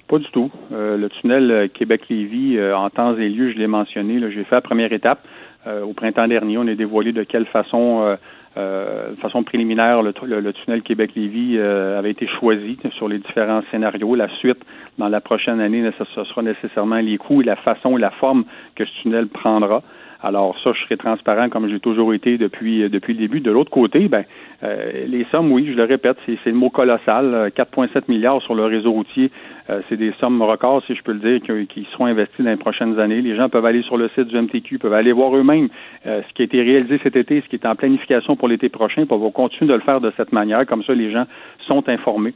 Pas 0.07 0.19
du 0.19 0.31
tout. 0.31 0.49
le 0.71 1.05
tunnel 1.19 1.69
Québec-Lévis, 1.73 2.57
en 2.73 2.89
temps 2.89 3.17
et 3.17 3.27
lieu, 3.27 3.51
je 3.51 3.57
l'ai 3.57 3.67
mentionné, 3.67 4.21
j'ai 4.31 4.45
fait 4.45 4.55
la 4.55 4.61
première 4.61 4.93
étape. 4.93 5.19
Euh, 5.68 5.84
au 5.84 5.93
printemps 5.93 6.28
dernier, 6.28 6.57
on 6.57 6.68
a 6.68 6.76
dévoilé 6.76 7.11
de 7.11 7.24
quelle 7.24 7.45
façon 7.45 8.01
euh, 8.01 8.15
euh, 8.57 9.11
de 9.11 9.15
façon 9.18 9.43
préliminaire, 9.43 10.01
le, 10.01 10.13
tunnel 10.13 10.82
Québec-Lévis 10.82 11.59
avait 11.59 12.09
été 12.09 12.28
choisi 12.39 12.80
sur 12.95 13.07
les 13.07 13.20
différents 13.20 13.61
scénarios. 13.70 14.15
La 14.15 14.30
suite, 14.39 14.57
dans 14.97 15.09
la 15.09 15.22
prochaine 15.22 15.59
année, 15.59 15.88
ce, 15.97 16.24
sera 16.24 16.41
nécessairement 16.41 16.97
les 16.97 17.18
coûts 17.18 17.41
et 17.41 17.45
la 17.45 17.55
façon 17.57 17.97
et 17.97 18.01
la 18.01 18.09
forme 18.09 18.45
que 18.76 18.86
ce 18.86 19.01
tunnel 19.01 19.28
prendra. 19.28 19.84
Alors 20.24 20.57
ça, 20.63 20.72
je 20.74 20.82
serai 20.86 20.97
transparent 20.97 21.49
comme 21.49 21.70
j'ai 21.70 21.80
toujours 21.80 22.15
été 22.15 22.39
depuis 22.39 22.89
depuis 22.89 23.13
le 23.13 23.20
début. 23.20 23.39
De 23.41 23.51
l'autre 23.51 23.70
côté, 23.70 24.07
ben 24.07 24.24
les 24.63 25.28
sommes, 25.30 25.51
oui, 25.51 25.68
je 25.70 25.78
le 25.78 25.84
répète, 25.84 26.18
c'est 26.26 26.49
le 26.49 26.53
mot 26.53 26.72
colossal. 26.72 27.51
4,7 27.55 28.09
milliards 28.09 28.41
sur 28.41 28.55
le 28.55 28.65
réseau 28.65 28.91
routier, 28.91 29.30
euh, 29.70 29.82
c'est 29.89 29.97
des 29.97 30.13
sommes 30.20 30.41
records, 30.41 30.84
si 30.86 30.95
je 30.95 31.03
peux 31.03 31.13
le 31.13 31.20
dire, 31.20 31.68
qui, 31.70 31.88
seront 31.91 32.05
investies 32.05 32.43
dans 32.43 32.49
les 32.49 32.55
prochaines 32.57 32.99
années. 32.99 33.22
Les 33.22 33.36
gens 33.36 33.49
peuvent 33.49 33.65
aller 33.65 33.82
sur 33.84 33.97
le 33.97 34.09
site 34.09 34.28
du 34.28 34.39
MTQ, 34.39 34.80
peuvent 34.80 34.93
aller 34.93 35.11
voir 35.11 35.36
eux-mêmes 35.36 35.70
euh, 36.05 36.22
ce 36.28 36.34
qui 36.34 36.41
a 36.41 36.45
été 36.45 36.61
réalisé 36.61 36.99
cet 37.03 37.15
été, 37.15 37.41
ce 37.41 37.47
qui 37.47 37.55
est 37.55 37.65
en 37.65 37.76
planification 37.76 38.36
pour 38.36 38.47
l'été 38.47 38.70
prochain, 38.70 39.05
peuvent 39.05 39.32
continuer 39.32 39.70
de 39.70 39.76
le 39.76 39.82
faire 39.82 40.01
de 40.01 40.11
cette 40.18 40.32
manière. 40.32 40.65
Comme 40.65 40.84
ça, 40.84 40.93
les 40.93 41.11
gens 41.11 41.26
sont 41.68 41.88
informés. 41.89 42.34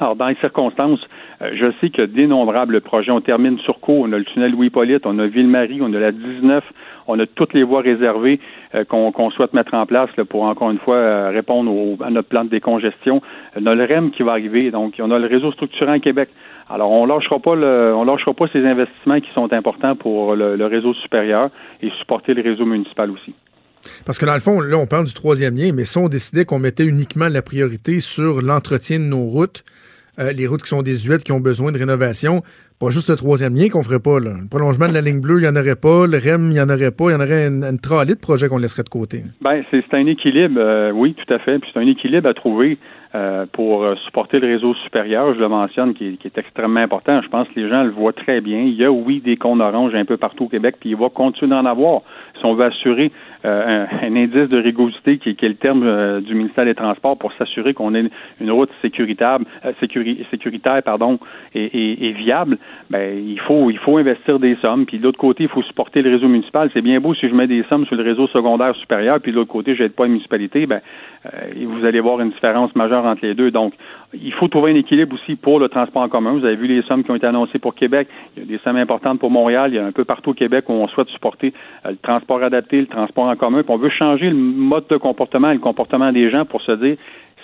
Alors, 0.00 0.16
dans 0.16 0.28
les 0.28 0.34
circonstances, 0.36 1.00
euh, 1.42 1.50
je 1.54 1.66
sais 1.80 1.90
que 1.90 2.02
d'innombrables 2.02 2.80
projets, 2.80 3.10
on 3.10 3.20
termine 3.20 3.58
sur 3.58 3.78
cours, 3.78 4.00
on 4.00 4.12
a 4.12 4.18
le 4.18 4.24
tunnel 4.24 4.52
Louis-Polyte, 4.52 5.04
on 5.04 5.18
a 5.18 5.26
Ville-Marie, 5.26 5.80
on 5.82 5.92
a 5.92 5.98
la 5.98 6.12
19, 6.12 6.64
on 7.08 7.18
a 7.18 7.26
toutes 7.26 7.52
les 7.52 7.62
voies 7.62 7.82
réservées 7.82 8.40
euh, 8.74 8.84
qu'on 8.84 9.30
souhaite 9.30 9.52
mettre 9.52 9.74
en 9.74 9.84
place 9.84 10.08
pour, 10.30 10.44
encore 10.44 10.70
une 10.70 10.78
fois, 10.78 10.96
euh, 10.96 11.30
répondre 11.30 12.02
à 12.02 12.10
notre 12.10 12.28
plan 12.28 12.44
de 12.44 12.50
décongestion. 12.50 13.20
On 13.54 13.66
a 13.66 13.74
le 13.74 13.84
REM 13.84 14.10
qui 14.12 14.22
va 14.22 14.32
arriver, 14.32 14.70
donc 14.70 14.94
on 14.98 15.10
a 15.10 15.18
le 15.18 15.26
réseau 15.26 15.52
structurant 15.52 15.98
Québec. 15.98 16.30
Alors, 16.68 16.90
on 16.90 17.06
lâchera 17.06 17.38
pas 17.38 17.54
le, 17.54 17.94
on 17.94 18.04
lâchera 18.04 18.34
pas 18.34 18.46
ces 18.52 18.64
investissements 18.64 19.20
qui 19.20 19.30
sont 19.34 19.52
importants 19.52 19.96
pour 19.96 20.34
le 20.34 20.66
réseau 20.66 20.94
supérieur 20.94 21.50
et 21.82 21.90
supporter 22.00 22.34
le 22.34 22.42
réseau 22.42 22.64
municipal 22.64 23.10
aussi. 23.10 23.34
Parce 24.06 24.18
que 24.18 24.26
dans 24.26 24.34
le 24.34 24.40
fond, 24.40 24.60
là, 24.60 24.76
on 24.76 24.86
parle 24.86 25.06
du 25.06 25.14
troisième 25.14 25.56
lien, 25.56 25.70
mais 25.74 25.84
si 25.84 25.98
on 25.98 26.08
décidait 26.08 26.44
qu'on 26.44 26.58
mettait 26.58 26.86
uniquement 26.86 27.28
la 27.28 27.42
priorité 27.42 28.00
sur 28.00 28.42
l'entretien 28.42 28.98
de 28.98 29.04
nos 29.04 29.24
routes, 29.24 29.64
euh, 30.18 30.32
les 30.32 30.46
routes 30.46 30.62
qui 30.62 30.68
sont 30.68 30.82
désuètes, 30.82 31.24
qui 31.24 31.32
ont 31.32 31.40
besoin 31.40 31.72
de 31.72 31.78
rénovation, 31.78 32.42
pas 32.78 32.90
juste 32.90 33.08
le 33.08 33.16
troisième 33.16 33.54
lien 33.54 33.68
qu'on 33.70 33.82
ferait 33.82 34.00
pas. 34.00 34.20
Là. 34.20 34.34
Le 34.42 34.48
prolongement 34.48 34.86
de 34.86 34.92
la 34.92 35.00
ligne 35.00 35.20
bleue, 35.20 35.38
il 35.38 35.42
n'y 35.42 35.48
en 35.48 35.56
aurait 35.56 35.76
pas. 35.76 36.06
Le 36.06 36.18
REM, 36.18 36.50
il 36.50 36.54
n'y 36.54 36.60
en 36.60 36.68
aurait 36.68 36.90
pas. 36.90 37.04
Il 37.08 37.12
y 37.12 37.16
en 37.16 37.20
aurait 37.20 37.46
une, 37.48 37.64
une 37.64 37.76
de 37.78 38.20
projets 38.20 38.48
qu'on 38.48 38.58
laisserait 38.58 38.82
de 38.82 38.90
côté. 38.90 39.22
Ben, 39.40 39.62
c'est 39.70 39.82
un 39.94 40.06
équilibre, 40.06 40.56
euh, 40.58 40.90
oui, 40.92 41.14
tout 41.14 41.32
à 41.32 41.38
fait. 41.38 41.58
Puis 41.58 41.70
c'est 41.72 41.80
un 41.80 41.86
équilibre 41.86 42.28
à 42.28 42.34
trouver 42.34 42.78
euh, 43.14 43.46
pour 43.52 43.84
supporter 44.04 44.40
le 44.40 44.48
réseau 44.48 44.74
supérieur, 44.74 45.34
je 45.34 45.40
le 45.40 45.48
mentionne, 45.48 45.94
qui 45.94 46.18
est, 46.24 46.38
extrêmement 46.38 46.80
important. 46.80 47.20
Je 47.22 47.28
pense 47.28 47.46
que 47.48 47.60
les 47.60 47.68
gens 47.68 47.82
le 47.82 47.90
voient 47.90 48.12
très 48.12 48.40
bien. 48.40 48.60
Il 48.60 48.74
y 48.74 48.84
a, 48.84 48.90
oui, 48.90 49.20
des 49.20 49.36
cônes 49.36 49.60
oranges 49.60 49.94
un 49.94 50.04
peu 50.04 50.16
partout 50.16 50.44
au 50.44 50.48
Québec, 50.48 50.76
puis 50.80 50.90
il 50.90 50.96
va 50.96 51.08
continuer 51.08 51.50
d'en 51.50 51.66
avoir 51.66 52.02
si 52.38 52.44
on 52.44 52.54
veut 52.54 52.64
assurer 52.64 53.12
euh, 53.44 53.86
un, 54.02 54.14
indice 54.14 54.48
de 54.48 54.58
rigosité 54.58 55.18
qui, 55.18 55.30
est 55.30 55.42
le 55.48 55.54
terme 55.54 55.82
euh, 55.84 56.20
du 56.20 56.34
ministère 56.34 56.64
des 56.64 56.76
Transports 56.76 57.18
pour 57.18 57.32
s'assurer 57.32 57.74
qu'on 57.74 57.94
ait 57.94 58.04
une 58.40 58.50
route 58.52 58.70
sécuritaire, 58.82 59.38
euh, 59.64 59.72
sécuritaire 60.30 60.80
pardon, 60.84 61.18
et, 61.54 62.12
viable, 62.12 62.58
ben, 62.90 63.18
il 63.18 63.40
faut 63.40 63.70
il 63.70 63.78
faut 63.78 63.98
investir 63.98 64.38
des 64.38 64.56
sommes. 64.56 64.86
Puis 64.86 64.98
de 64.98 65.04
l'autre 65.04 65.18
côté, 65.18 65.44
il 65.44 65.48
faut 65.48 65.62
supporter 65.62 66.02
le 66.02 66.10
réseau 66.10 66.28
municipal. 66.28 66.70
C'est 66.72 66.82
bien 66.82 67.00
beau 67.00 67.14
si 67.14 67.28
je 67.28 67.34
mets 67.34 67.48
des 67.48 67.64
sommes 67.64 67.84
sur 67.86 67.96
le 67.96 68.04
réseau 68.04 68.28
secondaire 68.28 68.76
supérieur, 68.76 69.20
puis 69.20 69.32
de 69.32 69.36
l'autre 69.36 69.50
côté, 69.50 69.74
je 69.74 69.82
n'aide 69.82 69.92
pas 69.92 70.06
une 70.06 70.12
municipalité, 70.12 70.66
ben, 70.66 70.80
vous 71.64 71.84
allez 71.84 72.00
voir 72.00 72.20
une 72.20 72.30
différence 72.30 72.74
majeure 72.74 73.04
entre 73.04 73.24
les 73.24 73.34
deux. 73.34 73.50
Donc, 73.50 73.74
il 74.14 74.32
faut 74.32 74.48
trouver 74.48 74.72
un 74.72 74.76
équilibre 74.76 75.14
aussi 75.14 75.36
pour 75.36 75.58
le 75.58 75.68
transport 75.68 76.02
en 76.02 76.08
commun. 76.08 76.32
Vous 76.32 76.44
avez 76.44 76.56
vu 76.56 76.66
les 76.66 76.82
sommes 76.82 77.02
qui 77.02 77.10
ont 77.10 77.14
été 77.14 77.26
annoncées 77.26 77.58
pour 77.58 77.74
Québec. 77.74 78.08
Il 78.36 78.42
y 78.42 78.46
a 78.46 78.48
des 78.48 78.58
sommes 78.62 78.76
importantes 78.76 79.18
pour 79.18 79.30
Montréal. 79.30 79.72
Il 79.72 79.76
y 79.76 79.78
a 79.78 79.84
un 79.84 79.92
peu 79.92 80.04
partout 80.04 80.30
au 80.30 80.34
Québec 80.34 80.66
où 80.68 80.72
on 80.72 80.88
souhaite 80.88 81.08
supporter 81.08 81.52
le 81.84 81.96
transport 81.96 82.21
adapté, 82.42 82.80
le 82.80 82.86
transport 82.86 83.24
en 83.24 83.36
commun, 83.36 83.62
puis 83.62 83.72
on 83.72 83.76
veut 83.76 83.90
changer 83.90 84.30
le 84.30 84.36
mode 84.36 84.86
de 84.88 84.96
comportement 84.96 85.50
et 85.50 85.54
le 85.54 85.60
comportement 85.60 86.12
des 86.12 86.30
gens 86.30 86.44
pour 86.44 86.62
se 86.62 86.72
dire 86.72 86.96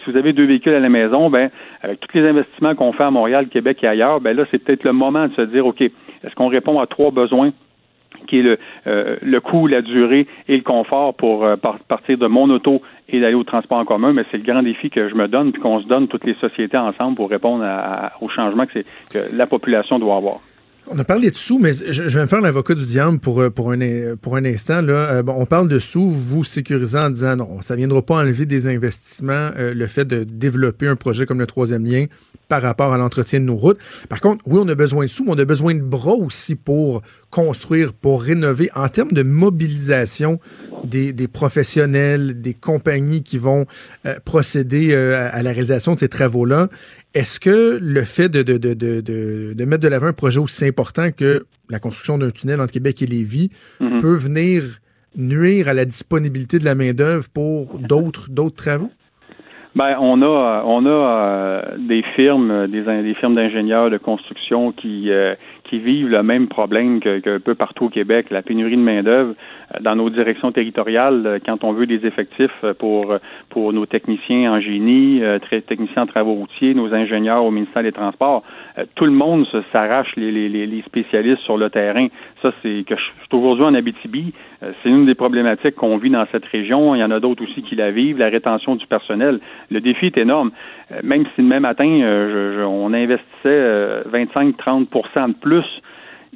si 0.05 0.11
vous 0.11 0.17
avez 0.17 0.33
deux 0.33 0.47
véhicules 0.47 0.75
à 0.75 0.81
la 0.81 0.89
maison, 0.89 1.29
ben 1.29 1.51
avec 1.83 2.01
tous 2.01 2.17
les 2.17 2.27
investissements 2.27 2.75
qu'on 2.75 2.93
fait 2.93 3.05
à 3.05 3.11
Montréal, 3.11 3.49
Québec 3.49 3.83
et 3.83 3.89
ailleurs, 3.89 4.21
ben 4.21 4.37
là 4.37 4.45
c'est 4.51 4.59
peut-être 4.59 4.85
le 4.85 4.93
moment 4.93 5.27
de 5.27 5.35
se 5.35 5.43
dire 5.43 5.67
ok, 5.67 5.81
est-ce 5.81 6.35
qu'on 6.35 6.49
répond 6.49 6.81
à 6.81 6.87
trois 6.87 7.11
besoins 7.11 7.53
qui 8.27 8.41
est 8.41 8.43
le, 8.43 8.59
euh, 8.87 9.17
le 9.23 9.41
coût, 9.41 9.67
la 9.67 9.83
durée 9.83 10.27
et 10.49 10.57
le 10.57 10.63
confort 10.63 11.15
pour 11.15 11.45
euh, 11.45 11.57
partir 11.57 12.19
de 12.19 12.27
mon 12.27 12.49
auto 12.51 12.83
et 13.09 13.21
d'aller 13.21 13.35
au 13.35 13.45
transport 13.45 13.79
en 13.79 13.85
commun, 13.85 14.13
mais 14.13 14.25
c'est 14.31 14.39
le 14.39 14.43
grand 14.45 14.63
défi 14.63 14.91
que 14.91 15.09
je 15.09 15.15
me 15.15 15.29
donne 15.29 15.53
puis 15.53 15.61
qu'on 15.61 15.81
se 15.81 15.87
donne 15.87 16.09
toutes 16.09 16.25
les 16.25 16.35
sociétés 16.35 16.77
ensemble 16.77 17.17
pour 17.17 17.31
répondre 17.31 17.65
au 18.21 18.29
changement 18.29 18.67
que, 18.67 18.81
que 18.81 19.37
la 19.37 19.47
population 19.47 19.99
doit 19.99 20.17
avoir. 20.17 20.41
On 20.91 20.99
a 20.99 21.05
parlé 21.05 21.31
de 21.31 21.35
sous, 21.35 21.59
mais 21.59 21.73
je, 21.75 22.03
vais 22.03 22.23
me 22.23 22.27
faire 22.27 22.41
l'avocat 22.41 22.75
du 22.75 22.87
diable 22.87 23.19
pour, 23.19 23.41
euh, 23.43 23.51
pour, 23.51 23.73
un, 23.73 24.17
pour 24.17 24.37
un 24.37 24.45
instant. 24.45 24.81
Là. 24.81 25.13
Euh, 25.13 25.23
bon, 25.23 25.35
on 25.37 25.45
parle 25.45 25.69
de 25.69 25.79
sous, 25.79 26.09
vous 26.09 26.45
sécurisant 26.45 27.07
en 27.07 27.11
disant 27.11 27.37
non, 27.37 27.61
ça 27.61 27.75
ne 27.75 27.79
viendra 27.79 28.01
pas 28.01 28.17
enlever 28.17 28.47
des 28.47 28.67
investissements, 28.67 29.51
euh, 29.59 29.75
le 29.75 29.87
fait 29.87 30.07
de 30.07 30.25
développer 30.25 30.89
un 30.89 30.97
projet 30.97 31.27
comme 31.27 31.41
le 31.41 31.47
troisième 31.47 31.85
lien 31.85 32.07
par 32.49 32.63
rapport 32.63 32.95
à 32.95 32.99
l'entretien 32.99 33.41
de 33.41 33.45
nos 33.45 33.57
routes. 33.57 33.79
Par 34.09 34.23
contre, 34.23 34.43
oui, 34.47 34.59
on 34.63 34.69
a 34.69 34.75
besoin 34.75 35.05
de 35.05 35.11
sous, 35.11 35.25
mais 35.25 35.33
on 35.33 35.39
a 35.39 35.45
besoin 35.45 35.75
de 35.75 35.83
bras 35.83 36.15
aussi 36.15 36.55
pour 36.55 37.03
construire, 37.29 37.93
pour 37.93 38.23
rénover. 38.23 38.71
En 38.75 38.89
termes 38.89 39.13
de 39.13 39.23
mobilisation 39.23 40.41
des, 40.85 41.13
des 41.13 41.29
professionnels, 41.29 42.41
des 42.41 42.55
compagnies 42.55 43.23
qui 43.23 43.37
vont 43.37 43.67
procéder 44.25 44.95
à 44.95 45.43
la 45.43 45.51
réalisation 45.51 45.93
de 45.93 45.99
ces 45.99 46.09
travaux-là, 46.09 46.71
est-ce 47.19 47.41
que 47.41 47.79
le 47.83 48.03
fait 48.03 48.29
de, 48.29 48.43
de, 48.43 48.59
de, 48.59 48.75
de, 49.53 49.65
mettre 49.65 49.83
de 49.83 49.89
l'avant 49.89 50.07
un 50.07 50.13
projet 50.13 50.39
aussi 50.39 50.65
important 50.65 51.11
que 51.11 51.47
la 51.69 51.81
construction 51.81 52.17
d'un 52.17 52.31
tunnel 52.31 52.61
entre 52.61 52.73
Québec 52.73 53.03
et 53.03 53.07
Lévis 53.07 53.51
mhm. 53.81 54.01
peut 54.01 54.15
venir 54.15 54.63
nuire 55.17 55.69
à 55.69 55.75
la 55.75 55.85
disponibilité 55.85 56.61
de 56.61 56.65
la 56.65 56.77
main-d'œuvre 56.77 57.25
pour 57.35 57.81
d'autres 57.81 58.31
d'autres 58.31 58.55
travaux? 58.55 58.91
Ben, 59.75 59.97
on 60.01 60.23
a 60.23 60.63
on 60.65 60.87
a 60.87 60.91
euh, 60.91 61.63
des 61.89 62.05
firmes, 62.15 62.69
des, 62.69 62.83
des 62.83 63.15
firmes 63.15 63.35
d'ingénieurs 63.35 63.91
de 63.91 63.99
construction 63.99 64.71
qui 64.71 65.11
euh, 65.11 65.35
qui 65.69 65.79
vivent 65.79 66.09
le 66.09 66.23
même 66.23 66.49
problème 66.49 67.01
que, 67.01 67.21
que 67.21 67.39
peu 67.39 67.55
partout 67.55 67.87
au 67.87 67.89
Québec, 67.89 68.27
la 68.31 68.43
pénurie 68.43 68.77
de 68.77 68.83
main-d'œuvre 68.83 69.35
euh, 69.75 69.79
dans 69.81 69.97
nos 69.97 70.11
directions 70.11 70.51
territoriales, 70.51 71.27
euh, 71.27 71.39
quand 71.45 71.63
on 71.65 71.73
veut 71.73 71.87
des 71.87 72.07
effectifs 72.07 72.51
euh, 72.65 72.75
pour, 72.75 73.15
pour 73.51 73.73
nos 73.73 73.87
techniciens 73.87 74.53
en 74.53 74.61
génie, 74.61 75.23
techniciens 75.67 76.03
en 76.03 76.07
travaux 76.07 76.35
routiers, 76.35 76.75
nos 76.75 76.93
ingénieurs 76.95 77.45
au 77.45 77.51
ministère 77.51 77.83
des 77.83 77.93
Transports, 77.93 78.43
tout 78.95 79.05
le 79.05 79.13
monde 79.13 79.47
s'arrache 79.73 80.15
les, 80.17 80.31
les, 80.31 80.49
les, 80.49 80.83
spécialistes 80.83 81.43
sur 81.43 81.57
le 81.57 81.69
terrain. 81.71 82.07
Ça, 82.43 82.53
c'est 82.63 82.85
que 82.87 82.95
je 82.97 83.03
suis 83.03 83.13
aujourd'hui 83.33 83.65
en 83.65 83.75
Abitibi, 83.75 84.33
c'est 84.61 84.89
une 84.89 85.07
des 85.07 85.15
problématiques 85.15 85.75
qu'on 85.75 85.97
vit 85.99 86.11
dans 86.11 86.25
cette 86.33 86.45
région. 86.47 86.95
Il 86.95 87.01
y 87.01 87.05
en 87.05 87.11
a 87.11 87.21
d'autres 87.21 87.43
aussi 87.43 87.63
qui 87.63 87.77
la 87.77 87.91
vivent, 87.91 88.19
la 88.19 88.29
rétention 88.29 88.77
du 88.77 88.87
personnel. 88.87 89.41
Le 89.71 89.81
défi 89.81 90.07
est 90.07 90.19
énorme. 90.19 90.51
Même 91.03 91.25
si 91.35 91.43
même 91.43 91.63
matin, 91.63 91.99
je, 92.01 92.63
on 92.63 92.93
investissait 92.93 94.03
25-30% 94.11 95.29
de 95.29 95.35
plus 95.35 95.58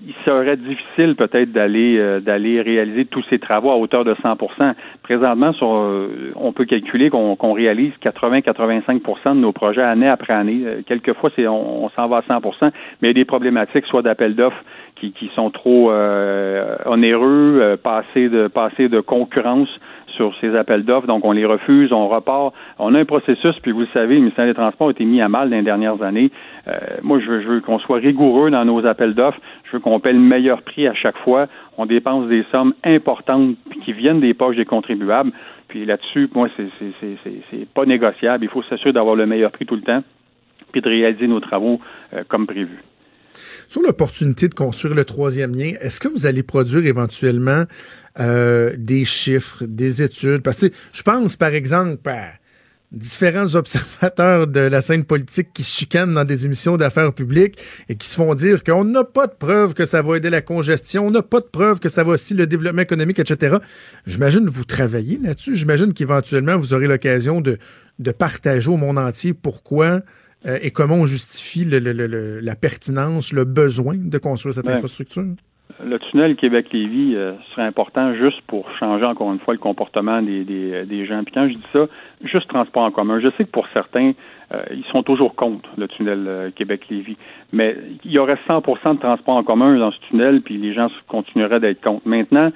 il 0.04 0.14
serait 0.24 0.56
difficile 0.56 1.14
peut-être 1.16 1.52
d'aller 1.52 1.98
euh, 1.98 2.20
d'aller 2.20 2.60
réaliser 2.60 3.04
tous 3.04 3.24
ces 3.30 3.38
travaux 3.38 3.70
à 3.70 3.76
hauteur 3.76 4.04
de 4.04 4.14
100% 4.14 4.74
Présentement, 5.02 5.50
euh, 5.62 6.32
on 6.36 6.52
peut 6.52 6.64
calculer 6.64 7.10
qu'on 7.10 7.52
réalise 7.52 7.92
80-85% 8.02 9.34
de 9.34 9.40
nos 9.40 9.52
projets 9.52 9.82
année 9.82 10.08
après 10.08 10.32
année. 10.32 10.62
Euh, 10.64 10.82
quelquefois, 10.86 11.30
on, 11.38 11.90
s'en 11.90 12.08
va 12.08 12.18
à 12.18 12.20
100% 12.22 12.52
mais 12.62 12.70
il 13.02 13.06
y 13.08 13.10
a 13.10 13.14
des 13.14 13.24
problématiques, 13.24 13.86
soit 13.86 14.02
d'appel 14.02 14.34
d'offres 14.34 14.62
qui, 14.96 15.32
sont 15.34 15.50
trop 15.50 15.90
onéreux, 16.86 17.76
passer 17.82 18.28
de 18.28 18.46
passer 18.46 18.88
de 18.88 19.00
concurrence 19.00 19.68
sur 20.12 20.34
ces 20.40 20.54
appels 20.54 20.84
d'offres. 20.84 21.06
Donc, 21.06 21.24
on 21.24 21.32
les 21.32 21.44
refuse, 21.44 21.92
on 21.92 22.08
repart. 22.08 22.54
On 22.78 22.94
a 22.94 23.00
un 23.00 23.04
processus, 23.04 23.58
puis 23.60 23.72
vous 23.72 23.80
le 23.80 23.88
savez, 23.92 24.14
le 24.14 24.20
ministère 24.20 24.46
des 24.46 24.54
Transports 24.54 24.88
a 24.88 24.90
été 24.90 25.04
mis 25.04 25.20
à 25.20 25.28
mal 25.28 25.50
dans 25.50 25.56
les 25.56 25.62
dernières 25.62 26.02
années. 26.02 26.30
Euh, 26.68 26.78
moi, 27.02 27.18
je 27.20 27.30
veux, 27.30 27.60
qu'on 27.60 27.78
soit 27.78 27.98
rigoureux 27.98 28.50
dans 28.50 28.64
nos 28.64 28.84
appels 28.86 29.14
d'offres. 29.14 29.40
Je 29.64 29.72
veux 29.72 29.80
qu'on 29.80 30.00
paie 30.00 30.12
le 30.12 30.18
meilleur 30.18 30.62
prix 30.62 30.86
à 30.86 30.94
chaque 30.94 31.18
fois. 31.18 31.46
On 31.78 31.86
dépense 31.86 32.28
des 32.28 32.44
sommes 32.50 32.74
importantes 32.84 33.56
qui 33.84 33.92
viennent 33.92 34.20
des 34.20 34.34
poches 34.34 34.56
des 34.56 34.64
contribuables. 34.64 35.32
Puis 35.68 35.86
là-dessus, 35.86 36.28
moi, 36.34 36.48
c'est 36.56 37.66
pas 37.74 37.86
négociable. 37.86 38.44
Il 38.44 38.50
faut 38.50 38.62
s'assurer 38.62 38.92
d'avoir 38.92 39.16
le 39.16 39.26
meilleur 39.26 39.50
prix 39.50 39.64
tout 39.64 39.76
le 39.76 39.82
temps, 39.82 40.02
puis 40.70 40.82
de 40.82 40.88
réaliser 40.88 41.26
nos 41.26 41.40
travaux 41.40 41.80
euh, 42.14 42.22
comme 42.28 42.46
prévu. 42.46 42.78
Sur 43.68 43.82
l'opportunité 43.82 44.48
de 44.48 44.54
construire 44.54 44.94
le 44.94 45.04
troisième 45.04 45.54
lien, 45.54 45.72
est-ce 45.80 46.00
que 46.00 46.08
vous 46.08 46.26
allez 46.26 46.42
produire 46.42 46.84
éventuellement 46.86 47.64
euh, 48.20 48.74
des 48.76 49.04
chiffres, 49.04 49.64
des 49.66 50.02
études? 50.02 50.42
Parce 50.42 50.58
que 50.58 50.70
je 50.92 51.02
pense, 51.02 51.36
par 51.36 51.54
exemple, 51.54 52.08
à 52.08 52.32
différents 52.92 53.54
observateurs 53.54 54.46
de 54.46 54.60
la 54.60 54.80
scène 54.80 55.04
politique 55.04 55.48
qui 55.54 55.62
se 55.62 55.74
chicanent 55.74 56.12
dans 56.12 56.24
des 56.24 56.44
émissions 56.44 56.76
d'affaires 56.76 57.12
publiques 57.12 57.58
et 57.88 57.96
qui 57.96 58.06
se 58.06 58.16
font 58.16 58.34
dire 58.34 58.62
qu'on 58.62 58.84
n'a 58.84 59.02
pas 59.02 59.26
de 59.26 59.32
preuve 59.32 59.74
que 59.74 59.84
ça 59.84 60.02
va 60.02 60.18
aider 60.18 60.30
la 60.30 60.42
congestion, 60.42 61.06
on 61.06 61.10
n'a 61.10 61.22
pas 61.22 61.40
de 61.40 61.46
preuve 61.46 61.80
que 61.80 61.88
ça 61.88 62.04
va 62.04 62.12
aussi 62.12 62.34
le 62.34 62.46
développement 62.46 62.82
économique, 62.82 63.18
etc. 63.18 63.56
J'imagine 64.06 64.44
que 64.44 64.50
vous 64.50 64.64
travaillez 64.64 65.18
là-dessus. 65.18 65.56
J'imagine 65.56 65.94
qu'éventuellement, 65.94 66.58
vous 66.58 66.74
aurez 66.74 66.86
l'occasion 66.86 67.40
de, 67.40 67.56
de 67.98 68.10
partager 68.12 68.68
au 68.68 68.76
monde 68.76 68.98
entier 68.98 69.32
pourquoi 69.32 70.02
euh, 70.44 70.58
et 70.60 70.70
comment 70.70 70.96
on 70.96 71.06
justifie 71.06 71.64
la 71.64 72.56
pertinence, 72.56 73.32
le 73.32 73.44
besoin 73.44 73.96
de 73.96 74.18
construire 74.18 74.54
cette 74.54 74.68
infrastructure? 74.68 75.24
Le 75.84 75.98
tunnel 75.98 76.36
Québec-Lévis 76.36 77.14
euh, 77.16 77.32
serait 77.50 77.66
important 77.66 78.14
juste 78.14 78.40
pour 78.42 78.70
changer 78.78 79.04
encore 79.04 79.32
une 79.32 79.38
fois 79.38 79.54
le 79.54 79.60
comportement 79.60 80.22
des, 80.22 80.44
des, 80.44 81.06
gens. 81.06 81.22
Puis 81.24 81.34
quand 81.34 81.48
je 81.48 81.54
dis 81.54 81.66
ça, 81.72 81.86
juste 82.22 82.48
transport 82.48 82.82
en 82.82 82.90
commun. 82.90 83.20
Je 83.20 83.28
sais 83.36 83.44
que 83.44 83.50
pour 83.50 83.66
certains, 83.72 84.12
euh, 84.52 84.62
ils 84.70 84.84
sont 84.92 85.02
toujours 85.02 85.34
contre 85.34 85.68
le 85.76 85.88
tunnel 85.88 86.52
Québec-Lévis, 86.56 87.16
mais 87.52 87.76
il 88.04 88.12
y 88.12 88.18
aurait 88.18 88.38
100% 88.48 88.94
de 88.94 89.00
transport 89.00 89.36
en 89.36 89.42
commun 89.42 89.76
dans 89.78 89.90
ce 89.92 89.98
tunnel, 90.08 90.40
puis 90.42 90.56
les 90.56 90.74
gens 90.74 90.88
continueraient 91.08 91.60
d'être 91.60 91.80
contre. 91.80 92.06
Maintenant, 92.06 92.50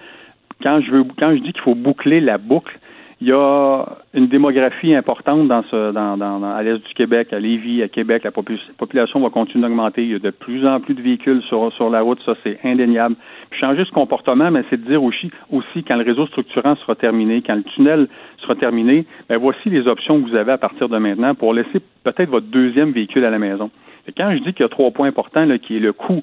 quand 0.62 0.80
je 0.80 0.90
veux, 0.90 1.04
quand 1.18 1.30
je 1.34 1.42
dis 1.42 1.52
qu'il 1.52 1.62
faut 1.62 1.74
boucler 1.74 2.20
la 2.20 2.38
boucle, 2.38 2.78
il 3.22 3.28
y 3.28 3.32
a 3.32 3.84
une 4.12 4.26
démographie 4.26 4.94
importante 4.94 5.48
dans 5.48 5.62
ce, 5.70 5.90
dans, 5.92 6.18
dans, 6.18 6.42
à 6.44 6.62
l'est 6.62 6.86
du 6.86 6.94
Québec, 6.94 7.32
à 7.32 7.38
Lévis, 7.38 7.82
à 7.82 7.88
Québec. 7.88 8.24
La 8.24 8.30
population 8.30 9.20
va 9.20 9.30
continuer 9.30 9.62
d'augmenter. 9.62 10.02
Il 10.02 10.10
y 10.10 10.14
a 10.14 10.18
de 10.18 10.30
plus 10.30 10.66
en 10.66 10.80
plus 10.80 10.92
de 10.92 11.00
véhicules 11.00 11.42
sur, 11.48 11.72
sur 11.72 11.88
la 11.88 12.02
route. 12.02 12.20
Ça, 12.26 12.34
c'est 12.44 12.58
indéniable. 12.62 13.16
Puis 13.48 13.58
changer 13.58 13.86
ce 13.86 13.90
comportement, 13.90 14.50
mais 14.50 14.64
c'est 14.68 14.82
de 14.82 14.86
dire 14.86 15.02
aussi, 15.02 15.30
aussi 15.50 15.82
quand 15.82 15.96
le 15.96 16.04
réseau 16.04 16.26
structurant 16.26 16.76
sera 16.76 16.94
terminé, 16.94 17.42
quand 17.46 17.54
le 17.54 17.62
tunnel 17.62 18.06
sera 18.36 18.54
terminé, 18.54 19.06
ben 19.30 19.38
voici 19.38 19.70
les 19.70 19.88
options 19.88 20.20
que 20.20 20.28
vous 20.28 20.36
avez 20.36 20.52
à 20.52 20.58
partir 20.58 20.90
de 20.90 20.98
maintenant 20.98 21.34
pour 21.34 21.54
laisser 21.54 21.80
peut-être 22.04 22.28
votre 22.28 22.48
deuxième 22.48 22.90
véhicule 22.90 23.24
à 23.24 23.30
la 23.30 23.38
maison. 23.38 23.70
Et 24.08 24.12
quand 24.12 24.30
je 24.30 24.38
dis 24.38 24.52
qu'il 24.52 24.60
y 24.60 24.66
a 24.66 24.68
trois 24.68 24.90
points 24.90 25.08
importants, 25.08 25.46
là, 25.46 25.58
qui 25.58 25.76
est 25.76 25.80
le 25.80 25.92
coût, 25.92 26.22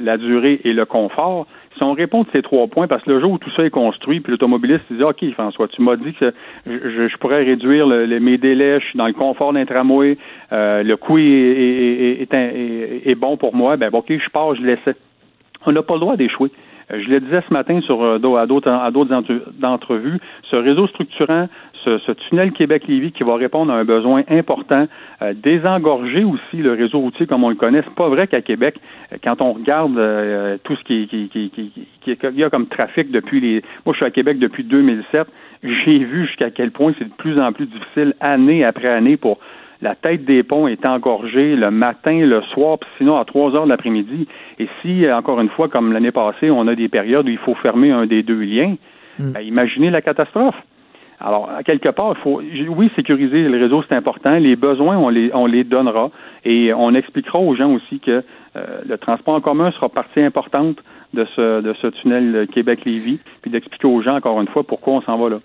la 0.00 0.16
durée 0.16 0.60
et 0.64 0.72
le 0.72 0.84
confort, 0.84 1.46
si 1.76 1.82
on 1.82 1.92
répond 1.92 2.22
de 2.22 2.28
ces 2.32 2.42
trois 2.42 2.66
points, 2.66 2.88
parce 2.88 3.02
que 3.04 3.10
le 3.10 3.20
jour 3.20 3.32
où 3.32 3.38
tout 3.38 3.50
ça 3.52 3.64
est 3.64 3.70
construit, 3.70 4.20
puis 4.20 4.32
l'automobiliste 4.32 4.92
dit 4.92 5.02
OK, 5.02 5.24
François, 5.32 5.68
tu 5.68 5.82
m'as 5.82 5.96
dit 5.96 6.12
que 6.14 6.32
je, 6.66 7.16
pourrais 7.16 7.44
réduire 7.44 7.86
mes 7.86 8.38
délais, 8.38 8.80
je 8.80 8.86
suis 8.86 8.98
dans 8.98 9.06
le 9.06 9.12
confort 9.12 9.52
d'un 9.52 9.64
tramway, 9.64 10.18
euh, 10.52 10.82
le 10.82 10.96
coût 10.96 11.18
est, 11.18 13.14
bon 13.16 13.36
pour 13.36 13.54
moi, 13.54 13.76
ben 13.76 13.90
OK, 13.92 14.06
je 14.08 14.30
pars, 14.30 14.54
je 14.56 14.62
laisse. 14.62 14.96
On 15.64 15.72
n'a 15.72 15.82
pas 15.82 15.94
le 15.94 16.00
droit 16.00 16.16
d'échouer. 16.16 16.50
Euh, 16.92 17.00
je 17.04 17.08
le 17.08 17.20
disais 17.20 17.42
ce 17.46 17.52
matin 17.52 17.80
sur 17.82 18.02
à 18.02 18.18
d'autres 18.46 18.70
entrevues, 19.62 20.18
ce 20.50 20.56
réseau 20.56 20.86
structurant 20.88 21.48
ce, 21.84 22.12
tunnel 22.12 22.52
Québec-Lévis 22.52 23.12
qui 23.12 23.22
va 23.22 23.36
répondre 23.36 23.72
à 23.72 23.76
un 23.76 23.84
besoin 23.84 24.22
important, 24.28 24.86
euh, 25.22 25.34
désengorger 25.34 26.24
aussi 26.24 26.56
le 26.56 26.72
réseau 26.72 27.00
routier 27.00 27.26
comme 27.26 27.44
on 27.44 27.48
le 27.48 27.54
connaît. 27.54 27.82
C'est 27.84 27.94
pas 27.94 28.08
vrai 28.08 28.26
qu'à 28.26 28.40
Québec, 28.40 28.76
euh, 29.12 29.16
quand 29.22 29.40
on 29.40 29.52
regarde 29.52 29.98
euh, 29.98 30.58
tout 30.62 30.76
ce 30.76 30.84
qui, 30.84 31.06
qui, 31.06 31.28
qui, 31.28 31.50
qui, 31.50 32.16
y 32.34 32.44
a 32.44 32.50
comme 32.50 32.66
trafic 32.66 33.10
depuis 33.10 33.40
les. 33.40 33.62
Moi, 33.86 33.92
je 33.92 33.96
suis 33.98 34.06
à 34.06 34.10
Québec 34.10 34.38
depuis 34.38 34.64
2007. 34.64 35.26
J'ai 35.62 35.98
vu 35.98 36.26
jusqu'à 36.26 36.50
quel 36.50 36.70
point 36.70 36.94
c'est 36.98 37.04
de 37.04 37.14
plus 37.14 37.38
en 37.38 37.52
plus 37.52 37.66
difficile, 37.66 38.14
année 38.20 38.64
après 38.64 38.88
année, 38.88 39.16
pour 39.16 39.38
la 39.82 39.94
tête 39.94 40.24
des 40.24 40.42
ponts 40.42 40.68
est 40.68 40.84
engorgée 40.84 41.56
le 41.56 41.70
matin, 41.70 42.18
le 42.20 42.42
soir, 42.42 42.78
puis 42.78 42.90
sinon 42.98 43.16
à 43.16 43.24
3 43.24 43.56
heures 43.56 43.64
de 43.64 43.70
l'après-midi. 43.70 44.26
Et 44.58 44.68
si, 44.82 45.10
encore 45.10 45.40
une 45.40 45.48
fois, 45.48 45.68
comme 45.68 45.92
l'année 45.92 46.12
passée, 46.12 46.50
on 46.50 46.66
a 46.68 46.74
des 46.74 46.88
périodes 46.88 47.26
où 47.26 47.30
il 47.30 47.38
faut 47.38 47.54
fermer 47.54 47.90
un 47.90 48.06
des 48.06 48.22
deux 48.22 48.40
liens, 48.40 48.76
hmm. 49.18 49.32
ben, 49.32 49.40
imaginez 49.40 49.90
la 49.90 50.02
catastrophe. 50.02 50.56
Alors, 51.20 51.50
quelque 51.66 51.90
part, 51.90 52.14
il 52.16 52.22
faut, 52.22 52.40
oui, 52.70 52.90
sécuriser 52.96 53.42
le 53.42 53.58
réseau, 53.58 53.84
c'est 53.88 53.94
important. 53.94 54.36
Les 54.38 54.56
besoins, 54.56 54.96
on 54.96 55.10
les, 55.10 55.30
on 55.34 55.46
les 55.46 55.64
donnera 55.64 56.10
et 56.44 56.72
on 56.72 56.94
expliquera 56.94 57.38
aux 57.38 57.54
gens 57.54 57.72
aussi 57.72 58.00
que 58.00 58.22
euh, 58.56 58.80
le 58.88 58.96
transport 58.96 59.34
en 59.34 59.40
commun 59.40 59.70
sera 59.72 59.88
partie 59.90 60.20
importante 60.20 60.78
de 61.12 61.26
ce, 61.36 61.60
de 61.60 61.74
ce 61.80 61.88
tunnel 61.88 62.48
Québec-Lévis, 62.52 63.20
puis 63.42 63.50
d'expliquer 63.50 63.86
aux 63.86 64.02
gens, 64.02 64.16
encore 64.16 64.40
une 64.40 64.48
fois, 64.48 64.64
pourquoi 64.64 64.94
on 64.94 65.02
s'en 65.02 65.18
va 65.18 65.28
là. 65.28 65.40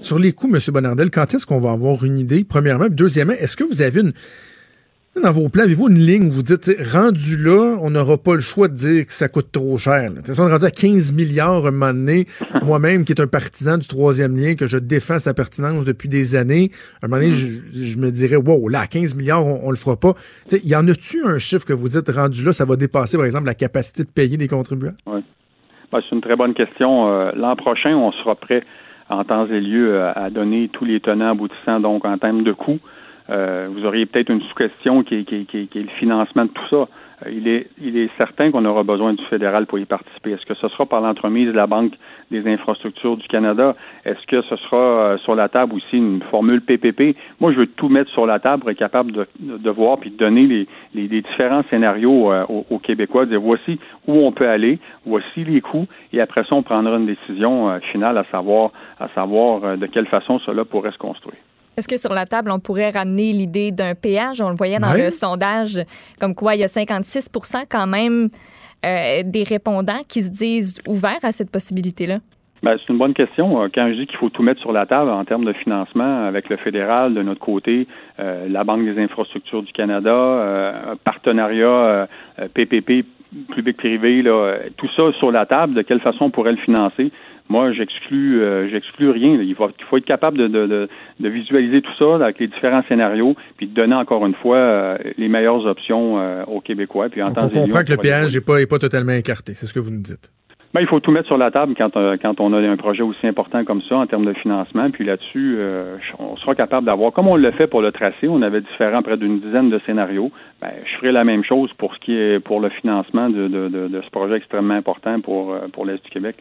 Sur 0.00 0.18
les 0.18 0.32
coûts, 0.32 0.48
M. 0.52 0.58
Bonardel, 0.72 1.10
quand 1.10 1.34
est-ce 1.34 1.46
qu'on 1.46 1.60
va 1.60 1.72
avoir 1.72 2.04
une 2.04 2.18
idée, 2.18 2.44
premièrement? 2.48 2.86
Deuxièmement, 2.90 3.34
est-ce 3.34 3.56
que 3.56 3.64
vous 3.64 3.82
avez 3.82 4.00
une, 4.00 4.12
dans 5.18 5.32
vos 5.32 5.48
plans, 5.48 5.64
avez-vous 5.64 5.88
une 5.88 5.98
ligne 5.98 6.28
où 6.28 6.30
vous 6.30 6.42
dites, 6.42 6.70
rendu 6.92 7.36
là, 7.36 7.76
on 7.82 7.90
n'aura 7.90 8.16
pas 8.16 8.34
le 8.34 8.40
choix 8.40 8.68
de 8.68 8.74
dire 8.74 9.06
que 9.06 9.12
ça 9.12 9.28
coûte 9.28 9.50
trop 9.50 9.76
cher. 9.76 10.10
On 10.12 10.48
est 10.48 10.52
rendu 10.52 10.64
à 10.64 10.70
15 10.70 11.12
milliards 11.12 11.66
un 11.66 11.72
moment 11.72 11.92
donné. 11.92 12.26
Moi-même, 12.62 13.04
qui 13.04 13.12
est 13.12 13.20
un 13.20 13.26
partisan 13.26 13.76
du 13.76 13.88
troisième 13.88 14.36
lien, 14.36 14.54
que 14.54 14.68
je 14.68 14.78
défends 14.78 15.18
sa 15.18 15.34
pertinence 15.34 15.84
depuis 15.84 16.08
des 16.08 16.36
années, 16.36 16.70
un 17.02 17.08
moment 17.08 17.20
donné, 17.20 17.32
je, 17.32 17.98
me 17.98 18.10
dirais, 18.10 18.36
wow, 18.36 18.68
là, 18.68 18.86
15 18.86 19.16
milliards, 19.16 19.44
on, 19.44 19.66
ne 19.66 19.70
le 19.70 19.76
fera 19.76 19.96
pas. 19.96 20.12
Il 20.52 20.68
y 20.68 20.76
en 20.76 20.86
a-tu 20.86 21.24
un 21.26 21.38
chiffre 21.38 21.66
que 21.66 21.72
vous 21.72 21.88
dites, 21.88 22.08
rendu 22.08 22.44
là, 22.44 22.52
ça 22.52 22.64
va 22.64 22.76
dépasser, 22.76 23.16
par 23.16 23.26
exemple, 23.26 23.46
la 23.46 23.54
capacité 23.54 24.04
de 24.04 24.10
payer 24.10 24.36
des 24.36 24.48
contribuables? 24.48 24.96
Oui. 25.06 25.20
Ben, 25.90 25.98
c'est 26.08 26.14
une 26.14 26.22
très 26.22 26.36
bonne 26.36 26.54
question. 26.54 27.08
Euh, 27.08 27.32
l'an 27.34 27.56
prochain, 27.56 27.96
on 27.96 28.12
sera 28.12 28.36
prêt 28.36 28.62
en 29.08 29.24
temps 29.24 29.46
et 29.46 29.60
lieu 29.60 30.00
à, 30.04 30.30
donner 30.30 30.70
tous 30.72 30.84
les 30.84 31.00
tenants 31.00 31.32
aboutissants, 31.32 31.80
donc 31.80 32.04
en 32.04 32.16
termes 32.16 32.44
de 32.44 32.52
coûts. 32.52 32.78
Euh, 33.30 33.68
vous 33.70 33.84
auriez 33.84 34.06
peut-être 34.06 34.30
une 34.30 34.40
sous-question 34.42 35.02
qui, 35.02 35.24
qui, 35.24 35.46
qui, 35.46 35.68
qui, 35.68 35.78
est 35.78 35.82
le 35.82 35.88
financement 35.98 36.46
de 36.46 36.50
tout 36.50 36.68
ça. 36.68 36.88
Euh, 37.26 37.30
il, 37.30 37.46
est, 37.46 37.68
il 37.80 37.96
est 37.96 38.10
certain 38.18 38.50
qu'on 38.50 38.64
aura 38.64 38.82
besoin 38.82 39.12
du 39.12 39.24
fédéral 39.26 39.66
pour 39.66 39.78
y 39.78 39.84
participer. 39.84 40.32
Est-ce 40.32 40.46
que 40.46 40.54
ce 40.54 40.68
sera 40.68 40.86
par 40.86 41.00
l'entremise 41.00 41.46
de 41.46 41.52
la 41.52 41.68
Banque 41.68 41.92
des 42.32 42.44
infrastructures 42.50 43.16
du 43.16 43.28
Canada? 43.28 43.76
Est-ce 44.04 44.26
que 44.26 44.42
ce 44.42 44.56
sera 44.56 44.76
euh, 44.76 45.18
sur 45.18 45.36
la 45.36 45.48
table 45.48 45.74
aussi 45.74 45.96
une 45.96 46.22
formule 46.30 46.60
PPP? 46.60 47.16
Moi, 47.38 47.52
je 47.52 47.58
veux 47.58 47.66
tout 47.66 47.88
mettre 47.88 48.10
sur 48.10 48.26
la 48.26 48.40
table 48.40 48.62
pour 48.62 48.70
être 48.70 48.78
capable 48.78 49.12
de, 49.12 49.26
de 49.38 49.70
voir 49.70 49.98
puis 49.98 50.10
de 50.10 50.16
donner 50.16 50.46
les, 50.46 50.66
les, 50.94 51.08
différents 51.20 51.62
scénarios 51.70 52.32
aux, 52.48 52.78
Québécois, 52.78 53.26
de 53.26 53.30
dire 53.30 53.40
voici 53.40 53.78
où 54.08 54.14
on 54.14 54.32
peut 54.32 54.48
aller, 54.48 54.78
voici 55.06 55.44
les 55.44 55.60
coûts, 55.60 55.86
et 56.12 56.20
après 56.20 56.42
ça, 56.44 56.54
on 56.56 56.62
prendra 56.62 56.96
une 56.96 57.06
décision 57.06 57.78
finale 57.92 58.16
à 58.18 58.24
savoir, 58.32 58.70
à 58.98 59.08
savoir 59.08 59.76
de 59.76 59.86
quelle 59.86 60.06
façon 60.06 60.38
cela 60.40 60.64
pourrait 60.64 60.92
se 60.92 60.98
construire. 60.98 61.38
Est-ce 61.76 61.88
que 61.88 61.96
sur 61.96 62.12
la 62.12 62.26
table, 62.26 62.50
on 62.50 62.58
pourrait 62.58 62.90
ramener 62.90 63.32
l'idée 63.32 63.70
d'un 63.70 63.94
péage? 63.94 64.40
On 64.40 64.50
le 64.50 64.56
voyait 64.56 64.78
dans 64.78 64.92
le 64.92 65.10
sondage, 65.10 65.80
comme 66.18 66.34
quoi 66.34 66.54
il 66.54 66.60
y 66.60 66.64
a 66.64 66.68
56% 66.68 67.64
quand 67.70 67.86
même 67.86 68.28
euh, 68.84 69.22
des 69.24 69.42
répondants 69.42 70.02
qui 70.08 70.22
se 70.22 70.30
disent 70.30 70.80
ouverts 70.86 71.22
à 71.22 71.32
cette 71.32 71.50
possibilité-là. 71.50 72.18
Ben, 72.62 72.76
c'est 72.78 72.90
une 72.90 72.98
bonne 72.98 73.12
question. 73.12 73.62
Euh, 73.62 73.68
quand 73.74 73.88
je 73.90 73.94
dis 73.94 74.06
qu'il 74.06 74.16
faut 74.16 74.30
tout 74.30 74.42
mettre 74.42 74.60
sur 74.60 74.72
la 74.72 74.86
table 74.86 75.10
en 75.10 75.22
termes 75.26 75.44
de 75.44 75.52
financement 75.52 76.26
avec 76.26 76.48
le 76.48 76.56
fédéral 76.56 77.12
de 77.12 77.22
notre 77.22 77.40
côté, 77.40 77.86
euh, 78.18 78.48
la 78.48 78.64
Banque 78.64 78.86
des 78.86 78.98
infrastructures 78.98 79.62
du 79.62 79.72
Canada, 79.72 80.12
un 80.92 80.96
partenariat 80.96 82.08
PPP 82.54 83.04
public-privé, 83.54 84.24
tout 84.76 84.88
ça 84.96 85.12
sur 85.18 85.30
la 85.30 85.44
table, 85.44 85.74
de 85.74 85.82
quelle 85.82 86.00
façon 86.00 86.24
on 86.24 86.30
pourrait 86.30 86.52
le 86.52 86.58
financer? 86.58 87.12
Moi, 87.50 87.72
j'exclus, 87.72 88.40
euh, 88.40 88.68
j'exclus 88.70 89.10
rien. 89.10 89.40
Il 89.42 89.56
faut, 89.56 89.68
il 89.76 89.84
faut 89.86 89.96
être 89.96 90.04
capable 90.04 90.38
de, 90.38 90.46
de, 90.46 90.88
de, 91.18 91.28
visualiser 91.28 91.82
tout 91.82 91.90
ça 91.98 92.14
avec 92.24 92.38
les 92.38 92.46
différents 92.46 92.84
scénarios, 92.88 93.34
puis 93.56 93.66
de 93.66 93.74
donner 93.74 93.96
encore 93.96 94.24
une 94.24 94.36
fois 94.36 94.56
euh, 94.56 94.98
les 95.18 95.28
meilleures 95.28 95.66
options 95.66 96.20
euh, 96.20 96.44
aux 96.44 96.60
Québécois. 96.60 97.08
Puis 97.08 97.20
on 97.22 97.32
comprend 97.32 97.82
que 97.82 97.90
le 97.90 97.96
péage 97.96 98.34
n'est 98.36 98.40
pas, 98.40 98.60
est 98.60 98.70
pas 98.70 98.78
totalement 98.78 99.14
écarté. 99.14 99.54
C'est 99.54 99.66
ce 99.66 99.74
que 99.74 99.80
vous 99.80 99.90
nous 99.90 100.00
dites. 100.00 100.30
Ben, 100.72 100.80
il 100.80 100.86
faut 100.86 101.00
tout 101.00 101.10
mettre 101.10 101.26
sur 101.26 101.38
la 101.38 101.50
table 101.50 101.74
quand, 101.76 101.90
quand 102.22 102.40
on 102.40 102.52
a 102.52 102.58
un 102.60 102.76
projet 102.76 103.02
aussi 103.02 103.26
important 103.26 103.64
comme 103.64 103.82
ça 103.82 103.96
en 103.96 104.06
termes 104.06 104.24
de 104.24 104.32
financement. 104.34 104.88
Puis 104.92 105.04
là-dessus, 105.04 105.58
on 106.20 106.36
sera 106.36 106.54
capable 106.54 106.88
d'avoir, 106.88 107.12
comme 107.12 107.26
on 107.26 107.34
le 107.34 107.50
fait 107.50 107.66
pour 107.66 107.82
le 107.82 107.90
tracé, 107.90 108.28
on 108.28 108.40
avait 108.42 108.60
différents, 108.60 109.02
près 109.02 109.16
d'une 109.16 109.40
dizaine 109.40 109.70
de 109.70 109.80
scénarios. 109.84 110.30
Ben, 110.62 110.70
je 110.84 110.96
ferai 110.98 111.10
la 111.10 111.24
même 111.24 111.42
chose 111.42 111.72
pour 111.76 111.92
ce 111.96 111.98
qui 111.98 112.14
est 112.14 112.38
pour 112.38 112.60
le 112.60 112.68
financement 112.68 113.28
de, 113.28 113.48
de, 113.48 113.88
de, 113.88 114.00
ce 114.00 114.10
projet 114.10 114.36
extrêmement 114.36 114.74
important 114.74 115.20
pour, 115.20 115.56
pour 115.72 115.84
l'Est 115.84 116.04
du 116.04 116.10
Québec. 116.10 116.36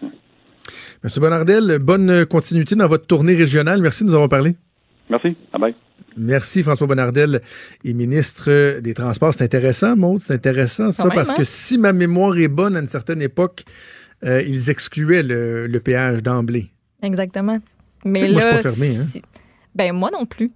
Monsieur 1.04 1.22
Bonardel, 1.22 1.80
bonne 1.80 2.26
continuité 2.26 2.76
dans 2.76 2.88
votre 2.88 3.06
tournée 3.08 3.36
régionale. 3.36 3.82
Merci 3.82 4.04
de 4.04 4.10
nous 4.10 4.16
avoir 4.16 4.30
parlé. 4.30 4.56
Merci. 5.10 5.36
Bye 5.52 5.62
bye. 5.62 5.76
Merci 6.18 6.64
François 6.64 6.88
Bonardel 6.88 7.42
et 7.84 7.94
ministre 7.94 8.80
des 8.82 8.94
Transports. 8.94 9.34
C'est 9.34 9.44
intéressant, 9.44 9.96
Maud, 9.96 10.20
c'est 10.20 10.34
intéressant 10.34 10.92
ça, 10.92 11.10
parce 11.14 11.32
que 11.32 11.42
hein? 11.42 11.46
si 11.46 11.78
ma 11.78 11.94
mémoire 11.94 12.38
est 12.38 12.48
bonne, 12.48 12.76
à 12.76 12.80
une 12.80 12.88
certaine 12.88 13.22
époque, 13.22 13.64
euh, 14.26 14.42
ils 14.42 14.70
excluaient 14.70 15.24
le, 15.24 15.80
péage 15.80 16.22
d'emblée. 16.22 16.72
Exactement. 17.02 17.60
Mais 18.06 18.28
que 18.28 18.32
moi, 18.34 18.42
je 18.42 18.46
là, 18.46 18.54
suis 18.56 18.64
pas 18.64 18.72
fermé, 18.72 18.98
hein. 18.98 19.20
ben 19.76 19.94
moi 19.94 20.10
non 20.12 20.26
plus. 20.26 20.52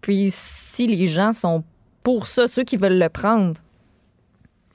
Puis 0.00 0.28
si 0.30 0.86
les 0.86 1.06
gens 1.06 1.32
sont 1.32 1.64
pour 2.02 2.26
ça, 2.26 2.48
ceux 2.48 2.64
qui 2.64 2.76
veulent 2.76 2.98
le 2.98 3.08
prendre, 3.08 3.54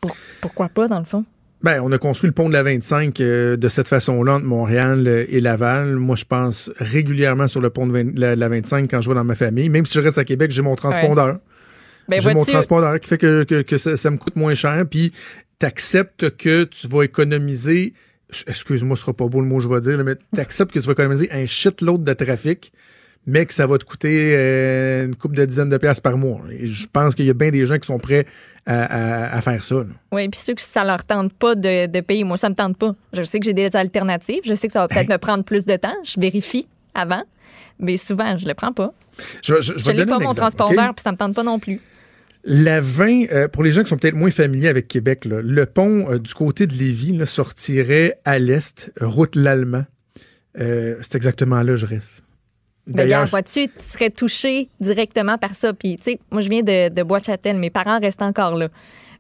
pour- 0.02 0.16
pourquoi 0.42 0.70
pas 0.70 0.88
dans 0.88 1.00
le 1.00 1.06
fond? 1.06 1.26
Ben, 1.64 1.82
on 1.82 1.92
a 1.92 1.98
construit 1.98 2.28
le 2.28 2.34
pont 2.34 2.50
de 2.50 2.54
la 2.54 2.62
25 2.62 3.20
euh, 3.20 3.58
de 3.58 3.68
cette 3.68 3.88
façon-là 3.88 4.36
entre 4.36 4.46
Montréal 4.46 5.08
euh, 5.08 5.26
et 5.28 5.40
Laval. 5.40 5.96
Moi, 5.96 6.16
je 6.16 6.26
pense 6.26 6.72
régulièrement 6.78 7.48
sur 7.48 7.62
le 7.62 7.72
pont 7.72 7.88
de 7.88 7.94
20 7.94 8.20
la, 8.20 8.36
la 8.36 8.50
25 8.50 8.88
quand 8.90 9.02
je 9.02 9.10
vais 9.10 9.16
dans 9.16 9.24
ma 9.24 9.34
famille. 9.34 9.70
Même 9.70 9.86
si 9.86 9.96
je 9.96 10.02
reste 10.02 10.20
à 10.20 10.24
Québec, 10.24 10.52
j'ai 10.52 10.62
mon 10.62 10.76
transpondeur. 10.76 11.40
Ben 12.10 12.22
j'ai 12.22 12.34
mon 12.34 12.46
transpondeur 12.46 13.00
qui 13.00 13.10
fait 13.10 13.18
que, 13.18 13.44
que, 13.44 13.64
que 13.64 13.78
ça, 13.78 13.98
ça 13.98 14.12
me 14.12 14.18
coûte 14.18 14.36
moins 14.36 14.54
cher. 14.54 14.86
Puis, 14.90 15.12
t'acceptes 15.60 16.38
que 16.38 16.64
tu 16.64 16.88
vas 16.88 17.04
économiser. 17.04 17.94
Excuse-moi, 18.46 18.96
ce 18.96 19.02
sera 19.02 19.14
pas 19.14 19.28
beau 19.28 19.42
le 19.42 19.48
mot 19.48 19.58
que 19.58 19.64
je 19.64 19.68
vais 19.68 19.82
dire, 19.82 19.98
là, 19.98 20.04
mais 20.04 20.16
t'acceptes 20.36 20.72
que 20.72 20.80
tu 20.80 20.86
vas 20.86 20.94
économiser 20.94 21.32
un 21.32 21.46
shitload 21.46 22.04
de 22.04 22.14
trafic, 22.14 22.72
mais 23.28 23.46
que 23.46 23.54
ça 23.54 23.68
va 23.68 23.78
te 23.78 23.84
coûter 23.86 24.34
euh, 24.36 25.06
une 25.06 25.16
couple 25.16 25.36
de 25.36 25.46
dizaines 25.46 25.70
de 25.70 25.78
piastres 25.78 26.02
par 26.02 26.18
mois. 26.18 26.40
Et 26.50 26.68
je 26.68 26.88
pense 26.92 27.14
qu'il 27.14 27.26
y 27.26 27.30
a 27.30 27.34
bien 27.34 27.52
des 27.52 27.68
gens 27.68 27.78
qui 27.78 27.86
sont 27.86 28.00
prêts 28.00 28.26
à, 28.66 28.84
à- 29.26 29.36
à 29.38 29.42
faire 29.42 29.64
ça. 29.64 29.76
là. 29.76 29.86
Oui, 30.14 30.28
puis 30.30 30.40
ceux 30.40 30.54
que 30.56 30.62
ça 30.62 30.84
leur 30.84 31.04
tente 31.04 31.34
pas 31.34 31.54
de, 31.56 31.86
de 31.88 32.00
payer, 32.00 32.24
moi, 32.24 32.38
ça 32.38 32.50
me 32.50 32.56
tente 32.56 32.78
pas. 32.78 32.96
Je 33.14 33.22
sais 33.24 33.40
que 33.40 33.46
j'ai 33.46 33.54
des 33.54 33.76
alternatives. 33.76 34.42
Je 34.46 34.54
sais 34.54 34.68
que 34.68 34.74
ça 34.74 34.80
va 34.80 34.88
peut-être 34.88 35.10
me 35.10 35.18
prendre 35.18 35.44
plus 35.44 35.66
de 35.66 35.76
temps. 35.76 35.96
Je 36.04 36.20
vérifie 36.20 36.68
avant. 36.96 37.24
Mais 37.80 37.98
souvent, 37.98 38.38
je 38.38 38.48
le 38.48 38.54
prends 38.56 38.74
pas. 38.74 38.94
Je, 39.44 39.56
je, 39.62 39.74
je 39.78 39.86
Je 39.86 39.92
l'ai 39.92 40.06
pas, 40.06 40.14
mon 40.20 40.30
exemple, 40.32 40.36
transpondeur, 40.38 40.90
OK? 40.90 40.96
puis 40.96 41.04
ça 41.04 41.12
me 41.12 41.18
tente 41.18 41.36
pas 41.36 41.44
non 41.44 41.60
plus. 41.60 41.80
La 42.44 42.80
20, 42.80 43.26
euh, 43.32 43.48
pour 43.50 43.62
les 43.64 43.72
gens 43.74 43.84
qui 43.84 43.90
sont 43.90 43.98
peut-être 43.98 44.16
moins 44.16 44.32
familiers 44.32 44.70
avec 44.70 44.88
Québec, 44.88 45.26
là, 45.26 45.42
le 45.44 45.66
pont 45.66 46.10
euh, 46.10 46.18
du 46.18 46.34
côté 46.34 46.66
de 46.66 46.74
Lévis 46.74 47.12
là, 47.18 47.26
sortirait 47.26 48.20
à 48.26 48.40
l'est, 48.40 48.90
route 49.02 49.36
l'Allemand. 49.36 49.84
C'est 50.56 51.16
exactement 51.16 51.58
là 51.62 51.74
que 51.74 51.78
je 51.78 51.86
reste. 51.86 52.24
Ben, 52.88 53.04
regarde, 53.04 53.30
vois-tu, 53.30 53.68
tu 53.68 53.72
serais 53.80 54.10
touché 54.10 54.70
directement 54.80 55.38
par 55.38 55.56
ça. 55.56 55.74
Puis, 55.74 55.98
tu 55.98 56.04
sais, 56.04 56.20
moi, 56.32 56.42
je 56.42 56.50
viens 56.50 56.62
de, 56.64 56.94
de 56.94 57.04
Bois-Châtel. 57.04 57.58
Mes 57.58 57.70
parents 57.70 58.00
restent 58.00 58.22
encore 58.22 58.56
là. 58.56 58.70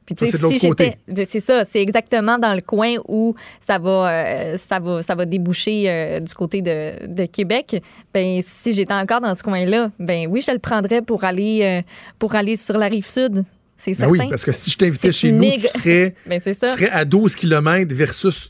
Puis, 0.05 0.15
tu 0.15 0.25
sais, 0.25 0.37
si 0.37 0.57
j'étais. 0.59 0.97
ben, 1.05 1.25
C'est 1.27 1.41
ça, 1.41 1.65
c'est 1.65 1.81
exactement 1.81 2.37
dans 2.37 2.53
le 2.53 2.61
coin 2.61 2.95
où 3.09 3.35
ça 3.59 3.77
va, 3.77 4.09
euh, 4.09 4.55
ça 4.55 4.79
va, 4.79 5.03
ça 5.03 5.15
va 5.15 5.25
déboucher 5.25 5.83
euh, 5.87 6.19
du 6.21 6.33
côté 6.33 6.61
de, 6.61 7.07
de 7.07 7.25
Québec. 7.25 7.83
Ben, 8.13 8.39
si 8.41 8.71
j'étais 8.71 8.93
encore 8.93 9.19
dans 9.19 9.35
ce 9.35 9.43
coin-là, 9.43 9.91
ben 9.99 10.27
oui, 10.29 10.41
je 10.47 10.51
le 10.53 10.59
prendrais 10.59 11.01
pour 11.01 11.25
aller, 11.25 11.59
euh, 11.63 11.81
pour 12.19 12.35
aller 12.35 12.55
sur 12.55 12.77
la 12.77 12.87
rive 12.87 13.05
sud. 13.05 13.43
C'est 13.75 13.91
Ben 13.91 13.97
certain. 13.97 14.11
oui, 14.13 14.29
parce 14.29 14.45
que 14.45 14.53
si 14.53 14.71
je 14.71 14.77
t'invitais 14.77 15.11
chez 15.11 15.31
nous, 15.33 15.43
tu 15.43 15.59
serais, 15.67 16.15
Ben, 16.25 16.39
tu 16.41 16.53
serais 16.53 16.89
à 16.89 17.03
12 17.03 17.35
km 17.35 17.93
versus 17.93 18.49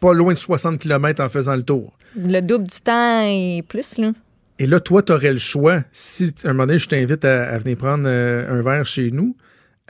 pas 0.00 0.14
loin 0.14 0.32
de 0.32 0.38
60 0.38 0.78
km 0.78 1.22
en 1.24 1.28
faisant 1.28 1.56
le 1.56 1.64
tour. 1.64 1.92
Le 2.16 2.40
double 2.40 2.68
du 2.68 2.80
temps 2.80 3.22
et 3.22 3.62
plus, 3.66 3.98
là. 3.98 4.12
Et 4.58 4.66
là, 4.66 4.80
toi, 4.80 5.02
tu 5.02 5.12
aurais 5.12 5.32
le 5.32 5.38
choix. 5.38 5.82
Si 5.92 6.34
à 6.44 6.48
un 6.48 6.52
moment 6.52 6.66
donné, 6.66 6.78
je 6.78 6.88
t'invite 6.88 7.24
à, 7.24 7.58
venir 7.58 7.76
prendre 7.76 8.04
euh, 8.06 8.58
un 8.58 8.62
verre 8.62 8.84
chez 8.84 9.10
nous, 9.10 9.36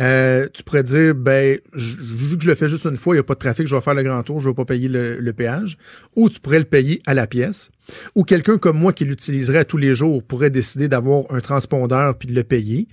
euh, 0.00 0.46
tu 0.52 0.62
pourrais 0.62 0.84
dire, 0.84 1.14
ben, 1.14 1.58
vu 1.74 2.36
que 2.36 2.44
je 2.44 2.48
le 2.48 2.54
fais 2.54 2.68
juste 2.68 2.84
une 2.84 2.96
fois, 2.96 3.14
il 3.14 3.18
n'y 3.18 3.20
a 3.20 3.24
pas 3.24 3.34
de 3.34 3.40
trafic, 3.40 3.66
je 3.66 3.74
vais 3.74 3.80
faire 3.80 3.94
le 3.94 4.02
grand 4.02 4.22
tour, 4.22 4.40
je 4.40 4.48
ne 4.48 4.52
vais 4.52 4.56
pas 4.56 4.64
payer 4.64 4.88
le, 4.88 5.32
péage. 5.32 5.76
Ou 6.14 6.28
tu 6.28 6.38
pourrais 6.38 6.60
le 6.60 6.64
payer 6.64 7.02
à 7.06 7.14
la 7.14 7.26
pièce. 7.26 7.70
Ou 8.14 8.24
quelqu'un 8.24 8.58
comme 8.58 8.78
moi 8.78 8.92
qui 8.92 9.04
l'utiliserait 9.04 9.64
tous 9.64 9.78
les 9.78 9.94
jours 9.94 10.22
pourrait 10.22 10.50
décider 10.50 10.88
d'avoir 10.88 11.24
un 11.30 11.40
transpondeur 11.40 12.16
puis 12.16 12.28
de 12.28 12.34
le 12.34 12.44
payer. 12.44 12.86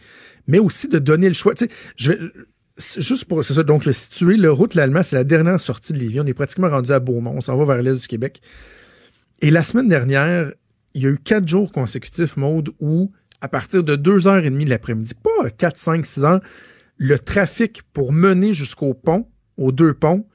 Mais 0.47 0.59
aussi 0.59 0.87
de 0.87 0.99
donner 0.99 1.27
le 1.27 1.33
choix. 1.33 1.53
Tu 1.53 1.65
sais, 1.65 1.71
je 1.97 2.11
vais- 2.13 2.19
juste 2.97 3.25
pour 3.25 3.43
ça, 3.43 3.63
donc 3.63 3.85
le 3.85 3.93
situer, 3.93 4.35
le 4.37 4.51
route 4.51 4.73
l'Allemand, 4.73 5.03
c'est 5.03 5.15
la 5.15 5.23
dernière 5.23 5.59
sortie 5.59 5.93
de 5.93 5.99
Lévis. 5.99 6.21
On 6.21 6.25
est 6.25 6.33
pratiquement 6.33 6.69
rendu 6.69 6.91
à 6.91 6.99
Beaumont. 6.99 7.35
On 7.35 7.41
s'en 7.41 7.55
va 7.57 7.65
vers 7.65 7.83
l'est 7.83 7.99
du 7.99 8.07
Québec. 8.07 8.41
Et 9.41 9.51
la 9.51 9.63
semaine 9.63 9.87
dernière, 9.87 10.51
il 10.95 11.03
y 11.03 11.05
a 11.05 11.09
eu 11.09 11.19
quatre 11.19 11.47
jours 11.47 11.71
consécutifs, 11.71 12.37
Maude, 12.37 12.71
où 12.79 13.11
à 13.41 13.47
partir 13.47 13.83
de 13.83 13.95
2h30 13.95 14.63
de 14.63 14.69
l'après-midi, 14.69 15.13
pas 15.13 15.49
4, 15.49 15.77
5, 15.77 16.05
6 16.05 16.23
heures, 16.23 16.41
le 16.97 17.19
trafic 17.19 17.83
pour 17.93 18.13
mener 18.13 18.53
jusqu'au 18.53 18.93
pont, 18.93 19.27
aux 19.57 19.71
deux 19.71 19.93
ponts, 19.93 20.25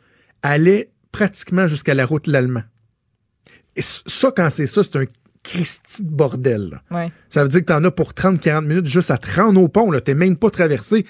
allait 0.42 0.92
pratiquement 1.10 1.66
jusqu'à 1.66 1.94
la 1.94 2.06
route 2.06 2.26
l'Allemand. 2.26 2.62
Et 3.74 3.80
ça, 3.82 4.32
quand 4.36 4.50
c'est 4.50 4.66
ça, 4.66 4.82
c'est 4.84 4.96
un 4.96 5.04
Christi 5.42 6.04
de 6.04 6.10
bordel. 6.10 6.82
Ouais. 6.90 7.10
Ça 7.30 7.42
veut 7.42 7.48
dire 7.48 7.60
que 7.60 7.66
tu 7.66 7.72
en 7.72 7.82
as 7.84 7.90
pour 7.90 8.12
30-40 8.12 8.64
minutes 8.66 8.86
juste 8.86 9.10
à 9.10 9.16
te 9.16 9.40
rendre 9.40 9.60
au 9.62 9.68
pont. 9.68 9.90
Tu 9.90 10.10
n'es 10.10 10.14
même 10.14 10.36
pas 10.36 10.50
traversé. 10.50 11.06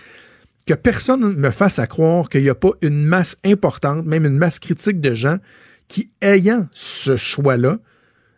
Que 0.66 0.74
personne 0.74 1.34
me 1.34 1.50
fasse 1.50 1.80
à 1.80 1.88
croire 1.88 2.28
qu'il 2.28 2.42
n'y 2.42 2.48
a 2.48 2.54
pas 2.54 2.70
une 2.80 3.04
masse 3.04 3.36
importante, 3.44 4.06
même 4.06 4.24
une 4.24 4.38
masse 4.38 4.60
critique 4.60 5.00
de 5.00 5.14
gens 5.14 5.38
qui, 5.88 6.12
ayant 6.22 6.68
ce 6.70 7.16
choix-là, 7.16 7.78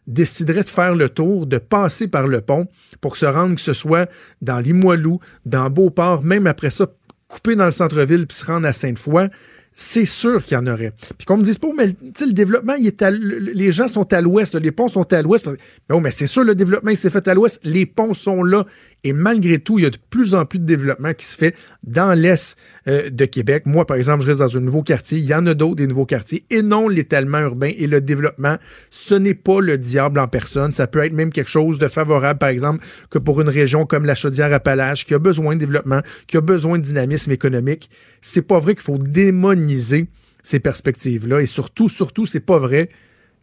décideraient 0.07 0.65
de 0.65 0.69
faire 0.69 0.95
le 0.95 1.09
tour, 1.09 1.47
de 1.47 1.59
passer 1.59 2.09
par 2.09 2.27
le 2.27 2.41
pont 2.41 2.67
pour 3.01 3.17
se 3.17 3.27
rendre, 3.27 3.55
que 3.55 3.61
ce 3.61 3.73
soit 3.73 4.11
dans 4.41 4.59
Limoilou, 4.59 5.21
dans 5.47 5.71
Beauport, 5.71 6.23
même 6.23 6.47
après 6.47 6.71
ça, 6.71 6.87
couper 7.29 7.57
dans 7.57 7.67
le 7.67 7.71
centre-ville 7.71 8.27
puis 8.27 8.37
se 8.37 8.45
rendre 8.45 8.67
à 8.67 8.73
Sainte-Foy, 8.73 9.29
c'est 9.75 10.05
sûr 10.05 10.45
qu'il 10.45 10.55
y 10.55 10.61
en 10.61 10.67
aurait. 10.67 10.93
Puis 11.17 11.27
qu'on 11.27 11.39
me 11.39 11.43
dise 11.43 11.59
pas, 11.59 11.69
oh, 11.71 11.75
mais 11.77 11.87
le 11.87 12.33
développement, 12.33 12.75
il 12.75 12.87
est 12.87 13.01
à 13.03 13.11
les 13.11 13.73
gens 13.73 13.89
sont 13.89 14.13
à 14.13 14.21
l'ouest, 14.21 14.55
les 14.55 14.71
ponts 14.71 14.89
sont 14.89 15.11
à 15.13 15.23
l'ouest. 15.23 15.49
Non, 15.89 16.01
mais 16.01 16.11
c'est 16.11 16.27
sûr, 16.27 16.45
le 16.45 16.55
développement, 16.55 16.95
s'est 16.95 17.11
fait 17.11 17.27
à 17.27 17.35
l'ouest, 17.35 17.59
les 17.65 17.87
ponts 17.87 18.15
sont 18.15 18.43
là. 18.43 18.67
Et 19.05 19.13
malgré 19.13 19.59
tout, 19.59 19.79
il 19.79 19.83
y 19.83 19.87
a 19.87 19.91
de 19.91 19.99
plus 20.11 20.35
en 20.35 20.45
plus 20.45 20.61
de 20.61 20.65
développement 20.65 21.13
qui 21.13 21.27
se 21.27 21.37
fait 21.37 21.57
dans 21.83 22.17
l'est 22.17 22.57
euh, 22.87 23.11
de 23.11 23.25
Québec. 23.25 23.65
Moi, 23.67 23.85
par 23.85 23.97
exemple, 23.97 24.23
je 24.23 24.29
reste 24.29 24.41
dans 24.41 24.57
un 24.57 24.61
nouveau 24.61 24.83
quartier. 24.83 25.19
Il 25.19 25.25
y 25.25 25.35
en 25.35 25.45
a 25.47 25.55
d'autres, 25.55 25.77
des 25.77 25.89
nouveaux 25.89 26.07
quartiers. 26.07 26.45
Et 26.51 26.63
non, 26.63 26.89
l'étalement 26.89 27.41
urbain 27.41 27.71
et 27.77 27.87
le 27.89 28.01
développement, 28.01 28.57
ce 28.91 29.15
n'est 29.15 29.35
pas 29.35 29.61
le 29.61 29.77
diable 29.77 30.21
en 30.21 30.29
personne. 30.29 30.71
Ça 30.71 30.87
peut 30.87 31.01
être 31.01 31.13
même 31.13 31.33
quelque 31.33 31.51
chose 31.51 31.79
de 31.79 31.89
favorable, 31.89 32.39
par 32.39 32.51
exemple, 32.51 32.85
que 33.11 33.19
pour 33.19 33.41
une 33.41 33.49
région 33.49 33.87
comme 33.87 34.05
la 34.05 34.15
Chaudière-Appalaches, 34.15 35.05
qui 35.05 35.15
a 35.15 35.19
besoin 35.19 35.55
de 35.55 35.61
développement, 35.61 36.01
qui 36.29 36.37
a 36.37 36.41
besoin 36.41 36.79
de 36.79 36.85
dynamisme 36.85 37.33
économique. 37.33 37.91
C'est 38.21 38.43
pas 38.43 38.61
vrai 38.61 38.75
qu'il 38.75 38.85
faut 38.85 38.99
démoniser 38.99 40.09
ces 40.45 40.61
perspectives-là. 40.61 41.41
Et 41.41 41.47
surtout, 41.47 41.89
surtout, 41.89 42.27
c'est 42.27 42.41
pas 42.41 42.59
vrai 42.59 42.89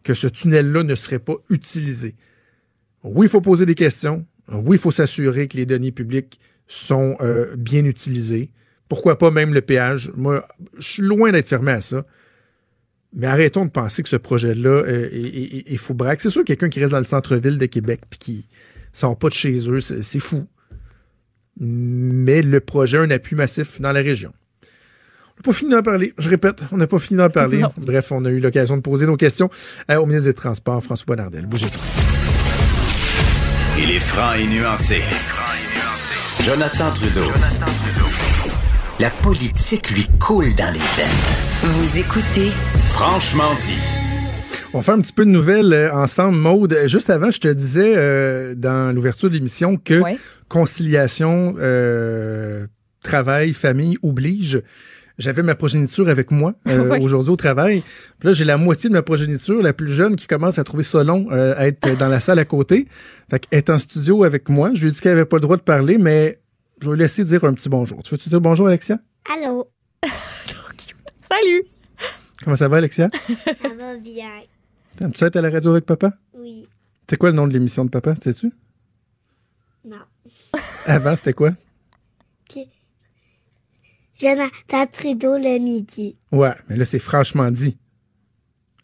que 0.04 0.14
ce 0.14 0.26
tunnel-là 0.26 0.84
ne 0.84 0.94
serait 0.94 1.18
pas 1.18 1.34
utilisé. 1.50 2.14
Oui, 3.02 3.26
il 3.26 3.30
faut 3.30 3.40
poser 3.40 3.66
des 3.66 3.74
questions. 3.74 4.26
Oui, 4.52 4.76
il 4.76 4.80
faut 4.80 4.90
s'assurer 4.90 5.46
que 5.48 5.56
les 5.56 5.66
données 5.66 5.92
publiques 5.92 6.40
sont 6.66 7.16
euh, 7.20 7.54
bien 7.56 7.84
utilisées. 7.84 8.50
Pourquoi 8.88 9.18
pas 9.18 9.30
même 9.30 9.54
le 9.54 9.60
péage? 9.60 10.10
Moi, 10.16 10.46
je 10.78 10.86
suis 10.88 11.02
loin 11.02 11.30
d'être 11.32 11.46
fermé 11.46 11.72
à 11.72 11.80
ça. 11.80 12.04
Mais 13.14 13.26
arrêtons 13.26 13.64
de 13.64 13.70
penser 13.70 14.02
que 14.02 14.08
ce 14.08 14.16
projet-là 14.16 14.70
euh, 14.70 15.08
est, 15.12 15.18
est- 15.68 15.72
est 15.72 15.76
fou 15.76 15.94
braque. 15.94 16.20
C'est 16.20 16.30
sûr, 16.30 16.44
quelqu'un 16.44 16.68
qui 16.68 16.78
reste 16.80 16.92
dans 16.92 16.98
le 16.98 17.04
centre-ville 17.04 17.58
de 17.58 17.66
Québec 17.66 18.00
puis 18.08 18.18
qui 18.18 18.48
sort 18.92 19.16
pas 19.18 19.28
de 19.28 19.34
chez 19.34 19.68
eux, 19.68 19.80
c'est 19.80 20.20
fou. 20.20 20.46
Mais 21.58 22.42
le 22.42 22.60
projet 22.60 22.98
a 22.98 23.02
un 23.02 23.10
appui 23.10 23.36
massif 23.36 23.80
dans 23.80 23.92
la 23.92 24.00
région. 24.00 24.32
On 24.62 25.36
n'a 25.38 25.42
pas 25.44 25.52
fini 25.52 25.70
d'en 25.72 25.82
parler. 25.82 26.12
Je 26.18 26.28
répète, 26.30 26.64
on 26.72 26.76
n'a 26.76 26.86
pas 26.86 26.98
fini 26.98 27.18
d'en 27.18 27.30
parler. 27.30 27.58
Non. 27.62 27.72
Bref, 27.78 28.12
on 28.12 28.24
a 28.24 28.30
eu 28.30 28.40
l'occasion 28.40 28.76
de 28.76 28.82
poser 28.82 29.06
nos 29.06 29.16
questions 29.16 29.50
euh, 29.90 29.96
au 29.96 30.06
ministre 30.06 30.28
des 30.28 30.34
Transports, 30.34 30.82
François 30.82 31.06
Bonnardel. 31.06 31.46
Bougez 31.46 31.66
pas. 31.66 32.19
Il 33.82 33.90
est 33.90 33.98
franc 33.98 34.34
et 34.34 34.46
nuancé. 34.46 35.00
Jonathan 36.42 36.90
Trudeau. 36.92 37.26
La 38.98 39.10
politique 39.10 39.90
lui 39.90 40.06
coule 40.18 40.54
dans 40.56 40.72
les 40.72 40.78
veines. 40.78 41.72
Vous 41.72 41.98
écoutez 41.98 42.50
Franchement 42.88 43.54
dit. 43.62 43.78
On 44.72 44.82
fait 44.82 44.92
un 44.92 45.00
petit 45.00 45.12
peu 45.12 45.24
de 45.24 45.30
nouvelles 45.30 45.72
euh, 45.72 45.92
ensemble, 45.92 46.36
Maude. 46.38 46.76
Juste 46.86 47.10
avant, 47.10 47.30
je 47.30 47.40
te 47.40 47.48
disais 47.48 47.94
euh, 47.96 48.54
dans 48.54 48.94
l'ouverture 48.94 49.28
de 49.28 49.34
l'émission 49.34 49.76
que 49.76 50.00
Ouais. 50.00 50.16
conciliation, 50.48 51.56
euh, 51.58 52.66
travail, 53.02 53.52
famille 53.52 53.96
oblige. 54.02 54.62
J'avais 55.20 55.42
ma 55.42 55.54
progéniture 55.54 56.08
avec 56.08 56.30
moi 56.30 56.54
euh, 56.68 56.98
aujourd'hui 56.98 57.30
au 57.30 57.36
travail. 57.36 57.82
Puis 58.18 58.28
là, 58.28 58.32
j'ai 58.32 58.46
la 58.46 58.56
moitié 58.56 58.88
de 58.88 58.94
ma 58.94 59.02
progéniture, 59.02 59.62
la 59.62 59.74
plus 59.74 59.92
jeune, 59.92 60.16
qui 60.16 60.26
commence 60.26 60.58
à 60.58 60.64
trouver 60.64 60.82
ça 60.82 61.04
long 61.04 61.28
euh, 61.30 61.52
à 61.58 61.66
être 61.66 61.96
dans 61.98 62.08
la 62.08 62.20
salle 62.20 62.38
à 62.38 62.46
côté. 62.46 62.88
Fait 63.30 63.38
qu'elle 63.38 63.58
est 63.58 63.70
en 63.70 63.78
studio 63.78 64.24
avec 64.24 64.48
moi. 64.48 64.70
Je 64.72 64.80
lui 64.80 64.88
ai 64.88 64.90
dit 64.92 65.00
qu'elle 65.00 65.12
avait 65.12 65.26
pas 65.26 65.36
le 65.36 65.42
droit 65.42 65.58
de 65.58 65.62
parler, 65.62 65.98
mais 65.98 66.40
je 66.80 66.86
vais 66.86 66.92
lui 66.94 67.02
laisser 67.02 67.24
dire 67.24 67.44
un 67.44 67.52
petit 67.52 67.68
bonjour. 67.68 68.02
Tu 68.02 68.14
veux-tu 68.14 68.30
dire 68.30 68.40
bonjour, 68.40 68.66
Alexia? 68.66 68.98
Allô, 69.30 69.68
Salut! 71.20 71.64
Comment 72.42 72.56
ça 72.56 72.68
va, 72.68 72.78
Alexia? 72.78 73.10
ça 73.44 73.68
va 73.78 73.96
bien? 73.98 74.30
T'aimes-tu 74.96 75.18
ça 75.18 75.26
être 75.26 75.36
à 75.36 75.42
la 75.42 75.50
radio 75.50 75.72
avec 75.72 75.84
papa? 75.84 76.14
Oui. 76.34 76.66
C'est 77.08 77.18
quoi 77.18 77.28
le 77.28 77.36
nom 77.36 77.46
de 77.46 77.52
l'émission 77.52 77.84
de 77.84 77.90
papa, 77.90 78.14
sais-tu? 78.22 78.50
Non. 79.84 79.98
Avant, 80.86 81.14
c'était 81.14 81.34
quoi? 81.34 81.50
Jonathan 84.20 84.86
Trudeau 84.92 85.36
le 85.38 85.58
midi. 85.58 86.16
Ouais, 86.32 86.52
mais 86.68 86.76
là, 86.76 86.84
c'est 86.84 86.98
franchement 86.98 87.50
dit. 87.50 87.76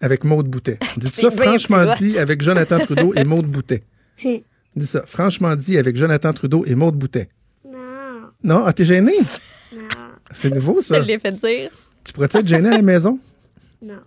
Avec 0.01 0.25
Maude 0.25 0.49
Boutet. 0.49 0.79
Dis 0.97 1.09
ça, 1.09 1.31
franchement 1.31 1.95
dit, 1.99 2.19
avec 2.19 2.43
Jonathan 2.43 2.79
Trudeau 2.79 3.13
et 3.15 3.25
Maude 3.25 3.47
Boutet? 3.47 3.83
Dis 4.77 4.87
ça, 4.87 5.03
franchement 5.07 5.57
dit, 5.57 5.79
avec 5.79 5.97
Jonathan 5.97 6.33
Trudeau 6.35 6.65
et 6.67 6.75
Maude 6.75 6.97
Boutet. 6.97 7.29
non, 7.65 8.31
Non? 8.43 8.65
Ah, 8.67 8.73
t'es 8.75 8.85
gêné? 8.85 9.13
non, 9.75 9.81
C'est 10.33 10.51
nouveau, 10.55 10.75
Je 10.75 10.81
te 10.81 10.85
ça. 10.95 10.99
l'ai 10.99 11.19
fait 11.19 11.31
dire. 11.31 11.71
Tu 12.05 12.13
pourrais-tu 12.13 12.37
être 12.39 12.47
gêné 12.47 12.69
à 12.69 12.73
la 12.73 12.83
maison? 12.83 13.19
non. 13.83 14.01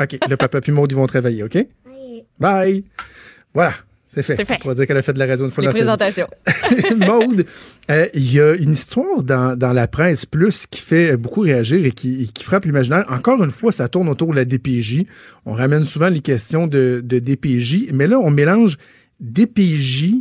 OK, 0.00 0.18
le 0.28 0.36
papa 0.36 0.60
puis 0.62 0.72
Maude, 0.72 0.90
ils 0.92 0.94
vont 0.94 1.06
travailler, 1.06 1.42
OK? 1.42 1.54
Oui. 1.86 2.24
Bye! 2.38 2.84
Voilà. 3.52 3.72
C'est 4.08 4.22
fait. 4.22 4.58
On 4.64 4.68
va 4.68 4.74
dire 4.74 4.86
qu'elle 4.86 4.96
a 4.96 5.02
fait 5.02 5.12
de 5.12 5.18
la 5.18 5.26
radio 5.26 5.44
une 5.44 5.50
fois 5.50 5.64
Les 5.64 5.70
présentations. 5.70 6.28
Maude, 6.96 7.44
euh, 7.90 8.06
il 8.14 8.32
y 8.32 8.40
a 8.40 8.54
une 8.54 8.72
histoire 8.72 9.22
dans, 9.22 9.58
dans 9.58 9.72
la 9.72 9.88
presse 9.88 10.24
plus 10.24 10.66
qui 10.66 10.80
fait 10.80 11.16
beaucoup 11.16 11.40
réagir 11.40 11.84
et 11.84 11.90
qui, 11.90 12.22
et 12.22 12.26
qui 12.26 12.44
frappe 12.44 12.64
l'imaginaire. 12.64 13.04
Encore 13.08 13.42
une 13.42 13.50
fois, 13.50 13.72
ça 13.72 13.88
tourne 13.88 14.08
autour 14.08 14.30
de 14.30 14.36
la 14.36 14.44
DPJ. 14.44 15.04
On 15.44 15.54
ramène 15.54 15.84
souvent 15.84 16.08
les 16.08 16.20
questions 16.20 16.66
de, 16.66 17.02
de 17.04 17.18
DPJ, 17.18 17.90
mais 17.92 18.06
là, 18.06 18.18
on 18.18 18.30
mélange 18.30 18.78
DPJ, 19.20 20.14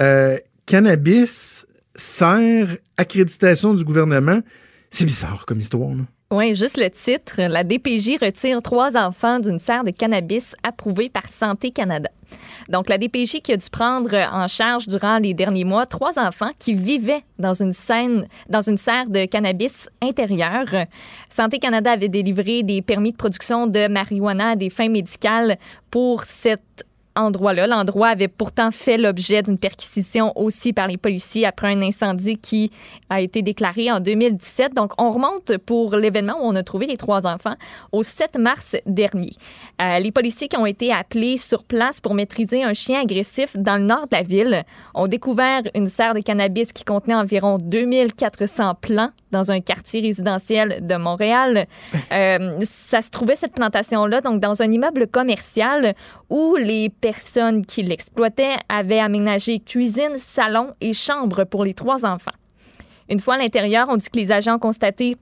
euh, 0.00 0.36
cannabis, 0.66 1.66
serre, 1.94 2.76
accréditation 2.96 3.74
du 3.74 3.84
gouvernement. 3.84 4.40
C'est 4.90 5.06
bizarre 5.06 5.44
comme 5.46 5.58
histoire, 5.58 5.94
là. 5.94 6.04
Oui, 6.30 6.54
juste 6.54 6.76
le 6.76 6.90
titre. 6.90 7.36
La 7.38 7.64
DPJ 7.64 8.18
retire 8.20 8.60
trois 8.60 8.98
enfants 8.98 9.38
d'une 9.38 9.58
serre 9.58 9.82
de 9.82 9.90
cannabis 9.90 10.54
approuvée 10.62 11.08
par 11.08 11.26
Santé 11.26 11.70
Canada. 11.70 12.10
Donc, 12.68 12.90
la 12.90 12.98
DPJ 12.98 13.40
qui 13.40 13.54
a 13.54 13.56
dû 13.56 13.70
prendre 13.70 14.14
en 14.14 14.46
charge 14.46 14.86
durant 14.88 15.16
les 15.16 15.32
derniers 15.32 15.64
mois 15.64 15.86
trois 15.86 16.18
enfants 16.18 16.50
qui 16.58 16.74
vivaient 16.74 17.22
dans 17.38 17.54
une, 17.54 17.72
scène, 17.72 18.28
dans 18.50 18.60
une 18.60 18.76
serre 18.76 19.08
de 19.08 19.24
cannabis 19.24 19.88
intérieure. 20.02 20.84
Santé 21.30 21.58
Canada 21.60 21.92
avait 21.92 22.10
délivré 22.10 22.62
des 22.62 22.82
permis 22.82 23.12
de 23.12 23.16
production 23.16 23.66
de 23.66 23.88
marijuana 23.88 24.50
à 24.50 24.56
des 24.56 24.68
fins 24.68 24.90
médicales 24.90 25.56
pour 25.90 26.24
cet 26.24 26.84
L'endroit 27.20 28.08
avait 28.08 28.28
pourtant 28.28 28.70
fait 28.70 28.96
l'objet 28.96 29.42
d'une 29.42 29.58
perquisition 29.58 30.32
aussi 30.36 30.72
par 30.72 30.86
les 30.86 30.96
policiers 30.96 31.46
après 31.46 31.68
un 31.68 31.82
incendie 31.82 32.36
qui 32.36 32.70
a 33.10 33.20
été 33.20 33.42
déclaré 33.42 33.90
en 33.90 34.00
2017. 34.00 34.74
Donc, 34.74 34.92
on 34.98 35.10
remonte 35.10 35.58
pour 35.58 35.96
l'événement 35.96 36.34
où 36.40 36.44
on 36.44 36.54
a 36.54 36.62
trouvé 36.62 36.86
les 36.86 36.96
trois 36.96 37.26
enfants 37.26 37.56
au 37.92 38.02
7 38.02 38.38
mars 38.38 38.76
dernier. 38.86 39.32
Euh, 39.80 39.98
les 39.98 40.12
policiers 40.12 40.48
qui 40.48 40.56
ont 40.56 40.66
été 40.66 40.92
appelés 40.92 41.36
sur 41.36 41.64
place 41.64 42.00
pour 42.00 42.14
maîtriser 42.14 42.62
un 42.64 42.74
chien 42.74 43.00
agressif 43.00 43.56
dans 43.56 43.76
le 43.76 43.84
nord 43.84 44.06
de 44.10 44.16
la 44.16 44.22
ville 44.22 44.64
ont 44.94 45.06
découvert 45.06 45.62
une 45.74 45.86
serre 45.86 46.14
de 46.14 46.20
cannabis 46.20 46.72
qui 46.72 46.84
contenait 46.84 47.14
environ 47.14 47.58
2400 47.60 48.74
plants 48.80 49.10
dans 49.30 49.50
un 49.50 49.60
quartier 49.60 50.00
résidentiel 50.00 50.86
de 50.86 50.96
Montréal. 50.96 51.66
Euh, 52.12 52.52
ça 52.62 53.02
se 53.02 53.10
trouvait, 53.10 53.36
cette 53.36 53.54
plantation-là, 53.54 54.20
donc 54.20 54.40
dans 54.40 54.62
un 54.62 54.70
immeuble 54.70 55.06
commercial 55.06 55.94
où 56.30 56.56
les 56.56 56.88
personnes 57.12 57.64
qui 57.64 57.82
l'exploitaient 57.82 58.56
avaient 58.68 58.98
aménagé 58.98 59.60
cuisine, 59.60 60.18
salon 60.18 60.74
et 60.82 60.92
chambre 60.92 61.44
pour 61.44 61.64
les 61.64 61.72
trois 61.72 62.04
enfants. 62.04 62.36
Une 63.08 63.18
fois 63.18 63.36
à 63.36 63.38
l'intérieur, 63.38 63.86
on 63.88 63.96
dit 63.96 64.10
que 64.10 64.18
les 64.18 64.30
agents 64.30 64.56
ont 64.56 64.58
constaté 64.58 65.16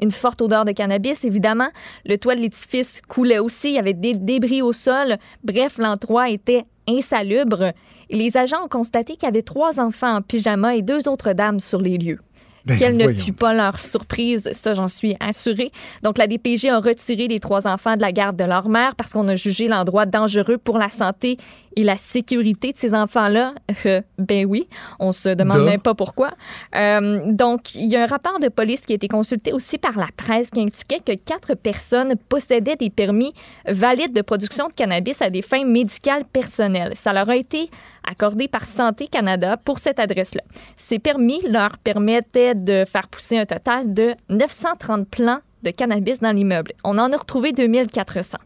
une 0.00 0.10
forte 0.10 0.40
odeur 0.40 0.64
de 0.64 0.72
cannabis, 0.72 1.26
évidemment. 1.26 1.68
Le 2.06 2.16
toit 2.16 2.34
de 2.34 2.40
l'édifice 2.40 3.02
coulait 3.06 3.40
aussi. 3.40 3.68
Il 3.68 3.74
y 3.74 3.78
avait 3.78 3.92
des 3.92 4.14
débris 4.14 4.62
au 4.62 4.72
sol. 4.72 5.18
Bref, 5.44 5.76
l'endroit 5.76 6.30
était 6.30 6.64
insalubre. 6.88 7.72
Les 8.08 8.38
agents 8.38 8.64
ont 8.64 8.68
constaté 8.68 9.16
qu'il 9.16 9.24
y 9.24 9.28
avait 9.28 9.42
trois 9.42 9.80
enfants 9.80 10.16
en 10.16 10.22
pyjama 10.22 10.76
et 10.76 10.82
deux 10.82 11.06
autres 11.08 11.34
dames 11.34 11.60
sur 11.60 11.82
les 11.82 11.98
lieux. 11.98 12.20
Ben, 12.64 12.78
Quelle 12.78 12.96
ne 12.96 13.08
fut 13.08 13.32
pas 13.32 13.54
leur 13.54 13.80
surprise, 13.80 14.48
ça 14.52 14.74
j'en 14.74 14.88
suis 14.88 15.16
assurée. 15.20 15.72
Donc 16.02 16.18
la 16.18 16.26
DPG 16.26 16.70
a 16.70 16.78
retiré 16.78 17.28
les 17.28 17.40
trois 17.40 17.66
enfants 17.66 17.94
de 17.94 18.00
la 18.00 18.12
garde 18.12 18.36
de 18.36 18.44
leur 18.44 18.68
mère 18.68 18.94
parce 18.94 19.12
qu'on 19.12 19.26
a 19.28 19.36
jugé 19.36 19.68
l'endroit 19.68 20.06
dangereux 20.06 20.58
pour 20.58 20.78
la 20.78 20.88
santé 20.88 21.38
et 21.76 21.82
la 21.82 21.96
sécurité 21.96 22.72
de 22.72 22.76
ces 22.76 22.94
enfants-là. 22.94 23.54
Euh, 23.86 24.00
ben 24.16 24.46
oui, 24.46 24.68
on 25.00 25.10
se 25.10 25.30
demande 25.30 25.64
même 25.64 25.80
pas 25.80 25.94
pourquoi. 25.94 26.34
Euh, 26.76 27.32
donc 27.32 27.74
il 27.74 27.90
y 27.90 27.96
a 27.96 28.04
un 28.04 28.06
rapport 28.06 28.38
de 28.38 28.48
police 28.48 28.82
qui 28.82 28.92
a 28.92 28.94
été 28.94 29.08
consulté 29.08 29.52
aussi 29.52 29.76
par 29.76 29.98
la 29.98 30.06
presse 30.16 30.50
qui 30.50 30.60
indiquait 30.60 31.00
que 31.00 31.16
quatre 31.16 31.54
personnes 31.54 32.14
possédaient 32.28 32.76
des 32.76 32.90
permis 32.90 33.32
valides 33.66 34.12
de 34.12 34.22
production 34.22 34.68
de 34.68 34.74
cannabis 34.74 35.20
à 35.20 35.30
des 35.30 35.42
fins 35.42 35.64
médicales 35.64 36.24
personnelles. 36.26 36.92
Ça 36.94 37.12
leur 37.12 37.28
a 37.28 37.36
été 37.36 37.70
accordé 38.08 38.46
par 38.46 38.66
Santé 38.66 39.08
Canada 39.08 39.56
pour 39.56 39.80
cette 39.80 39.98
adresse-là. 39.98 40.42
Ces 40.76 41.00
permis 41.00 41.40
leur 41.48 41.78
permettaient 41.78 42.54
de 42.54 42.84
faire 42.84 43.08
pousser 43.08 43.38
un 43.38 43.46
total 43.46 43.92
de 43.92 44.14
930 44.28 45.08
plants 45.08 45.40
de 45.62 45.70
cannabis 45.70 46.20
dans 46.20 46.32
l'immeuble. 46.32 46.72
On 46.84 46.98
en 46.98 47.10
a 47.10 47.16
retrouvé 47.16 47.52
2400. 47.52 48.38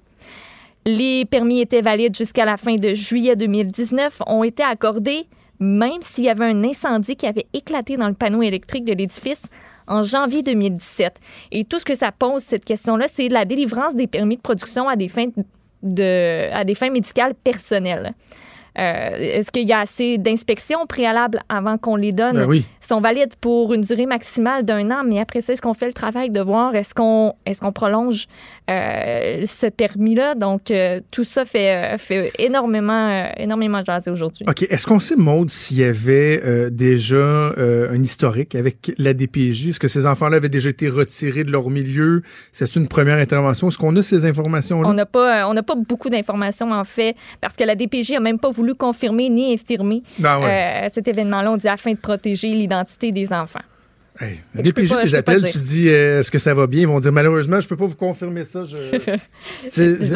Les 0.86 1.24
permis 1.24 1.60
étaient 1.60 1.80
valides 1.80 2.16
jusqu'à 2.16 2.44
la 2.44 2.56
fin 2.56 2.76
de 2.76 2.94
juillet 2.94 3.34
2019, 3.36 4.22
ont 4.26 4.44
été 4.44 4.62
accordés 4.62 5.26
même 5.58 6.00
s'il 6.00 6.24
y 6.24 6.28
avait 6.28 6.44
un 6.44 6.64
incendie 6.64 7.16
qui 7.16 7.26
avait 7.26 7.46
éclaté 7.52 7.96
dans 7.96 8.08
le 8.08 8.14
panneau 8.14 8.42
électrique 8.42 8.84
de 8.84 8.92
l'édifice 8.92 9.42
en 9.86 10.02
janvier 10.02 10.42
2017. 10.42 11.18
Et 11.52 11.64
tout 11.64 11.78
ce 11.78 11.84
que 11.84 11.94
ça 11.94 12.12
pose, 12.12 12.42
cette 12.42 12.64
question-là, 12.64 13.06
c'est 13.08 13.28
la 13.28 13.44
délivrance 13.44 13.94
des 13.94 14.06
permis 14.06 14.36
de 14.36 14.42
production 14.42 14.88
à 14.88 14.96
des 14.96 15.08
fins, 15.08 15.28
de, 15.82 16.52
à 16.52 16.64
des 16.64 16.74
fins 16.74 16.90
médicales 16.90 17.34
personnelles. 17.34 18.14
Euh, 18.78 19.38
Est-ce 19.38 19.50
qu'il 19.50 19.66
y 19.66 19.72
a 19.72 19.80
assez 19.80 20.18
d'inspections 20.18 20.86
préalables 20.86 21.40
avant 21.48 21.78
qu'on 21.78 21.96
les 21.96 22.12
donne? 22.12 22.36
Ben 22.36 22.46
oui. 22.46 22.66
Ils 22.82 22.86
sont 22.86 23.00
valides 23.00 23.34
pour 23.40 23.72
une 23.72 23.80
durée 23.80 24.04
maximale 24.04 24.64
d'un 24.64 24.90
an, 24.90 25.02
mais 25.04 25.18
après 25.18 25.40
ça, 25.40 25.54
est-ce 25.54 25.62
qu'on 25.62 25.72
fait 25.72 25.86
le 25.86 25.94
travail 25.94 26.28
de 26.28 26.40
voir? 26.40 26.74
Est-ce 26.74 26.94
qu'on 26.94 27.34
est 27.46 27.58
qu'on 27.58 27.72
prolonge 27.72 28.26
ce 28.68 29.68
permis-là? 29.68 30.34
Donc, 30.34 30.70
euh, 30.70 31.00
tout 31.10 31.24
ça 31.24 31.44
fait, 31.44 31.94
euh, 31.94 31.98
fait 31.98 32.32
énormément, 32.38 33.08
euh, 33.08 33.28
énormément 33.36 33.82
jaser 33.84 34.10
aujourd'hui. 34.10 34.44
OK. 34.48 34.62
Est-ce 34.62 34.86
qu'on 34.86 34.98
sait, 34.98 35.16
Maude, 35.16 35.50
s'il 35.50 35.78
y 35.78 35.84
avait 35.84 36.40
euh, 36.44 36.70
déjà 36.70 37.16
euh, 37.16 37.92
un 37.92 38.02
historique 38.02 38.54
avec 38.54 38.92
la 38.98 39.14
DPJ? 39.14 39.68
Est-ce 39.68 39.80
que 39.80 39.88
ces 39.88 40.06
enfants-là 40.06 40.38
avaient 40.38 40.48
déjà 40.48 40.70
été 40.70 40.88
retirés 40.88 41.44
de 41.44 41.50
leur 41.50 41.70
milieu? 41.70 42.22
C'est 42.52 42.74
une 42.76 42.88
première 42.88 43.18
intervention? 43.18 43.68
Est-ce 43.68 43.78
qu'on 43.78 43.94
a 43.96 44.02
ces 44.02 44.24
informations-là? 44.24 44.88
On 44.88 44.94
n'a 44.94 45.06
pas, 45.06 45.44
euh, 45.44 45.52
on 45.52 45.62
pas 45.62 45.74
beaucoup 45.74 46.10
d'informations, 46.10 46.70
en 46.72 46.84
fait, 46.84 47.16
parce 47.40 47.56
que 47.56 47.64
la 47.64 47.74
DPJ 47.74 48.12
n'a 48.12 48.20
même 48.20 48.38
pas 48.38 48.50
voulu 48.50 48.74
confirmer 48.74 49.28
ni 49.28 49.52
infirmer 49.52 50.02
ouais. 50.18 50.26
euh, 50.26 50.88
cet 50.92 51.08
événement-là. 51.08 51.52
On 51.52 51.56
dit 51.56 51.68
afin 51.68 51.92
de 51.92 51.98
protéger 51.98 52.48
l'identité 52.48 53.12
des 53.12 53.32
enfants. 53.32 53.60
Hey, 54.18 54.40
DPJ, 54.54 54.94
tes 55.02 55.14
appels, 55.14 55.44
tu 55.50 55.58
dis 55.58 55.88
euh, 55.88 56.20
est-ce 56.20 56.30
que 56.30 56.38
ça 56.38 56.54
va 56.54 56.66
bien? 56.66 56.82
Ils 56.82 56.86
vont 56.86 57.00
dire 57.00 57.12
malheureusement, 57.12 57.60
je 57.60 57.68
peux 57.68 57.76
pas 57.76 57.86
vous 57.86 57.96
confirmer 57.96 58.44
ça. 58.44 58.64
Je, 58.64 58.76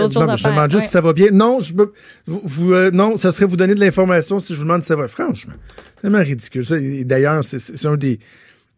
demande 0.09 0.71
juste 0.71 0.75
ouais. 0.75 0.81
si 0.81 0.89
ça 0.89 1.01
va 1.01 1.13
bien. 1.13 1.31
Non, 1.33 1.61
je 1.61 1.75
peux, 1.75 1.93
vous, 2.27 2.41
vous, 2.45 2.73
euh, 2.73 2.91
non, 2.91 3.17
ça 3.17 3.31
serait 3.31 3.47
vous 3.47 3.57
donner 3.57 3.75
de 3.75 3.81
l'information 3.81 4.39
si 4.39 4.55
je 4.55 4.59
vous 4.59 4.65
demande 4.65 4.83
si 4.83 4.89
ça 4.89 4.97
va. 4.97 5.07
Franchement, 5.09 5.53
c'est 5.97 6.03
tellement 6.03 6.21
ridicule. 6.23 6.65
Ça, 6.65 6.79
et 6.79 7.05
d'ailleurs, 7.05 7.45
c'est- 7.45 7.87
un 7.87 7.97
des, 7.97 8.19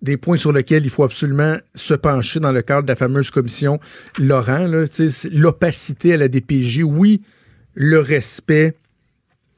des 0.01 0.17
points 0.17 0.37
sur 0.37 0.53
lesquels 0.53 0.85
il 0.85 0.91
faut 0.91 1.05
absolument 1.05 1.57
se 1.75 1.95
pencher 1.95 2.41
dans 2.41 2.53
le 2.53 2.63
cadre 2.63 2.83
de 2.83 2.89
la 2.89 2.97
fameuse 2.97 3.31
commission 3.31 3.79
Laurent. 4.19 4.67
là. 4.67 4.85
L'opacité 5.33 6.15
à 6.15 6.17
la 6.17 6.29
DPJ, 6.29 6.83
oui, 6.83 7.23
le 7.75 8.01
respect, 8.01 8.75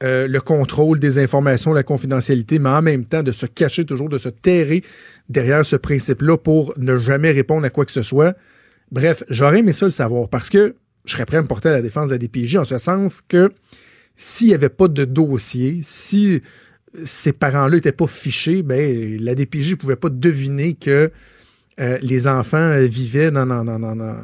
euh, 0.03 0.27
le 0.27 0.41
contrôle 0.41 0.99
des 0.99 1.19
informations, 1.19 1.73
la 1.73 1.83
confidentialité, 1.83 2.59
mais 2.59 2.69
en 2.69 2.81
même 2.81 3.05
temps 3.05 3.23
de 3.23 3.31
se 3.31 3.45
cacher 3.45 3.85
toujours, 3.85 4.09
de 4.09 4.17
se 4.17 4.29
terrer 4.29 4.83
derrière 5.29 5.65
ce 5.65 5.75
principe-là 5.75 6.37
pour 6.37 6.73
ne 6.77 6.97
jamais 6.97 7.31
répondre 7.31 7.65
à 7.65 7.69
quoi 7.69 7.85
que 7.85 7.91
ce 7.91 8.01
soit. 8.01 8.35
Bref, 8.91 9.23
j'aurais 9.29 9.59
aimé 9.59 9.73
ça 9.73 9.85
le 9.85 9.91
savoir 9.91 10.29
parce 10.29 10.49
que 10.49 10.75
je 11.05 11.11
serais 11.13 11.25
prêt 11.25 11.37
à 11.37 11.41
me 11.41 11.47
porter 11.47 11.69
à 11.69 11.73
la 11.73 11.81
défense 11.81 12.09
de 12.09 12.15
la 12.15 12.17
DPJ 12.19 12.57
en 12.57 12.63
ce 12.63 12.77
sens 12.77 13.21
que 13.27 13.51
s'il 14.15 14.47
n'y 14.47 14.53
avait 14.53 14.69
pas 14.69 14.87
de 14.87 15.05
dossier, 15.05 15.79
si 15.81 16.41
ces 17.03 17.33
parents-là 17.33 17.75
n'étaient 17.75 17.91
pas 17.91 18.07
fichés, 18.07 18.63
ben, 18.63 19.17
la 19.21 19.35
DPJ 19.35 19.71
ne 19.71 19.75
pouvait 19.75 19.95
pas 19.97 20.09
deviner 20.09 20.73
que 20.73 21.11
euh, 21.79 21.97
les 22.01 22.27
enfants 22.27 22.79
vivaient 22.81 23.31
dans, 23.31 23.45
dans, 23.45 23.63
dans, 23.65 23.79
dans, 23.79 23.95
dans- 23.95 24.21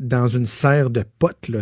dans 0.00 0.26
une 0.28 0.46
serre 0.46 0.90
de 0.90 1.02
potes. 1.18 1.48
Là. 1.48 1.60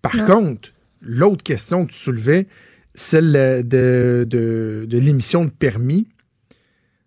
Par 0.00 0.24
contre, 0.24 0.70
l'autre 1.04 1.42
question 1.42 1.86
que 1.86 1.92
tu 1.92 1.98
soulevais, 1.98 2.46
celle 2.94 3.36
euh, 3.36 3.62
de, 3.62 4.24
de, 4.28 4.86
de 4.88 4.98
l'émission 4.98 5.44
de 5.44 5.50
permis 5.50 6.06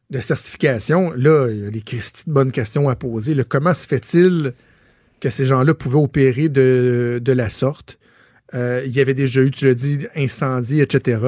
de 0.10 0.20
certification, 0.20 1.12
là, 1.16 1.48
il 1.50 1.60
y 1.60 1.68
a 1.68 1.70
des 1.70 1.82
de 1.82 2.32
bonnes 2.32 2.52
questions 2.52 2.88
à 2.90 2.96
poser. 2.96 3.34
là. 3.36 3.44
comment 3.44 3.74
se 3.74 3.86
fait-il 3.88 4.54
que 5.20 5.30
ces 5.30 5.46
gens-là 5.46 5.74
pouvaient 5.74 6.00
opérer 6.00 6.48
de, 6.48 7.20
de 7.22 7.32
la 7.34 7.50
sorte? 7.50 8.00
Euh, 8.54 8.82
il 8.86 8.96
y 8.96 9.02
avait 9.02 9.14
déjà 9.14 9.42
eu, 9.42 9.52
tu 9.52 9.66
l'as 9.66 9.74
dit, 9.74 10.00
incendie, 10.16 10.80
etc. 10.80 11.20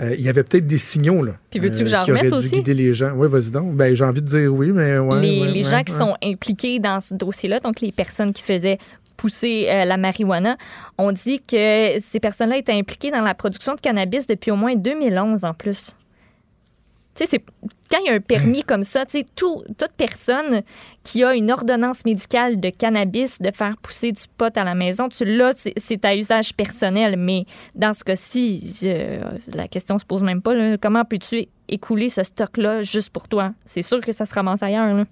Euh, 0.00 0.14
il 0.16 0.20
y 0.22 0.28
avait 0.28 0.44
peut-être 0.44 0.66
des 0.66 0.78
signaux 0.78 1.24
là, 1.24 1.36
Puis 1.50 1.58
veux-tu 1.58 1.82
que 1.84 1.90
j'en 1.90 2.00
remette 2.00 2.28
dû 2.28 2.34
aussi? 2.34 2.50
guider 2.50 2.74
les 2.74 2.94
gens. 2.94 3.12
Oui, 3.16 3.28
vas-y 3.28 3.50
donc. 3.50 3.74
Ben, 3.74 3.94
j'ai 3.94 4.04
envie 4.04 4.22
de 4.22 4.26
dire 4.26 4.54
oui, 4.54 4.70
mais 4.72 4.98
ouais, 4.98 5.20
les, 5.20 5.40
ouais, 5.40 5.50
les 5.50 5.64
ouais, 5.64 5.70
gens 5.70 5.82
qui 5.82 5.92
sont 5.92 6.14
impliqués 6.22 6.78
dans 6.78 7.00
ce 7.00 7.14
dossier-là, 7.14 7.58
donc 7.58 7.80
les 7.80 7.90
personnes 7.90 8.32
qui 8.32 8.42
faisaient 8.42 8.78
pousser 9.22 9.66
euh, 9.68 9.84
la 9.84 9.96
marijuana, 9.96 10.56
ont 10.98 11.12
dit 11.12 11.40
que 11.40 12.00
ces 12.00 12.18
personnes-là 12.20 12.56
étaient 12.56 12.72
impliquées 12.72 13.12
dans 13.12 13.20
la 13.20 13.34
production 13.34 13.74
de 13.76 13.80
cannabis 13.80 14.26
depuis 14.26 14.50
au 14.50 14.56
moins 14.56 14.74
2011 14.74 15.44
en 15.44 15.54
plus. 15.54 15.94
Tu 17.14 17.24
sais, 17.24 17.30
c'est- 17.30 17.44
quand 17.90 17.98
il 18.02 18.06
y 18.06 18.08
a 18.10 18.14
un 18.14 18.20
permis 18.20 18.62
comme 18.62 18.82
ça, 18.84 19.04
tu 19.04 19.18
sais, 19.18 19.26
tout- 19.36 19.62
toute 19.78 19.92
personne 19.98 20.62
qui 21.04 21.22
a 21.22 21.34
une 21.34 21.52
ordonnance 21.52 22.04
médicale 22.06 22.58
de 22.58 22.70
cannabis 22.70 23.38
de 23.38 23.50
faire 23.52 23.76
pousser 23.82 24.12
du 24.12 24.22
pot 24.38 24.56
à 24.56 24.64
la 24.64 24.74
maison, 24.74 25.08
tu 25.10 25.24
l'as, 25.26 25.52
c'est- 25.76 26.04
à 26.04 26.16
usage 26.16 26.54
personnel. 26.54 27.16
Mais 27.18 27.44
dans 27.74 27.92
ce 27.92 28.02
cas-ci, 28.02 28.74
la 29.54 29.68
question 29.68 29.98
se 29.98 30.04
pose 30.06 30.22
même 30.22 30.40
pas. 30.42 30.54
là. 30.54 30.76
Comment 30.78 31.04
peux-tu 31.04 31.46
écouler 31.68 32.08
ce 32.08 32.22
stock-là 32.22 32.82
juste 32.82 33.10
pour 33.10 33.28
toi? 33.28 33.52
C'est 33.66 33.82
sûr 33.82 34.00
que 34.00 34.10
ça 34.12 34.24
se 34.26 34.34
ramasse 34.34 34.62
ailleurs. 34.62 34.92
là. 34.94 35.04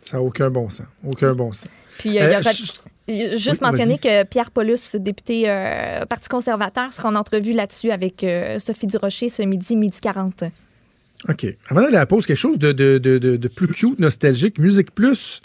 Ça 0.00 0.16
n'a 0.16 0.22
aucun 0.22 0.48
bon 0.50 0.68
sens. 0.70 0.86
Aucun 1.06 1.34
bon 1.34 1.52
sens. 1.52 1.68
Puis, 1.98 2.10
euh, 2.18 2.24
il 2.28 2.30
y 2.30 2.34
a 2.34 2.38
Euh, 2.38 2.42
je- 2.42 2.72
Juste 3.08 3.60
Oui, 3.60 3.70
mentionner 3.70 3.98
que 3.98 4.24
Pierre 4.24 4.50
Paulus, 4.50 4.96
député 4.96 5.44
euh, 5.46 6.04
Parti 6.06 6.28
conservateur, 6.28 6.92
sera 6.92 7.08
en 7.08 7.14
entrevue 7.14 7.52
là-dessus 7.52 7.90
avec 7.92 8.24
euh, 8.24 8.58
Sophie 8.58 8.86
Durocher 8.86 9.28
ce 9.28 9.42
midi, 9.42 9.76
midi 9.76 10.00
40. 10.00 10.44
OK. 11.28 11.46
Avant 11.68 11.82
d'aller 11.82 11.96
à 11.96 12.00
la 12.00 12.06
pause, 12.06 12.26
quelque 12.26 12.36
chose 12.36 12.58
de, 12.58 12.72
de, 12.72 12.98
de, 12.98 13.48
plus 13.48 13.68
cute, 13.68 13.98
nostalgique. 13.98 14.58
Musique 14.58 14.92
Plus, 14.94 15.40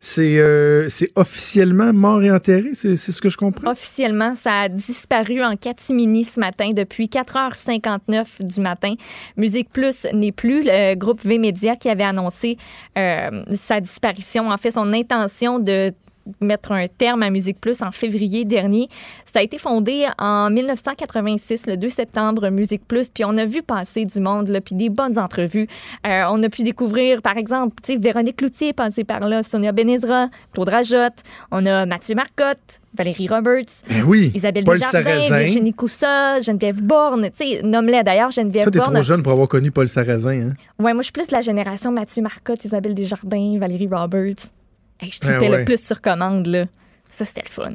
c'est 0.00 0.38
euh, 0.38 0.88
c'est 0.88 1.10
officiellement 1.14 1.92
mort 1.92 2.22
et 2.22 2.30
enterré, 2.30 2.74
c'est 2.74 2.96
c'est 2.96 3.12
ce 3.12 3.22
que 3.22 3.30
je 3.30 3.36
comprends? 3.36 3.70
Officiellement, 3.70 4.34
ça 4.34 4.62
a 4.62 4.68
disparu 4.68 5.42
en 5.42 5.56
catimini 5.56 6.24
ce 6.24 6.40
matin 6.40 6.72
depuis 6.72 7.06
4h59 7.06 8.44
du 8.44 8.60
matin. 8.60 8.94
Musique 9.36 9.70
Plus 9.70 10.06
n'est 10.12 10.32
plus 10.32 10.62
le 10.62 10.94
groupe 10.94 11.24
V-Média 11.24 11.76
qui 11.76 11.88
avait 11.88 12.04
annoncé 12.04 12.58
euh, 12.98 13.44
sa 13.54 13.80
disparition, 13.80 14.50
en 14.50 14.56
fait 14.58 14.72
son 14.72 14.92
intention 14.92 15.58
de 15.58 15.92
mettre 16.40 16.72
un 16.72 16.86
terme 16.86 17.22
à 17.22 17.30
Musique 17.30 17.60
Plus 17.60 17.82
en 17.82 17.90
février 17.90 18.44
dernier. 18.44 18.88
Ça 19.24 19.40
a 19.40 19.42
été 19.42 19.58
fondé 19.58 20.06
en 20.18 20.50
1986, 20.50 21.66
le 21.66 21.76
2 21.76 21.88
septembre, 21.88 22.48
Musique 22.50 22.86
Plus, 22.86 23.08
puis 23.08 23.24
on 23.24 23.36
a 23.36 23.44
vu 23.44 23.62
passer 23.62 24.04
du 24.04 24.20
monde, 24.20 24.48
là, 24.48 24.60
puis 24.60 24.74
des 24.74 24.88
bonnes 24.88 25.18
entrevues. 25.18 25.66
Euh, 26.06 26.24
on 26.30 26.42
a 26.42 26.48
pu 26.48 26.62
découvrir, 26.62 27.22
par 27.22 27.36
exemple, 27.36 27.74
Véronique 27.98 28.36
Cloutier 28.36 28.72
passée 28.72 29.04
par 29.04 29.20
là, 29.20 29.42
Sonia 29.42 29.72
Benezra, 29.72 30.28
Claude 30.52 30.68
Rajotte, 30.68 31.22
on 31.50 31.64
a 31.66 31.86
Mathieu 31.86 32.14
Marcotte, 32.14 32.80
Valérie 32.96 33.28
Roberts, 33.28 33.82
Ben 33.88 34.04
oui. 34.06 34.30
Isabelle 34.34 34.64
Paul 34.64 34.78
Desjardins, 34.78 35.04
Sarrazin. 35.04 35.38
Virginie 35.38 35.74
Coussa, 35.74 36.40
Geneviève 36.40 36.80
Borne, 36.82 37.30
tu 37.36 37.46
sais, 37.46 37.62
nomme-les 37.62 38.02
d'ailleurs, 38.02 38.30
Geneviève 38.30 38.64
Toi, 38.64 38.72
t'es 38.72 38.78
Borne. 38.78 38.94
trop 38.94 39.02
jeune 39.02 39.22
pour 39.22 39.32
avoir 39.32 39.48
connu 39.48 39.70
Paul 39.70 39.88
Sarrazin. 39.88 40.48
Hein? 40.48 40.48
Ouais, 40.78 40.92
moi, 40.92 41.00
je 41.02 41.04
suis 41.04 41.12
plus 41.12 41.26
de 41.28 41.34
la 41.34 41.40
génération 41.42 41.90
Mathieu 41.90 42.22
Marcotte, 42.22 42.64
Isabelle 42.64 42.94
Desjardins, 42.94 43.58
Valérie 43.58 43.88
Roberts. 43.90 44.50
Hey, 45.00 45.10
je 45.10 45.20
tripais 45.20 45.48
ouais. 45.48 45.58
le 45.58 45.64
plus 45.64 45.84
sur 45.84 46.00
commande, 46.00 46.46
là. 46.46 46.66
Ça, 47.10 47.24
c'était 47.24 47.42
le 47.44 47.50
fun. 47.50 47.72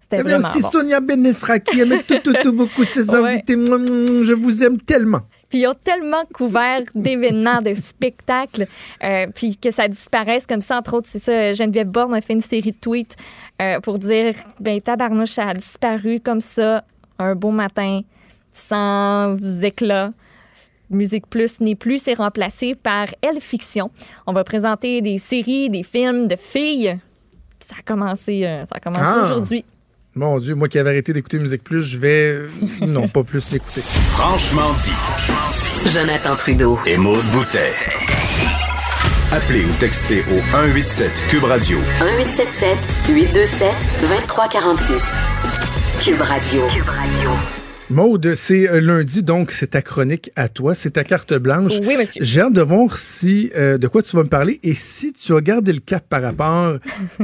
C'était 0.00 0.16
avait 0.16 0.32
vraiment 0.32 0.48
aussi 0.48 0.62
bon. 0.62 0.68
Sonia 0.70 1.00
Benesra 1.00 1.58
qui 1.58 1.80
aimait 1.80 2.02
tout, 2.02 2.18
tout, 2.22 2.34
tout 2.42 2.52
beaucoup 2.52 2.84
ses 2.84 3.10
Ouais. 3.14 3.34
invités. 3.34 3.54
Je 3.54 4.32
vous 4.32 4.62
aime 4.64 4.80
tellement. 4.80 5.20
Puis 5.48 5.60
ils 5.60 5.66
ont 5.66 5.74
tellement 5.84 6.24
couvert 6.32 6.80
d'événements, 6.94 7.60
de 7.60 7.74
spectacles, 7.74 8.66
euh, 9.04 9.26
puis 9.34 9.58
que 9.58 9.70
ça 9.70 9.86
disparaisse 9.86 10.46
comme 10.46 10.62
ça. 10.62 10.78
Entre 10.78 10.94
autres, 10.94 11.08
c'est 11.10 11.18
ça, 11.18 11.52
Geneviève 11.52 11.88
Borne 11.88 12.14
a 12.14 12.22
fait 12.22 12.32
une 12.32 12.40
série 12.40 12.70
de 12.70 12.76
tweets 12.76 13.16
euh, 13.60 13.78
pour 13.80 13.98
dire, 13.98 14.34
ben 14.60 14.80
tabarnouche, 14.80 15.32
ça 15.32 15.48
a 15.48 15.54
disparu 15.54 16.20
comme 16.20 16.40
ça, 16.40 16.84
un 17.18 17.34
beau 17.34 17.50
matin, 17.50 18.00
sans 18.54 19.36
éclat. 19.62 20.12
Musique 20.92 21.26
Plus 21.28 21.60
n'est 21.60 21.74
plus, 21.74 21.98
c'est 22.02 22.14
remplacé 22.14 22.74
par 22.74 23.06
Elle 23.22 23.40
Fiction. 23.40 23.90
On 24.26 24.32
va 24.32 24.44
présenter 24.44 25.00
des 25.00 25.18
séries, 25.18 25.70
des 25.70 25.82
films 25.82 26.28
de 26.28 26.36
filles. 26.36 26.98
Ça 27.60 27.76
a 27.78 27.82
commencé, 27.82 28.44
euh, 28.44 28.64
ça 28.64 28.76
a 28.76 28.80
commencé 28.80 29.04
Ah. 29.04 29.24
aujourd'hui. 29.24 29.64
Mon 30.14 30.36
Dieu, 30.38 30.54
moi 30.54 30.68
qui 30.68 30.78
avais 30.78 30.90
arrêté 30.90 31.12
d'écouter 31.14 31.38
Musique 31.38 31.64
Plus, 31.64 31.82
je 31.82 31.98
vais, 31.98 32.32
euh, 32.36 32.48
non, 32.82 33.08
pas 33.08 33.22
plus 33.24 33.50
l'écouter. 33.50 33.80
Franchement 33.82 34.72
dit. 34.82 35.90
Jonathan 35.90 36.36
Trudeau. 36.36 36.78
Et 36.86 36.96
Maude 36.98 37.24
Boutet. 37.32 37.72
Appelez 39.32 39.64
ou 39.64 39.72
textez 39.80 40.20
au 40.30 40.38
187 40.52 41.10
Cube 41.30 41.44
Radio 41.44 41.78
1877 42.00 42.76
827 43.08 43.68
2346. 44.02 45.02
Cube 46.04 46.20
Radio. 46.20 46.66
Cube 46.68 46.88
Radio. 46.88 47.61
Maude, 47.92 48.34
c'est 48.34 48.68
euh, 48.70 48.80
lundi, 48.80 49.22
donc 49.22 49.52
c'est 49.52 49.68
ta 49.68 49.82
chronique 49.82 50.30
à 50.34 50.48
toi, 50.48 50.74
c'est 50.74 50.92
ta 50.92 51.04
carte 51.04 51.34
blanche. 51.34 51.72
Oui, 51.86 51.96
monsieur. 51.98 52.24
J'ai 52.24 52.40
hâte 52.40 52.54
de 52.54 52.62
voir 52.62 52.96
si 52.96 53.50
euh, 53.54 53.76
de 53.76 53.86
quoi 53.86 54.02
tu 54.02 54.16
vas 54.16 54.22
me 54.22 54.28
parler 54.28 54.58
et 54.62 54.72
si 54.72 55.12
tu 55.12 55.34
as 55.34 55.40
gardé 55.42 55.74
le 55.74 55.80
cap 55.80 56.02
par 56.08 56.22
rapport 56.22 56.78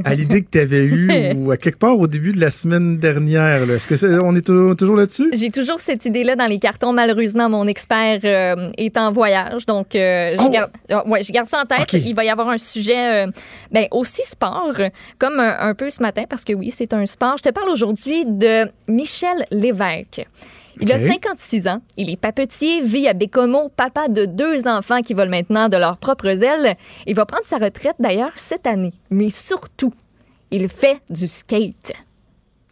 à 0.05 0.15
l'idée 0.15 0.43
que 0.43 0.49
tu 0.51 0.61
avais 0.61 0.85
eue 0.85 1.11
ou 1.37 1.51
à 1.51 1.57
quelque 1.57 1.79
part 1.79 1.99
au 1.99 2.07
début 2.07 2.33
de 2.33 2.41
la 2.41 2.51
semaine 2.51 2.99
dernière. 2.99 3.69
Est-ce 3.71 3.89
que 3.89 3.97
c'est- 3.97 4.19
on 4.19 4.35
est 4.35 4.43
tou- 4.47 4.75
toujours 4.75 4.97
là-dessus? 4.97 5.31
J'ai 5.33 5.51
toujours 5.51 5.81
cette 5.81 6.05
idée-là 6.05 6.37
dans 6.37 6.47
les 6.47 6.59
cartons. 6.59 6.93
Malheureusement, 6.93 7.49
mon 7.49 7.67
expert 7.67 8.21
euh, 8.25 8.71
est 8.77 8.97
en 8.99 9.11
voyage, 9.11 9.65
donc 9.65 9.95
euh, 9.95 10.37
je, 10.39 10.43
Oh! 10.45 10.51
garde, 10.51 10.71
ah, 10.91 11.07
ouais, 11.09 11.23
je 11.23 11.33
garde 11.33 11.49
ça 11.49 11.63
en 11.63 11.65
tête. 11.65 11.93
Il 11.95 12.15
va 12.15 12.25
y 12.25 12.29
avoir 12.29 12.51
un 12.51 12.59
sujet 12.59 13.25
ben, 13.73 13.87
aussi 13.91 14.23
sport, 14.25 14.75
comme 15.19 15.41
un, 15.41 15.57
un 15.61 15.75
peu 15.75 15.89
ce 15.89 16.03
matin, 16.03 16.25
parce 16.29 16.45
que 16.45 16.53
oui, 16.53 16.71
c'est 16.71 16.93
un 16.93 17.07
sport. 17.07 17.37
Je 17.39 17.45
te 17.45 17.49
parle 17.55 17.71
aujourd'hui 17.71 18.25
de 18.27 18.67
Michel 18.87 19.45
Lévesque. 19.51 20.27
Il 20.81 20.93
a 20.93 20.97
OK. 20.97 21.03
56 21.03 21.69
ans, 21.69 21.81
il 21.97 22.11
est 22.11 22.17
papetier, 22.17 22.83
vit 22.83 23.09
à 23.09 23.15
Bécomo, 23.15 23.69
papa 23.69 24.09
de 24.09 24.25
deux 24.25 24.67
enfants 24.67 25.03
qui 25.03 25.15
volent 25.15 25.31
maintenant 25.31 25.69
de 25.69 25.77
leurs 25.77 25.99
propres 25.99 26.43
ailes. 26.43 26.77
Il 27.07 27.15
va 27.15 27.27
prendre 27.27 27.45
sa 27.45 27.59
retraite 27.59 27.97
d'ailleurs 27.99 28.33
cette 28.37 28.67
année. 28.67 28.93
Mais 29.11 29.31
surtout, 29.31 29.93
il 30.51 30.69
fait 30.69 31.01
du 31.11 31.27
skate. 31.27 31.93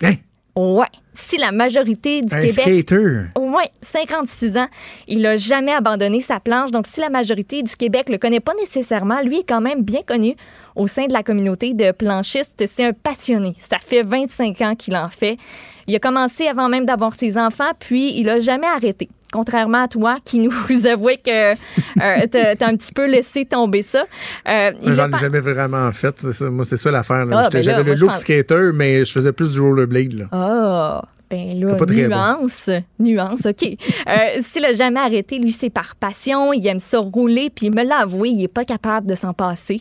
Hein? 0.03 0.15
Ouais. 0.57 0.87
Si 1.13 1.39
la 1.39 1.53
majorité 1.53 2.23
du 2.23 2.35
Un 2.35 2.41
Québec 2.41 2.85
skater. 2.85 3.25
Ouais, 3.37 3.71
56 3.81 4.57
ans. 4.57 4.67
Il 5.07 5.21
n'a 5.23 5.37
jamais 5.37 5.73
abandonné 5.73 6.21
sa 6.21 6.41
planche. 6.41 6.71
Donc, 6.71 6.87
si 6.87 7.01
la 7.01 7.09
majorité 7.09 7.63
du 7.63 7.75
Québec 7.77 8.09
le 8.09 8.19
connaît 8.19 8.41
pas 8.41 8.55
nécessairement, 8.55 9.21
lui 9.23 9.41
est 9.41 9.49
quand 9.49 9.61
même 9.61 9.83
bien 9.83 10.03
connu 10.03 10.35
au 10.75 10.87
sein 10.87 11.07
de 11.07 11.13
la 11.13 11.23
communauté 11.23 11.75
de 11.75 11.91
planchistes. 11.93 12.65
C'est 12.67 12.85
un 12.85 12.93
passionné. 12.93 13.55
Ça 13.59 13.79
fait 13.79 14.03
25 14.03 14.61
ans 14.63 14.75
qu'il 14.75 14.97
en 14.97 15.09
fait. 15.09 15.39
Il 15.87 15.95
a 15.95 15.99
commencé 15.99 16.49
avant 16.49 16.69
même 16.69 16.85
d'avoir 16.85 17.15
ses 17.15 17.39
enfants, 17.39 17.73
puis 17.79 18.19
il 18.19 18.29
a 18.29 18.41
jamais 18.41 18.67
arrêté. 18.67 19.09
Contrairement 19.33 19.83
à 19.85 19.89
toi, 19.89 20.19
qui 20.25 20.39
nous 20.39 20.53
avouait 20.91 21.19
que 21.19 21.53
euh, 21.53 21.57
t'as 22.57 22.67
un 22.67 22.77
petit 22.77 22.93
peu 22.93 23.07
laissé 23.11 23.45
tomber 23.45 23.83
ça. 23.83 24.05
Euh, 24.49 24.71
J'en 24.85 25.09
ai 25.09 25.11
pas- 25.11 25.19
jamais 25.19 25.41
vraiment 25.41 25.91
fait. 25.93 26.17
ça. 26.33 26.49
Moi, 26.51 26.65
c'est 26.65 26.77
ça 26.77 26.91
l'affaire. 26.91 27.27
là. 27.27 27.43
Ah, 27.45 27.49
ben 27.53 27.63
J'avais 27.63 27.83
le 27.83 27.95
look 27.95 28.11
pense- 28.11 28.21
skater, 28.21 28.71
mais 28.75 29.05
je 29.05 29.13
faisais 29.13 29.33
plus 29.33 29.53
du 29.53 29.61
rollerblade. 29.61 30.29
Ah, 30.33 31.03
ben 31.29 31.59
là, 31.59 31.77
nuance, 31.91 32.71
nuance, 33.01 33.47
OK. 33.47 33.65
Euh, 33.65 34.41
S'il 34.41 34.65
a 34.65 34.75
jamais 34.75 35.01
arrêté, 35.01 35.39
lui, 35.39 35.51
c'est 35.51 35.71
par 35.71 35.97
passion. 35.97 36.53
Il 36.53 36.65
aime 36.67 36.79
ça 36.79 36.99
rouler, 36.99 37.51
puis 37.51 37.67
il 37.67 37.75
me 37.75 37.83
l'a 37.83 37.99
avoué, 38.03 38.29
il 38.29 38.45
est 38.45 38.49
pas 38.49 38.65
capable 38.65 39.09
de 39.09 39.15
s'en 39.15 39.33
passer. 39.33 39.81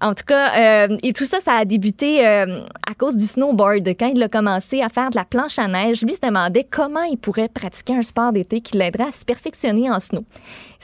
En 0.00 0.14
tout 0.14 0.24
cas, 0.26 0.88
euh, 0.88 0.96
et 1.02 1.12
tout 1.12 1.26
ça, 1.26 1.40
ça 1.40 1.54
a 1.54 1.64
débuté 1.64 2.26
euh, 2.26 2.60
à 2.86 2.94
cause 2.94 3.16
du 3.16 3.26
snowboard. 3.26 3.86
Quand 3.98 4.06
il 4.14 4.22
a 4.22 4.28
commencé 4.28 4.80
à 4.80 4.88
faire 4.88 5.10
de 5.10 5.16
la 5.16 5.24
planche 5.24 5.58
à 5.58 5.68
neige, 5.68 6.02
lui 6.02 6.14
se 6.14 6.20
demandait 6.20 6.66
comment 6.68 7.02
il 7.02 7.18
pourrait 7.18 7.48
pratiquer 7.48 7.94
un 7.94 8.02
sport 8.02 8.32
d'été 8.32 8.60
qui 8.60 8.78
l'aiderait 8.78 9.08
à 9.08 9.12
se 9.12 9.24
perfectionner 9.24 9.90
en 9.90 10.00
snow. 10.00 10.24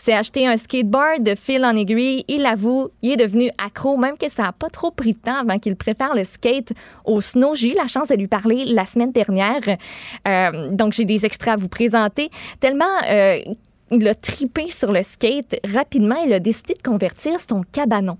S'est 0.02 0.14
acheté 0.14 0.48
un 0.48 0.56
skateboard 0.56 1.22
de 1.22 1.36
fil 1.36 1.64
en 1.64 1.76
aiguille. 1.76 2.24
Il 2.26 2.44
avoue, 2.44 2.88
il 3.02 3.12
est 3.12 3.16
devenu 3.16 3.52
accro, 3.56 3.96
même 3.96 4.18
que 4.18 4.28
ça 4.28 4.42
n'a 4.42 4.52
pas 4.52 4.68
trop 4.68 4.90
pris 4.90 5.12
de 5.12 5.18
temps 5.18 5.36
avant 5.36 5.60
qu'il 5.60 5.76
préfère 5.76 6.16
le 6.16 6.24
skate 6.24 6.72
au 7.04 7.20
snow. 7.20 7.54
J'ai 7.54 7.70
eu 7.70 7.76
la 7.76 7.86
chance 7.86 8.08
de 8.08 8.16
lui 8.16 8.26
parler 8.26 8.64
la 8.64 8.84
semaine 8.84 9.12
dernière. 9.12 9.60
Euh, 10.26 10.70
donc, 10.70 10.92
j'ai 10.92 11.04
des 11.04 11.24
extraits 11.24 11.54
à 11.54 11.56
vous 11.56 11.68
présenter. 11.68 12.30
Tellement 12.58 12.84
euh, 13.08 13.38
il 13.92 14.08
a 14.08 14.14
tripé 14.16 14.72
sur 14.72 14.90
le 14.90 15.04
skate, 15.04 15.60
rapidement, 15.72 16.16
il 16.26 16.32
a 16.32 16.40
décidé 16.40 16.74
de 16.74 16.82
convertir 16.82 17.38
son 17.38 17.62
cabanon. 17.70 18.18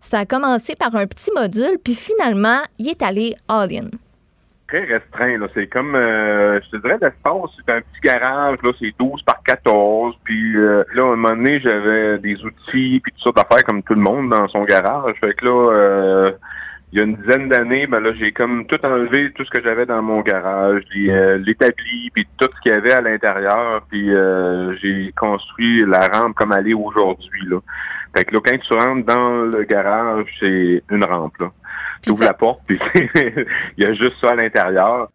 Ça 0.00 0.20
a 0.20 0.26
commencé 0.26 0.76
par 0.76 0.94
un 0.94 1.08
petit 1.08 1.32
module, 1.34 1.78
puis 1.82 1.96
finalement, 1.96 2.60
il 2.78 2.90
est 2.90 3.02
allé 3.02 3.34
all-in. 3.48 3.88
Très 4.68 4.84
restreint. 4.84 5.38
Là. 5.38 5.48
C'est 5.54 5.66
comme, 5.66 5.94
euh, 5.94 6.60
je 6.62 6.70
te 6.70 6.76
dirais, 6.76 6.98
l'espace, 7.00 7.50
c'est 7.56 7.72
un 7.72 7.80
petit 7.80 8.00
garage, 8.02 8.58
là, 8.62 8.72
c'est 8.78 8.94
12 8.98 9.22
par 9.22 9.42
14. 9.44 10.14
Puis 10.24 10.56
euh, 10.56 10.84
là, 10.94 11.02
à 11.02 11.06
un 11.06 11.16
moment 11.16 11.36
donné, 11.36 11.60
j'avais 11.60 12.18
des 12.18 12.42
outils 12.44 13.00
puis 13.00 13.12
toutes 13.12 13.22
sortes 13.22 13.36
d'affaires 13.36 13.64
comme 13.64 13.82
tout 13.82 13.94
le 13.94 14.00
monde 14.00 14.30
dans 14.30 14.48
son 14.48 14.64
garage. 14.64 15.14
Fait 15.20 15.34
que 15.34 15.44
là, 15.44 15.72
euh, 15.72 16.32
il 16.94 16.98
y 16.98 17.00
a 17.00 17.06
une 17.06 17.16
dizaine 17.16 17.48
d'années, 17.48 17.88
ben 17.88 17.98
là, 17.98 18.12
j'ai 18.14 18.30
comme 18.30 18.66
tout 18.66 18.78
enlevé, 18.86 19.32
tout 19.32 19.44
ce 19.44 19.50
que 19.50 19.60
j'avais 19.60 19.84
dans 19.84 20.00
mon 20.00 20.20
garage, 20.20 20.84
euh, 20.96 21.38
l'établi, 21.38 22.10
puis 22.14 22.24
tout 22.38 22.48
ce 22.54 22.60
qu'il 22.60 22.70
y 22.70 22.74
avait 22.76 22.92
à 22.92 23.00
l'intérieur, 23.00 23.84
puis 23.90 24.14
euh, 24.14 24.76
j'ai 24.76 25.12
construit 25.16 25.84
la 25.84 26.06
rampe 26.06 26.34
comme 26.34 26.54
elle 26.56 26.68
est 26.68 26.74
aujourd'hui. 26.74 27.48
Là. 27.48 27.58
Fait 28.14 28.24
que 28.24 28.34
là, 28.34 28.40
quand 28.44 28.58
tu 28.58 28.74
rentres 28.74 29.06
dans 29.06 29.44
le 29.44 29.64
garage, 29.64 30.26
c'est 30.38 30.82
une 30.90 31.04
rampe. 31.04 31.36
Là. 31.38 31.50
Tu 32.02 32.10
ouvres 32.10 32.24
la 32.24 32.34
porte, 32.34 32.60
puis 32.66 32.78
il 33.14 33.46
y 33.78 33.84
a 33.84 33.92
juste 33.94 34.14
ça 34.20 34.30
à 34.30 34.34
l'intérieur. 34.34 35.08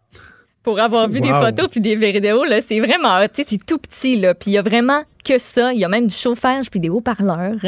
Pour 0.62 0.78
avoir 0.78 1.08
vu 1.08 1.20
des 1.20 1.32
photos 1.32 1.68
puis 1.68 1.80
des 1.80 1.96
vidéos, 1.96 2.44
là, 2.44 2.60
c'est 2.60 2.80
vraiment, 2.80 3.18
tu 3.22 3.42
sais, 3.42 3.44
c'est 3.46 3.64
tout 3.64 3.78
petit, 3.78 4.20
là, 4.20 4.34
puis 4.34 4.50
il 4.50 4.54
y 4.54 4.58
a 4.58 4.62
vraiment 4.62 5.02
que 5.24 5.38
ça. 5.38 5.72
Il 5.72 5.80
y 5.80 5.84
a 5.84 5.88
même 5.88 6.06
du 6.06 6.14
chauffage 6.14 6.70
puis 6.70 6.80
des 6.80 6.88
haut-parleurs. 6.88 7.58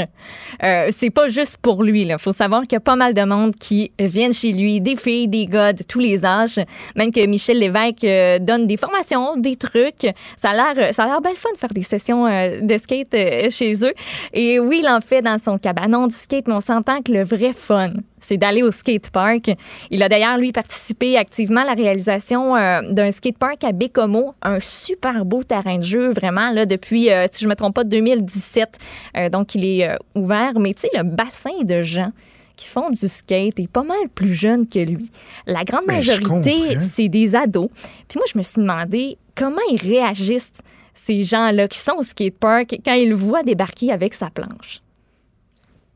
Euh, 0.63 0.89
c'est 0.91 1.11
pas 1.11 1.29
juste 1.29 1.59
pour 1.59 1.83
lui, 1.83 2.05
là. 2.05 2.19
Faut 2.19 2.33
savoir 2.33 2.63
qu'il 2.63 2.73
y 2.73 2.77
a 2.77 2.81
pas 2.81 2.97
mal 2.97 3.15
de 3.15 3.23
monde 3.23 3.55
qui 3.55 3.93
viennent 3.99 4.33
chez 4.33 4.53
lui, 4.53 4.81
des 4.81 4.97
filles, 4.97 5.29
des 5.29 5.47
gars 5.47 5.73
de 5.73 5.83
tous 5.83 5.99
les 5.99 6.25
âges. 6.25 6.61
Même 6.97 7.13
que 7.13 7.25
Michel 7.27 7.59
Lévesque 7.59 8.05
euh, 8.05 8.39
donne 8.39 8.67
des 8.67 8.77
formations, 8.77 9.37
des 9.37 9.57
trucs. 9.57 10.07
Ça 10.37 10.51
a 10.51 10.75
l'air, 10.75 10.95
ça 10.95 11.05
a 11.05 11.07
l'air 11.07 11.21
bien 11.21 11.33
fun 11.37 11.51
de 11.53 11.59
faire 11.59 11.73
des 11.73 11.83
sessions 11.83 12.27
euh, 12.27 12.61
de 12.61 12.79
skate 12.79 13.15
euh, 13.15 13.51
chez 13.51 13.75
eux. 13.85 13.93
Et 14.33 14.59
oui, 14.61 14.81
il 14.83 14.89
en 14.89 15.01
fait 15.01 15.23
dans 15.23 15.39
son 15.39 15.59
cabanon 15.59 16.07
du 16.07 16.15
skate, 16.15 16.47
mais 16.47 16.55
on 16.55 16.61
s'entend 16.61 17.03
que 17.03 17.13
le 17.13 17.23
vrai 17.23 17.53
fun, 17.55 17.91
c'est 18.21 18.37
d'aller 18.37 18.63
au 18.63 18.71
skate 18.71 19.11
park. 19.11 19.51
Il 19.91 20.03
a 20.03 20.09
d'ailleurs, 20.09 20.39
lui, 20.39 20.53
participé 20.53 21.17
activement 21.17 21.63
à 21.63 21.65
la 21.65 21.75
réalisation 21.75 22.55
d'un 22.91 23.11
skate 23.11 23.39
park 23.39 23.65
à 23.65 23.73
Bécomo, 23.73 24.35
un 24.43 24.61
super 24.61 25.25
beau 25.25 25.43
terrain 25.43 25.79
de 25.79 25.85
jeu, 25.85 26.11
vraiment, 26.11 26.51
là, 26.51 26.67
depuis, 26.67 27.09
si 27.43 27.45
je 27.45 27.49
me 27.49 27.55
trompe 27.55 27.75
pas, 27.75 27.85
2017. 27.85 28.79
Euh, 29.17 29.29
donc, 29.29 29.55
il 29.55 29.65
est 29.65 29.89
euh, 29.89 29.97
ouvert. 30.15 30.53
Mais 30.59 30.73
tu 30.75 30.83
sais, 30.83 30.91
le 30.95 31.03
bassin 31.03 31.63
de 31.63 31.83
gens 31.83 32.13
qui 32.57 32.69
font 32.69 32.89
du 32.91 33.09
skate 33.09 33.59
et 33.59 33.67
pas 33.67 33.83
mal 33.83 34.09
plus 34.15 34.35
jeunes 34.35 34.69
que 34.69 34.79
lui. 34.79 35.11
La 35.47 35.65
grande 35.65 35.87
majorité, 35.87 36.79
c'est 36.79 37.09
des 37.09 37.35
ados. 37.35 37.71
Puis 38.09 38.19
moi, 38.19 38.25
je 38.33 38.39
me 38.39 38.43
suis 38.43 38.61
demandé 38.61 39.19
comment 39.35 39.63
ils 39.71 39.81
réagissent, 39.81 40.53
ces 40.95 41.23
gens-là 41.23 41.67
qui 41.67 41.79
sont 41.79 41.95
au 41.99 42.03
skatepark, 42.03 42.77
quand 42.85 42.93
ils 42.93 43.09
le 43.09 43.15
voient 43.15 43.43
débarquer 43.43 43.91
avec 43.91 44.15
sa 44.15 44.31
planche. 44.31 44.83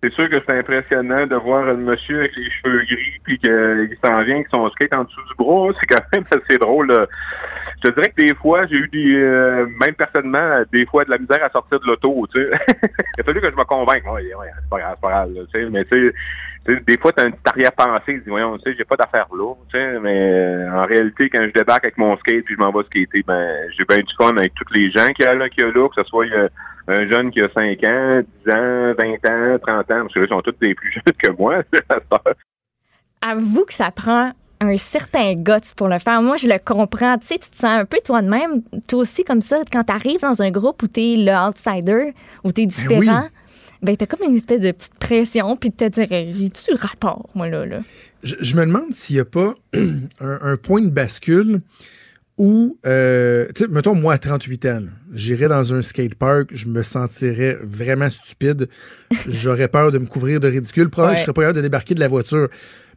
C'est 0.02 0.12
sûr 0.12 0.28
que 0.28 0.36
c'est 0.46 0.58
impressionnant 0.58 1.26
de 1.26 1.36
voir 1.36 1.66
un 1.66 1.74
monsieur 1.74 2.18
avec 2.18 2.36
les 2.36 2.50
cheveux 2.50 2.82
gris 2.82 3.20
puis 3.24 3.38
qu'il 3.38 3.96
s'en 4.04 4.22
vient 4.22 4.36
avec 4.36 4.48
son 4.50 4.68
skate 4.70 4.94
en 4.94 5.04
dessous 5.04 5.22
du 5.22 5.34
bras. 5.38 5.70
C'est 5.80 5.86
quand 5.86 6.02
même 6.12 6.24
assez 6.30 6.58
drôle. 6.58 6.88
là. 6.88 7.06
Je 7.82 7.88
te 7.88 7.94
dirais 7.94 8.10
que 8.10 8.22
des 8.22 8.34
fois, 8.34 8.66
j'ai 8.66 8.76
eu 8.76 8.88
des, 8.88 9.16
euh, 9.16 9.66
même 9.80 9.94
personnellement, 9.94 10.62
des 10.70 10.86
fois 10.86 11.04
de 11.04 11.10
la 11.10 11.18
misère 11.18 11.42
à 11.42 11.50
sortir 11.50 11.80
de 11.80 11.86
l'auto, 11.86 12.26
tu 12.32 12.40
sais. 12.40 12.50
Il 13.16 13.20
a 13.20 13.24
fallu 13.24 13.40
que 13.40 13.50
je 13.50 13.56
me 13.56 13.64
convainque. 13.64 14.04
Ouais, 14.04 14.34
ouais, 14.34 14.50
c'est 14.62 14.70
pas 14.70 14.78
grave, 14.78 14.92
c'est 14.94 15.00
pas 15.00 15.10
grave, 15.10 15.34
là, 15.34 15.40
tu 15.52 15.60
sais. 15.60 15.70
Mais 15.70 15.84
tu 15.84 16.08
sais, 16.08 16.14
tu 16.66 16.74
sais, 16.74 16.80
des 16.86 16.98
fois, 16.98 17.12
t'as 17.12 17.26
une 17.26 17.32
petite 17.32 17.48
arrière-pensée, 17.48 18.14
tu 18.14 18.20
dis, 18.20 18.30
voyons, 18.30 18.58
tu 18.58 18.70
sais, 18.70 18.76
j'ai 18.76 18.84
pas 18.84 18.96
d'affaires 18.96 19.28
là, 19.32 19.54
tu 19.70 19.78
sais. 19.78 19.98
Mais 20.00 20.32
euh, 20.32 20.72
en 20.72 20.86
réalité, 20.86 21.30
quand 21.30 21.42
je 21.42 21.52
débarque 21.52 21.84
avec 21.84 21.98
mon 21.98 22.16
skate 22.18 22.44
puis 22.44 22.54
je 22.54 22.60
m'en 22.60 22.70
vais 22.70 22.84
skater, 22.84 23.22
ben, 23.26 23.70
j'ai 23.76 23.84
bien 23.84 23.98
du 23.98 24.14
fun 24.16 24.36
avec 24.36 24.54
tous 24.54 24.72
les 24.74 24.90
gens 24.90 25.08
qu'il 25.12 25.24
y 25.24 25.28
a 25.28 25.34
là, 25.34 25.48
qu'il 25.48 25.64
y 25.64 25.66
a 25.66 25.70
là, 25.70 25.88
que 25.88 26.02
ce 26.02 26.04
soit 26.04 26.26
euh, 26.32 26.48
un 26.88 27.08
jeune 27.08 27.30
qui 27.30 27.40
a 27.40 27.48
5 27.48 27.84
ans, 27.84 28.22
10 28.46 28.52
ans, 28.52 28.94
20 28.98 29.30
ans, 29.30 29.58
30 29.66 29.68
ans, 29.68 29.84
parce 29.86 30.14
que 30.14 30.20
là, 30.20 30.26
ils 30.26 30.28
sont 30.28 30.40
tous 30.40 30.54
des 30.60 30.74
plus 30.74 30.92
jeunes 31.06 31.14
que 31.18 31.30
moi. 31.32 31.62
Avoue 33.22 33.64
que 33.64 33.74
ça 33.74 33.90
prend 33.90 34.32
un 34.60 34.76
certain 34.78 35.34
guts 35.34 35.74
pour 35.76 35.88
le 35.88 35.98
faire. 35.98 36.22
Moi, 36.22 36.36
je 36.36 36.48
le 36.48 36.58
comprends. 36.58 37.18
Tu 37.18 37.26
sais, 37.26 37.38
tu 37.38 37.50
te 37.50 37.56
sens 37.56 37.80
un 37.80 37.84
peu 37.84 37.98
toi 38.04 38.22
de 38.22 38.28
même. 38.28 38.62
Toi 38.88 39.00
aussi, 39.00 39.24
comme 39.24 39.42
ça, 39.42 39.62
quand 39.70 39.84
tu 39.84 39.92
arrives 39.92 40.20
dans 40.20 40.42
un 40.42 40.50
groupe 40.50 40.82
où 40.82 40.88
tu 40.88 41.00
es 41.00 41.16
le 41.16 41.32
outsider, 41.32 42.14
où 42.44 42.52
tu 42.52 42.62
es 42.62 42.66
différent, 42.66 43.28
ben, 43.82 43.96
t'as 43.96 44.06
comme 44.06 44.28
une 44.28 44.36
espèce 44.36 44.62
de 44.62 44.70
petite 44.72 44.94
pression, 44.94 45.56
puis 45.56 45.70
tu 45.70 45.76
te 45.76 45.88
dirais, 45.88 46.30
j'ai-tu 46.32 46.74
rapport, 46.74 47.28
moi, 47.34 47.48
là, 47.48 47.66
là? 47.66 47.78
Je, 48.22 48.34
je 48.40 48.56
me 48.56 48.64
demande 48.64 48.92
s'il 48.92 49.16
n'y 49.16 49.20
a 49.20 49.24
pas 49.24 49.54
un, 49.74 49.98
un 50.20 50.56
point 50.56 50.80
de 50.80 50.88
bascule 50.88 51.60
où, 52.38 52.78
euh, 52.86 53.46
tu 53.54 53.64
sais, 53.64 53.70
mettons, 53.70 53.94
moi, 53.94 54.14
à 54.14 54.18
38 54.18 54.66
ans, 54.66 54.82
j'irais 55.14 55.48
dans 55.48 55.74
un 55.74 55.80
skatepark, 55.80 56.50
je 56.52 56.68
me 56.68 56.82
sentirais 56.82 57.58
vraiment 57.62 58.10
stupide. 58.10 58.68
J'aurais 59.28 59.68
peur 59.68 59.90
de 59.90 59.98
me 59.98 60.06
couvrir 60.06 60.38
de 60.40 60.48
ridicule. 60.48 60.90
Probablement 60.90 61.14
que 61.14 61.20
je 61.20 61.24
serais 61.24 61.32
pas 61.32 61.42
capable 61.42 61.56
de 61.56 61.62
débarquer 61.62 61.94
de 61.94 62.00
la 62.00 62.08
voiture. 62.08 62.48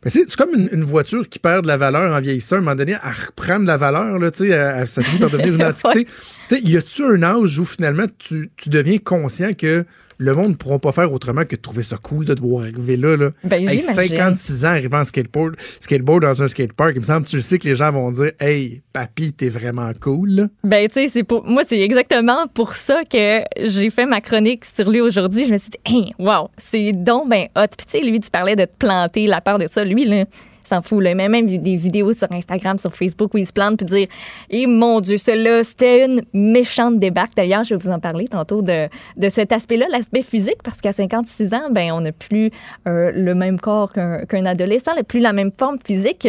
Mais 0.05 0.11
c'est 0.11 0.33
comme 0.35 0.51
une, 0.55 0.69
une 0.71 0.83
voiture 0.83 1.27
qui 1.27 1.39
perd 1.39 1.63
de 1.63 1.67
la 1.67 1.77
valeur 1.77 2.15
en 2.15 2.21
vieillissant. 2.21 2.55
À 2.55 2.59
un 2.59 2.61
moment 2.61 2.75
donné, 2.75 2.93
elle 2.93 3.25
reprend 3.27 3.59
de 3.59 3.67
la 3.67 3.77
valeur, 3.77 4.17
là, 4.17 4.31
tu 4.31 4.39
sais, 4.45 4.49
elle- 4.49 4.75
elle- 4.81 4.87
ça 4.87 5.01
finit 5.03 5.19
par 5.19 5.29
devenir 5.29 5.55
une 5.55 5.63
antiquité. 5.65 6.05
Tu 6.47 6.55
sais, 6.55 6.61
y 6.61 6.77
a-tu 6.77 7.03
un 7.03 7.21
âge 7.23 7.59
où 7.59 7.65
finalement 7.65 8.05
tu, 8.17 8.49
tu 8.57 8.69
deviens 8.69 8.97
conscient 8.97 9.51
que 9.53 9.83
le 10.21 10.33
monde 10.33 10.49
ne 10.49 10.53
pourra 10.55 10.79
pas 10.79 10.91
faire 10.91 11.13
autrement 11.13 11.45
que 11.45 11.55
de 11.55 11.61
trouver 11.61 11.81
ça 11.83 11.95
cool 11.97 12.25
de 12.25 12.33
te 12.33 12.41
voir 12.41 12.63
arriver 12.63 12.97
là, 12.97 13.15
là? 13.15 13.29
Ben, 13.45 13.61
Hey, 13.69 13.79
j'imagine. 13.79 14.17
56 14.17 14.65
ans 14.65 14.69
arrivant 14.69 14.99
en 14.99 15.05
skateboard, 15.05 15.55
skateboard 15.79 16.23
dans 16.23 16.43
un 16.43 16.47
skatepark, 16.49 16.91
il 16.95 16.99
me 17.01 17.05
semble, 17.05 17.25
tu 17.25 17.37
le 17.37 17.41
sais 17.41 17.57
que 17.57 17.67
les 17.69 17.75
gens 17.75 17.89
vont 17.93 18.11
dire, 18.11 18.31
hey, 18.41 18.81
papy, 18.91 19.31
t'es 19.31 19.47
vraiment 19.47 19.91
cool. 19.99 20.49
Ben, 20.65 20.87
tu 20.89 20.95
sais, 20.95 21.07
c'est 21.07 21.23
pour 21.23 21.45
moi, 21.45 21.61
c'est 21.67 21.79
exactement 21.79 22.47
pour 22.53 22.75
ça 22.75 23.03
que 23.05 23.41
j'ai 23.65 23.89
fait 23.89 24.05
ma 24.05 24.19
chronique 24.19 24.65
sur 24.65 24.89
lui 24.89 24.99
aujourd'hui. 24.99 25.45
Je 25.45 25.53
me 25.53 25.57
suis 25.57 25.69
dit, 25.69 25.77
hey, 25.85 26.11
wow, 26.19 26.49
c'est 26.57 26.91
donc 26.91 27.29
ben 27.29 27.45
hot. 27.55 27.67
Puis, 27.77 27.85
tu 27.85 27.99
sais, 27.99 28.01
lui, 28.01 28.19
tu 28.19 28.29
parlais 28.29 28.57
de 28.57 28.65
te 28.65 28.75
planter, 28.77 29.25
la 29.25 29.39
peur 29.39 29.57
de 29.57 29.67
ça. 29.71 29.85
Lui, 29.89 30.05
là, 30.05 30.25
s'en 30.69 30.81
fout, 30.81 31.03
là. 31.03 31.13
Mais 31.15 31.27
même 31.27 31.47
des 31.47 31.75
vidéos 31.75 32.13
sur 32.13 32.31
Instagram, 32.31 32.77
sur 32.77 32.95
Facebook 32.95 33.33
où 33.33 33.37
il 33.37 33.45
se 33.45 33.51
plante, 33.51 33.77
puis 33.77 33.85
dire, 33.85 34.07
et 34.49 34.67
mon 34.67 35.01
Dieu, 35.01 35.17
cela, 35.17 35.63
c'était 35.63 36.05
une 36.05 36.21
méchante 36.33 36.99
débarque. 36.99 37.35
D'ailleurs, 37.35 37.63
je 37.63 37.75
vais 37.75 37.81
vous 37.81 37.89
en 37.89 37.99
parler 37.99 38.27
tantôt 38.27 38.61
de, 38.61 38.87
de 39.17 39.29
cet 39.29 39.51
aspect-là, 39.51 39.87
l'aspect 39.91 40.21
physique, 40.21 40.61
parce 40.63 40.79
qu'à 40.79 40.93
56 40.93 41.53
ans, 41.53 41.69
ben, 41.71 41.91
on 41.91 42.01
n'a 42.01 42.11
plus 42.11 42.51
euh, 42.87 43.11
le 43.13 43.33
même 43.33 43.59
corps 43.59 43.91
qu'un 43.91 44.25
qu'un 44.25 44.45
adolescent, 44.45 44.95
n'a 44.95 45.03
plus 45.03 45.19
la 45.19 45.33
même 45.33 45.51
forme 45.57 45.77
physique. 45.83 46.27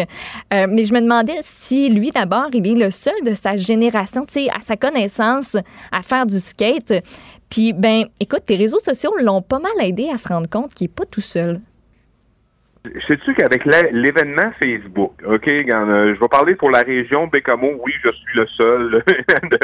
Euh, 0.53 0.67
mais 0.69 0.85
je 0.85 0.95
me 0.95 1.01
demandais 1.01 1.39
si 1.43 1.89
lui, 1.91 2.11
d'abord, 2.11 2.49
il 2.53 2.67
est 2.67 2.75
le 2.75 2.91
seul 2.91 3.15
de 3.25 3.35
sa 3.35 3.57
génération, 3.57 4.27
à 4.55 4.61
sa 4.61 4.77
connaissance, 4.77 5.57
à 5.93 6.03
faire 6.03 6.27
du 6.27 6.41
skate. 6.41 7.05
Puis, 7.51 7.73
ben, 7.73 8.05
écoute, 8.21 8.43
les 8.49 8.57
réseaux 8.57 8.79
sociaux 8.79 9.13
l'ont 9.21 9.43
pas 9.43 9.59
mal 9.59 9.73
aidé 9.81 10.09
à 10.09 10.19
se 10.19 10.29
rendre 10.29 10.49
compte 10.49 10.73
qu'il 10.73 10.85
est 10.87 10.89
pas 10.89 11.05
tout 11.05 11.21
seul. 11.21 11.61
Sais-tu 13.07 13.35
qu'avec 13.35 13.67
l'événement 13.67 14.53
Facebook, 14.59 15.13
OK, 15.27 15.47
euh, 15.47 16.15
je 16.15 16.21
vais 16.21 16.29
parler 16.29 16.55
pour 16.55 16.71
la 16.71 16.81
région 16.81 17.27
Bécamo, 17.27 17.73
oui, 17.85 17.93
je 18.03 18.11
suis 18.11 18.39
le 18.39 18.47
seul 18.47 19.03
de 19.51 19.59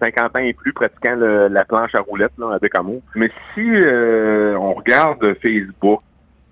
50 0.00 0.36
ans 0.36 0.40
et 0.40 0.52
plus 0.52 0.74
pratiquant 0.74 1.16
la 1.16 1.64
planche 1.64 1.94
à 1.94 2.00
roulettes 2.00 2.36
là, 2.36 2.54
à 2.54 2.58
Bécamo. 2.58 3.00
Mais 3.14 3.30
si 3.54 3.64
euh, 3.64 4.54
on 4.58 4.74
regarde 4.74 5.34
Facebook, 5.40 6.02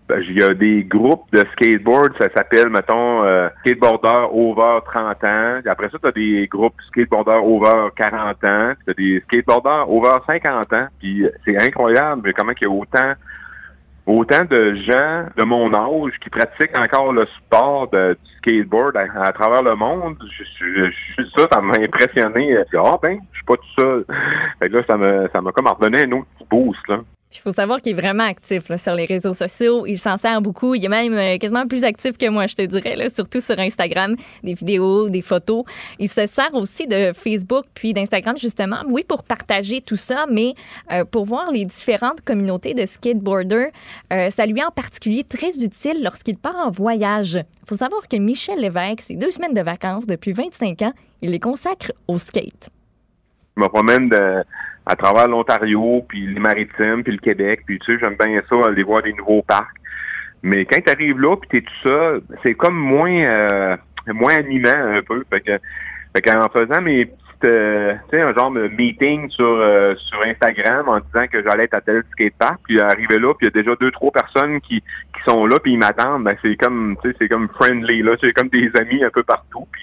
ben, 0.08 0.22
il 0.22 0.38
y 0.38 0.42
a 0.42 0.54
des 0.54 0.84
groupes 0.84 1.30
de 1.32 1.44
skateboard, 1.52 2.16
ça 2.16 2.28
s'appelle, 2.34 2.70
mettons, 2.70 3.24
euh, 3.24 3.48
skateboarder 3.60 4.28
over 4.30 4.78
30 4.86 5.24
ans. 5.24 5.60
Après 5.66 5.90
ça, 5.90 5.98
tu 6.00 6.08
as 6.08 6.12
des 6.12 6.46
groupes 6.46 6.80
skateboarder 6.86 7.40
over 7.42 7.88
40 7.94 8.44
ans. 8.44 8.72
Tu 8.84 8.90
as 8.90 8.94
des 8.94 9.20
skateboarders 9.26 9.90
over 9.90 10.18
50 10.26 10.72
ans. 10.72 10.86
Puis 10.98 11.26
c'est 11.44 11.60
incroyable 11.60 12.22
mais 12.24 12.32
comment 12.32 12.52
il 12.58 12.64
y 12.64 12.66
a 12.66 12.70
autant 12.70 13.14
autant 14.06 14.44
de 14.44 14.74
gens 14.76 15.26
de 15.36 15.42
mon 15.42 15.74
âge 15.74 16.12
qui 16.20 16.30
pratiquent 16.30 16.76
encore 16.76 17.12
le 17.12 17.26
sport 17.26 17.88
du 17.90 18.16
skateboard 18.38 18.96
à, 18.96 19.32
travers 19.32 19.62
le 19.62 19.74
monde. 19.74 20.16
Je, 20.30 20.44
je- 21.18 21.24
ça, 21.36 21.48
ça 21.52 21.60
m'a 21.60 21.74
impressionné. 21.78 22.56
Ah 22.76 22.96
ben, 23.02 23.18
je 23.32 23.36
suis 23.38 23.44
pas 23.46 23.56
tout 23.56 23.80
seul. 23.82 24.04
Fait 24.60 24.68
que 24.68 24.76
là, 24.76 24.82
ça 24.86 24.96
m'a 24.96 25.28
ça 25.30 25.40
m'a 25.40 25.52
comme 25.52 25.66
redonné 25.66 26.02
un 26.02 26.12
autre 26.12 26.26
petit 26.38 26.46
boost. 26.50 26.88
Là. 26.88 27.00
Il 27.32 27.38
faut 27.40 27.50
savoir 27.50 27.82
qu'il 27.82 27.92
est 27.92 28.00
vraiment 28.00 28.22
actif 28.24 28.74
sur 28.76 28.94
les 28.94 29.04
réseaux 29.04 29.34
sociaux. 29.34 29.84
Il 29.84 29.98
s'en 29.98 30.16
sert 30.16 30.40
beaucoup. 30.40 30.74
Il 30.74 30.84
est 30.84 30.88
même 30.88 31.12
euh, 31.12 31.36
quasiment 31.38 31.66
plus 31.66 31.84
actif 31.84 32.16
que 32.16 32.28
moi, 32.30 32.46
je 32.46 32.54
te 32.54 32.62
dirais, 32.62 33.08
surtout 33.10 33.40
sur 33.40 33.58
Instagram, 33.58 34.16
des 34.42 34.54
vidéos, 34.54 35.10
des 35.10 35.20
photos. 35.22 35.64
Il 35.98 36.08
se 36.08 36.26
sert 36.26 36.54
aussi 36.54 36.86
de 36.86 37.12
Facebook 37.12 37.64
puis 37.74 37.92
d'Instagram, 37.92 38.38
justement, 38.38 38.78
oui, 38.88 39.04
pour 39.06 39.22
partager 39.22 39.80
tout 39.82 39.96
ça, 39.96 40.24
mais 40.30 40.54
euh, 40.92 41.04
pour 41.04 41.26
voir 41.26 41.50
les 41.50 41.64
différentes 41.66 42.20
communautés 42.22 42.72
de 42.74 42.86
skateboarders. 42.86 43.70
Euh, 44.12 44.30
ça 44.30 44.46
lui 44.46 44.60
est 44.60 44.64
en 44.64 44.70
particulier 44.70 45.24
très 45.24 45.62
utile 45.62 46.02
lorsqu'il 46.02 46.38
part 46.38 46.56
en 46.56 46.70
voyage. 46.70 47.34
Il 47.34 47.68
faut 47.68 47.76
savoir 47.76 48.08
que 48.08 48.16
Michel 48.16 48.60
Lévesque, 48.60 49.00
ses 49.02 49.16
deux 49.16 49.32
semaines 49.32 49.52
de 49.54 49.62
vacances 49.62 50.06
depuis 50.06 50.32
25 50.32 50.80
ans, 50.82 50.92
il 51.22 51.32
les 51.32 51.40
consacre 51.40 51.92
au 52.08 52.18
skate. 52.18 52.70
Je 53.56 53.62
me 53.62 53.68
promène 53.68 54.08
de- 54.08 54.42
à 54.86 54.94
travers 54.94 55.26
l'Ontario, 55.26 56.04
puis 56.08 56.26
les 56.26 56.40
Maritimes, 56.40 57.02
puis 57.02 57.12
le 57.12 57.18
Québec, 57.18 57.62
puis 57.66 57.78
tu 57.80 57.92
sais, 57.92 57.98
j'aime 57.98 58.16
bien 58.18 58.40
ça, 58.48 58.68
aller 58.68 58.84
voir 58.84 59.02
des 59.02 59.12
nouveaux 59.12 59.42
parcs. 59.42 59.76
Mais 60.42 60.64
quand 60.64 60.78
tu 60.80 60.90
arrives 60.90 61.20
là, 61.20 61.36
puis 61.36 61.48
t'es 61.48 61.60
tout 61.62 61.88
seul, 61.88 62.22
c'est 62.44 62.54
comme 62.54 62.76
moins 62.76 63.10
euh, 63.10 63.76
moins 64.06 64.36
animant 64.36 64.68
un 64.94 65.02
peu. 65.02 65.24
Fait 65.28 65.40
que, 65.40 65.58
fait 66.14 66.22
qu'en 66.22 66.48
faisant 66.48 66.80
mes 66.80 67.06
petites, 67.06 67.44
euh, 67.44 67.94
tu 68.10 68.16
sais, 68.16 68.22
un 68.22 68.32
genre 68.32 68.52
de 68.52 68.68
meeting 68.68 69.28
sur 69.30 69.44
euh, 69.44 69.94
sur 69.96 70.22
Instagram 70.22 70.88
en 70.88 71.00
disant 71.00 71.26
que 71.26 71.42
j'allais 71.42 71.64
être 71.64 71.74
à 71.74 71.80
tel 71.80 72.04
skatepark, 72.12 72.60
puis 72.62 72.80
arriver 72.80 73.18
là, 73.18 73.34
puis 73.34 73.48
il 73.48 73.56
y 73.56 73.58
a 73.58 73.62
déjà 73.62 73.74
deux 73.80 73.90
trois 73.90 74.12
personnes 74.12 74.60
qui 74.60 74.80
qui 74.80 75.22
sont 75.24 75.46
là, 75.46 75.58
puis 75.58 75.72
ils 75.72 75.78
m'attendent. 75.78 76.22
Ben 76.22 76.36
c'est 76.42 76.56
comme, 76.56 76.96
tu 77.02 77.10
sais, 77.10 77.16
c'est 77.20 77.28
comme 77.28 77.48
friendly 77.48 78.02
là, 78.02 78.12
c'est 78.20 78.32
comme 78.32 78.48
des 78.48 78.70
amis 78.76 79.02
un 79.02 79.10
peu 79.10 79.24
partout, 79.24 79.66
puis 79.72 79.82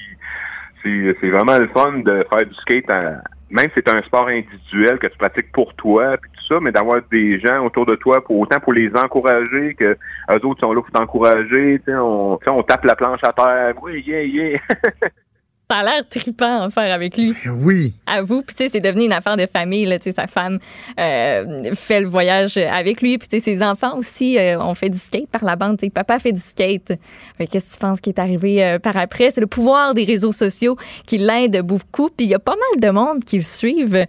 c'est 1.19 1.29
vraiment 1.29 1.57
le 1.57 1.67
fun 1.67 1.99
de 1.99 2.25
faire 2.29 2.45
du 2.45 2.53
skate 2.55 2.89
à- 2.89 3.21
même 3.49 3.67
si 3.67 3.73
c'est 3.75 3.89
un 3.89 4.01
sport 4.01 4.27
individuel 4.27 4.97
que 4.97 5.07
tu 5.07 5.17
pratiques 5.17 5.51
pour 5.51 5.73
toi 5.75 6.17
puis 6.17 6.31
tout 6.31 6.45
ça, 6.53 6.59
mais 6.59 6.71
d'avoir 6.71 7.01
des 7.11 7.39
gens 7.39 7.65
autour 7.65 7.85
de 7.85 7.95
toi 7.95 8.23
pour 8.23 8.39
autant 8.39 8.59
pour 8.59 8.73
les 8.73 8.91
encourager 8.95 9.75
que 9.75 9.97
eux 10.31 10.45
autres 10.45 10.61
sont 10.61 10.73
là 10.73 10.81
pour 10.81 10.91
t'encourager, 10.91 11.79
tu 11.79 11.91
sais, 11.91 11.97
on, 11.97 12.39
on 12.45 12.63
tape 12.63 12.85
la 12.85 12.95
planche 12.95 13.23
à 13.23 13.33
terre, 13.33 13.73
oui, 13.81 14.03
yeah, 14.05 14.23
yeah. 14.23 14.59
Ça 15.71 15.77
a 15.79 15.83
l'air 15.83 16.07
trippant 16.07 16.63
à 16.63 16.69
faire 16.69 16.93
avec 16.93 17.17
lui. 17.17 17.33
Oui. 17.49 17.93
À 18.05 18.21
vous, 18.21 18.43
puis 18.43 18.55
tu 18.55 18.63
sais, 18.63 18.69
c'est 18.69 18.79
devenu 18.79 19.05
une 19.05 19.11
affaire 19.11 19.37
de 19.37 19.47
famille. 19.47 19.85
Là, 19.85 19.97
tu 19.97 20.03
sais, 20.03 20.11
sa 20.15 20.27
femme 20.27 20.59
euh, 20.99 21.73
fait 21.73 21.99
le 22.01 22.07
voyage 22.07 22.57
avec 22.57 23.01
lui, 23.01 23.17
puis 23.17 23.27
tu 23.27 23.39
sais, 23.39 23.43
ses 23.43 23.63
enfants 23.63 23.97
aussi 23.97 24.37
euh, 24.37 24.59
ont 24.59 24.75
fait 24.75 24.89
du 24.91 24.99
skate 24.99 25.27
par 25.29 25.43
la 25.43 25.55
bande. 25.55 25.77
Tu 25.79 25.85
sais, 25.87 25.89
papa 25.89 26.19
fait 26.19 26.31
du 26.31 26.39
skate. 26.41 26.93
Qu'est-ce 27.39 27.65
que 27.67 27.71
tu 27.73 27.77
penses 27.79 28.01
qui 28.01 28.11
est 28.11 28.19
arrivé 28.19 28.63
euh, 28.63 28.77
par 28.77 28.95
après? 28.97 29.31
C'est 29.31 29.41
le 29.41 29.47
pouvoir 29.47 29.95
des 29.95 30.03
réseaux 30.03 30.31
sociaux 30.31 30.75
qui 31.07 31.17
l'aide 31.17 31.59
beaucoup, 31.61 32.09
puis 32.15 32.27
il 32.27 32.29
y 32.29 32.35
a 32.35 32.39
pas 32.39 32.55
mal 32.55 32.79
de 32.79 32.89
monde 32.95 33.23
qui 33.23 33.37
le 33.37 33.43
suivent. 33.43 34.05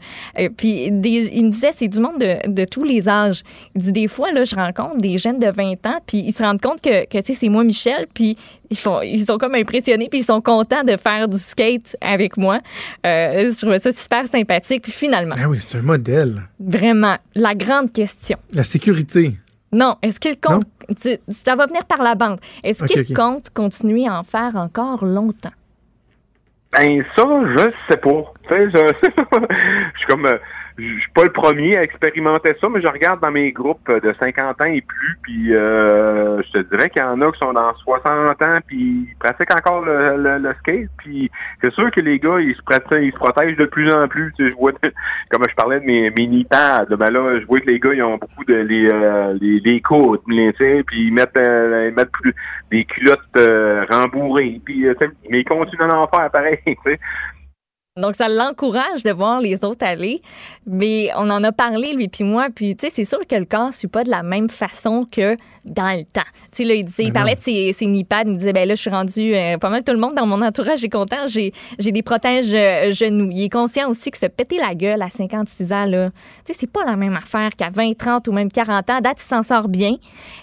Puis 0.59 0.91
des- 0.91 1.31
il 1.33 1.47
me 1.47 1.51
disait, 1.51 1.71
c'est 1.75 1.89
du 1.89 2.01
monde 2.01 2.19
de, 2.19 2.47
de 2.53 2.65
tous 2.67 2.85
les 2.85 3.09
âges. 3.09 3.43
Il 3.75 3.81
dit, 3.83 3.93
des 3.93 4.09
fois, 4.09 4.33
là, 4.33 4.45
je 4.45 4.55
rencontre 4.55 4.99
des 4.99 5.17
jeunes 5.17 5.39
de 5.39 5.51
20 5.51 5.87
ans, 5.87 5.99
puis 6.07 6.19
ils 6.27 6.35
se 6.35 6.43
rendent 6.43 6.61
compte 6.61 6.83
que, 6.83 7.07
que 7.07 7.19
tu 7.23 7.33
sais, 7.33 7.39
c'est 7.41 7.49
moi, 7.49 7.65
Michel, 7.65 8.07
puis 8.13 8.37
ils, 8.71 8.77
font, 8.79 9.01
ils 9.03 9.25
sont 9.25 9.39
comme 9.39 9.55
impressionnés, 9.55 10.09
puis 10.09 10.21
ils 10.21 10.25
sont 10.25 10.41
contents 10.41 10.85
de 10.85 10.97
faire 10.97 11.29
du 11.29 11.39
skate 11.39 11.97
avec 12.01 12.37
moi. 12.37 12.61
Euh, 13.07 13.53
je 13.53 13.59
trouvais 13.61 13.79
ça 13.79 13.93
super 13.93 14.27
sympathique. 14.27 14.83
Puis 14.83 14.93
finalement, 14.93 15.35
Ah 15.39 15.49
oui, 15.49 15.59
c'est 15.61 15.79
un 15.79 15.83
modèle. 15.83 16.43
vraiment, 16.61 17.17
la 17.35 17.55
grande 17.55 17.93
question. 17.93 18.39
La 18.53 18.65
sécurité. 18.65 19.37
Non, 19.73 19.97
est-ce 20.03 20.21
qu'il 20.21 20.39
compte. 20.39 20.65
tu- 21.01 21.19
ça 21.29 21.57
va 21.57 21.67
venir 21.67 21.85
par 21.85 22.03
la 22.03 22.15
bande. 22.15 22.39
Est-ce 22.63 22.85
Ok, 22.85 22.91
qu'il 22.91 23.17
compte 23.17 23.51
continuer 23.51 24.07
à 24.07 24.19
en 24.21 24.23
faire 24.23 24.55
encore 24.55 25.05
longtemps? 25.05 25.51
Ben 26.73 27.05
ça, 27.17 27.23
je 27.57 27.71
sais 27.89 27.97
pas. 27.99 28.33
Tu 28.43 28.49
sais, 28.49 28.71
je, 28.71 28.79
je 29.95 29.99
suis 29.99 30.07
comme, 30.09 30.27
euh, 30.27 30.39
je 30.77 30.99
suis 30.99 31.11
pas 31.15 31.23
le 31.23 31.31
premier 31.31 31.77
à 31.77 31.83
expérimenter 31.85 32.55
ça, 32.61 32.69
mais 32.69 32.81
je 32.81 32.89
regarde 32.89 33.21
dans 33.21 33.31
mes 33.31 33.53
groupes 33.53 33.89
de 33.89 34.13
50 34.19 34.61
ans 34.61 34.65
et 34.65 34.81
plus, 34.81 35.19
puis 35.23 35.55
euh, 35.55 36.43
je 36.43 36.51
te 36.51 36.59
dirais 36.59 36.91
qu'il 36.91 37.01
y 37.01 37.05
en 37.05 37.21
a 37.21 37.31
qui 37.31 37.39
sont 37.39 37.53
dans 37.53 37.73
60 37.77 38.43
ans, 38.43 38.59
puis 38.67 39.07
ils 39.09 39.17
pratiquent 39.21 39.55
encore 39.55 39.85
le, 39.85 40.17
le, 40.17 40.55
skate, 40.59 40.91
puis 40.99 41.31
c'est 41.61 41.73
sûr 41.73 41.93
que 41.93 42.01
les 42.01 42.19
gars, 42.19 42.41
ils 42.41 42.57
se 42.57 42.63
pratiquent, 42.63 43.03
ils 43.03 43.13
se 43.13 43.17
protègent 43.17 43.57
de 43.57 43.67
plus 43.67 43.93
en 43.93 44.09
plus. 44.09 44.33
Tu 44.37 44.47
sais, 44.47 44.51
je 44.51 44.57
vois, 44.57 44.73
comme 45.31 45.45
je 45.49 45.55
parlais 45.55 45.79
de 45.79 45.85
mes 45.85 46.11
mini 46.11 46.45
pads, 46.45 46.87
ben 46.91 47.11
là, 47.11 47.39
je 47.39 47.47
vois 47.47 47.61
que 47.61 47.67
les 47.67 47.79
gars, 47.79 47.95
ils 47.95 48.03
ont 48.03 48.19
beaucoup 48.19 48.45
de 48.45 48.55
les 48.55 48.89
euh, 48.93 49.39
les, 49.41 49.61
les 49.61 49.81
tu 49.81 50.53
sais, 50.59 50.83
puis 50.85 51.07
ils 51.07 51.13
mettent, 51.13 51.37
euh, 51.37 51.89
ils 51.89 51.95
mettent 51.95 52.11
plus 52.11 52.35
des 52.73 52.85
culottes 52.85 53.21
euh, 53.37 53.85
rembourrées, 53.89 54.61
puis 54.65 54.87
mais 55.31 55.41
ils 55.41 55.45
continuent 55.45 55.89
d'en 55.89 56.09
faire 56.09 56.31
pareil, 56.31 56.59
tu 56.67 56.75
sais. 56.85 56.99
Donc, 57.97 58.17
ça 58.17 58.29
l'encourage 58.29 59.05
de 59.05 59.13
voir 59.13 59.41
les 59.41 59.65
autres 59.65 59.87
aller. 59.87 60.21
Mais 60.67 61.11
on 61.17 61.31
en 61.31 61.45
a 61.45 61.53
parlé, 61.53 61.93
lui 61.93 62.09
puis 62.09 62.25
moi. 62.25 62.49
Puis, 62.53 62.75
tu 62.75 62.87
sais, 62.87 62.93
c'est 62.93 63.05
sûr 63.05 63.25
que 63.25 63.37
le 63.37 63.45
corps 63.45 63.69
ne 63.69 63.73
suit 63.73 63.87
pas 63.87 64.03
de 64.03 64.11
la 64.11 64.25
même 64.25 64.51
façon 64.51 65.07
que 65.09 65.37
dans 65.65 65.97
le 65.97 66.03
temps. 66.03 66.23
Tu 66.51 66.57
sais, 66.57 66.65
là, 66.65 66.75
il, 66.75 66.85
disait, 66.85 67.05
il 67.05 67.13
parlait 67.13 67.37
de 67.37 67.41
ses, 67.41 67.73
ses 67.73 67.87
nipads. 67.87 68.25
Il 68.27 68.37
disait, 68.37 68.53
ben 68.53 68.67
là, 68.67 68.75
je 68.75 68.81
suis 68.81 68.91
rendu 68.91 69.37
euh, 69.37 69.59
pas 69.59 69.71
mal 69.71 69.85
tout 69.85 69.93
le 69.93 70.01
monde 70.01 70.15
dans 70.15 70.27
mon 70.27 70.43
entourage 70.43 70.83
est 70.83 70.89
content. 70.89 71.29
J'ai, 71.29 71.53
j'ai 71.79 71.93
des 71.93 72.03
protèges 72.03 72.53
euh, 72.53 72.93
genoux. 72.93 73.31
Il 73.31 73.45
est 73.45 73.49
conscient 73.49 73.89
aussi 73.89 74.11
que 74.11 74.19
se 74.19 74.27
péter 74.27 74.59
la 74.59 74.75
gueule 74.75 75.01
à 75.01 75.09
56 75.09 75.73
ans, 75.73 75.87
là, 75.87 76.11
tu 76.45 76.53
sais, 76.53 76.59
c'est 76.59 76.73
pas 76.73 76.85
la 76.85 76.97
même 76.97 77.15
affaire 77.15 77.51
qu'à 77.57 77.71
20, 77.71 77.97
30 77.97 78.27
ou 78.27 78.33
même 78.33 78.51
40 78.51 78.91
ans. 78.91 79.01
Date, 79.03 79.19
il 79.21 79.25
s'en 79.25 79.45
sort 79.45 79.69
bien. 79.69 79.95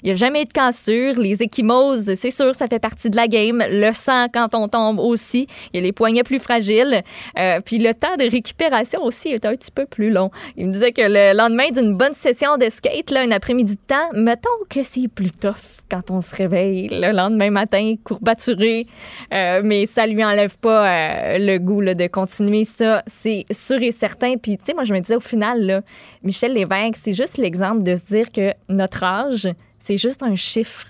Il 0.04 0.06
n'y 0.06 0.12
a 0.12 0.16
jamais 0.16 0.44
eu 0.44 0.46
de 0.46 0.54
cassure. 0.54 1.20
Les 1.20 1.44
échymoses, 1.44 2.14
c'est 2.16 2.32
sûr, 2.32 2.56
ça 2.56 2.70
fait 2.70 2.80
partie 2.80 3.10
de 3.10 3.18
la 3.18 3.28
game. 3.28 3.62
Le 3.70 3.92
sang, 3.92 4.28
quand 4.34 4.56
on 4.56 4.70
tombe 4.70 5.00
aussi. 5.00 5.48
Il 5.74 5.82
y 5.82 5.84
a 5.84 5.84
les 5.84 5.92
poignets 5.92 6.24
plus 6.24 6.40
fragiles. 6.40 7.04
Euh, 7.38 7.41
puis 7.66 7.78
le 7.78 7.94
temps 7.94 8.16
de 8.18 8.30
récupération 8.30 9.04
aussi 9.04 9.30
est 9.30 9.46
un 9.46 9.54
petit 9.54 9.72
peu 9.72 9.86
plus 9.86 10.10
long. 10.12 10.32
Il 10.58 10.68
me 10.68 10.72
disait 10.72 10.92
que 10.92 11.02
le 11.02 11.36
lendemain 11.38 11.70
d'une 11.72 11.96
bonne 11.96 12.14
session 12.14 12.58
de 12.58 12.70
skate, 12.70 13.12
là, 13.12 13.22
un 13.22 13.32
après-midi 13.32 13.76
de 13.76 13.82
temps, 13.88 14.10
mettons 14.14 14.50
que 14.70 14.84
c'est 14.84 15.08
plus 15.08 15.32
tough 15.32 15.82
quand 15.90 16.10
on 16.10 16.22
se 16.22 16.34
réveille 16.36 16.88
le 16.90 17.12
lendemain 17.12 17.50
matin, 17.50 17.96
courbaturé, 18.04 18.88
euh, 19.34 19.62
mais 19.64 19.86
ça 19.86 20.08
lui 20.08 20.24
enlève 20.24 20.58
pas 20.58 20.88
euh, 20.88 21.38
le 21.38 21.58
goût 21.58 21.82
de 21.82 22.08
continuer 22.08 22.64
ça, 22.64 23.04
c'est 23.08 23.46
sûr 23.52 23.82
et 23.82 23.92
certain. 23.92 24.36
Puis, 24.38 24.58
tu 24.58 24.66
sais, 24.66 24.74
moi, 24.74 24.84
je 24.84 24.94
me 24.94 25.00
disais 25.00 25.16
au 25.16 25.22
final, 25.22 25.84
Michel 26.24 26.54
Lévesque, 26.54 26.98
c'est 27.02 27.14
juste 27.14 27.38
l'exemple 27.38 27.84
de 27.84 27.96
se 27.96 28.06
dire 28.06 28.32
que 28.32 28.54
notre 28.70 29.04
âge, 29.04 29.50
c'est 29.80 29.98
juste 29.98 30.24
un 30.24 30.36
chiffre 30.36 30.86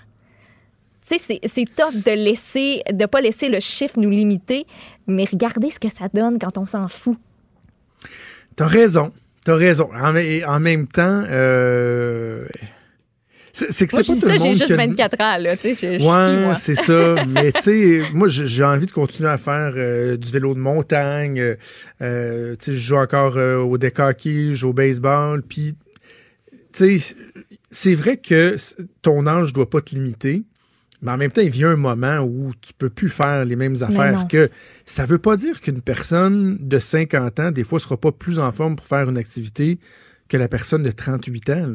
tu 1.18 1.24
sais, 1.24 1.40
c'est 1.44 1.64
tough 1.64 2.02
de 2.04 2.12
laisser, 2.12 2.82
de 2.92 3.06
pas 3.06 3.20
laisser 3.20 3.48
le 3.48 3.60
chiffre 3.60 3.94
nous 3.98 4.10
limiter, 4.10 4.66
mais 5.06 5.24
regardez 5.30 5.70
ce 5.70 5.80
que 5.80 5.88
ça 5.88 6.08
donne 6.12 6.38
quand 6.38 6.58
on 6.58 6.66
s'en 6.66 6.88
fout. 6.88 7.16
T'as 8.56 8.66
raison. 8.66 9.12
T'as 9.44 9.56
raison. 9.56 9.90
En, 9.92 10.14
en, 10.14 10.60
même 10.60 10.86
temps, 10.86 11.24
euh, 11.28 12.46
c'est 13.52 13.66
que 13.66 13.74
c'est 13.74 13.86
pas 13.86 14.02
tout 14.02 14.12
le 14.22 14.28
monde 14.28 14.40
j'ai 14.40 14.52
juste 14.52 14.72
24 14.72 15.20
ans, 15.20 15.36
là. 15.38 15.56
Tu 15.56 15.74
sais, 15.74 16.00
ouais, 16.00 16.54
c'est 16.54 16.74
ça. 16.76 17.24
Mais 17.28 17.50
tu 17.50 17.60
sais, 17.60 18.02
moi, 18.14 18.28
j'ai 18.28 18.64
envie 18.64 18.86
de 18.86 18.92
continuer 18.92 19.30
à 19.30 19.38
faire 19.38 19.72
euh, 19.76 20.16
du 20.16 20.30
vélo 20.30 20.54
de 20.54 20.60
montagne. 20.60 21.56
Euh, 22.00 22.54
tu 22.56 22.64
sais, 22.64 22.72
je 22.74 22.78
joue 22.78 22.96
encore 22.96 23.36
au 23.36 23.78
décaquis, 23.78 24.50
je 24.50 24.60
joue 24.60 24.68
au 24.68 24.74
baseball. 24.74 25.42
Puis, 25.42 25.74
tu 26.72 27.00
sais, 27.00 27.16
c'est 27.70 27.94
vrai 27.94 28.18
que 28.18 28.56
ton 29.00 29.26
âge 29.26 29.52
doit 29.52 29.68
pas 29.68 29.80
te 29.80 29.94
limiter. 29.94 30.44
Mais 31.02 31.10
en 31.10 31.16
même 31.16 31.32
temps, 31.32 31.42
il 31.42 31.50
vient 31.50 31.70
un 31.70 31.76
moment 31.76 32.20
où 32.20 32.52
tu 32.60 32.72
peux 32.72 32.88
plus 32.88 33.08
faire 33.08 33.44
les 33.44 33.56
mêmes 33.56 33.76
affaires 33.82 34.26
que 34.28 34.48
ça 34.86 35.04
veut 35.04 35.18
pas 35.18 35.36
dire 35.36 35.60
qu'une 35.60 35.82
personne 35.82 36.56
de 36.60 36.78
50 36.78 37.40
ans, 37.40 37.50
des 37.50 37.64
fois, 37.64 37.80
sera 37.80 37.96
pas 37.96 38.12
plus 38.12 38.38
en 38.38 38.52
forme 38.52 38.76
pour 38.76 38.86
faire 38.86 39.10
une 39.10 39.18
activité 39.18 39.80
que 40.28 40.36
la 40.36 40.48
personne 40.48 40.84
de 40.84 40.92
38 40.92 41.50
ans. 41.50 41.72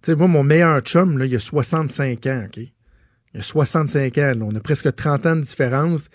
Sais, 0.00 0.14
moi, 0.14 0.28
mon 0.28 0.44
meilleur 0.44 0.80
chum, 0.80 1.18
là, 1.18 1.26
il 1.26 1.34
a 1.34 1.40
65 1.40 2.26
ans, 2.26 2.44
OK? 2.46 2.62
Il 3.34 3.40
a 3.40 3.42
65 3.42 4.18
ans. 4.18 4.32
On 4.42 4.54
a 4.54 4.60
presque 4.60 4.94
30 4.94 5.26
ans 5.26 5.36
de 5.36 5.40
différence. 5.42 6.08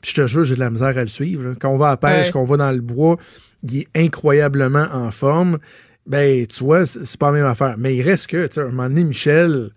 Puis 0.00 0.12
je 0.12 0.22
te 0.22 0.26
jure, 0.26 0.44
j'ai 0.44 0.54
de 0.54 0.60
la 0.60 0.70
misère 0.70 0.96
à 0.96 1.00
le 1.00 1.08
suivre. 1.08 1.54
Quand 1.60 1.70
on 1.70 1.78
va 1.78 1.88
à 1.88 1.90
la 1.90 1.96
pêche, 1.96 2.30
quand 2.30 2.40
on 2.40 2.44
va 2.44 2.56
dans 2.56 2.70
le 2.70 2.80
bois, 2.80 3.16
il 3.64 3.78
est 3.78 3.88
incroyablement 3.96 4.86
en 4.92 5.10
forme. 5.10 5.58
Ben, 6.06 6.46
tu 6.46 6.62
vois, 6.62 6.86
c'est 6.86 7.16
pas 7.16 7.32
la 7.32 7.38
même 7.38 7.46
affaire. 7.46 7.76
Mais 7.78 7.96
il 7.96 8.02
reste 8.02 8.28
que, 8.28 8.46
tu 8.46 8.54
sais, 8.54 8.60
un 8.60 8.66
moment 8.66 8.88
donné, 8.88 9.04
Michel, 9.04 9.70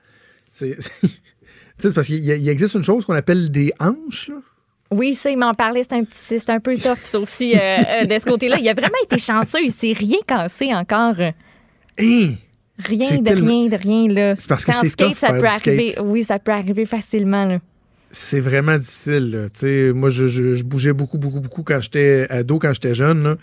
c'est 0.48 0.78
c'est 1.90 1.94
parce 1.94 2.08
qu'il 2.08 2.50
existe 2.50 2.76
une 2.76 2.84
chose 2.84 3.06
qu'on 3.06 3.14
appelle 3.14 3.50
des 3.52 3.74
hanches, 3.80 4.30
là. 4.30 4.36
Oui, 4.92 5.14
ça, 5.14 5.30
il 5.30 5.38
m'en 5.38 5.54
parlait, 5.54 5.84
c'est 5.90 5.96
un, 5.96 6.04
c'est 6.14 6.50
un 6.50 6.60
peu 6.60 6.76
tough, 6.76 7.00
sauf 7.06 7.30
si 7.30 7.56
euh, 7.56 7.60
euh, 7.60 8.06
de 8.06 8.20
ce 8.20 8.26
côté-là, 8.26 8.58
il 8.60 8.68
a 8.68 8.74
vraiment 8.74 8.98
été 9.06 9.18
chanceux, 9.18 9.64
il 9.64 9.72
s'est 9.72 9.94
rien 9.94 10.18
cassé 10.28 10.74
encore. 10.74 11.16
Hein? 11.18 11.32
Rien 12.78 13.18
de 13.20 13.30
rien 13.30 13.70
de 13.70 13.78
rien, 13.78 14.08
là. 14.10 14.36
C'est 14.38 14.50
parce 14.50 14.66
que 14.66 14.74
c'est 14.74 14.94
tough 14.96 15.16
ça 15.16 15.32
peut 15.32 15.46
arriver. 15.46 15.96
Oui, 16.04 16.24
ça 16.24 16.40
peut 16.40 16.52
arriver 16.52 16.86
facilement, 16.86 17.46
là. 17.46 17.60
C'est 18.10 18.42
vraiment 18.42 18.78
difficile, 18.78 19.32
là. 19.32 19.94
moi, 19.94 20.10
je, 20.10 20.28
je, 20.28 20.64
bougeais 20.64 20.92
beaucoup, 20.92 21.18
beaucoup, 21.18 21.40
beaucoup 21.40 21.64
quand 21.64 21.80
j'étais 21.80 22.28
ado, 22.30 22.60
quand 22.60 22.74
j'étais 22.74 22.94
jeune, 22.94 23.24
là. 23.24 23.38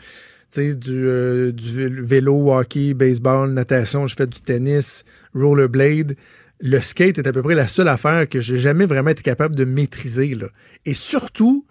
du, 0.55 0.75
euh, 0.91 1.53
du 1.53 1.89
vélo, 2.03 2.53
hockey, 2.53 2.93
baseball, 2.93 3.51
natation, 3.53 4.07
je 4.07 4.15
fais 4.15 4.27
du 4.27 4.43
tennis, 4.43 5.05
rollerblade 5.35 6.15
le 6.61 6.81
skate 6.81 7.19
est 7.19 7.27
à 7.27 7.33
peu 7.33 7.43
près 7.43 7.55
la 7.55 7.69
seule 7.69 7.89
affaire 7.89 8.29
que 8.29 8.41
j'ai 8.41 8.59
jamais 8.59 8.87
vraiment 8.87 9.11
été 9.11 9.23
capable 9.23 9.55
de 9.55 9.65
maîtriser. 9.65 10.35
Là. 10.35 10.49
Et 10.85 10.95
surtout, 10.95 11.67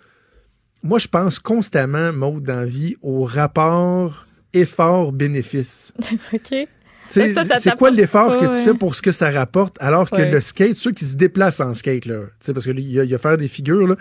moi, 0.84 1.00
je 1.00 1.08
pense 1.08 1.40
constamment, 1.40 2.14
Maud, 2.14 2.44
dans 2.44 2.62
la 2.62 2.66
vie, 2.66 2.96
au 3.02 3.24
rapport 3.24 4.28
effort-bénéfice. 4.54 5.94
OK. 6.34 6.68
C'est 7.10 7.76
quoi 7.78 7.90
l'effort 7.90 8.36
que 8.36 8.46
tu 8.46 8.64
fais 8.64 8.74
pour 8.74 8.96
ce 8.96 9.02
que 9.02 9.12
ça 9.12 9.32
rapporte, 9.32 9.78
alors 9.80 10.10
que 10.10 10.22
le 10.22 10.42
skate, 10.42 10.76
ceux 10.76 10.92
qui 10.92 11.06
se 11.06 11.16
déplacent 11.16 11.62
en 11.62 11.74
skate, 11.74 12.06
là, 12.06 12.20
parce 12.46 12.66
qu'il 12.66 12.80
y, 12.80 13.00
a, 13.00 13.06
y 13.06 13.16
a 13.16 13.18
faire 13.18 13.38
des 13.38 13.48
figures, 13.48 13.88
là, 13.88 13.96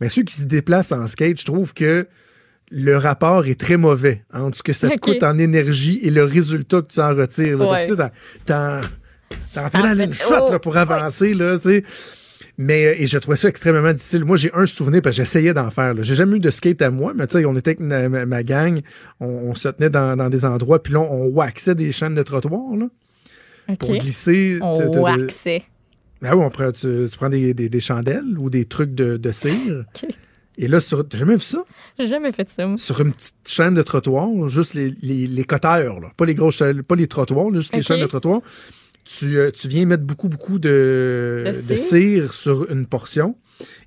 mais 0.00 0.08
ceux 0.08 0.22
qui 0.22 0.34
se 0.34 0.44
déplacent 0.44 0.92
en 0.92 1.06
skate, 1.08 1.40
je 1.40 1.44
trouve 1.44 1.74
que 1.74 2.06
le 2.70 2.96
rapport 2.96 3.46
est 3.46 3.58
très 3.58 3.76
mauvais 3.76 4.24
entre 4.32 4.58
ce 4.58 4.62
que 4.62 4.72
ça 4.72 4.88
te 4.88 4.98
coûte 4.98 5.22
en 5.22 5.38
énergie 5.38 6.00
et 6.02 6.10
le 6.10 6.24
résultat 6.24 6.82
que 6.82 6.92
tu 6.92 7.00
en 7.00 7.14
retires. 7.14 7.58
Parce 7.58 7.84
que 7.84 7.94
T'as 9.52 9.68
envie 9.68 10.04
une 10.04 10.12
shot 10.12 10.58
pour 10.60 10.76
avancer, 10.76 11.34
là, 11.34 11.56
tu 11.56 11.62
sais. 11.62 11.84
Mais 12.58 12.86
euh, 12.86 12.94
et 12.98 13.06
je 13.06 13.18
trouvais 13.18 13.36
ça 13.36 13.48
extrêmement 13.48 13.92
difficile. 13.92 14.24
Moi, 14.24 14.36
j'ai 14.36 14.52
un 14.54 14.66
souvenir 14.66 15.00
parce 15.02 15.16
que 15.16 15.22
j'essayais 15.22 15.54
d'en 15.54 15.70
faire. 15.70 15.94
J'ai 16.02 16.14
jamais 16.14 16.36
eu 16.36 16.40
de 16.40 16.50
skate 16.50 16.82
à 16.82 16.90
moi, 16.90 17.12
mais 17.14 17.26
tu 17.26 17.38
sais, 17.38 17.44
on 17.44 17.56
était 17.56 17.70
avec 17.70 17.80
ma, 17.80 18.42
gang, 18.42 18.80
on, 19.20 19.54
se 19.54 19.68
tenait 19.68 19.90
dans, 19.90 20.28
des 20.28 20.44
endroits, 20.44 20.82
puis 20.82 20.92
là, 20.92 21.00
on 21.00 21.26
waxait 21.26 21.74
des 21.74 21.92
chaînes 21.92 22.14
de 22.14 22.22
trottoir 22.22 22.76
là, 22.76 22.86
pour 23.78 23.96
glisser. 23.96 24.58
On 24.60 25.00
waxait. 25.00 25.64
Ah 26.24 26.36
oui, 26.36 26.44
on 26.44 26.50
prend, 26.50 26.70
tu, 26.70 27.08
prends 27.16 27.28
des, 27.28 27.52
des, 27.52 27.80
chandelles 27.80 28.38
ou 28.38 28.48
des 28.48 28.64
trucs 28.64 28.94
de, 28.94 29.16
de 29.16 29.32
cire. 29.32 29.84
Et 30.58 30.68
là, 30.68 30.80
sur, 30.80 31.08
t'as 31.08 31.18
jamais 31.18 31.34
vu 31.34 31.40
ça? 31.40 31.64
J'ai 31.98 32.08
jamais 32.08 32.30
fait 32.30 32.48
ça. 32.48 32.72
Sur 32.76 33.00
une 33.00 33.12
petite 33.12 33.34
chaîne 33.48 33.74
de 33.74 33.82
trottoir, 33.82 34.28
juste 34.48 34.74
les, 34.74 34.94
les, 35.00 35.26
les 35.26 35.44
coteurs, 35.44 35.98
là. 35.98 36.12
pas 36.16 36.26
les 36.26 36.34
grosses 36.34 36.62
pas 36.86 36.94
les 36.94 37.06
trottoirs, 37.06 37.52
juste 37.54 37.74
les 37.74 37.82
chaînes 37.82 38.02
de 38.02 38.06
trottoir. 38.06 38.42
Euh, 39.24 39.50
tu, 39.50 39.68
viens 39.68 39.86
mettre 39.86 40.04
beaucoup, 40.04 40.28
beaucoup 40.28 40.58
de, 40.58 41.50
cire. 41.76 42.32
sur 42.32 42.70
une 42.70 42.86
portion. 42.86 43.36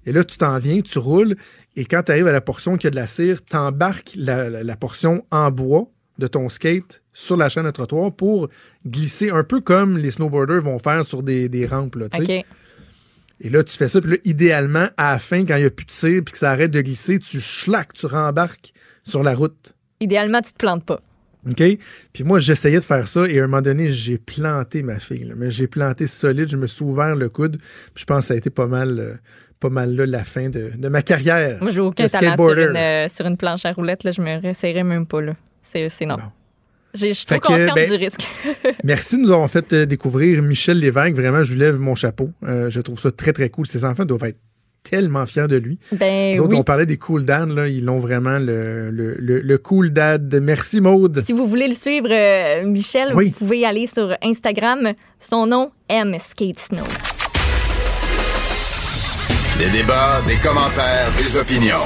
Et 0.06 0.12
là, 0.12 0.24
tu 0.24 0.38
t'en 0.38 0.58
viens, 0.60 0.82
tu 0.82 1.00
roules. 1.00 1.36
Et 1.76 1.86
quand 1.86 2.04
tu 2.04 2.12
arrives 2.12 2.28
à 2.28 2.32
la 2.32 2.42
portion 2.42 2.78
qui 2.78 2.88
a 2.88 2.90
de 2.90 2.96
la 2.96 3.08
cire, 3.08 3.44
tu 3.44 3.56
embarques 3.56 4.12
la, 4.16 4.76
portion 4.76 5.26
en 5.32 5.52
bois 5.52 5.90
de 6.18 6.28
ton 6.28 6.48
skate 6.48 7.02
sur 7.14 7.38
la 7.38 7.50
chaîne 7.50 7.66
de 7.66 7.72
trottoir 7.72 8.14
pour 8.14 8.50
glisser 8.86 9.30
un 9.30 9.44
peu 9.44 9.62
comme 9.62 9.98
les 9.98 10.12
snowboarders 10.12 10.62
vont 10.62 10.80
faire 10.80 11.04
sur 11.04 11.24
des, 11.24 11.68
rampes. 11.70 11.96
Là, 11.96 12.08
Et 13.42 13.50
là, 13.50 13.64
tu 13.64 13.78
fais 13.78 13.88
ça. 13.88 14.00
Puis 14.02 14.12
là, 14.12 14.18
idéalement, 14.24 14.88
à 14.98 15.14
la 15.14 15.20
fin, 15.20 15.46
quand 15.46 15.56
il 15.56 15.62
n'y 15.62 15.68
a 15.68 15.72
plus 15.72 15.86
de 15.86 15.92
cire 15.92 16.22
puis 16.24 16.34
que 16.34 16.38
ça 16.38 16.52
arrête 16.52 16.72
de 16.72 16.82
glisser, 16.82 17.20
tu 17.20 17.40
schlaques, 17.40 17.94
tu 17.94 18.06
rembarques 18.06 18.74
sur 19.04 19.24
la 19.24 19.34
route. 19.34 19.76
Idéalement, 20.00 20.42
tu 20.42 20.52
te 20.52 20.58
plantes 20.58 20.86
pas. 20.86 21.02
OK? 21.50 21.64
Puis 22.14 22.24
moi, 22.24 22.40
j'essayais 22.40 22.80
de 22.80 22.84
faire 22.84 23.08
ça 23.08 23.28
et 23.28 23.40
à 23.40 23.44
un 23.44 23.48
moment 23.48 23.62
donné, 23.62 23.92
j'ai 23.92 24.18
planté 24.18 24.84
ma 24.84 25.00
fille. 25.00 25.32
Mais 25.36 25.52
j'ai 25.52 25.68
planté 25.68 26.08
solide, 26.08 26.50
je 26.50 26.58
me 26.58 26.68
suis 26.68 26.84
ouvert 26.84 27.16
le 27.16 27.30
coude. 27.30 27.58
Puis 27.94 28.02
je 28.02 28.06
pense 28.06 28.22
que 28.22 28.28
ça 28.28 28.34
a 28.34 28.38
été 28.38 28.50
pas 28.50 28.68
mal, 28.68 29.00
euh, 29.00 29.14
pas 29.60 29.70
mal 29.70 29.96
là, 29.96 30.06
la 30.06 30.24
fin 30.24 30.50
de, 30.50 30.90
ma 30.90 31.02
carrière. 31.02 31.58
Moi, 31.62 31.72
j'ai 31.72 31.82
aucun 31.82 32.08
talent 32.08 32.36
sur 32.36 32.58
une, 32.58 32.76
euh, 32.76 33.08
sur 33.08 33.26
une 33.26 33.38
planche 33.38 33.66
à 33.66 33.74
roulettes. 33.74 34.04
Là, 34.04 34.12
je 34.12 34.22
me 34.22 34.42
réessayerais 34.42 34.84
même 34.84 35.06
pas. 35.06 35.22
Là. 35.22 35.36
C'est, 35.62 36.06
non. 36.06 36.16
Je 36.94 37.12
suis 37.12 37.26
trop 37.26 37.40
consciente 37.40 37.76
ben, 37.76 37.90
du 37.90 37.96
risque. 37.96 38.26
merci 38.84 39.18
de 39.18 39.24
nous 39.24 39.32
avoir 39.32 39.52
fait 39.52 39.74
euh, 39.74 39.86
découvrir 39.86 40.42
Michel 40.42 40.80
Lévesque. 40.80 41.16
Vraiment, 41.16 41.44
je 41.44 41.52
lui 41.52 41.60
lève 41.60 41.80
mon 41.80 41.94
chapeau. 41.94 42.32
je 42.42 42.80
trouve 42.80 43.00
ça 43.00 43.12
très, 43.12 43.34
très 43.34 43.50
cool. 43.50 43.68
Ses 43.68 43.84
enfants 43.84 44.06
doivent 44.06 44.24
être 44.24 44.40
tellement 44.90 45.26
fiers 45.26 45.48
de 45.48 45.58
lui. 45.58 45.78
Ben, 45.92 46.40
on 46.40 46.64
parlait 46.64 46.86
des 46.86 46.98
cool 46.98 47.26
dad, 47.26 47.50
là, 47.50 47.68
ils 47.68 47.84
l'ont 47.84 48.00
vraiment 48.00 48.40
le, 48.40 48.92
le, 48.92 49.16
le, 49.20 49.58
cool 49.58 49.92
dad. 49.92 50.40
Merci 50.42 50.80
Maude. 50.80 51.24
Si 51.26 51.34
vous 51.34 51.48
voulez 51.48 51.68
le 51.68 51.74
suivre, 51.74 52.08
euh, 52.12 52.66
Michel, 52.66 53.14
vous 53.14 53.32
pouvez 53.32 53.60
y 53.60 53.66
aller 53.66 53.88
sur 53.88 54.16
Instagram. 54.24 54.94
Son 55.20 55.48
nom, 55.48 55.72
M 55.90 56.16
Skate 56.20 56.60
Snow. 56.60 56.84
Des 59.58 59.70
débats, 59.70 60.22
des 60.28 60.36
commentaires, 60.36 61.12
des 61.18 61.38
opinions. 61.38 61.86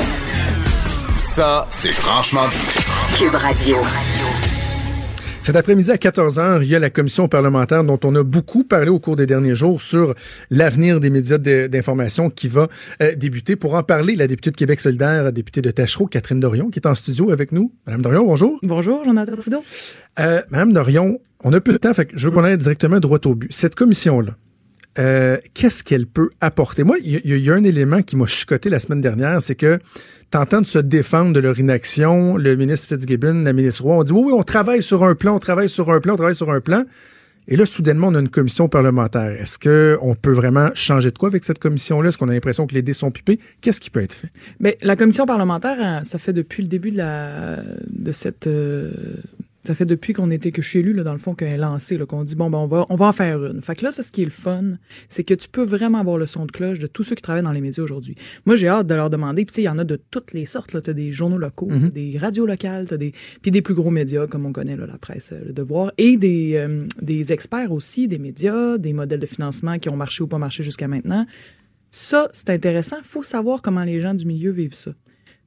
Ça, 1.16 1.68
c'est 1.70 1.94
franchement 1.94 2.48
dit. 2.48 3.18
Cube 3.18 3.36
Radio. 3.36 3.78
Cet 5.42 5.56
après-midi 5.56 5.90
à 5.90 5.96
14h, 5.96 6.60
il 6.62 6.70
y 6.70 6.76
a 6.76 6.80
la 6.80 6.90
commission 6.90 7.28
parlementaire 7.28 7.84
dont 7.84 8.00
on 8.04 8.14
a 8.16 8.24
beaucoup 8.24 8.64
parlé 8.64 8.90
au 8.90 9.00
cours 9.00 9.16
des 9.16 9.26
derniers 9.26 9.56
jours 9.56 9.82
sur 9.82 10.14
l'avenir 10.52 11.00
des 11.00 11.10
médias 11.10 11.38
d'information 11.38 12.30
qui 12.30 12.48
va 12.48 12.68
euh, 13.02 13.16
débuter. 13.16 13.56
Pour 13.56 13.74
en 13.74 13.82
parler, 13.82 14.16
la 14.16 14.28
députée 14.28 14.52
de 14.52 14.58
Québec 14.58 14.80
solidaire, 14.80 15.32
députée 15.32 15.62
de 15.62 15.72
Tachereau, 15.72 16.06
Catherine 16.08 16.40
Dorion, 16.40 16.70
qui 16.70 16.80
est 16.80 16.88
en 16.88 16.94
studio 16.94 17.32
avec 17.32 17.52
nous. 17.52 17.72
Madame 17.88 18.02
Dorion, 18.02 18.26
bonjour. 18.26 18.60
Bonjour, 18.64 19.04
Jonathan 19.04 19.38
Trudeau. 19.38 19.64
Euh, 20.20 20.42
Madame 20.52 20.74
Dorion, 20.74 21.20
on 21.44 21.54
a 21.54 21.62
peu 21.62 21.72
de 21.72 21.78
temps, 21.78 21.94
fait 21.94 22.06
que 22.06 22.18
je 22.18 22.28
veux 22.28 22.34
qu'on 22.34 22.44
aille 22.44 22.58
directement 22.58 23.00
droit 23.00 23.20
au 23.26 23.34
but. 23.34 23.52
Cette 23.52 23.76
commission-là, 23.76 24.36
euh, 24.98 25.38
qu'est-ce 25.54 25.84
qu'elle 25.84 26.08
peut 26.08 26.30
apporter? 26.42 26.84
Moi, 26.84 26.98
il 27.04 27.22
y, 27.26 27.50
a 27.50 27.54
un 27.54 27.64
élément 27.64 28.02
qui 28.02 28.16
m'a 28.16 28.26
chicoté 28.26 28.70
la 28.70 28.80
semaine 28.80 29.02
dernière, 29.02 29.42
c'est 29.42 29.56
que 29.56 29.80
tentant 30.32 30.62
de 30.62 30.66
se 30.66 30.80
défendre 30.80 31.34
de 31.34 31.40
leur 31.40 31.60
inaction, 31.60 32.38
le 32.38 32.56
ministre 32.56 32.88
Fitzgibbon, 32.88 33.42
la 33.44 33.54
ministre 33.54 33.84
Roy, 33.84 33.98
on 33.98 34.04
dit 34.04 34.12
oui, 34.12 34.24
oui, 34.26 34.34
on 34.34 34.44
travaille 34.44 34.82
sur 34.82 35.04
un 35.04 35.16
plan, 35.16 35.36
on 35.36 35.40
travaille 35.40 35.70
sur 35.70 35.92
un 35.92 36.00
plan, 36.00 36.14
on 36.14 36.18
travaille 36.18 36.36
sur 36.36 36.50
un 36.50 36.62
plan. 36.62 36.84
Et 37.48 37.56
là, 37.56 37.66
soudainement, 37.66 38.10
on 38.10 38.16
a 38.16 38.20
une 38.20 38.30
commission 38.30 38.70
parlementaire. 38.70 39.32
Est-ce 39.32 39.58
qu'on 39.58 40.14
peut 40.14 40.32
vraiment 40.32 40.70
changer 40.76 41.10
de 41.10 41.18
quoi 41.18 41.30
avec 41.30 41.44
cette 41.44 41.58
commission-là? 41.58 42.10
Est-ce 42.10 42.18
qu'on 42.18 42.30
a 42.30 42.34
l'impression 42.34 42.68
que 42.68 42.76
les 42.76 42.84
dés 42.84 42.94
sont 42.94 43.10
pipés? 43.10 43.40
Qu'est-ce 43.62 43.80
qui 43.80 43.90
peut 43.90 44.04
être 44.04 44.14
fait? 44.14 44.30
Bien, 44.60 44.74
la 44.84 44.96
commission 44.96 45.26
parlementaire, 45.26 45.78
hein, 45.80 46.02
ça 46.04 46.20
fait 46.20 46.34
depuis 46.34 46.62
le 46.62 46.70
début 46.70 46.92
de 46.92 48.12
cette 48.12 48.46
euh, 48.46 48.92
ça 49.66 49.76
fait 49.76 49.86
depuis 49.86 50.14
qu'on 50.14 50.32
était 50.32 50.52
que 50.52 50.62
chez 50.62 50.82
lui, 50.82 50.94
là, 50.94 51.04
dans 51.04 51.12
le 51.12 51.20
fond, 51.20 51.36
qu'elle 51.36 51.54
est 51.54 51.58
lancé, 51.58 51.98
qu'on 52.08 52.24
dit, 52.24 52.36
bon, 52.36 52.50
ben, 52.50 52.60
on 52.60 52.68
va, 52.68 52.86
on 52.90 52.96
va 52.96 53.08
en 53.08 53.12
faire 53.12 53.44
une. 53.46 53.62
Fait 53.62 53.76
que 53.76 53.84
là, 53.84 53.92
ça, 53.92 54.02
ce 54.04 54.12
qui 54.12 54.22
est 54.22 54.26
le 54.26 54.32
fun, 54.32 54.78
c'est 55.10 55.24
que 55.26 55.34
tu 55.34 55.50
peux 55.50 55.64
vraiment 55.64 55.98
avoir 56.00 56.18
le 56.18 56.26
son 56.26 56.46
de 56.46 56.52
cloche 56.52 56.80
de 56.80 56.88
tous 56.88 57.04
ceux 57.04 57.16
qui 57.16 57.22
travaillent 57.22 57.44
dans 57.44 57.52
les 57.52 57.60
médias 57.62 57.84
aujourd'hui. 57.84 58.16
Moi, 58.46 58.56
j'ai 58.56 58.70
hâte 58.70 58.88
de 58.88 58.96
leur 58.96 59.10
demander, 59.10 59.44
puis 59.44 59.52
tu 59.52 59.56
sais, 59.56 59.62
il 59.64 59.66
y 59.66 59.70
en 59.70 59.78
a 59.78 59.84
de 59.84 60.00
toutes 60.12 60.32
les 60.34 60.46
sortes, 60.46 60.72
là. 60.74 60.82
T'as 60.82 60.94
des 60.94 61.12
journaux 61.12 61.38
locaux, 61.38 61.68
Mhm. 61.70 61.90
des 61.90 62.18
radios 62.18 62.46
locales, 62.46 62.88
t'as 62.88 62.98
des, 62.98 63.12
puis 63.42 63.52
des 63.52 63.62
plus 63.62 63.74
gros 63.74 63.92
médias, 63.92 64.28
comme 64.28 64.46
on 64.46 64.54
connaît, 64.54 64.78
là, 64.78 64.86
la 64.86 64.98
presse, 64.98 65.32
euh, 65.34 65.44
le 65.48 65.52
devoir, 65.54 65.92
et 65.98 66.16
des, 66.18 66.54
euh, 66.56 66.86
des 67.02 67.34
experts 67.34 67.72
aussi, 67.74 68.08
des 68.08 68.18
médias, 68.18 68.78
des 68.78 68.94
modèles 68.94 69.20
de 69.20 69.26
financement 69.26 69.78
qui 69.78 69.90
ont 69.90 69.96
marché 69.98 70.24
ou 70.24 70.28
pas 70.28 70.38
marché 70.38 70.64
jusqu'à 70.64 70.88
maintenant. 70.88 71.26
Ça, 71.92 72.30
c'est 72.34 72.50
intéressant. 72.52 72.98
Faut 73.04 73.24
savoir 73.24 73.62
comment 73.62 73.84
les 73.84 74.00
gens 74.00 74.14
du 74.14 74.26
milieu 74.26 74.52
vivent 74.52 74.76
ça. 74.76 74.92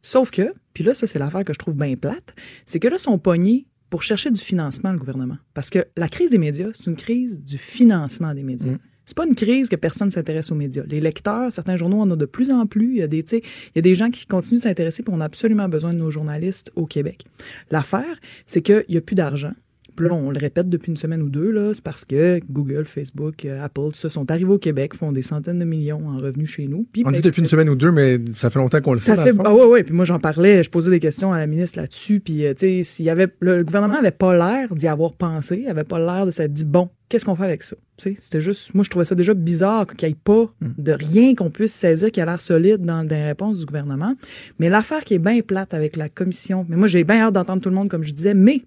Sauf 0.03 0.31
que, 0.33 0.53
puis 0.75 0.83
là, 0.83 0.93
ça, 0.95 1.07
c'est 1.07 1.19
l'affaire 1.21 1.45
que 1.45 1.53
je 1.53 1.59
trouve 1.59 1.77
bien 1.77 1.95
plate, 1.95 2.35
c'est 2.67 2.81
que 2.81 2.89
là, 2.89 2.99
sont 2.99 3.19
pognés 3.19 3.67
pour 3.93 4.03
chercher 4.03 4.31
du 4.31 4.41
financement, 4.41 4.91
le 4.91 4.97
gouvernement. 4.97 5.37
Parce 5.53 5.69
que 5.69 5.85
la 5.99 6.09
crise 6.09 6.31
des 6.31 6.39
médias, 6.39 6.69
c'est 6.73 6.87
une 6.87 6.97
crise 6.97 7.43
du 7.43 7.59
financement 7.59 8.33
des 8.33 8.43
médias. 8.43 8.73
C'est 9.05 9.15
pas 9.15 9.27
une 9.27 9.35
crise 9.35 9.69
que 9.69 9.77
personne 9.77 10.11
s'intéresse 10.11 10.51
aux 10.51 10.55
médias. 10.55 10.85
Les 10.87 10.99
lecteurs, 10.99 11.53
certains 11.53 11.77
journaux 11.77 12.01
en 12.01 12.11
ont 12.11 12.17
de 12.17 12.25
plus 12.25 12.51
en 12.51 12.65
plus. 12.65 12.93
Il 12.93 12.97
y 13.01 13.03
a 13.03 13.07
des, 13.07 13.23
il 13.31 13.43
y 13.77 13.79
a 13.81 13.83
des 13.83 13.95
gens 13.95 14.09
qui 14.09 14.25
continuent 14.25 14.57
de 14.57 14.63
s'intéresser, 14.63 15.03
puis 15.03 15.13
on 15.15 15.21
a 15.21 15.27
absolument 15.27 15.69
besoin 15.69 15.93
de 15.93 15.99
nos 15.99 16.11
journalistes 16.11 16.73
au 16.75 16.87
Québec. 16.87 17.27
L'affaire, 17.71 18.19
c'est 18.47 18.63
qu'il 18.63 18.83
n'y 18.89 18.97
a 18.97 19.03
plus 19.03 19.15
d'argent. 19.15 19.53
Puis 19.95 20.09
là, 20.09 20.15
on 20.15 20.31
le 20.31 20.39
répète 20.39 20.69
depuis 20.69 20.91
une 20.91 20.97
semaine 20.97 21.23
ou 21.23 21.29
deux, 21.29 21.73
c'est 21.73 21.83
parce 21.83 22.05
que 22.05 22.41
Google, 22.51 22.85
Facebook, 22.85 23.45
euh, 23.45 23.65
Apple, 23.65 23.91
tout 23.93 23.95
ça 23.95 24.09
sont 24.09 24.31
arrivés 24.31 24.53
au 24.53 24.59
Québec, 24.59 24.95
font 24.95 25.13
des 25.13 25.23
centaines 25.23 25.59
de 25.59 25.65
millions 25.65 26.01
en 26.07 26.19
revenus 26.19 26.51
chez 26.51 26.67
nous. 26.67 26.87
Puis 26.93 27.03
On 27.07 27.11
dit 27.11 27.21
depuis 27.21 27.41
une 27.41 27.47
semaine 27.47 27.69
ou 27.69 27.77
deux, 27.77 27.93
mais 27.93 28.19
ça 28.35 28.51
fait 28.51 28.59
longtemps 28.59 28.81
qu'on 28.81 28.93
le 28.95 28.99
sait. 28.99 29.15
ça 29.17 29.23
fait 29.23 29.35
ah 29.45 29.55
ouais 29.55 29.65
ouais 29.67 29.83
puis 29.83 29.95
moi 29.95 30.05
j'en 30.05 30.19
parlais 30.19 30.63
je 30.63 30.71
posais 30.71 30.91
des 30.91 31.01
questions 31.01 31.33
à 31.33 31.39
la 31.39 31.47
ministre 31.47 31.79
là-dessus 31.79 32.21
puis 32.21 32.45
euh, 32.47 32.53
tu 32.55 32.61
sais 32.61 32.83
s'il 32.83 33.05
y 33.05 33.11
avait 33.11 33.29
le, 33.41 33.59
le 33.59 33.65
gouvernement 33.65 33.97
avait 33.97 34.11
pas 34.11 34.35
l'air 34.37 34.75
d'y 34.75 34.87
avoir 34.89 35.13
pensé 35.15 35.61
il 35.65 35.69
avait 35.69 35.85
pas 35.85 35.99
l'air 35.99 36.27
de 36.27 36.31
s'être 36.31 36.53
dit 36.53 36.65
bon 36.65 36.91
qu'est-ce 37.09 37.25
qu'on 37.25 37.37
fait 37.37 37.45
avec 37.45 37.63
ça? 37.63 37.77
C'était 37.99 38.41
juste 38.41 38.75
moi 38.75 38.83
je 38.85 38.91
trouvais 38.91 39.05
ça 39.05 39.15
déjà 39.15 39.35
bizarre 39.35 39.87
qu'il 39.87 40.09
n'y 40.09 40.13
ait 40.13 40.19
pas 40.23 40.53
de 40.61 40.93
rien 40.93 41.35
qu'on 41.35 41.51
puisse 41.51 41.73
saisir 41.73 42.11
qui 42.11 42.21
a 42.21 42.25
l'air 42.25 42.41
solide 42.41 42.81
dans, 42.85 43.05
dans 43.05 43.15
les 43.15 43.25
réponses 43.25 43.61
du 43.61 43.67
gouvernement 43.67 44.15
mais 44.59 44.69
l'affaire 44.69 45.05
qui 45.05 45.15
est 45.15 45.19
bien 45.19 45.41
plate 45.41 45.75
avec 45.75 45.97
la 45.97 46.09
commission 46.09 46.67
mais 46.69 46.77
moi 46.77 46.87
j'ai 46.89 47.05
bien 47.05 47.21
hâte 47.21 47.35
d'entendre 47.35 47.63
tout 47.63 47.69
le 47.69 47.75
monde 47.75 47.89
comme 47.89 48.03
je 48.03 48.13
disais 48.13 48.35
mais 48.35 48.63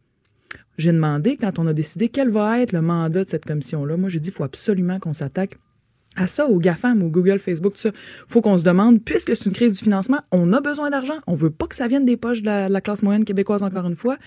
j'ai 0.78 0.92
demandé 0.92 1.38
quand 1.38 1.60
on 1.60 1.68
a 1.68 1.74
décidé 1.74 2.10
quel 2.10 2.30
va 2.30 2.60
être 2.60 2.72
le 2.72 2.82
mandat 2.82 3.24
de 3.24 3.30
cette 3.30 3.46
commission-là. 3.46 3.98
Moi, 3.98 4.10
j'ai 4.10 4.20
dit 4.20 4.30
il 4.30 4.34
faut 4.34 4.44
absolument 4.44 5.00
qu'on 5.00 5.14
s'attaque 5.14 5.58
à 6.16 6.28
ça, 6.28 6.48
au 6.48 6.60
GAFAM, 6.60 7.04
au 7.04 7.10
Google, 7.10 7.40
Facebook, 7.40 7.74
tout 7.74 7.82
ça. 7.82 7.92
faut 8.28 8.42
qu'on 8.42 8.58
se 8.58 8.64
demande, 8.64 9.04
puisque 9.04 9.36
c'est 9.36 9.46
une 9.46 9.54
crise 9.54 9.74
du 9.74 9.84
financement, 9.84 10.22
on 10.32 10.54
a 10.54 10.62
besoin 10.62 10.90
d'argent. 10.90 11.20
On 11.28 11.36
veut 11.36 11.50
pas 11.50 11.68
que 11.68 11.76
ça 11.76 11.88
vienne 11.88 12.06
des 12.06 12.18
poches 12.18 12.42
de 12.42 12.46
la, 12.46 12.68
de 12.70 12.74
la 12.74 12.82
classe 12.82 13.04
moyenne 13.04 13.26
québécoise, 13.26 13.64
encore 13.64 13.86
une 13.86 13.96
fois. 13.98 14.18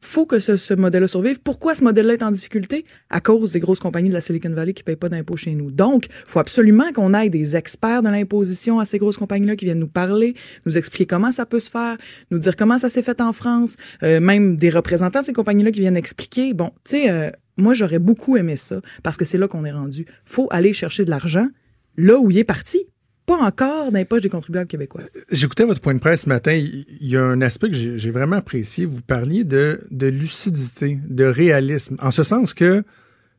Faut 0.00 0.26
que 0.26 0.38
ce, 0.38 0.56
ce 0.56 0.74
modèle-là 0.74 1.06
survive. 1.06 1.40
Pourquoi 1.40 1.74
ce 1.74 1.84
modèle-là 1.84 2.14
est 2.14 2.22
en 2.22 2.30
difficulté? 2.30 2.84
À 3.10 3.20
cause 3.20 3.52
des 3.52 3.60
grosses 3.60 3.80
compagnies 3.80 4.08
de 4.08 4.14
la 4.14 4.20
Silicon 4.20 4.50
Valley 4.50 4.72
qui 4.72 4.82
payent 4.82 4.96
pas 4.96 5.08
d'impôts 5.08 5.36
chez 5.36 5.54
nous. 5.54 5.70
Donc, 5.70 6.06
faut 6.26 6.38
absolument 6.38 6.92
qu'on 6.92 7.14
aille 7.14 7.30
des 7.30 7.56
experts 7.56 8.02
de 8.02 8.08
l'imposition 8.08 8.78
à 8.78 8.84
ces 8.84 8.98
grosses 8.98 9.16
compagnies-là 9.16 9.56
qui 9.56 9.64
viennent 9.64 9.78
nous 9.78 9.88
parler, 9.88 10.34
nous 10.66 10.78
expliquer 10.78 11.06
comment 11.06 11.32
ça 11.32 11.46
peut 11.46 11.60
se 11.60 11.70
faire, 11.70 11.96
nous 12.30 12.38
dire 12.38 12.56
comment 12.56 12.78
ça 12.78 12.90
s'est 12.90 13.02
fait 13.02 13.20
en 13.20 13.32
France, 13.32 13.76
euh, 14.02 14.20
même 14.20 14.56
des 14.56 14.70
représentants 14.70 15.20
de 15.20 15.26
ces 15.26 15.32
compagnies-là 15.32 15.72
qui 15.72 15.80
viennent 15.80 15.96
expliquer. 15.96 16.54
Bon, 16.54 16.70
tu 16.84 16.90
sais, 16.90 17.10
euh, 17.10 17.30
moi, 17.56 17.74
j'aurais 17.74 17.98
beaucoup 17.98 18.36
aimé 18.36 18.56
ça 18.56 18.80
parce 19.02 19.16
que 19.16 19.24
c'est 19.24 19.38
là 19.38 19.48
qu'on 19.48 19.64
est 19.64 19.72
rendu. 19.72 20.06
Faut 20.24 20.46
aller 20.50 20.72
chercher 20.72 21.04
de 21.04 21.10
l'argent 21.10 21.48
là 21.96 22.18
où 22.18 22.30
il 22.30 22.38
est 22.38 22.44
parti. 22.44 22.86
Pas 23.28 23.36
encore 23.36 23.92
dans 23.92 23.98
les 23.98 24.06
poches 24.06 24.22
des 24.22 24.30
contribuables 24.30 24.66
québécois. 24.66 25.02
J'écoutais 25.30 25.64
votre 25.64 25.82
point 25.82 25.92
de 25.94 25.98
presse 26.00 26.22
ce 26.22 26.28
matin. 26.30 26.52
Il 26.52 26.86
y 27.00 27.14
a 27.14 27.22
un 27.22 27.42
aspect 27.42 27.68
que 27.68 27.74
j'ai 27.74 28.10
vraiment 28.10 28.36
apprécié. 28.36 28.86
Vous 28.86 29.02
parliez 29.02 29.44
de, 29.44 29.82
de 29.90 30.06
lucidité, 30.06 30.98
de 31.06 31.24
réalisme. 31.24 31.96
En 32.00 32.10
ce 32.10 32.22
sens 32.22 32.54
que 32.54 32.82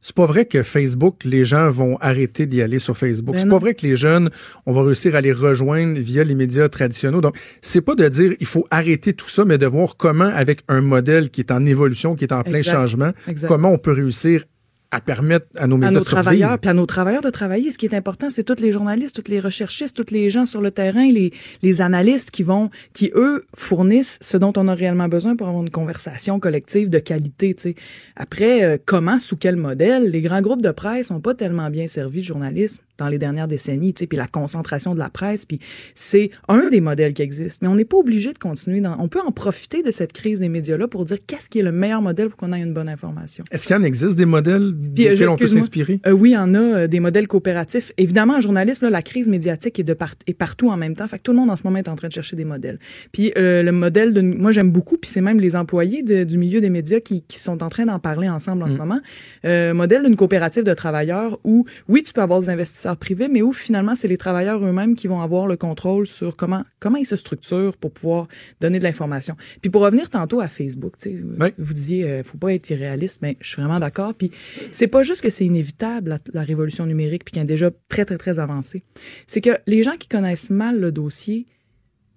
c'est 0.02 0.16
pas 0.16 0.28
vrai 0.28 0.45
que 0.45 0.61
Facebook, 0.61 1.24
les 1.26 1.44
gens 1.44 1.72
vont 1.72 1.98
arrêter 2.02 2.45
d'y 2.45 2.61
aller 2.61 2.78
sur 2.78 2.98
Facebook. 2.98 3.34
Ben 3.34 3.41
c'est 3.41 3.49
pas 3.49 3.57
vrai 3.57 3.74
que 3.74 3.86
les 3.86 3.95
jeunes, 3.95 4.30
on 4.68 4.74
va 4.74 4.84
réussir 4.84 5.16
à 5.16 5.22
les 5.22 5.34
rejoindre 5.34 5.99
via 5.99 6.24
les 6.24 6.36
médias 6.36 6.70
traditionnels. 6.70 7.22
Donc, 7.22 7.36
c'est 7.61 7.82
pas 7.82 7.95
de 7.95 8.07
dire 8.07 8.34
il 8.40 8.45
faut 8.45 8.68
arrêter 8.72 9.14
tout 9.14 9.28
ça, 9.28 9.44
mais 9.44 9.57
de 9.57 9.66
voir 9.66 9.98
comment, 9.98 10.30
avec 10.34 10.60
un 10.68 10.82
modèle 10.82 11.32
qui 11.32 11.41
est 11.41 11.52
en 11.52 11.66
évolution, 11.66 12.16
qui 12.16 12.26
est 12.26 12.32
en 12.32 12.44
plein 12.44 12.60
Exact. 12.60 12.74
changement, 12.74 13.11
Exact. 13.28 13.48
comment 13.48 13.72
on 13.72 13.78
peut 13.80 13.91
réussir 13.91 14.45
à 14.91 15.02
permettre 15.02 15.45
à 15.56 15.68
nos 15.68 15.76
à 15.76 15.80
médias 15.80 15.91
nos 15.91 15.99
de 15.99 16.06
survivre. 16.06 16.22
travailleurs, 16.24 16.60
puis 16.60 16.70
à 16.70 16.74
nos 16.74 16.86
travailleurs 16.86 17.22
de 17.22 17.30
travailler. 17.30 17.72
Ce 17.72 17.78
qui 17.78 17.86
est 17.86 17.94
important, 17.94 18.30
c'est 18.30 18.44
tous 18.44 18.61
les 18.61 18.72
journalistes, 18.72 19.22
tous 19.22 19.30
les 19.30 19.40
recherchistes, 19.40 19.95
tous 19.95 20.14
les 20.14 20.30
gens 20.30 20.45
sur 20.45 20.61
le 20.61 20.72
terrain, 20.72 21.07
les, 21.07 21.32
les 21.61 21.82
analystes 21.82 22.32
qui 22.32 22.44
vont, 22.44 22.70
qui 22.94 23.11
eux 23.16 23.45
fournissent 23.56 24.18
ce 24.22 24.38
dont 24.38 24.53
on 24.57 24.68
a 24.68 24.74
réellement 24.74 25.07
besoin 25.07 25.36
pour 25.36 25.48
avoir 25.48 25.64
une 25.64 25.70
conversation 25.70 26.40
collective 26.40 26.90
de 26.90 26.99
qualité. 26.99 27.53
tu 27.53 27.61
sais. 27.61 27.76
Après, 28.16 28.64
euh, 28.64 28.78
comment, 28.84 29.20
sous 29.20 29.38
quel 29.38 29.56
modèle, 29.56 30.10
les 30.10 30.22
grands 30.22 30.41
groupes 30.41 30.61
de 30.61 30.72
presse 30.72 31.11
n'ont 31.11 31.22
pas 31.22 31.36
tellement 31.36 31.70
bien 31.70 31.88
servi 31.88 32.22
de 32.22 32.26
journalisme 32.26 32.82
dans 33.00 33.08
les 33.08 33.18
dernières 33.18 33.48
décennies, 33.48 33.94
tu 33.94 34.02
sais, 34.02 34.08
puis 34.08 34.18
la 34.18 34.28
concentration 34.28 34.94
de 34.94 35.00
la 35.00 35.10
presse, 35.10 35.46
puis 35.46 35.60
c'est 35.96 36.30
un 36.48 36.70
des 36.70 36.82
modèles 36.82 37.14
qui 37.14 37.22
existe. 37.22 37.62
Mais 37.62 37.68
on 37.68 37.76
n'est 37.76 37.86
pas 37.86 37.98
obligé 37.98 38.32
de 38.34 38.38
continuer. 38.38 38.82
Dans, 38.82 38.96
on 39.00 39.08
peut 39.08 39.20
en 39.26 39.32
profiter 39.32 39.82
de 39.84 39.92
cette 39.92 40.14
crise 40.14 40.40
des 40.40 40.50
médias-là 40.50 40.88
pour 40.88 41.06
dire 41.06 41.18
qu'est-ce 41.26 41.50
qui 41.50 41.60
est 41.60 41.64
le 41.64 41.72
meilleur 41.72 42.02
modèle 42.02 42.30
pour 42.30 42.38
qu'on 42.38 42.54
ait 42.54 42.62
une 42.62 42.74
bonne 42.74 42.90
information. 42.90 43.44
Est-ce 43.52 43.68
qu'il 43.68 43.76
y 43.76 43.80
en 43.80 43.84
existe 43.84 44.16
des 44.16 44.26
modèles 44.26 44.72
Puis, 44.96 45.08
euh, 45.08 45.12
desquels 45.12 45.30
on 45.30 45.36
peut 45.36 45.48
s'inspirer? 45.48 46.00
Euh, 46.06 46.12
oui, 46.12 46.32
il 46.32 46.34
y 46.34 46.38
en 46.38 46.54
a 46.54 46.60
euh, 46.60 46.88
des 46.88 47.00
modèles 47.00 47.28
coopératifs. 47.28 47.92
Évidemment, 47.98 48.36
en 48.36 48.42
journalisme, 48.42 48.86
là, 48.86 48.92
la 48.92 49.02
crise 49.02 49.30
médiatique 49.30 49.80
est, 49.80 49.84
de 49.84 49.94
part- 49.94 50.16
est 50.28 50.34
partout 50.34 50.70
en 50.70 50.78
même 50.78 50.96
temps. 50.96 51.08
Fait 51.08 51.18
que 51.18 51.24
tout 51.24 51.32
le 51.32 51.38
monde 51.38 51.50
en 51.50 51.56
ce 51.58 51.64
moment 51.64 51.78
est 51.80 51.88
en 51.88 51.96
train 51.96 52.08
de 52.08 52.14
chercher 52.14 52.36
des 52.36 52.46
modèles. 52.46 52.80
Puis 53.12 53.32
euh, 53.38 53.64
le 53.64 53.72
modèle 53.72 54.14
de, 54.14 54.22
moi 54.22 54.52
j'aime 54.52 54.72
beaucoup, 54.72 54.98
puis 54.98 55.10
c'est 55.10 55.22
même 55.22 55.40
les 55.40 55.56
employés 55.56 56.04
de- 56.04 56.24
du 56.24 56.38
milieu 56.38 56.62
des 56.62 56.70
médias 56.70 57.00
qui, 57.00 57.24
qui 57.28 57.40
sont 57.40 57.64
en 57.64 57.70
train 57.70 57.86
d'en 57.86 58.00
parler 58.00 58.30
ensemble 58.30 58.64
en 58.64 58.70
ce 58.70 58.76
moment. 58.76 59.00
Euh, 59.46 59.74
modèle 59.74 60.04
d'une 60.04 60.16
coopérative 60.16 60.64
de 60.64 60.74
travailleurs 60.74 61.40
où 61.44 61.66
oui, 61.88 62.04
tu 62.04 62.14
peux 62.14 62.22
avoir 62.22 62.40
des 62.42 62.50
investisseurs 62.50 62.89
privés, 62.98 63.28
mais 63.28 63.41
où 63.41 63.53
finalement 63.53 63.95
c'est 63.95 64.07
les 64.07 64.18
travailleurs 64.18 64.66
eux-mêmes 64.66 64.95
qui 64.95 65.07
vont 65.07 65.22
avoir 65.22 65.48
le 65.48 65.57
contrôle 65.57 66.07
sur 66.07 66.36
comment 66.36 66.64
comment 66.80 66.98
ils 66.98 67.06
se 67.06 67.16
structurent 67.16 67.78
pour 67.78 67.91
pouvoir 67.91 68.28
donner 68.61 68.80
de 68.80 68.84
l'information. 68.84 69.36
Puis 69.61 69.70
pour 69.70 69.82
revenir 69.82 70.10
tantôt 70.10 70.40
à 70.40 70.48
Facebook, 70.48 70.94
Oui. 71.06 71.49
vous 71.57 71.74
disiez 71.74 72.03
euh, 72.06 72.24
faut 72.24 72.38
pas 72.38 72.53
être 72.53 72.70
irréaliste, 72.70 73.20
mais 73.22 73.38
je 73.41 73.49
suis 73.49 73.61
vraiment 73.61 73.80
d'accord. 73.80 74.14
Puis 74.14 74.32
c'est 74.72 74.88
pas 74.88 75.03
juste 75.03 75.22
que 75.22 75.30
c'est 75.30 75.45
inévitable 75.45 76.10
la, 76.10 76.20
la 76.34 76.44
révolution 76.44 76.86
numérique 76.86 77.26
puis 77.26 77.34
qu'elle 77.34 77.44
est 77.44 77.48
déjà 77.48 77.72
très 77.90 78.06
très 78.06 78.18
très 78.18 78.40
avancée. 78.40 78.84
C'est 79.28 79.41
que 79.41 79.57
les 79.68 79.84
gens 79.84 79.98
qui 79.98 80.07
connaissent 80.07 80.49
mal 80.49 80.80
le 80.80 80.91
dossier, 80.91 81.48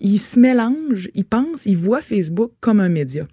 ils 0.01 0.19
se 0.19 0.39
mélangent, 0.41 1.11
ils 1.15 1.25
pensent, 1.25 1.67
ils 1.67 1.77
voient 1.77 2.01
Facebook 2.01 2.53
comme 2.61 2.81
un 2.81 2.89
média. 2.89 3.27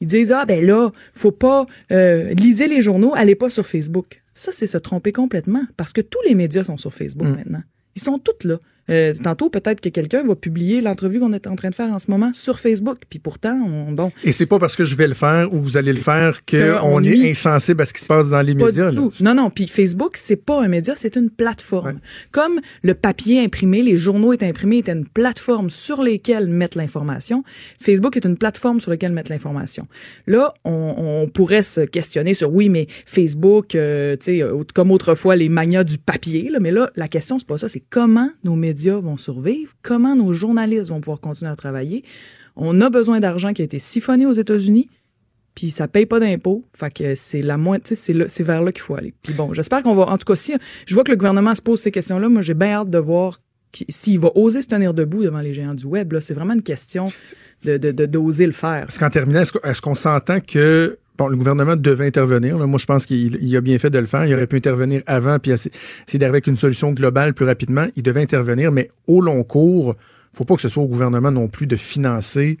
Ils 0.00 0.06
disent 0.06 0.32
ah 0.32 0.44
ben 0.46 0.64
là, 0.64 0.90
faut 1.14 1.30
pas 1.32 1.66
euh, 1.92 2.34
lisez 2.34 2.68
les 2.68 2.80
journaux, 2.82 3.12
allez 3.14 3.34
pas 3.34 3.50
sur 3.50 3.66
Facebook. 3.66 4.19
Ça 4.32 4.52
c'est 4.52 4.66
se 4.66 4.78
tromper 4.78 5.12
complètement 5.12 5.64
parce 5.76 5.92
que 5.92 6.00
tous 6.00 6.20
les 6.26 6.34
médias 6.34 6.64
sont 6.64 6.76
sur 6.76 6.92
Facebook 6.92 7.28
maintenant. 7.28 7.62
Ils 7.96 8.02
sont 8.02 8.18
tous 8.18 8.46
là. 8.46 8.58
Euh, 8.88 9.14
tantôt, 9.22 9.50
peut-être 9.50 9.80
que 9.80 9.88
quelqu'un 9.88 10.24
va 10.26 10.34
publier 10.34 10.80
l'entrevue 10.80 11.20
qu'on 11.20 11.32
est 11.32 11.46
en 11.46 11.56
train 11.56 11.70
de 11.70 11.74
faire 11.74 11.92
en 11.92 11.98
ce 11.98 12.10
moment 12.10 12.32
sur 12.32 12.58
Facebook. 12.58 12.98
Puis 13.08 13.18
pourtant, 13.18 13.54
on, 13.64 13.92
bon, 13.92 14.10
Et 14.24 14.32
c'est 14.32 14.46
pas 14.46 14.58
parce 14.58 14.76
que 14.76 14.84
je 14.84 14.96
vais 14.96 15.08
le 15.08 15.14
faire 15.14 15.52
ou 15.52 15.60
vous 15.60 15.76
allez 15.76 15.92
le 15.92 16.00
faire 16.00 16.44
qu'on 16.44 16.80
on 16.82 17.02
est 17.04 17.30
insensible 17.30 17.82
à 17.82 17.84
ce 17.84 17.92
qui 17.92 18.00
se 18.00 18.06
passe 18.06 18.28
dans 18.28 18.42
les 18.42 18.54
Pas 18.54 18.66
médias. 18.66 18.90
du 18.90 18.96
tout. 18.96 19.12
Non, 19.20 19.34
non. 19.34 19.50
Puis 19.50 19.66
Facebook, 19.68 20.16
c'est 20.16 20.36
pas 20.36 20.62
un 20.62 20.68
média, 20.68 20.94
c'est 20.96 21.16
une 21.16 21.30
plateforme. 21.30 22.00
Comme 22.32 22.60
le 22.82 22.94
papier 22.94 23.44
imprimé, 23.44 23.82
les 23.82 23.96
journaux 23.96 24.32
est 24.32 24.42
imprimé, 24.42 24.78
était 24.78 24.92
une 24.92 25.06
plateforme 25.06 25.70
sur 25.70 26.02
lesquelles 26.02 26.48
mettre 26.48 26.78
l'information. 26.78 27.44
Facebook 27.80 28.16
est 28.16 28.24
une 28.24 28.36
plateforme 28.36 28.80
sur 28.80 28.90
laquelle 28.90 29.12
mettre 29.12 29.30
l'information. 29.30 29.86
Là, 30.26 30.54
on, 30.64 30.94
on 30.96 31.28
pourrait 31.28 31.62
se 31.62 31.82
questionner 31.82 32.34
sur 32.34 32.52
oui, 32.52 32.68
mais 32.68 32.86
Facebook, 33.06 33.74
euh, 33.74 34.16
tu 34.16 34.24
sais, 34.24 34.42
euh, 34.42 34.62
comme 34.74 34.90
autrefois 34.90 35.36
les 35.36 35.48
manias 35.48 35.84
du 35.84 35.98
papier. 35.98 36.48
Là, 36.50 36.58
mais 36.60 36.70
là, 36.70 36.90
la 36.96 37.08
question 37.08 37.38
c'est 37.38 37.46
pas 37.46 37.58
ça, 37.58 37.68
c'est 37.68 37.82
comment 37.90 38.30
nos 38.44 38.56
médias 38.56 38.69
vont 38.72 39.16
survivre, 39.16 39.72
comment 39.82 40.16
nos 40.16 40.32
journalistes 40.32 40.90
vont 40.90 41.00
pouvoir 41.00 41.20
continuer 41.20 41.50
à 41.50 41.56
travailler. 41.56 42.04
On 42.56 42.80
a 42.80 42.90
besoin 42.90 43.20
d'argent 43.20 43.52
qui 43.52 43.62
a 43.62 43.64
été 43.64 43.78
siphonné 43.78 44.26
aux 44.26 44.32
États-Unis 44.32 44.88
puis 45.54 45.70
ça 45.70 45.88
paye 45.88 46.06
pas 46.06 46.20
d'impôts. 46.20 46.64
Fait 46.72 46.92
que 46.92 47.14
c'est 47.14 47.42
la 47.42 47.58
sais, 47.84 47.94
c'est, 47.94 48.42
vers 48.42 48.62
là 48.62 48.72
qu'il 48.72 48.82
faut 48.82 48.94
aller. 48.94 49.12
Puis 49.22 49.34
bon, 49.34 49.52
j'espère 49.52 49.82
qu'on 49.82 49.94
va, 49.94 50.04
en 50.04 50.18
tout 50.18 50.24
cas, 50.24 50.36
si 50.36 50.54
je 50.86 50.94
vois 50.94 51.04
que 51.04 51.10
le 51.10 51.16
gouvernement 51.16 51.54
se 51.54 51.62
pose 51.62 51.80
ces 51.80 51.90
questions-là, 51.90 52.28
moi, 52.28 52.42
j'ai 52.42 52.54
bien 52.54 52.72
hâte 52.72 52.90
de 52.90 52.98
voir 52.98 53.38
s'il 53.88 54.18
va 54.18 54.30
oser 54.34 54.62
se 54.62 54.68
tenir 54.68 54.94
debout 54.94 55.22
devant 55.22 55.40
les 55.40 55.54
géants 55.54 55.74
du 55.74 55.86
web. 55.86 56.12
Là, 56.12 56.20
c'est 56.20 56.34
vraiment 56.34 56.54
une 56.54 56.62
question 56.62 57.12
de, 57.64 57.76
d'oser 58.06 58.46
le 58.46 58.52
faire. 58.52 58.86
Parce 58.86 58.98
qu'en 58.98 59.10
terminant, 59.10 59.42
est-ce 59.42 59.80
qu'on 59.80 59.94
s'entend 59.94 60.40
que 60.40 60.98
le 61.28 61.36
gouvernement 61.36 61.76
devait 61.76 62.06
intervenir? 62.06 62.56
Moi, 62.58 62.78
je 62.78 62.86
pense 62.86 63.06
qu'il 63.06 63.38
il 63.40 63.56
a 63.56 63.60
bien 63.60 63.78
fait 63.78 63.90
de 63.90 63.98
le 63.98 64.06
faire. 64.06 64.24
Il 64.24 64.34
aurait 64.34 64.46
pu 64.46 64.56
intervenir 64.56 65.02
avant 65.06 65.38
puis 65.38 65.50
essayer 65.52 65.70
d'arriver 66.14 66.26
avec 66.36 66.46
une 66.46 66.56
solution 66.56 66.92
globale 66.92 67.34
plus 67.34 67.44
rapidement. 67.46 67.86
Il 67.96 68.02
devait 68.02 68.22
intervenir, 68.22 68.72
mais 68.72 68.88
au 69.06 69.20
long 69.20 69.42
cours, 69.44 69.96
faut 70.32 70.44
pas 70.44 70.54
que 70.54 70.62
ce 70.62 70.68
soit 70.68 70.82
au 70.82 70.86
gouvernement 70.88 71.30
non 71.32 71.48
plus 71.48 71.66
de 71.66 71.76
financer 71.76 72.58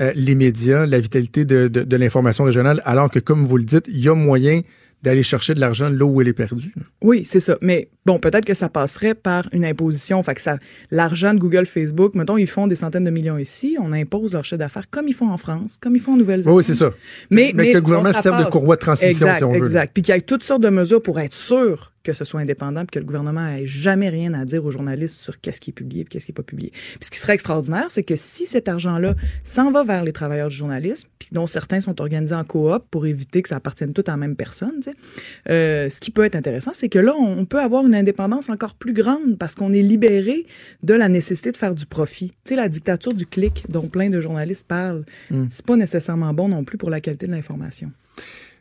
euh, 0.00 0.12
les 0.14 0.34
médias, 0.34 0.84
la 0.86 1.00
vitalité 1.00 1.44
de, 1.46 1.68
de- 1.68 1.82
de 1.82 1.96
l'information 1.96 2.44
régionale, 2.44 2.82
alors 2.84 3.10
que, 3.10 3.18
comme 3.18 3.46
vous 3.46 3.56
le 3.56 3.64
dites, 3.64 3.86
il 3.88 3.98
y 3.98 4.08
a 4.08 4.14
moyen 4.14 4.60
d'aller 5.06 5.22
chercher 5.22 5.54
de 5.54 5.60
l'argent 5.60 5.88
là 5.88 6.04
où 6.04 6.20
elle 6.20 6.26
est 6.26 6.32
perdue. 6.32 6.74
Oui, 7.00 7.24
c'est 7.24 7.38
ça. 7.38 7.56
Mais 7.60 7.88
bon, 8.06 8.18
peut-être 8.18 8.44
que 8.44 8.54
ça 8.54 8.68
passerait 8.68 9.14
par 9.14 9.48
une 9.52 9.64
imposition. 9.64 10.20
Fait 10.24 10.34
que 10.34 10.40
ça, 10.40 10.58
l'argent 10.90 11.32
de 11.32 11.38
Google, 11.38 11.64
Facebook, 11.64 12.16
mettons, 12.16 12.36
ils 12.36 12.48
font 12.48 12.66
des 12.66 12.74
centaines 12.74 13.04
de 13.04 13.10
millions 13.10 13.38
ici, 13.38 13.76
on 13.80 13.92
impose 13.92 14.32
leur 14.32 14.44
chef 14.44 14.58
d'affaires 14.58 14.90
comme 14.90 15.06
ils 15.06 15.14
font 15.14 15.30
en 15.30 15.38
France, 15.38 15.78
comme 15.80 15.94
ils 15.94 16.02
font 16.02 16.14
en 16.14 16.16
Nouvelle-Zélande. 16.16 16.58
Oui, 16.58 16.64
c'est 16.64 16.74
ça. 16.74 16.90
Mais, 17.30 17.52
Mais 17.54 17.70
que 17.70 17.76
le 17.76 17.82
gouvernement 17.82 18.20
serve 18.20 18.44
de 18.44 18.50
courroie 18.50 18.74
de 18.74 18.80
transmission, 18.80 19.28
exact, 19.28 19.38
si 19.38 19.44
on 19.44 19.52
veut. 19.52 19.58
Exact. 19.58 19.92
Puis 19.94 20.02
qu'il 20.02 20.12
y 20.12 20.18
ait 20.18 20.20
toutes 20.20 20.42
sortes 20.42 20.62
de 20.62 20.70
mesures 20.70 21.00
pour 21.00 21.20
être 21.20 21.34
sûr 21.34 21.92
que 22.06 22.12
ce 22.12 22.24
soit 22.24 22.40
indépendant, 22.40 22.82
puis 22.82 22.94
que 22.94 22.98
le 23.00 23.04
gouvernement 23.04 23.48
ait 23.48 23.66
jamais 23.66 24.08
rien 24.08 24.32
à 24.34 24.44
dire 24.44 24.64
aux 24.64 24.70
journalistes 24.70 25.18
sur 25.18 25.40
qu'est-ce 25.40 25.60
qui 25.60 25.70
est 25.70 25.72
publié, 25.72 26.04
puis 26.04 26.10
qu'est-ce 26.12 26.26
qui 26.26 26.30
est 26.30 26.34
pas 26.34 26.44
publié. 26.44 26.70
Puis 26.70 26.98
ce 27.02 27.10
qui 27.10 27.18
serait 27.18 27.34
extraordinaire, 27.34 27.86
c'est 27.88 28.04
que 28.04 28.14
si 28.14 28.46
cet 28.46 28.68
argent-là 28.68 29.16
s'en 29.42 29.72
va 29.72 29.82
vers 29.82 30.04
les 30.04 30.12
travailleurs 30.12 30.48
du 30.48 30.54
journalisme, 30.54 31.08
puis 31.18 31.30
dont 31.32 31.48
certains 31.48 31.80
sont 31.80 32.00
organisés 32.00 32.36
en 32.36 32.44
coop 32.44 32.84
pour 32.92 33.06
éviter 33.06 33.42
que 33.42 33.48
ça 33.48 33.56
appartienne 33.56 33.92
tout 33.92 34.04
à 34.06 34.12
la 34.12 34.18
même 34.18 34.36
personne, 34.36 34.74
tu 34.76 34.90
sais, 34.90 34.95
euh, 35.50 35.88
ce 35.88 36.00
qui 36.00 36.10
peut 36.10 36.24
être 36.24 36.36
intéressant, 36.36 36.72
c'est 36.74 36.88
que 36.88 36.98
là, 36.98 37.14
on 37.18 37.44
peut 37.44 37.60
avoir 37.60 37.86
une 37.86 37.94
indépendance 37.94 38.48
encore 38.50 38.74
plus 38.74 38.92
grande 38.92 39.38
parce 39.38 39.54
qu'on 39.54 39.72
est 39.72 39.82
libéré 39.82 40.44
de 40.82 40.94
la 40.94 41.08
nécessité 41.08 41.52
de 41.52 41.56
faire 41.56 41.74
du 41.74 41.86
profit. 41.86 42.30
Tu 42.44 42.50
sais, 42.50 42.56
la 42.56 42.68
dictature 42.68 43.14
du 43.14 43.26
clic 43.26 43.64
dont 43.68 43.88
plein 43.88 44.10
de 44.10 44.20
journalistes 44.20 44.66
parlent, 44.66 45.04
Mm. 45.30 45.44
c'est 45.50 45.64
pas 45.66 45.76
nécessairement 45.76 46.32
bon 46.34 46.48
non 46.48 46.64
plus 46.64 46.78
pour 46.78 46.90
la 46.90 47.00
qualité 47.00 47.26
de 47.26 47.32
l'information. 47.32 47.90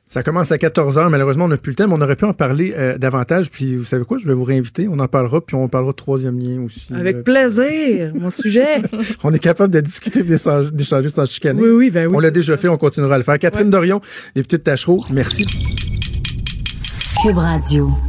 Ça 0.08 0.22
commence 0.22 0.52
à 0.52 0.60
14 0.60 1.00
heures. 1.00 1.10
Malheureusement, 1.10 1.46
on 1.46 1.48
n'a 1.48 1.58
plus 1.58 1.72
le 1.72 1.76
temps, 1.78 1.88
mais 1.88 1.96
on 1.96 2.02
aurait 2.02 2.16
pu 2.16 2.26
en 2.26 2.34
parler 2.34 2.74
euh, 2.78 2.96
davantage. 3.00 3.50
Puis, 3.50 3.76
vous 3.76 3.84
savez 3.84 4.06
quoi? 4.06 4.20
Je 4.20 4.28
vais 4.28 4.36
vous 4.36 4.44
réinviter. 4.44 4.88
On 4.88 5.00
en 5.00 5.08
parlera, 5.08 5.42
puis 5.42 5.56
on 5.56 5.68
parlera 5.68 5.94
de 5.94 5.96
troisième 5.96 6.38
lien 6.40 6.62
aussi. 6.62 6.94
Avec 6.94 7.16
Euh, 7.18 7.24
plaisir, 7.24 8.14
mon 8.14 8.30
sujet. 8.30 8.84
on 9.24 9.34
est 9.34 9.40
capable 9.40 9.74
de 9.74 9.80
discuter 9.80 10.22
d'échanger 10.22 11.10
sans 11.10 11.26
chicaner. 11.26 11.60
Oui, 11.62 11.70
oui, 11.70 11.90
ben 11.90 12.08
oui. 12.08 12.14
On 12.16 12.20
l'a 12.20 12.30
déjà 12.30 12.56
fait, 12.56 12.68
on 12.68 12.78
continuera 12.78 13.16
à 13.16 13.18
le 13.18 13.24
faire. 13.24 13.40
Catherine 13.40 13.72
Dorion, 13.72 14.00
députée 14.36 14.60
de 14.60 14.64
Tachereau, 14.64 15.04
merci. 15.10 15.44
Cube 17.26 17.40
Radio. 17.40 18.05